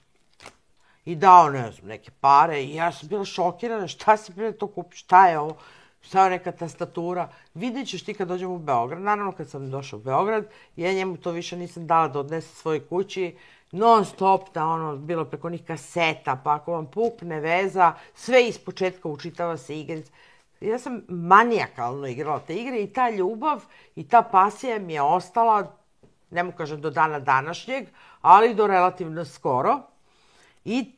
I 1.04 1.14
dao, 1.16 1.50
ne 1.50 1.72
znam, 1.72 1.88
neke 1.88 2.10
pare 2.20 2.62
i 2.62 2.74
ja 2.74 2.92
sam 2.92 3.08
bila 3.08 3.24
šokirana, 3.24 3.88
šta 3.88 4.16
si 4.16 4.32
prije 4.32 4.58
to 4.58 4.66
kupi, 4.66 4.96
šta 4.96 5.28
je 5.28 5.38
ovo? 5.38 5.56
Šta 6.00 6.24
je 6.24 6.30
neka 6.30 6.52
tastatura? 6.52 7.28
Vidjet 7.54 7.88
ćeš 7.88 8.04
ti 8.04 8.14
kad 8.14 8.28
dođemo 8.28 8.54
u 8.54 8.58
Beograd. 8.58 9.02
Naravno, 9.02 9.32
kad 9.32 9.50
sam 9.50 9.70
došla 9.70 9.98
u 9.98 10.02
Beograd, 10.02 10.44
ja 10.76 10.92
njemu 10.92 11.16
to 11.16 11.30
više 11.30 11.56
nisam 11.56 11.86
dala 11.86 12.08
da 12.08 12.18
odnese 12.18 12.54
svojoj 12.54 12.86
kući. 12.88 13.36
Non 13.72 14.04
stop, 14.04 14.54
da 14.54 14.66
ono, 14.66 14.96
bilo 14.96 15.24
preko 15.24 15.50
njih 15.50 15.64
kaseta, 15.66 16.40
pa 16.44 16.54
ako 16.54 16.72
vam 16.72 16.86
pukne 16.86 17.40
veza, 17.40 17.94
sve 18.14 18.48
iz 18.48 18.58
početka 18.58 19.08
učitava 19.08 19.56
se 19.56 19.80
igrica 19.80 20.12
ja 20.62 20.78
sam 20.78 21.02
manijakalno 21.08 22.06
igrala 22.06 22.40
te 22.40 22.54
igre 22.54 22.82
i 22.82 22.92
ta 22.92 23.10
ljubav 23.10 23.64
i 23.96 24.08
ta 24.08 24.22
pasija 24.22 24.78
mi 24.78 24.94
je 24.94 25.02
ostala, 25.02 25.76
ne 26.30 26.42
mu 26.42 26.52
kažem 26.52 26.80
do 26.80 26.90
dana 26.90 27.18
današnjeg, 27.18 27.88
ali 28.20 28.54
do 28.54 28.66
relativno 28.66 29.24
skoro. 29.24 29.80
I 30.64 30.92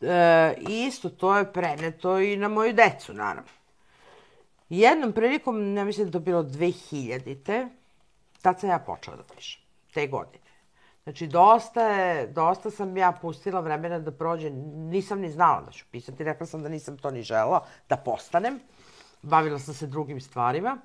e, 0.00 0.54
isto 0.68 1.08
to 1.08 1.36
je 1.36 1.52
preneto 1.52 2.18
i 2.18 2.36
na 2.36 2.48
moju 2.48 2.72
decu, 2.72 3.14
naravno. 3.14 3.50
Jednom 4.68 5.12
prilikom, 5.12 5.72
ne 5.72 5.84
mislim 5.84 6.06
da 6.06 6.12
to 6.12 6.20
bilo 6.20 6.42
2000-te, 6.42 7.68
tad 8.42 8.60
sam 8.60 8.70
ja 8.70 8.78
počela 8.78 9.16
da 9.16 9.22
pišem, 9.34 9.62
te 9.94 10.06
godine. 10.06 10.44
Znači, 11.02 11.26
dosta, 11.26 11.88
je, 11.88 12.26
dosta 12.26 12.70
sam 12.70 12.96
ja 12.96 13.12
pustila 13.12 13.60
vremena 13.60 13.98
da 13.98 14.12
prođe, 14.12 14.50
nisam 14.50 15.20
ni 15.20 15.30
znala 15.30 15.60
da 15.60 15.72
ću 15.72 15.84
pisati, 15.90 16.24
rekla 16.24 16.46
sam 16.46 16.62
da 16.62 16.68
nisam 16.68 16.98
to 16.98 17.10
ni 17.10 17.22
žela, 17.22 17.64
da 17.88 17.96
postanem 17.96 18.60
bavila 19.22 19.58
sam 19.58 19.74
se 19.74 19.86
drugim 19.86 20.20
stvarima. 20.20 20.78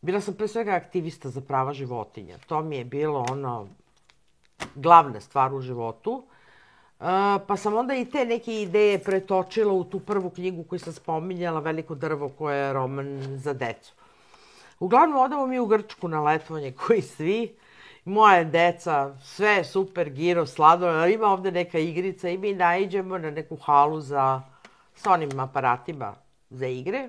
Bila 0.00 0.20
sam 0.20 0.34
pre 0.34 0.48
svega 0.48 0.72
aktivista 0.72 1.30
za 1.30 1.40
prava 1.40 1.72
životinja. 1.72 2.38
To 2.46 2.62
mi 2.62 2.76
je 2.76 2.84
bilo 2.84 3.26
ono 3.30 3.66
glavna 4.74 5.20
stvar 5.20 5.54
u 5.54 5.60
životu. 5.60 6.12
Uh, 7.00 7.06
pa 7.46 7.56
sam 7.56 7.76
onda 7.76 7.94
i 7.94 8.04
te 8.04 8.24
neke 8.24 8.62
ideje 8.62 8.98
pretočila 8.98 9.72
u 9.72 9.84
tu 9.84 10.00
prvu 10.00 10.30
knjigu 10.30 10.64
koju 10.64 10.78
sam 10.78 10.92
spominjala, 10.92 11.60
Veliko 11.60 11.94
drvo, 11.94 12.28
koja 12.28 12.56
je 12.56 12.72
roman 12.72 13.38
za 13.38 13.52
decu. 13.52 13.92
Uglavnom, 14.80 15.18
odamo 15.22 15.46
mi 15.46 15.58
u 15.58 15.66
Grčku 15.66 16.08
na 16.08 16.22
letovanje, 16.22 16.72
koji 16.86 17.02
svi. 17.02 17.56
Moje 18.04 18.44
deca, 18.44 19.16
sve 19.22 19.64
super, 19.64 20.10
giro, 20.10 20.46
slado, 20.46 21.06
ima 21.06 21.26
ovde 21.26 21.52
neka 21.52 21.78
igrica 21.78 22.28
i 22.28 22.38
mi 22.38 22.54
naiđemo 22.54 23.18
na 23.18 23.30
neku 23.30 23.56
halu 23.56 24.00
za, 24.00 24.42
sa 24.94 25.12
onim 25.12 25.40
aparatima 25.40 26.14
za 26.50 26.66
igre. 26.66 27.08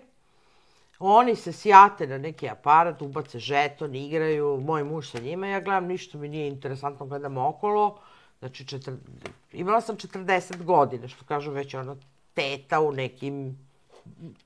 Oni 0.99 1.35
se 1.35 1.51
sjate 1.51 2.07
na 2.07 2.17
neki 2.17 2.49
aparat, 2.49 3.01
ubace 3.01 3.39
žeton, 3.39 3.95
igraju, 3.95 4.61
moj 4.65 4.83
muž 4.83 5.11
sa 5.11 5.19
njima, 5.19 5.47
ja 5.47 5.59
gledam, 5.59 5.85
ništa 5.85 6.17
mi 6.17 6.29
nije 6.29 6.47
interesantno, 6.47 7.05
gledam 7.05 7.37
okolo. 7.37 7.99
Znači, 8.39 8.67
četir... 8.67 8.93
imala 9.51 9.81
sam 9.81 9.95
40 9.95 10.63
godina, 10.63 11.07
što 11.07 11.25
kažu 11.25 11.51
već 11.51 11.73
ono 11.73 11.97
teta 12.33 12.79
u 12.79 12.91
nekim 12.91 13.57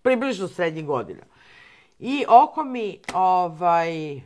približno 0.02 0.48
srednjih 0.48 0.86
godina. 0.86 1.22
I 2.00 2.26
oko 2.30 2.64
mi, 2.64 3.00
ovaj, 3.14 4.22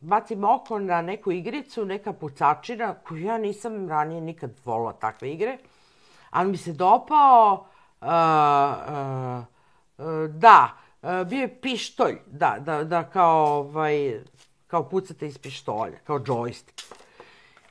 bacim 0.00 0.44
oko 0.44 0.78
na 0.78 1.02
neku 1.02 1.32
igricu, 1.32 1.84
neka 1.84 2.12
pucačina, 2.12 2.94
koju 2.94 3.24
ja 3.24 3.38
nisam 3.38 3.88
ranije 3.88 4.20
nikad 4.20 4.50
volila 4.64 4.92
takve 4.92 5.32
igre, 5.32 5.58
ali 6.30 6.50
mi 6.50 6.56
se 6.56 6.72
dopao, 6.72 7.66
uh, 8.00 8.06
uh, 8.08 9.44
uh, 9.98 10.30
da, 10.30 10.83
bio 11.26 11.40
je 11.40 11.60
pištolj, 11.60 12.16
da, 12.26 12.56
da, 12.60 12.84
da 12.84 13.02
kao, 13.02 13.58
ovaj, 13.58 14.20
kao 14.66 14.88
pucate 14.88 15.26
iz 15.26 15.38
pištolja, 15.38 15.98
kao 16.04 16.20
džojstik. 16.20 16.82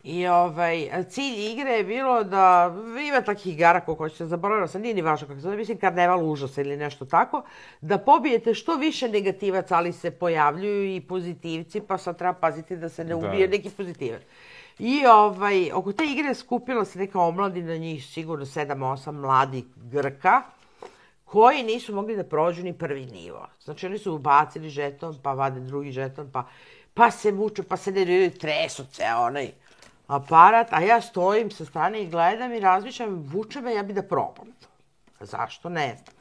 I 0.03 0.27
ovaj, 0.27 1.05
cilj 1.09 1.51
igre 1.51 1.71
je 1.71 1.83
bilo 1.83 2.23
da 2.23 2.75
ima 3.07 3.21
takih 3.21 3.53
igara 3.53 3.79
kako 3.79 3.95
hoćete, 3.95 4.25
zaboravila 4.25 4.67
sam, 4.67 4.81
nije 4.81 4.93
ni 4.93 5.01
važno 5.01 5.27
kako 5.27 5.37
se 5.37 5.41
zove, 5.41 5.57
mislim 5.57 5.77
karneval 5.77 6.29
užasa 6.29 6.61
ili 6.61 6.77
nešto 6.77 7.05
tako, 7.05 7.43
da 7.81 7.97
pobijete 7.97 8.53
što 8.53 8.75
više 8.75 9.09
negativaca, 9.09 9.77
ali 9.77 9.93
se 9.93 10.11
pojavljuju 10.11 10.95
i 10.95 11.01
pozitivci, 11.01 11.81
pa 11.81 11.97
sad 11.97 12.17
treba 12.17 12.33
paziti 12.33 12.77
da 12.77 12.89
se 12.89 13.03
ne 13.03 13.15
ubije 13.15 13.47
da. 13.47 13.51
neki 13.51 13.69
pozitivac. 13.69 14.21
I 14.79 15.05
ovaj, 15.05 15.71
oko 15.73 15.91
te 15.91 16.05
igre 16.05 16.33
skupila 16.33 16.85
se 16.85 16.99
neka 16.99 17.19
omladina, 17.19 17.77
njih 17.77 18.05
sigurno 18.05 18.45
7-8 18.45 19.11
mladih 19.11 19.63
Grka, 19.75 20.41
koji 21.33 21.63
nisu 21.63 21.95
mogli 21.95 22.15
da 22.15 22.23
prođu 22.23 22.63
ni 22.63 22.73
prvi 22.77 23.05
nivo. 23.05 23.47
Znači, 23.63 23.85
oni 23.85 23.97
su 23.97 24.13
ubacili 24.13 24.69
žeton, 24.69 25.15
pa 25.23 25.33
vade 25.33 25.59
drugi 25.59 25.91
žeton, 25.91 26.29
pa, 26.31 26.43
pa 26.93 27.11
se 27.11 27.31
muče, 27.31 27.63
pa 27.63 27.77
se 27.77 27.91
ne 27.91 28.29
tresu 28.29 28.85
ceo 28.91 29.21
onaj 29.21 29.51
aparat, 30.07 30.73
a 30.73 30.81
ja 30.81 31.01
stojim 31.01 31.51
sa 31.51 31.65
strane 31.65 32.03
i 32.03 32.09
gledam 32.09 32.53
i 32.53 32.59
razmišljam, 32.59 33.23
vuče 33.33 33.61
me, 33.61 33.73
ja 33.73 33.83
bi 33.83 33.93
da 33.93 34.03
probam 34.03 34.53
to. 34.61 34.67
Zašto? 35.25 35.69
Ne 35.69 35.95
znam. 36.03 36.15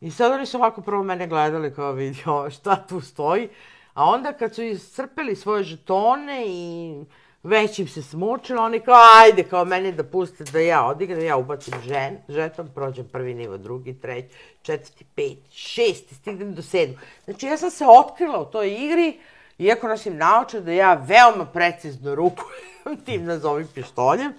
I 0.00 0.10
sad 0.10 0.32
oni 0.32 0.46
su 0.46 0.56
ovako 0.56 0.82
prvo 0.82 1.02
mene 1.02 1.26
gledali 1.26 1.74
kao 1.74 1.92
vidi 1.92 2.24
šta 2.56 2.76
tu 2.88 3.00
stoji, 3.00 3.48
a 3.94 4.04
onda 4.04 4.32
kad 4.32 4.54
su 4.54 4.62
iscrpeli 4.62 5.36
svoje 5.36 5.64
žetone 5.64 6.44
i 6.46 6.94
već 7.42 7.78
im 7.78 7.88
se 7.88 8.02
smučilo, 8.02 8.62
oni 8.62 8.80
kao, 8.80 9.00
ajde, 9.22 9.42
kao 9.42 9.64
meni 9.64 9.92
da 9.92 10.04
puste 10.04 10.44
da 10.44 10.60
ja 10.60 10.86
odigram, 10.86 11.24
ja 11.24 11.36
ubacim 11.36 11.74
žen, 11.84 12.18
žeton, 12.28 12.68
prođem 12.74 13.08
prvi 13.08 13.34
nivo, 13.34 13.58
drugi, 13.58 13.94
treći, 14.00 14.28
četvrti, 14.62 15.04
peti, 15.14 15.50
šesti, 15.50 16.14
stignem 16.14 16.54
do 16.54 16.62
sedmu. 16.62 16.96
Znači, 17.24 17.46
ja 17.46 17.56
sam 17.56 17.70
se 17.70 17.84
otkrila 17.86 18.40
u 18.40 18.50
toj 18.50 18.74
igri, 18.84 19.18
iako 19.58 19.88
nosim 19.88 20.16
naoče 20.16 20.60
da 20.60 20.72
ja 20.72 20.94
veoma 20.94 21.46
precizno 21.46 22.14
rukujem 22.14 22.96
tim 23.06 23.24
nazovim 23.24 23.68
pištoljem, 23.74 24.32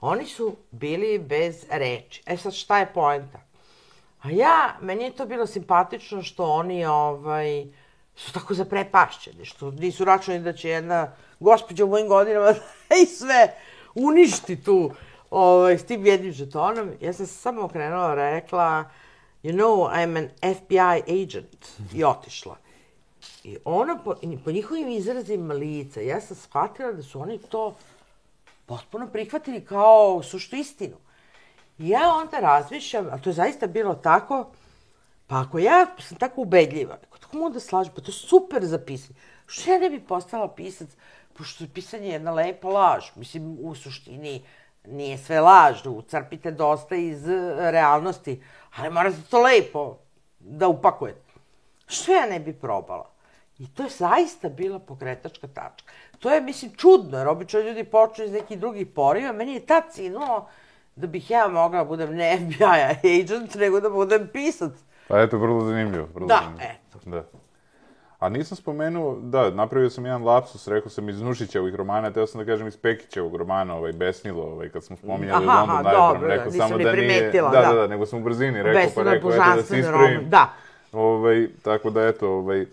oni 0.00 0.26
su 0.26 0.56
bili 0.70 1.18
bez 1.18 1.64
reči. 1.70 2.22
E 2.26 2.36
sad, 2.36 2.54
šta 2.54 2.78
je 2.78 2.92
poenta? 2.94 3.40
A 4.22 4.30
ja, 4.30 4.76
meni 4.80 5.04
je 5.04 5.10
to 5.10 5.26
bilo 5.26 5.46
simpatično 5.46 6.22
što 6.22 6.44
oni, 6.44 6.86
ovaj, 6.86 7.66
su 8.16 8.32
tako 8.32 8.54
zaprepašćeni, 8.54 9.44
što 9.44 9.70
nisu 9.70 10.04
računali 10.04 10.44
da 10.44 10.52
će 10.52 10.68
jedna 10.68 11.12
gospođa 11.40 11.84
u 11.84 11.88
mojim 11.88 12.08
godinama 12.08 12.54
i 13.02 13.06
sve 13.06 13.54
uništi 13.94 14.62
tu 14.62 14.90
ovaj, 15.30 15.78
s 15.78 15.86
tim 15.86 16.06
jednim 16.06 16.32
žetonom. 16.32 16.90
Ja 17.00 17.12
sam 17.12 17.26
samo 17.26 17.62
okrenula, 17.62 18.14
rekla, 18.14 18.84
you 19.42 19.52
know, 19.52 19.90
I'm 19.92 20.18
an 20.18 20.54
FBI 20.54 21.22
agent. 21.22 21.66
I 21.94 22.04
otišla. 22.04 22.56
I 23.44 23.56
ono, 23.64 23.98
po, 24.04 24.14
po 24.44 24.50
njihovim 24.50 24.88
izrazima 24.88 25.54
lica, 25.54 26.00
ja 26.00 26.20
sam 26.20 26.36
shvatila 26.36 26.92
da 26.92 27.02
su 27.02 27.20
oni 27.20 27.38
to 27.38 27.76
potpuno 28.66 29.06
prihvatili 29.06 29.64
kao 29.64 30.22
suštu 30.22 30.56
istinu. 30.56 30.96
I 31.78 31.88
ja 31.88 32.14
onda 32.14 32.40
razmišljam, 32.40 33.06
a 33.12 33.18
to 33.18 33.30
je 33.30 33.34
zaista 33.34 33.66
bilo 33.66 33.94
tako, 33.94 34.46
pa 35.26 35.40
ako 35.40 35.58
ja 35.58 35.86
sam 35.98 36.18
tako 36.18 36.40
ubedljiva, 36.40 36.98
ako 37.08 37.18
tako 37.18 37.36
mogu 37.36 37.50
da 37.50 37.60
slažem, 37.60 37.92
pa 37.94 38.00
to 38.00 38.10
je 38.10 38.14
super 38.14 38.66
za 38.66 38.78
pisanje. 38.78 39.18
Što 39.46 39.70
ja 39.70 39.78
ne 39.78 39.90
bi 39.90 40.00
postala 40.00 40.48
pisac, 40.54 40.88
pošto 41.38 41.64
je 41.64 41.68
pisanje 41.74 42.08
jedna 42.08 42.32
lepa 42.32 42.68
laž. 42.68 43.04
Mislim, 43.16 43.56
u 43.60 43.74
suštini 43.74 44.42
nije 44.86 45.18
sve 45.18 45.40
laž, 45.40 45.86
ucrpite 45.86 46.50
dosta 46.50 46.96
iz 46.96 47.26
realnosti, 47.58 48.42
ali 48.76 48.90
morate 48.90 49.16
to 49.30 49.42
lepo 49.42 49.96
da 50.40 50.68
upakujete. 50.68 51.32
Što 51.86 52.12
ja 52.12 52.26
ne 52.26 52.40
bi 52.40 52.52
probala? 52.52 53.10
I 53.58 53.66
to 53.66 53.82
je 53.82 53.88
zaista 53.88 54.48
bila 54.48 54.78
pokretačka 54.78 55.46
tačka. 55.46 55.92
To 56.18 56.30
je, 56.30 56.40
mislim, 56.40 56.74
čudno, 56.76 57.18
jer 57.18 57.28
obično 57.28 57.60
ljudi 57.60 57.84
počnu 57.84 58.24
iz 58.24 58.32
nekih 58.32 58.58
drugih 58.58 58.86
poriva. 58.86 59.32
Meni 59.32 59.52
je 59.52 59.66
tad 59.66 59.84
cinulo 59.90 60.48
da 60.96 61.06
bih 61.06 61.30
ja 61.30 61.48
mogla 61.48 61.78
da 61.78 61.84
budem 61.84 62.14
ne 62.16 62.36
FBI 62.36 63.20
agent, 63.20 63.54
nego 63.54 63.80
da 63.80 63.90
budem 63.90 64.28
pisac. 64.32 64.72
Pa 65.08 65.20
eto, 65.20 65.38
vrlo 65.38 65.64
zanimljivo. 65.64 66.08
Vrlo 66.14 66.26
da, 66.26 66.40
zanimljivo. 66.44 66.70
eto. 66.70 67.10
Da. 67.10 67.24
A 68.18 68.28
nisam 68.28 68.56
spomenuo, 68.56 69.18
da, 69.22 69.50
napravio 69.50 69.90
sam 69.90 70.04
jedan 70.04 70.24
lapsus, 70.24 70.68
rekao 70.68 70.90
sam 70.90 71.08
iz 71.08 71.22
Nušićevih 71.22 71.74
romana, 71.74 72.10
teo 72.10 72.26
sam 72.26 72.40
da 72.40 72.44
kažem 72.44 72.66
iz 72.66 72.76
Pekićevog 72.76 73.36
romana, 73.36 73.76
ovaj, 73.76 73.92
Besnilo, 73.92 74.42
ovaj, 74.42 74.68
kad 74.68 74.84
smo 74.84 74.96
spominjali 74.96 75.46
aha, 75.46 75.60
London 75.60 75.92
dobro, 75.92 76.28
rekao 76.28 76.44
nisam 76.44 76.68
samo 76.68 76.82
da 76.84 76.92
nije... 76.92 77.30
da, 77.32 77.40
da. 77.40 77.68
da, 77.68 77.74
da, 77.74 77.86
nego 77.86 78.06
sam 78.06 78.18
u 78.18 78.22
brzini 78.22 78.62
rekao, 78.62 78.82
Besnilo 78.82 79.04
pa 79.04 79.10
je 79.10 79.14
rekao, 79.14 79.30
eto, 79.30 79.56
da 79.56 79.62
se 79.62 79.78
ispravim. 79.78 80.28
da. 80.28 80.52
Ovaj, 80.92 81.48
tako 81.62 81.90
da, 81.90 82.06
eto, 82.06 82.30
ovaj, 82.30 82.66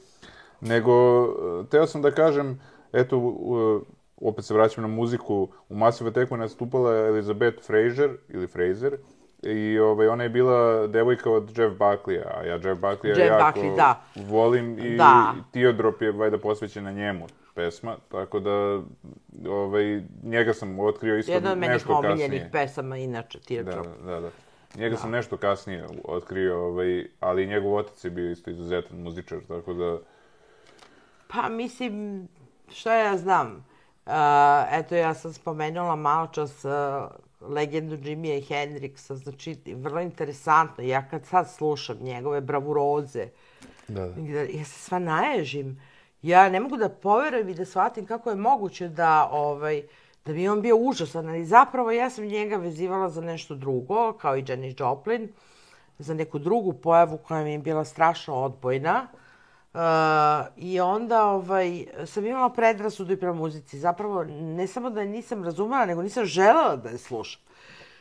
nego, 0.61 1.27
teo 1.71 1.87
sam 1.87 2.01
da 2.01 2.11
kažem, 2.11 2.61
eto, 2.93 3.35
opet 4.21 4.45
se 4.45 4.53
vraćam 4.53 4.81
na 4.81 4.87
muziku, 4.87 5.47
u 5.69 5.75
Massive 5.75 6.09
Attacku 6.09 6.35
je 6.35 6.39
nastupala 6.39 6.95
Elizabeth 6.95 7.63
Fraser, 7.65 8.17
ili 8.29 8.47
Fraser, 8.47 8.97
i 9.43 9.79
ovaj, 9.79 10.07
ona 10.07 10.23
je 10.23 10.29
bila 10.29 10.87
devojka 10.87 11.31
od 11.31 11.57
Jeff 11.57 11.77
Buckleya, 11.77 12.31
a 12.37 12.43
ja 12.43 12.53
Jeff 12.53 12.81
Buckleya 12.81 13.17
Jeff 13.17 13.31
jako 13.31 13.59
Buckley, 13.59 13.75
da. 13.75 14.01
volim 14.15 14.79
i 14.79 14.97
Da. 14.97 15.33
Teardrop 15.51 16.01
je 16.01 16.11
valjda 16.11 16.37
posvećena 16.37 16.91
njemu 16.91 17.27
pesma, 17.55 17.95
tako 18.11 18.39
da 18.39 18.81
ovaj, 19.49 20.01
njega 20.23 20.53
sam 20.53 20.79
otkrio 20.79 21.17
isto 21.17 21.31
Jedna 21.31 21.51
od 21.51 21.57
menih 21.57 21.73
nešto 21.73 21.93
omiljenih 21.93 22.21
kasnije. 22.21 22.49
pesama, 22.51 22.97
inače, 22.97 23.39
Da, 23.39 23.45
Teardrop. 23.45 23.87
da, 24.05 24.19
da. 24.19 24.29
Njega 24.75 24.97
sam 24.97 25.11
nešto 25.11 25.37
kasnije 25.37 25.85
otkrio, 26.03 26.65
ovaj, 26.65 27.07
ali 27.19 27.47
njegov 27.47 27.75
otac 27.75 28.03
je 28.03 28.09
bio 28.09 28.31
isto 28.31 28.51
izuzetan 28.51 28.97
muzičar, 28.97 29.39
tako 29.47 29.73
da... 29.73 29.97
Pa, 31.27 31.49
mislim, 31.49 32.27
šta 32.71 32.95
ja 32.95 33.17
znam? 33.17 33.65
Uh, 34.05 34.11
eto, 34.71 34.95
ja 34.95 35.13
sam 35.13 35.33
spomenula 35.33 35.95
malo 35.95 36.27
čas 36.27 36.65
uh, 36.65 36.71
legendu 37.49 37.95
Jimmya 37.95 38.41
Hendrixa, 38.41 39.15
znači, 39.15 39.57
vrlo 39.75 40.01
interesantno. 40.01 40.83
Ja 40.83 41.07
kad 41.09 41.25
sad 41.25 41.51
slušam 41.51 41.97
njegove 42.01 42.41
bravuroze, 42.41 43.27
Da, 43.87 44.07
da. 44.07 44.41
ja 44.41 44.65
se 44.65 44.79
sva 44.79 44.99
naježim. 44.99 45.81
Ja 46.21 46.49
ne 46.49 46.59
mogu 46.59 46.77
da 46.77 46.89
poverujem 46.89 47.49
i 47.49 47.53
da 47.53 47.65
shvatim 47.65 48.05
kako 48.05 48.29
je 48.29 48.35
moguće 48.35 48.87
da, 48.87 49.29
ovaj, 49.31 49.83
da 50.25 50.33
bi 50.33 50.47
on 50.47 50.61
bio 50.61 50.75
užasan, 50.77 51.29
ali 51.29 51.45
zapravo 51.45 51.91
ja 51.91 52.09
sam 52.09 52.25
njega 52.25 52.57
vezivala 52.57 53.09
za 53.09 53.21
nešto 53.21 53.55
drugo, 53.55 54.13
kao 54.13 54.37
i 54.37 54.43
Janis 54.47 54.75
Joplin, 54.79 55.29
za 55.99 56.13
neku 56.13 56.39
drugu 56.39 56.73
pojavu 56.73 57.17
koja 57.17 57.43
mi 57.43 57.51
je 57.51 57.59
bila 57.59 57.85
strašno 57.85 58.35
odbojna. 58.35 59.07
Uh, 59.13 59.19
I 60.57 60.79
onda 60.79 61.25
ovaj, 61.25 61.85
sam 62.05 62.25
imala 62.25 62.49
predrasudu 62.49 63.13
i 63.13 63.17
prema 63.17 63.33
muzici. 63.33 63.79
Zapravo, 63.79 64.23
ne 64.23 64.67
samo 64.67 64.89
da 64.89 65.01
je 65.01 65.07
nisam 65.07 65.43
razumela, 65.43 65.85
nego 65.85 66.01
nisam 66.01 66.25
želela 66.25 66.75
da 66.75 66.89
je 66.89 66.97
slušam. 66.97 67.41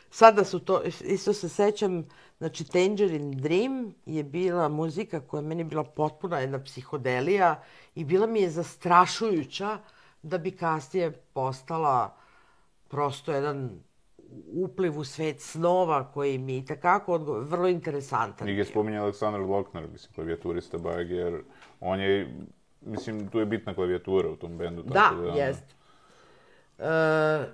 Sada 0.09 0.43
su 0.43 0.59
to, 0.59 0.81
isto 1.01 1.33
se 1.33 1.49
sećam, 1.49 2.05
znači 2.37 2.63
Tangerine 2.63 3.35
Dream 3.35 3.93
je 4.05 4.23
bila 4.23 4.69
muzika 4.69 5.19
koja 5.19 5.41
je 5.41 5.47
meni 5.47 5.63
bila 5.63 5.83
potpuna 5.83 6.39
jedna 6.39 6.63
psihodelija 6.63 7.63
i 7.95 8.03
bila 8.03 8.27
mi 8.27 8.41
je 8.41 8.49
zastrašujuća 8.49 9.77
da 10.21 10.37
bi 10.37 10.51
kasnije 10.51 11.11
postala 11.11 12.15
prosto 12.87 13.31
jedan 13.31 13.79
upliv 14.53 14.99
u 14.99 15.03
svet 15.03 15.41
snova 15.41 16.11
koji 16.11 16.37
mi 16.37 16.55
je 16.55 16.65
takako 16.65 17.13
odgo... 17.13 17.39
vrlo 17.39 17.67
interesantan. 17.67 18.47
Njega 18.47 18.61
je 18.61 18.65
spominja 18.65 19.01
Aleksandar 19.01 19.41
Lokner, 19.41 19.87
mislim, 19.91 20.13
klavijaturista 20.13 20.77
Bajeg, 20.77 21.11
jer 21.11 21.41
on 21.85 21.99
je, 21.99 22.35
mislim, 22.81 23.27
tu 23.29 23.39
je 23.39 23.45
bitna 23.45 23.73
klavijatura 23.75 24.29
u 24.29 24.35
tom 24.35 24.57
bendu. 24.57 24.83
Da, 24.83 24.93
tako 24.93 25.15
da, 25.15 25.21
ono, 25.21 25.37
jest. 25.37 25.63
E, 26.79 26.85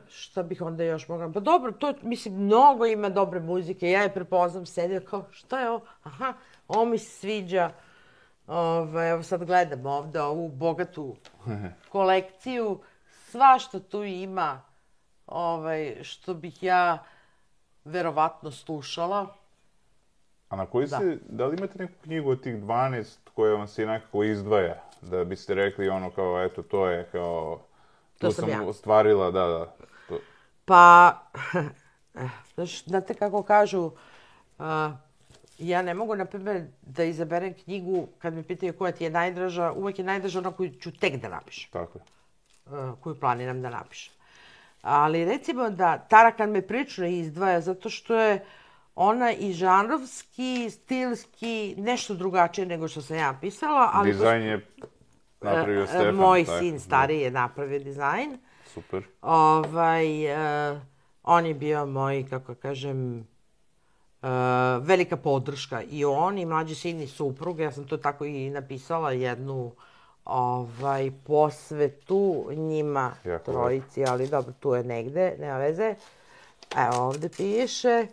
šta 0.10 0.44
bih 0.44 0.62
onda 0.62 0.84
još 0.84 1.08
mogla? 1.08 1.32
Pa 1.34 1.40
dobro, 1.40 1.72
to, 1.72 1.94
mislim, 2.02 2.34
mnogo 2.34 2.86
ima 2.86 3.10
dobre 3.10 3.40
muzike. 3.40 3.90
Ja 3.90 4.02
je 4.02 4.14
prepoznam, 4.14 4.66
sedio 4.66 5.02
kao, 5.10 5.26
šta 5.32 5.60
je 5.60 5.70
ovo? 5.70 5.82
Aha, 6.04 6.34
ovo 6.68 6.86
mi 6.86 6.98
se 6.98 7.10
sviđa. 7.20 7.72
Ove, 8.48 9.10
evo 9.10 9.24
sad 9.24 9.44
gledam 9.46 9.86
ovde 9.86 10.22
ovu 10.22 10.50
bogatu 10.50 11.16
kolekciju. 11.92 12.80
Svašta 13.30 13.80
tu 13.80 14.04
ima 14.04 14.62
ovaj, 15.28 16.04
što 16.04 16.34
bih 16.34 16.64
ja 16.64 17.04
verovatno 17.86 18.52
slušala. 18.52 19.36
A 20.50 20.56
na 20.56 20.66
koji 20.66 20.88
Da. 20.88 20.98
se, 20.98 21.18
da 21.30 21.46
li 21.46 21.58
imate 21.58 21.78
neku 21.80 21.94
knjigu 22.04 22.30
od 22.30 22.42
tih 22.44 22.56
12 22.56 23.18
koje 23.36 23.54
vam 23.54 23.68
se 23.68 23.86
nekako 23.86 24.24
izdvaja? 24.24 24.84
Da 25.02 25.24
biste 25.24 25.54
rekli 25.54 25.90
ono 25.90 26.12
kao, 26.12 26.44
eto, 26.44 26.62
to 26.62 26.88
je 26.88 27.08
kao... 27.12 27.60
To 28.18 28.28
tu 28.28 28.34
sam 28.34 28.50
ja. 28.50 28.64
ostvarila, 28.64 29.32
da, 29.32 29.46
da. 29.46 29.66
To, 30.10 30.20
Pa, 30.66 31.18
znaš, 32.56 32.84
znate 32.84 33.14
kako 33.14 33.44
kažu, 33.44 33.92
a, 34.60 34.92
ja 35.58 35.82
ne 35.82 35.94
mogu, 35.94 36.16
na 36.16 36.26
primjer, 36.26 36.66
da 36.82 37.04
izaberem 37.04 37.54
knjigu, 37.54 38.08
kad 38.18 38.34
me 38.34 38.44
pitaju 38.44 38.74
koja 38.78 38.92
ti 38.92 39.04
je 39.04 39.10
najdraža, 39.10 39.72
uvek 39.72 40.00
je 40.00 40.06
najdraža 40.06 40.40
ona 40.40 40.52
koju 40.52 40.70
ću 40.80 40.92
tek 40.92 41.16
da 41.22 41.30
napišem, 41.30 41.70
tako 41.72 42.00
je. 42.00 42.04
a, 42.66 42.96
koju 43.02 43.20
planiram 43.20 43.62
da 43.62 43.70
napišem. 43.70 44.14
Ali 44.82 45.26
recimo 45.26 45.70
da 45.70 45.98
Tarakan 45.98 46.50
me 46.50 46.62
prilično 46.62 47.08
izdvaja 47.08 47.62
zato 47.62 47.90
što 47.90 48.16
je 48.16 48.46
ona 48.96 49.32
i 49.34 49.54
žanrovski, 49.54 50.70
stilski, 50.70 51.76
nešto 51.78 52.14
drugačije 52.14 52.66
nego 52.66 52.88
što 52.88 53.02
sam 53.02 53.18
ja 53.18 53.38
pisala, 53.42 53.90
ali... 53.94 54.12
Dizajn 54.12 54.44
je 54.44 54.68
napravio 55.42 55.84
E, 55.84 55.88
Stefan. 55.88 56.16
Moj 56.16 56.46
tako, 56.46 56.60
sin 56.60 56.74
da. 56.74 56.80
stariji 56.80 57.22
je 57.22 57.32
napravio 57.32 57.80
dizajn. 57.80 58.38
Super. 58.66 59.04
Ovaj, 59.22 60.26
uh, 60.26 60.80
on 61.24 61.46
je 61.46 61.54
bio 61.54 61.86
moj, 61.86 62.26
kako 62.30 62.56
kažem, 62.56 63.28
uh, 64.22 64.30
velika 64.82 65.18
podrška. 65.18 65.82
I 65.82 66.06
on 66.06 66.38
i 66.38 66.46
mlađi 66.46 66.76
sin 66.76 67.02
i 67.02 67.08
suprug, 67.08 67.60
ja 67.60 67.72
sam 67.72 67.88
to 67.88 67.98
tako 67.98 68.26
i 68.26 68.50
napisala 68.50 69.12
jednu 69.12 69.72
ovaj, 70.26 71.12
posvetu 71.28 72.48
njima 72.52 73.14
Jako 73.26 73.52
trojici, 73.52 74.06
ali 74.06 74.28
dobro, 74.28 74.54
tu 74.60 74.74
je 74.74 74.84
negde, 74.84 75.36
nema 75.40 75.58
veze. 75.58 75.96
Evo, 76.78 77.04
ovde 77.04 77.30
piše 77.30 78.08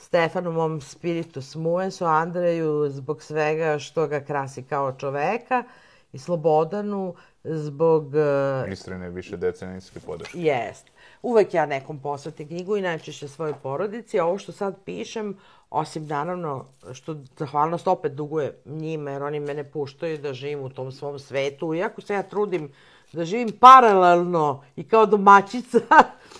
Stefanu 0.00 0.52
mom 0.52 0.80
spiritus 0.80 1.54
muesu, 1.54 2.04
Andreju 2.04 2.88
zbog 2.88 3.22
svega 3.22 3.78
što 3.78 4.06
ga 4.06 4.20
krasi 4.20 4.62
kao 4.62 4.92
čoveka 4.92 5.64
i 6.12 6.18
Slobodanu 6.18 7.14
zbog... 7.44 8.06
Uh, 8.06 8.72
Istrene 8.72 9.10
više 9.10 9.36
decenijske 9.36 10.00
podrške. 10.00 10.38
Jest. 10.38 10.86
Uvek 11.22 11.54
ja 11.54 11.66
nekom 11.66 11.98
posvetim 11.98 12.48
knjigu 12.48 12.76
i 12.76 12.82
najčešće 12.82 13.28
svojoj 13.28 13.54
porodici. 13.62 14.20
Ovo 14.20 14.38
što 14.38 14.52
sad 14.52 14.76
pišem, 14.84 15.36
osim 15.70 16.06
naravno 16.06 16.66
što 16.92 17.16
zahvalnost 17.38 17.88
opet 17.88 18.12
duguje 18.12 18.58
njima, 18.64 19.10
jer 19.10 19.22
oni 19.22 19.40
mene 19.40 19.64
puštaju 19.70 20.18
da 20.18 20.32
živim 20.32 20.60
u 20.60 20.70
tom 20.70 20.92
svom 20.92 21.18
svetu. 21.18 21.74
Iako 21.74 22.00
se 22.00 22.14
ja 22.14 22.22
trudim 22.22 22.72
da 23.12 23.24
živim 23.24 23.52
paralelno 23.60 24.64
i 24.76 24.88
kao 24.88 25.06
domaćica 25.06 25.78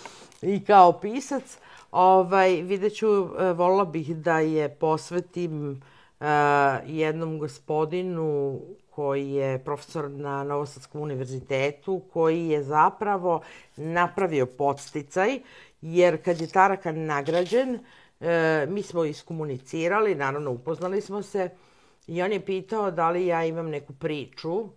i 0.41 0.65
kao 0.65 0.99
pisac, 0.99 1.57
ovaj, 1.91 2.61
vidjet 2.61 2.95
ću, 2.95 3.07
e, 3.07 3.53
volila 3.53 3.85
bih 3.85 4.15
da 4.15 4.39
je 4.39 4.69
posvetim 4.69 5.71
uh, 5.71 6.27
jednom 6.85 7.39
gospodinu 7.39 8.59
koji 8.89 9.31
je 9.31 9.63
profesor 9.63 10.11
na 10.11 10.43
Novosadskom 10.43 11.01
univerzitetu, 11.01 12.01
koji 12.13 12.47
je 12.47 12.63
zapravo 12.63 13.41
napravio 13.75 14.45
podsticaj, 14.45 15.39
jer 15.81 16.23
kad 16.23 16.41
je 16.41 16.47
Tarakan 16.47 17.05
nagrađen, 17.05 17.79
e, 18.19 18.65
mi 18.69 18.83
smo 18.83 19.05
iskomunicirali, 19.05 20.15
naravno 20.15 20.51
upoznali 20.51 21.01
smo 21.01 21.21
se, 21.21 21.49
i 22.07 22.21
on 22.21 22.31
je 22.31 22.45
pitao 22.45 22.91
da 22.91 23.09
li 23.09 23.25
ja 23.25 23.45
imam 23.45 23.69
neku 23.69 23.93
priču, 23.93 24.59
e, 24.61 24.67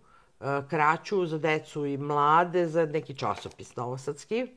kraću 0.69 1.25
za 1.25 1.37
decu 1.37 1.85
i 1.85 1.97
mlade, 1.97 2.67
za 2.67 2.85
neki 2.85 3.13
časopis 3.15 3.75
novosadski. 3.75 4.47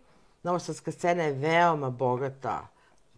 Novosadska 0.43 0.93
scena 0.93 1.23
je 1.23 1.33
veoma 1.33 1.91
bogata. 1.91 2.69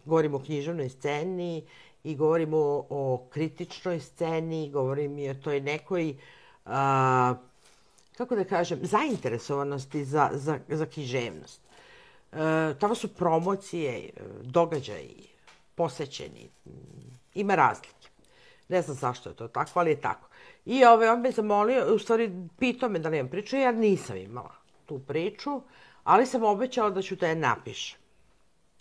Govorimo 0.05 0.37
o 0.37 0.43
književnoj 0.43 0.89
sceni 0.89 1.63
i 2.03 2.15
govorimo 2.15 2.57
o, 2.57 2.85
o 2.89 3.27
kritičnoj 3.29 3.99
sceni, 3.99 4.69
govorim 4.69 5.19
i 5.19 5.29
o 5.29 5.33
toj 5.33 5.61
nekoj, 5.61 6.15
a, 6.65 7.35
kako 8.17 8.35
da 8.35 8.43
kažem, 8.43 8.79
zainteresovanosti 8.81 10.05
za, 10.05 10.29
za, 10.33 10.59
za 10.67 10.85
književnost. 10.85 11.61
E, 12.31 12.37
tamo 12.79 12.95
su 12.95 13.13
promocije, 13.15 14.09
događaji, 14.41 15.27
posećeni, 15.75 16.49
ima 17.33 17.55
razlike. 17.55 18.07
Ne 18.69 18.81
znam 18.81 18.97
zašto 18.97 19.29
je 19.29 19.35
to 19.35 19.47
tako, 19.47 19.79
ali 19.79 19.89
je 19.89 20.01
tako. 20.01 20.27
I 20.65 20.85
ove, 20.85 21.11
on 21.11 21.21
me 21.21 21.31
zamolio, 21.31 21.95
u 21.95 21.99
stvari 21.99 22.31
pitao 22.59 22.89
me 22.89 22.99
da 22.99 23.09
li 23.09 23.17
imam 23.17 23.29
priču, 23.29 23.55
ja 23.55 23.71
nisam 23.71 24.17
imala 24.17 24.55
tu 24.85 24.99
priču, 24.99 25.61
ali 26.03 26.25
sam 26.25 26.43
obećala 26.43 26.89
da 26.89 27.01
ću 27.01 27.15
da 27.15 27.27
je 27.27 27.35
napišem. 27.35 27.99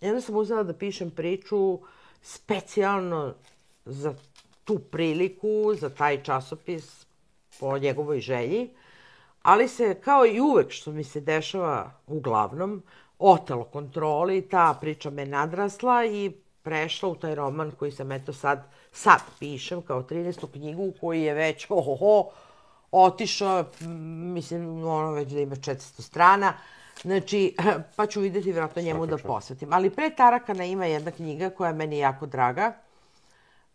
I 0.00 0.08
onda 0.08 0.20
sam 0.20 0.36
uzela 0.36 0.62
da 0.62 0.72
pišem 0.72 1.10
priču 1.10 1.78
specijalno 2.22 3.34
za 3.84 4.14
tu 4.64 4.78
priliku, 4.78 5.74
za 5.74 5.90
taj 5.90 6.22
časopis, 6.22 7.06
po 7.60 7.78
njegovoj 7.78 8.20
želji, 8.20 8.70
ali 9.42 9.68
se, 9.68 9.94
kao 9.94 10.26
i 10.26 10.40
uvek 10.40 10.70
što 10.70 10.92
mi 10.92 11.04
se 11.04 11.20
dešava 11.20 11.90
uglavnom, 12.06 12.82
otelo 13.18 13.64
kontroli, 13.64 14.48
ta 14.48 14.78
priča 14.80 15.10
me 15.10 15.26
nadrasla 15.26 16.04
i 16.06 16.32
prešla 16.62 17.08
u 17.08 17.14
taj 17.14 17.34
roman 17.34 17.70
koji 17.70 17.92
sam 17.92 18.12
eto 18.12 18.32
sad, 18.32 18.62
sad 18.92 19.20
pišem 19.38 19.82
kao 19.82 20.02
13. 20.02 20.52
knjigu 20.52 20.92
koji 21.00 21.22
je 21.22 21.34
već, 21.34 21.66
ohoho, 21.68 22.30
otišao, 22.90 23.64
mislim, 24.34 24.84
ono 24.84 25.12
već 25.12 25.28
da 25.28 25.40
ima 25.40 25.56
400 25.56 26.02
strana, 26.02 26.52
Znači, 27.02 27.56
pa 27.96 28.06
ću 28.06 28.20
videti 28.20 28.52
vjerojatno 28.52 28.82
njemu 28.82 29.06
da 29.06 29.18
posvetim. 29.18 29.72
Ali 29.72 29.90
pre 29.90 30.10
Tarakana 30.10 30.64
ima 30.64 30.86
jedna 30.86 31.10
knjiga 31.10 31.50
koja 31.50 31.68
je 31.68 31.74
meni 31.74 31.98
jako 31.98 32.26
draga. 32.26 32.72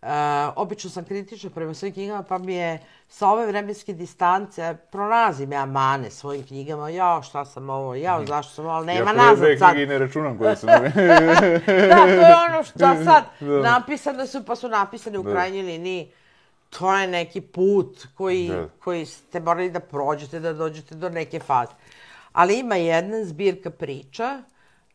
Uh, 0.02 0.10
obično 0.56 0.90
sam 0.90 1.06
kritična 1.06 1.50
prema 1.50 1.74
svojim 1.74 1.94
knjigama, 1.94 2.24
pa 2.24 2.38
mi 2.38 2.54
je 2.54 2.80
sa 3.08 3.28
ove 3.28 3.46
vremenske 3.46 3.94
distance, 3.94 4.76
pronalazim 4.92 5.52
ja 5.52 5.66
mane 5.66 6.12
svojim 6.12 6.44
knjigama, 6.48 6.90
jao 6.90 7.24
šta 7.24 7.46
sam 7.46 7.70
ovo, 7.70 7.96
jao 7.96 8.20
mhm. 8.20 8.28
zašto 8.28 8.54
sam 8.54 8.66
ovo, 8.66 8.74
ali 8.74 8.86
nema 8.86 9.14
nazad 9.14 9.48
sad. 9.60 9.70
Ja 9.70 9.72
knjige 9.72 9.88
ne 9.88 10.00
računam 10.00 10.38
koje 10.38 10.56
sam... 10.56 10.70
da, 10.70 10.92
to 12.06 12.22
je 12.22 12.36
ono 12.50 12.64
što 12.64 12.80
sad 13.06 13.24
da. 13.40 13.62
napisane 13.62 14.28
su, 14.28 14.46
pa 14.46 14.56
su 14.56 14.68
napisane 14.68 15.20
u 15.20 15.24
da. 15.24 15.32
krajnjoj 15.32 15.64
liniji. 15.64 16.12
To 16.70 16.98
je 16.98 17.08
neki 17.08 17.42
put 17.42 18.08
koji, 18.16 18.48
da. 18.48 18.68
koji 18.80 19.06
ste 19.06 19.40
morali 19.40 19.70
da 19.70 19.80
prođete, 19.80 20.40
da 20.40 20.54
dođete 20.54 20.96
do 20.96 21.10
neke 21.10 21.40
faze. 21.40 21.72
Ali 22.36 22.60
ima 22.60 22.76
jedna 22.76 23.26
zbirka 23.26 23.70
priča, 23.70 24.42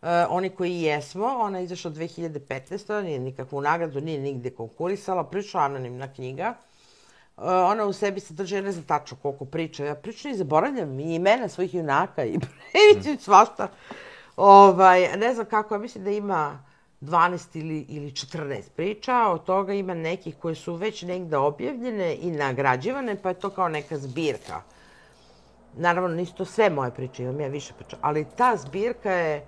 uh, 0.02 0.08
oni 0.28 0.50
koji 0.50 0.80
jesmo, 0.80 1.26
ona 1.26 1.58
je 1.58 1.64
izašla 1.64 1.90
2015. 1.90 3.02
Nije 3.02 3.18
nikakvu 3.18 3.60
nagradu, 3.60 4.00
nije 4.00 4.20
nigde 4.20 4.50
konkurisala, 4.50 5.24
priča 5.24 5.58
anonimna 5.58 6.12
knjiga. 6.12 6.54
Uh, 7.36 7.44
ona 7.44 7.84
u 7.84 7.92
sebi 7.92 8.20
sadrže, 8.20 8.62
ne 8.62 8.72
znam 8.72 8.84
tačno 8.84 9.16
koliko 9.22 9.44
priča, 9.44 9.84
ja 9.84 9.94
pričam 9.94 10.30
i 10.30 10.36
zaboravljam 10.36 11.00
i 11.00 11.14
imena 11.14 11.48
svojih 11.48 11.74
junaka 11.74 12.24
i 12.24 12.38
mislim 12.96 13.18
svašta. 13.18 13.68
Ovaj, 14.36 15.16
ne 15.16 15.34
znam 15.34 15.46
kako, 15.46 15.74
ja 15.74 15.78
mislim 15.78 16.04
da 16.04 16.10
ima 16.10 16.64
12 17.00 17.58
ili, 17.58 17.86
ili 17.88 18.10
14 18.10 18.62
priča, 18.76 19.28
od 19.28 19.44
toga 19.44 19.72
ima 19.72 19.94
nekih 19.94 20.36
koje 20.36 20.54
su 20.54 20.74
već 20.74 21.02
negde 21.02 21.36
objavljene 21.36 22.16
i 22.16 22.30
nagrađivane, 22.30 23.22
pa 23.22 23.28
je 23.28 23.40
to 23.40 23.50
kao 23.50 23.68
neka 23.68 23.98
zbirka. 23.98 24.62
Naravno, 25.76 26.08
nisu 26.08 26.34
to 26.34 26.44
sve 26.44 26.70
moje 26.70 26.90
priče, 26.90 27.22
imam 27.22 27.40
ja 27.40 27.48
više 27.48 27.74
priča, 27.78 27.96
ali 28.00 28.26
ta 28.36 28.56
zbirka 28.56 29.12
je, 29.12 29.46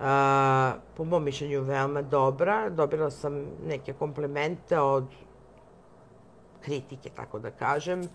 a, 0.00 0.74
po 0.96 1.04
mom 1.04 1.24
mišljenju, 1.24 1.62
veoma 1.62 2.02
dobra. 2.02 2.70
Dobila 2.70 3.10
sam 3.10 3.46
neke 3.66 3.92
komplemente 3.92 4.78
od 4.78 5.04
kritike, 6.60 7.10
tako 7.10 7.38
da 7.38 7.50
kažem, 7.50 8.02
e, 8.02 8.06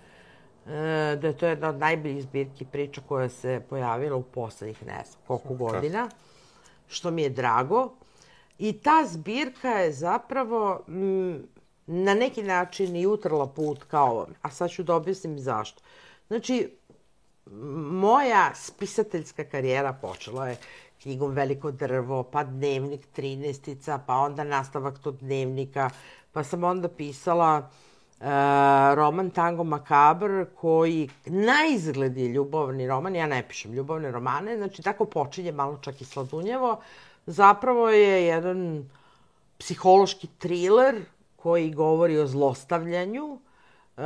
da 1.22 1.28
je 1.28 1.38
to 1.38 1.46
jedna 1.46 1.70
od 1.70 1.80
najboljih 1.80 2.24
zbirki 2.24 2.66
priča 2.66 3.02
koja 3.08 3.30
se 3.30 3.62
pojavila 3.70 4.16
u 4.16 4.24
poslednjih, 4.24 4.86
ne 4.86 5.04
znam, 5.06 5.22
koliko 5.28 5.54
godina, 5.54 6.10
što 6.88 7.12
mi 7.12 7.22
je 7.22 7.30
drago. 7.30 7.94
I 8.60 8.74
ta 8.74 9.04
zbirka 9.06 9.70
je 9.70 9.92
zapravo 9.92 10.84
m, 10.88 11.48
na 11.86 12.14
neki 12.14 12.44
način 12.44 12.96
i 12.96 13.08
utrla 13.08 13.48
put 13.48 13.84
kao, 13.84 14.28
a 14.42 14.50
sad 14.50 14.70
ću 14.70 14.84
da 14.84 14.96
objasnim 14.96 15.40
zašto. 15.40 15.82
Znači, 16.28 16.78
moja 17.52 18.52
spisateljska 18.56 19.44
karijera 19.44 19.94
počela 19.94 20.48
je 20.48 20.58
knjigom 21.02 21.32
Veliko 21.32 21.72
drvo, 21.72 22.24
pa 22.24 22.44
dnevnik 22.44 23.08
13 23.18 24.00
pa 24.08 24.16
onda 24.16 24.44
nastavak 24.44 25.00
tog 25.00 25.18
dnevnika, 25.18 25.90
pa 26.32 26.44
sam 26.44 26.64
onda 26.64 26.88
pisala 26.88 27.70
uh, 28.20 28.26
roman 28.96 29.30
Tango 29.30 29.64
Makabr, 29.64 30.46
koji 30.56 31.10
na 31.26 31.54
je 32.16 32.28
ljubavni 32.28 32.88
roman, 32.88 33.16
ja 33.16 33.28
ne 33.28 33.48
pišem 33.48 33.74
ljubavne 33.74 34.12
romane, 34.12 34.58
znači 34.58 34.82
tako 34.82 35.06
počinje 35.06 35.52
malo 35.52 35.78
čak 35.78 36.02
i 36.02 36.06
sladunjevo, 36.06 36.82
zapravo 37.26 37.90
je 37.90 38.26
jedan 38.26 38.90
psihološki 39.58 40.28
thriller 40.28 41.02
koji 41.36 41.74
govori 41.74 42.18
o 42.18 42.28
zlostavljanju, 42.28 43.40
Uh, 43.98 44.04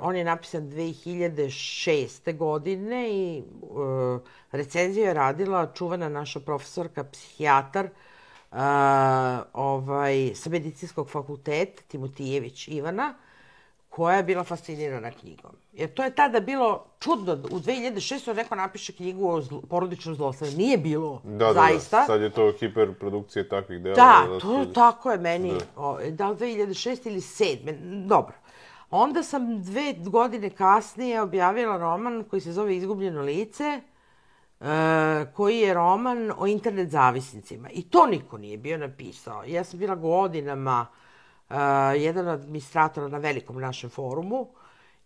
on 0.00 0.16
je 0.16 0.24
napisan 0.24 0.62
2006. 0.62 2.36
godine 2.36 3.10
i 3.10 3.42
uh, 3.62 4.20
recenziju 4.52 5.04
je 5.04 5.14
radila 5.14 5.72
čuvana 5.74 6.08
naša 6.08 6.40
profesorka, 6.40 7.04
psihijatar 7.04 7.84
uh, 7.84 8.58
ovaj, 9.52 10.30
sa 10.34 10.50
medicinskog 10.50 11.10
fakulteta, 11.10 11.82
Timotijević 11.88 12.68
Ivana, 12.68 13.14
koja 13.88 14.16
je 14.16 14.22
bila 14.22 14.44
fascinirana 14.44 15.10
knjigom. 15.10 15.50
Jer 15.72 15.94
to 15.94 16.04
je 16.04 16.14
tada 16.14 16.40
bilo 16.40 16.84
čudno, 17.00 17.32
u 17.32 17.58
2006. 17.58 18.34
neko 18.34 18.54
napiše 18.54 18.92
knjigu 18.92 19.28
o 19.28 19.40
zlo, 19.40 19.60
porodičnom 19.60 20.14
zlostavljanju. 20.14 20.58
Nije 20.58 20.78
bilo, 20.78 21.20
da, 21.24 21.52
zaista. 21.52 21.96
Da, 21.96 22.00
da, 22.00 22.06
sad 22.06 22.20
je 22.20 22.30
to 22.30 22.52
hiperprodukcije 22.60 23.48
takvih 23.48 23.82
dela. 23.82 23.94
Da, 23.94 24.32
da 24.32 24.40
to, 24.40 24.64
tako 24.74 25.10
je 25.10 25.18
meni, 25.18 25.52
da, 25.52 25.82
o, 25.82 25.98
da 26.10 26.30
li 26.30 26.36
2006. 26.36 27.08
ili 27.08 27.20
7. 27.20 28.06
Dobro. 28.06 28.34
Onda 28.90 29.22
sam 29.22 29.62
dve 29.62 29.92
godine 29.92 30.50
kasnije 30.50 31.22
objavila 31.22 31.76
roman 31.76 32.24
koji 32.30 32.40
se 32.40 32.52
zove 32.52 32.76
Izgubljeno 32.76 33.22
lice, 33.22 33.80
uh, 34.60 34.66
koji 35.34 35.58
je 35.58 35.74
roman 35.74 36.32
o 36.38 36.46
internet 36.46 36.90
zavisnicima. 36.90 37.70
I 37.70 37.82
to 37.82 38.06
niko 38.06 38.38
nije 38.38 38.58
bio 38.58 38.78
napisao. 38.78 39.44
Ja 39.44 39.64
sam 39.64 39.78
bila 39.78 39.94
godinama 39.94 40.86
uh, 41.50 41.56
jedan 41.96 42.28
od 42.28 42.40
administratora 42.40 43.08
na 43.08 43.18
velikom 43.18 43.60
našem 43.60 43.90
forumu 43.90 44.48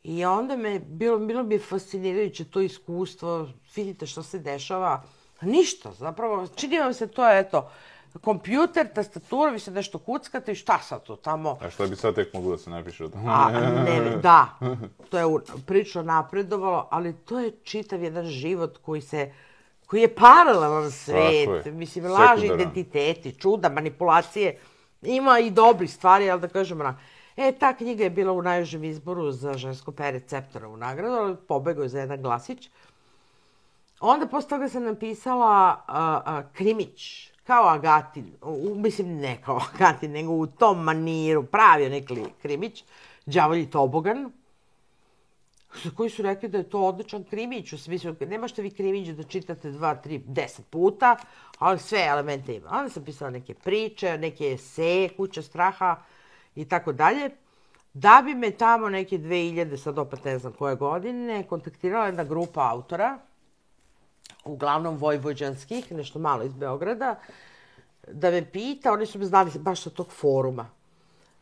i 0.02 0.24
onda 0.24 0.56
me, 0.56 0.78
bilo, 0.78 1.18
bilo 1.18 1.42
mi 1.42 1.54
je 1.54 1.58
fascinirajuće 1.58 2.44
to 2.44 2.60
iskustvo, 2.60 3.48
vidite 3.76 4.06
što 4.06 4.22
se 4.22 4.38
dešava 4.38 5.02
Ništa, 5.40 5.92
zapravo, 5.92 6.46
čini 6.56 6.78
vam 6.78 6.94
se 6.94 7.06
to, 7.06 7.30
eto, 7.30 7.70
kompjuter, 8.18 8.92
tastatura, 8.94 9.50
vi 9.50 9.58
se 9.58 9.70
nešto 9.70 9.98
kuckate 9.98 10.52
i 10.52 10.54
šta 10.54 10.78
sad 10.78 11.02
to 11.02 11.16
tamo? 11.16 11.58
A 11.60 11.70
šta 11.70 11.86
bi 11.86 11.96
sad 11.96 12.14
tek 12.14 12.34
moglo 12.34 12.50
da 12.50 12.58
se 12.58 12.70
napiše 12.70 13.04
o 13.04 13.08
tome? 13.08 13.24
A, 13.26 13.50
ne, 13.84 14.16
da, 14.22 14.58
to 15.10 15.18
je 15.18 15.26
prilično 15.66 16.02
napredovalo, 16.02 16.88
ali 16.90 17.12
to 17.12 17.40
je 17.40 17.52
čitav 17.62 18.02
jedan 18.02 18.26
život 18.26 18.78
koji 18.78 19.00
se 19.00 19.32
koji 19.90 20.00
je 20.00 20.14
paralelan 20.14 20.90
svet, 20.90 21.66
je. 21.66 21.72
mislim, 21.72 22.04
laži, 22.04 22.46
identiteti, 22.46 23.32
čuda, 23.32 23.68
manipulacije, 23.68 24.58
ima 25.02 25.38
i 25.38 25.50
dobrih 25.50 25.92
stvari, 25.92 26.30
ali 26.30 26.40
da 26.40 26.48
kažem, 26.48 26.80
ona, 26.80 26.98
e, 27.36 27.52
ta 27.52 27.72
knjiga 27.76 28.04
je 28.04 28.10
bila 28.10 28.32
u 28.32 28.42
najužem 28.42 28.84
izboru 28.84 29.32
za 29.32 29.54
žensko 29.54 29.92
pere 29.92 30.10
receptora 30.10 30.68
u 30.68 30.76
nagradu, 30.76 31.14
ali 31.14 31.36
pobegao 31.36 31.82
je 31.82 31.88
za 31.88 32.00
jedan 32.00 32.22
glasić. 32.22 32.70
Onda 34.00 34.26
posle 34.26 34.48
toga 34.48 34.68
sam 34.68 34.84
napisala 34.84 35.48
a, 35.48 36.20
a, 36.24 36.42
krimić, 36.52 37.30
kao 37.50 37.68
Agatin, 37.68 38.32
u, 38.42 38.74
mislim 38.74 39.16
ne 39.16 39.42
kao 39.44 39.60
Agatin, 39.74 40.12
nego 40.12 40.32
u 40.32 40.46
tom 40.46 40.82
maniru, 40.82 41.42
pravi 41.42 41.88
neki 41.88 42.14
krimić, 42.42 42.84
đavolji 43.26 43.70
tobogan, 43.70 44.32
za 45.84 45.90
koji 45.96 46.10
su 46.10 46.22
rekli 46.22 46.48
da 46.48 46.58
je 46.58 46.70
to 46.70 46.80
odličan 46.80 47.24
krimić, 47.24 47.72
u 47.72 47.78
smislu, 47.78 48.14
ne 48.20 48.38
možete 48.38 48.62
vi 48.62 48.70
krimić 48.70 49.08
da 49.08 49.22
čitate 49.22 49.70
dva, 49.70 49.94
tri, 49.94 50.18
deset 50.26 50.66
puta, 50.66 51.16
ali 51.58 51.78
sve 51.78 52.04
elemente 52.06 52.54
ima. 52.54 52.68
Onda 52.70 52.90
sam 52.90 53.04
pisala 53.04 53.30
neke 53.30 53.54
priče, 53.54 54.18
neke 54.18 54.52
eseje, 54.52 55.08
kuća 55.08 55.42
straha 55.42 55.96
i 56.54 56.64
tako 56.64 56.92
dalje. 56.92 57.30
Da 57.94 58.22
bi 58.24 58.34
me 58.34 58.50
tamo 58.50 58.88
neke 58.88 59.18
2000, 59.18 59.76
sad 59.76 59.98
opet 59.98 60.24
ne 60.24 60.38
znam 60.38 60.52
koje 60.52 60.76
godine, 60.76 61.42
kontaktirala 61.48 62.06
jedna 62.06 62.24
grupa 62.24 62.70
autora, 62.70 63.18
uglavnom 64.44 64.96
vojvođanskih, 64.96 65.92
nešto 65.92 66.18
malo 66.18 66.42
iz 66.42 66.52
Beograda, 66.52 67.18
da 68.08 68.30
me 68.30 68.44
pita, 68.50 68.92
oni 68.92 69.06
su 69.06 69.18
me 69.18 69.24
znali 69.24 69.50
baš 69.58 69.82
sa 69.82 69.90
tog 69.90 70.12
foruma, 70.12 70.70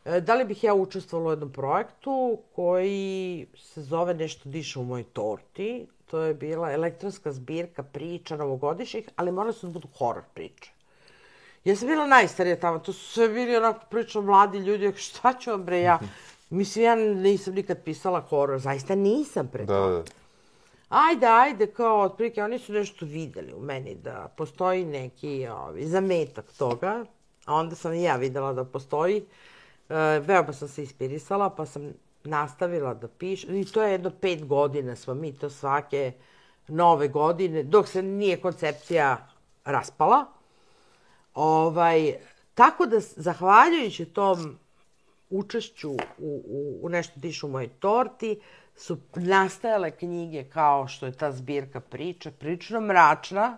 e, 0.05 0.21
da 0.21 0.35
li 0.35 0.45
bih 0.45 0.63
ja 0.63 0.73
učestvovala 0.73 1.29
u 1.29 1.31
jednom 1.31 1.51
projektu 1.51 2.37
koji 2.55 3.47
se 3.57 3.81
zove 3.81 4.13
Nešto 4.13 4.49
diše 4.49 4.79
u 4.79 4.83
mojoj 4.83 5.03
torti. 5.03 5.87
To 6.05 6.19
je 6.19 6.33
bila 6.33 6.71
elektronska 6.71 7.31
zbirka 7.31 7.83
priča 7.83 8.37
novogodišnjih, 8.37 9.09
ali 9.15 9.31
morali 9.31 9.53
su 9.53 9.67
da 9.67 9.73
budu 9.73 9.87
horor 9.97 10.23
priče. 10.33 10.71
Ja 11.65 11.75
sam 11.75 11.87
bila 11.87 12.07
najstarija 12.07 12.59
tamo, 12.59 12.79
to 12.79 12.93
su 12.93 13.13
sve 13.13 13.29
bili 13.29 13.57
onako 13.57 13.85
prilično 13.89 14.21
mladi 14.21 14.57
ljudi, 14.57 14.93
šta 14.95 15.33
ću 15.33 15.51
vam 15.51 15.63
bre 15.63 15.81
ja? 15.81 15.99
Mislim, 16.49 16.85
ja 16.85 16.95
nisam 16.95 17.53
nikad 17.53 17.83
pisala 17.83 18.21
horor, 18.21 18.59
zaista 18.59 18.95
nisam 18.95 19.47
pre 19.47 19.65
Da, 19.65 19.73
toga 19.73 19.95
da. 19.95 20.03
Ajde, 20.89 21.27
ajde, 21.27 21.67
kao 21.67 22.01
otprilike, 22.01 22.43
oni 22.43 22.59
su 22.59 22.73
nešto 22.73 23.05
videli 23.05 23.53
u 23.53 23.61
meni 23.61 23.95
da 23.95 24.33
postoji 24.37 24.85
neki 24.85 25.47
ovi, 25.47 25.87
zametak 25.87 26.45
toga, 26.57 27.05
a 27.45 27.55
onda 27.55 27.75
sam 27.75 27.93
i 27.93 28.03
ja 28.03 28.15
videla 28.15 28.53
da 28.53 28.65
postoji. 28.65 29.25
E, 29.89 29.95
veoma 30.19 30.53
sam 30.53 30.67
se 30.67 30.81
inspirisala, 30.81 31.49
pa 31.49 31.65
sam 31.65 31.93
nastavila 32.23 32.93
da 32.93 33.07
pišem. 33.07 33.55
I 33.55 33.65
to 33.65 33.83
je 33.83 33.91
jedno 33.91 34.11
pet 34.21 34.45
godina 34.45 34.95
smo 34.95 35.13
mi 35.13 35.33
to 35.33 35.49
svake 35.49 36.11
nove 36.67 37.07
godine, 37.07 37.63
dok 37.63 37.87
se 37.87 38.01
nije 38.01 38.41
koncepcija 38.41 39.27
raspala. 39.65 40.25
Ovaj, 41.33 42.15
tako 42.53 42.85
da, 42.85 42.99
zahvaljujući 42.99 44.05
tom 44.05 44.59
učešću 45.29 45.91
u, 45.91 45.97
u, 46.17 46.79
u 46.81 46.89
nešto 46.89 47.19
dišu 47.19 47.47
u 47.47 47.49
mojoj 47.49 47.67
torti, 47.67 48.39
su 48.79 48.97
nastajale 49.15 49.91
knjige 49.91 50.43
kao 50.43 50.87
što 50.87 51.05
je 51.05 51.11
ta 51.11 51.31
zbirka 51.31 51.79
priča, 51.79 52.31
prilično 52.31 52.81
mračna, 52.81 53.57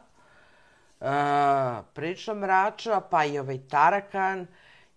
uh, 0.99 1.07
prilično 1.93 2.35
mračna, 2.35 3.02
pa 3.02 3.26
i 3.26 3.39
ovaj 3.39 3.60
Tarakan. 3.69 4.48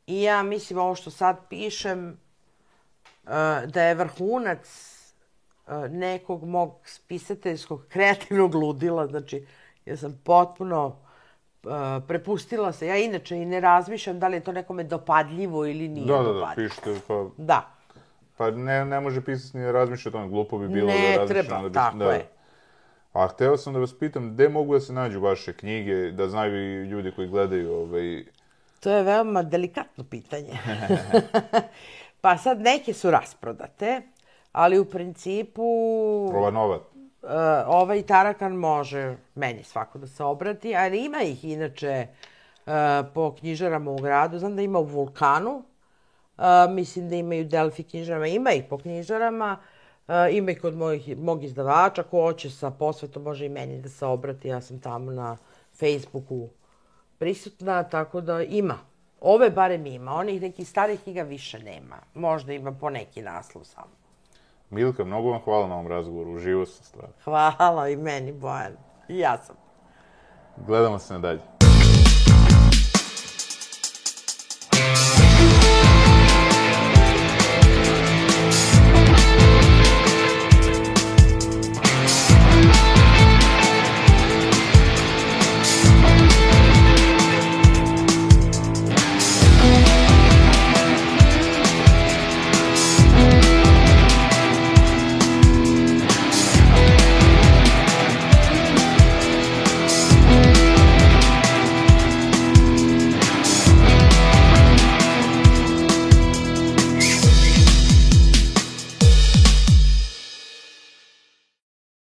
I 0.07 0.23
ja 0.23 0.43
mislim 0.43 0.79
ovo 0.79 0.95
što 0.95 1.11
sad 1.11 1.37
pišem, 1.49 2.09
uh, 3.23 3.31
da 3.67 3.83
je 3.83 3.95
vrhunac 3.95 4.95
uh, 5.67 5.73
nekog 5.91 6.45
mog 6.45 6.75
spisateljskog 6.85 7.85
kreativnog 7.93 8.55
ludila, 8.55 9.07
znači 9.07 9.47
ja 9.87 9.97
sam 9.97 10.21
potpuno 10.25 10.87
uh, 10.87 11.73
prepustila 12.09 12.73
se. 12.73 12.87
Ja 12.87 12.97
inače 12.97 13.37
i 13.37 13.47
ne 13.47 13.61
razmišljam 13.61 14.19
da 14.19 14.29
li 14.29 14.37
je 14.37 14.45
to 14.45 14.53
nekome 14.53 14.85
dopadljivo 14.85 15.67
ili 15.67 15.89
nije 15.89 16.07
Da, 16.07 16.17
da, 16.17 16.23
da, 16.23 16.33
dopadljivo. 16.33 16.69
pišite, 16.69 17.01
pa, 17.09 17.25
Da. 17.37 17.74
Pa 18.37 18.51
ne, 18.51 18.85
ne 18.85 19.01
može 19.01 19.21
pisati 19.21 19.59
ni 19.59 19.65
da 19.65 19.73
razmišlja 19.73 20.09
o 20.09 20.13
tome, 20.13 20.29
glupo 20.29 20.59
bi 20.59 20.69
bilo 20.69 20.87
Ne 20.89 20.95
da 20.95 21.17
razmišlja. 21.17 21.27
treba, 21.43 21.57
onda 21.57 21.69
bi- 21.69 21.75
tako 21.75 21.97
da. 21.99 22.13
je. 22.13 22.27
A 23.13 23.27
hteo 23.27 23.57
sam 23.57 23.73
da 23.73 23.79
vas 23.79 23.99
pitam, 23.99 24.31
gde 24.31 24.49
mogu 24.49 24.75
da 24.75 24.81
se 24.81 24.93
nađu 24.93 25.21
vaše 25.21 25.53
knjige, 25.53 26.11
da 26.11 26.29
znaju 26.29 26.55
i 26.83 26.87
ljudi 26.87 27.13
koji 27.13 27.29
gledaju 27.29 27.73
ovaj... 27.73 28.25
To 28.81 28.91
je 28.91 29.03
veoma 29.03 29.43
delikatno 29.43 30.05
pitanje. 30.05 30.59
pa 32.21 32.39
sad 32.39 32.61
neke 32.61 32.93
su 32.93 33.11
rasprodate, 33.11 34.03
ali 34.53 34.79
u 34.79 34.85
principu 34.85 35.63
Ova 36.31 36.51
nova. 36.51 36.77
uh, 36.77 37.31
ovaj 37.67 38.03
Tarakan 38.03 38.53
može 38.53 39.17
meni 39.35 39.63
svako 39.63 39.99
da 39.99 40.07
se 40.07 40.25
obrati, 40.25 40.77
ali 40.77 41.05
ima 41.05 41.23
ih 41.23 41.45
inače 41.45 42.07
uh, 42.59 42.73
po 43.15 43.35
knjižarama 43.35 43.91
u 43.91 43.97
gradu. 43.97 44.39
Znam 44.39 44.57
da 44.57 44.63
ima 44.63 44.79
u 44.79 44.85
Vulkanu, 44.85 45.63
uh, 46.37 46.45
mislim 46.71 47.09
da 47.09 47.17
imaju 47.17 47.45
Delfi 47.45 47.83
knjižarama, 47.83 48.27
ima 48.27 48.53
ih 48.53 48.65
po 48.71 48.79
knjižarama, 48.79 49.57
uh, 50.09 50.15
ima 50.31 50.51
ih 50.51 50.61
kod 50.61 50.77
mojih, 50.77 51.19
mog 51.19 51.45
izdavača, 51.45 52.03
ko 52.03 52.23
hoće 52.23 52.51
sa 52.51 52.71
posvetom 52.71 53.23
može 53.23 53.47
i 53.47 53.49
meni 53.49 53.81
da 53.81 53.89
se 53.89 54.07
obrati, 54.07 54.49
ja 54.49 54.61
sam 54.61 54.81
tamo 54.81 55.11
na 55.11 55.37
Facebooku 55.79 56.49
prisutna, 57.19 57.83
tako 57.83 58.21
da 58.21 58.43
ima. 58.43 58.79
Ove 59.21 59.51
barem 59.51 59.87
ima, 59.87 60.13
onih 60.13 60.41
nekih 60.41 60.69
starih 60.69 61.01
knjiga 61.03 61.23
više 61.23 61.59
nema. 61.59 61.97
Možda 62.15 62.53
ima 62.53 62.73
po 62.73 62.91
neki 62.91 63.23
naslov 63.23 63.65
samo. 63.65 63.93
Milka, 64.71 65.05
mnogo 65.05 65.31
vam 65.31 65.41
hvala 65.41 65.69
na 65.69 65.75
ovom 65.75 65.87
razgovoru, 65.87 66.33
uživo 66.33 66.67
sam 66.67 66.85
stvarno. 66.85 67.15
Hvala 67.25 67.89
i 67.89 67.97
meni, 67.97 68.33
Bojan. 68.33 68.77
I 69.09 69.19
ja 69.19 69.39
sam. 69.39 69.57
Gledamo 70.67 70.99
se 70.99 71.13
na 71.15 71.19
dalje. 71.19 71.41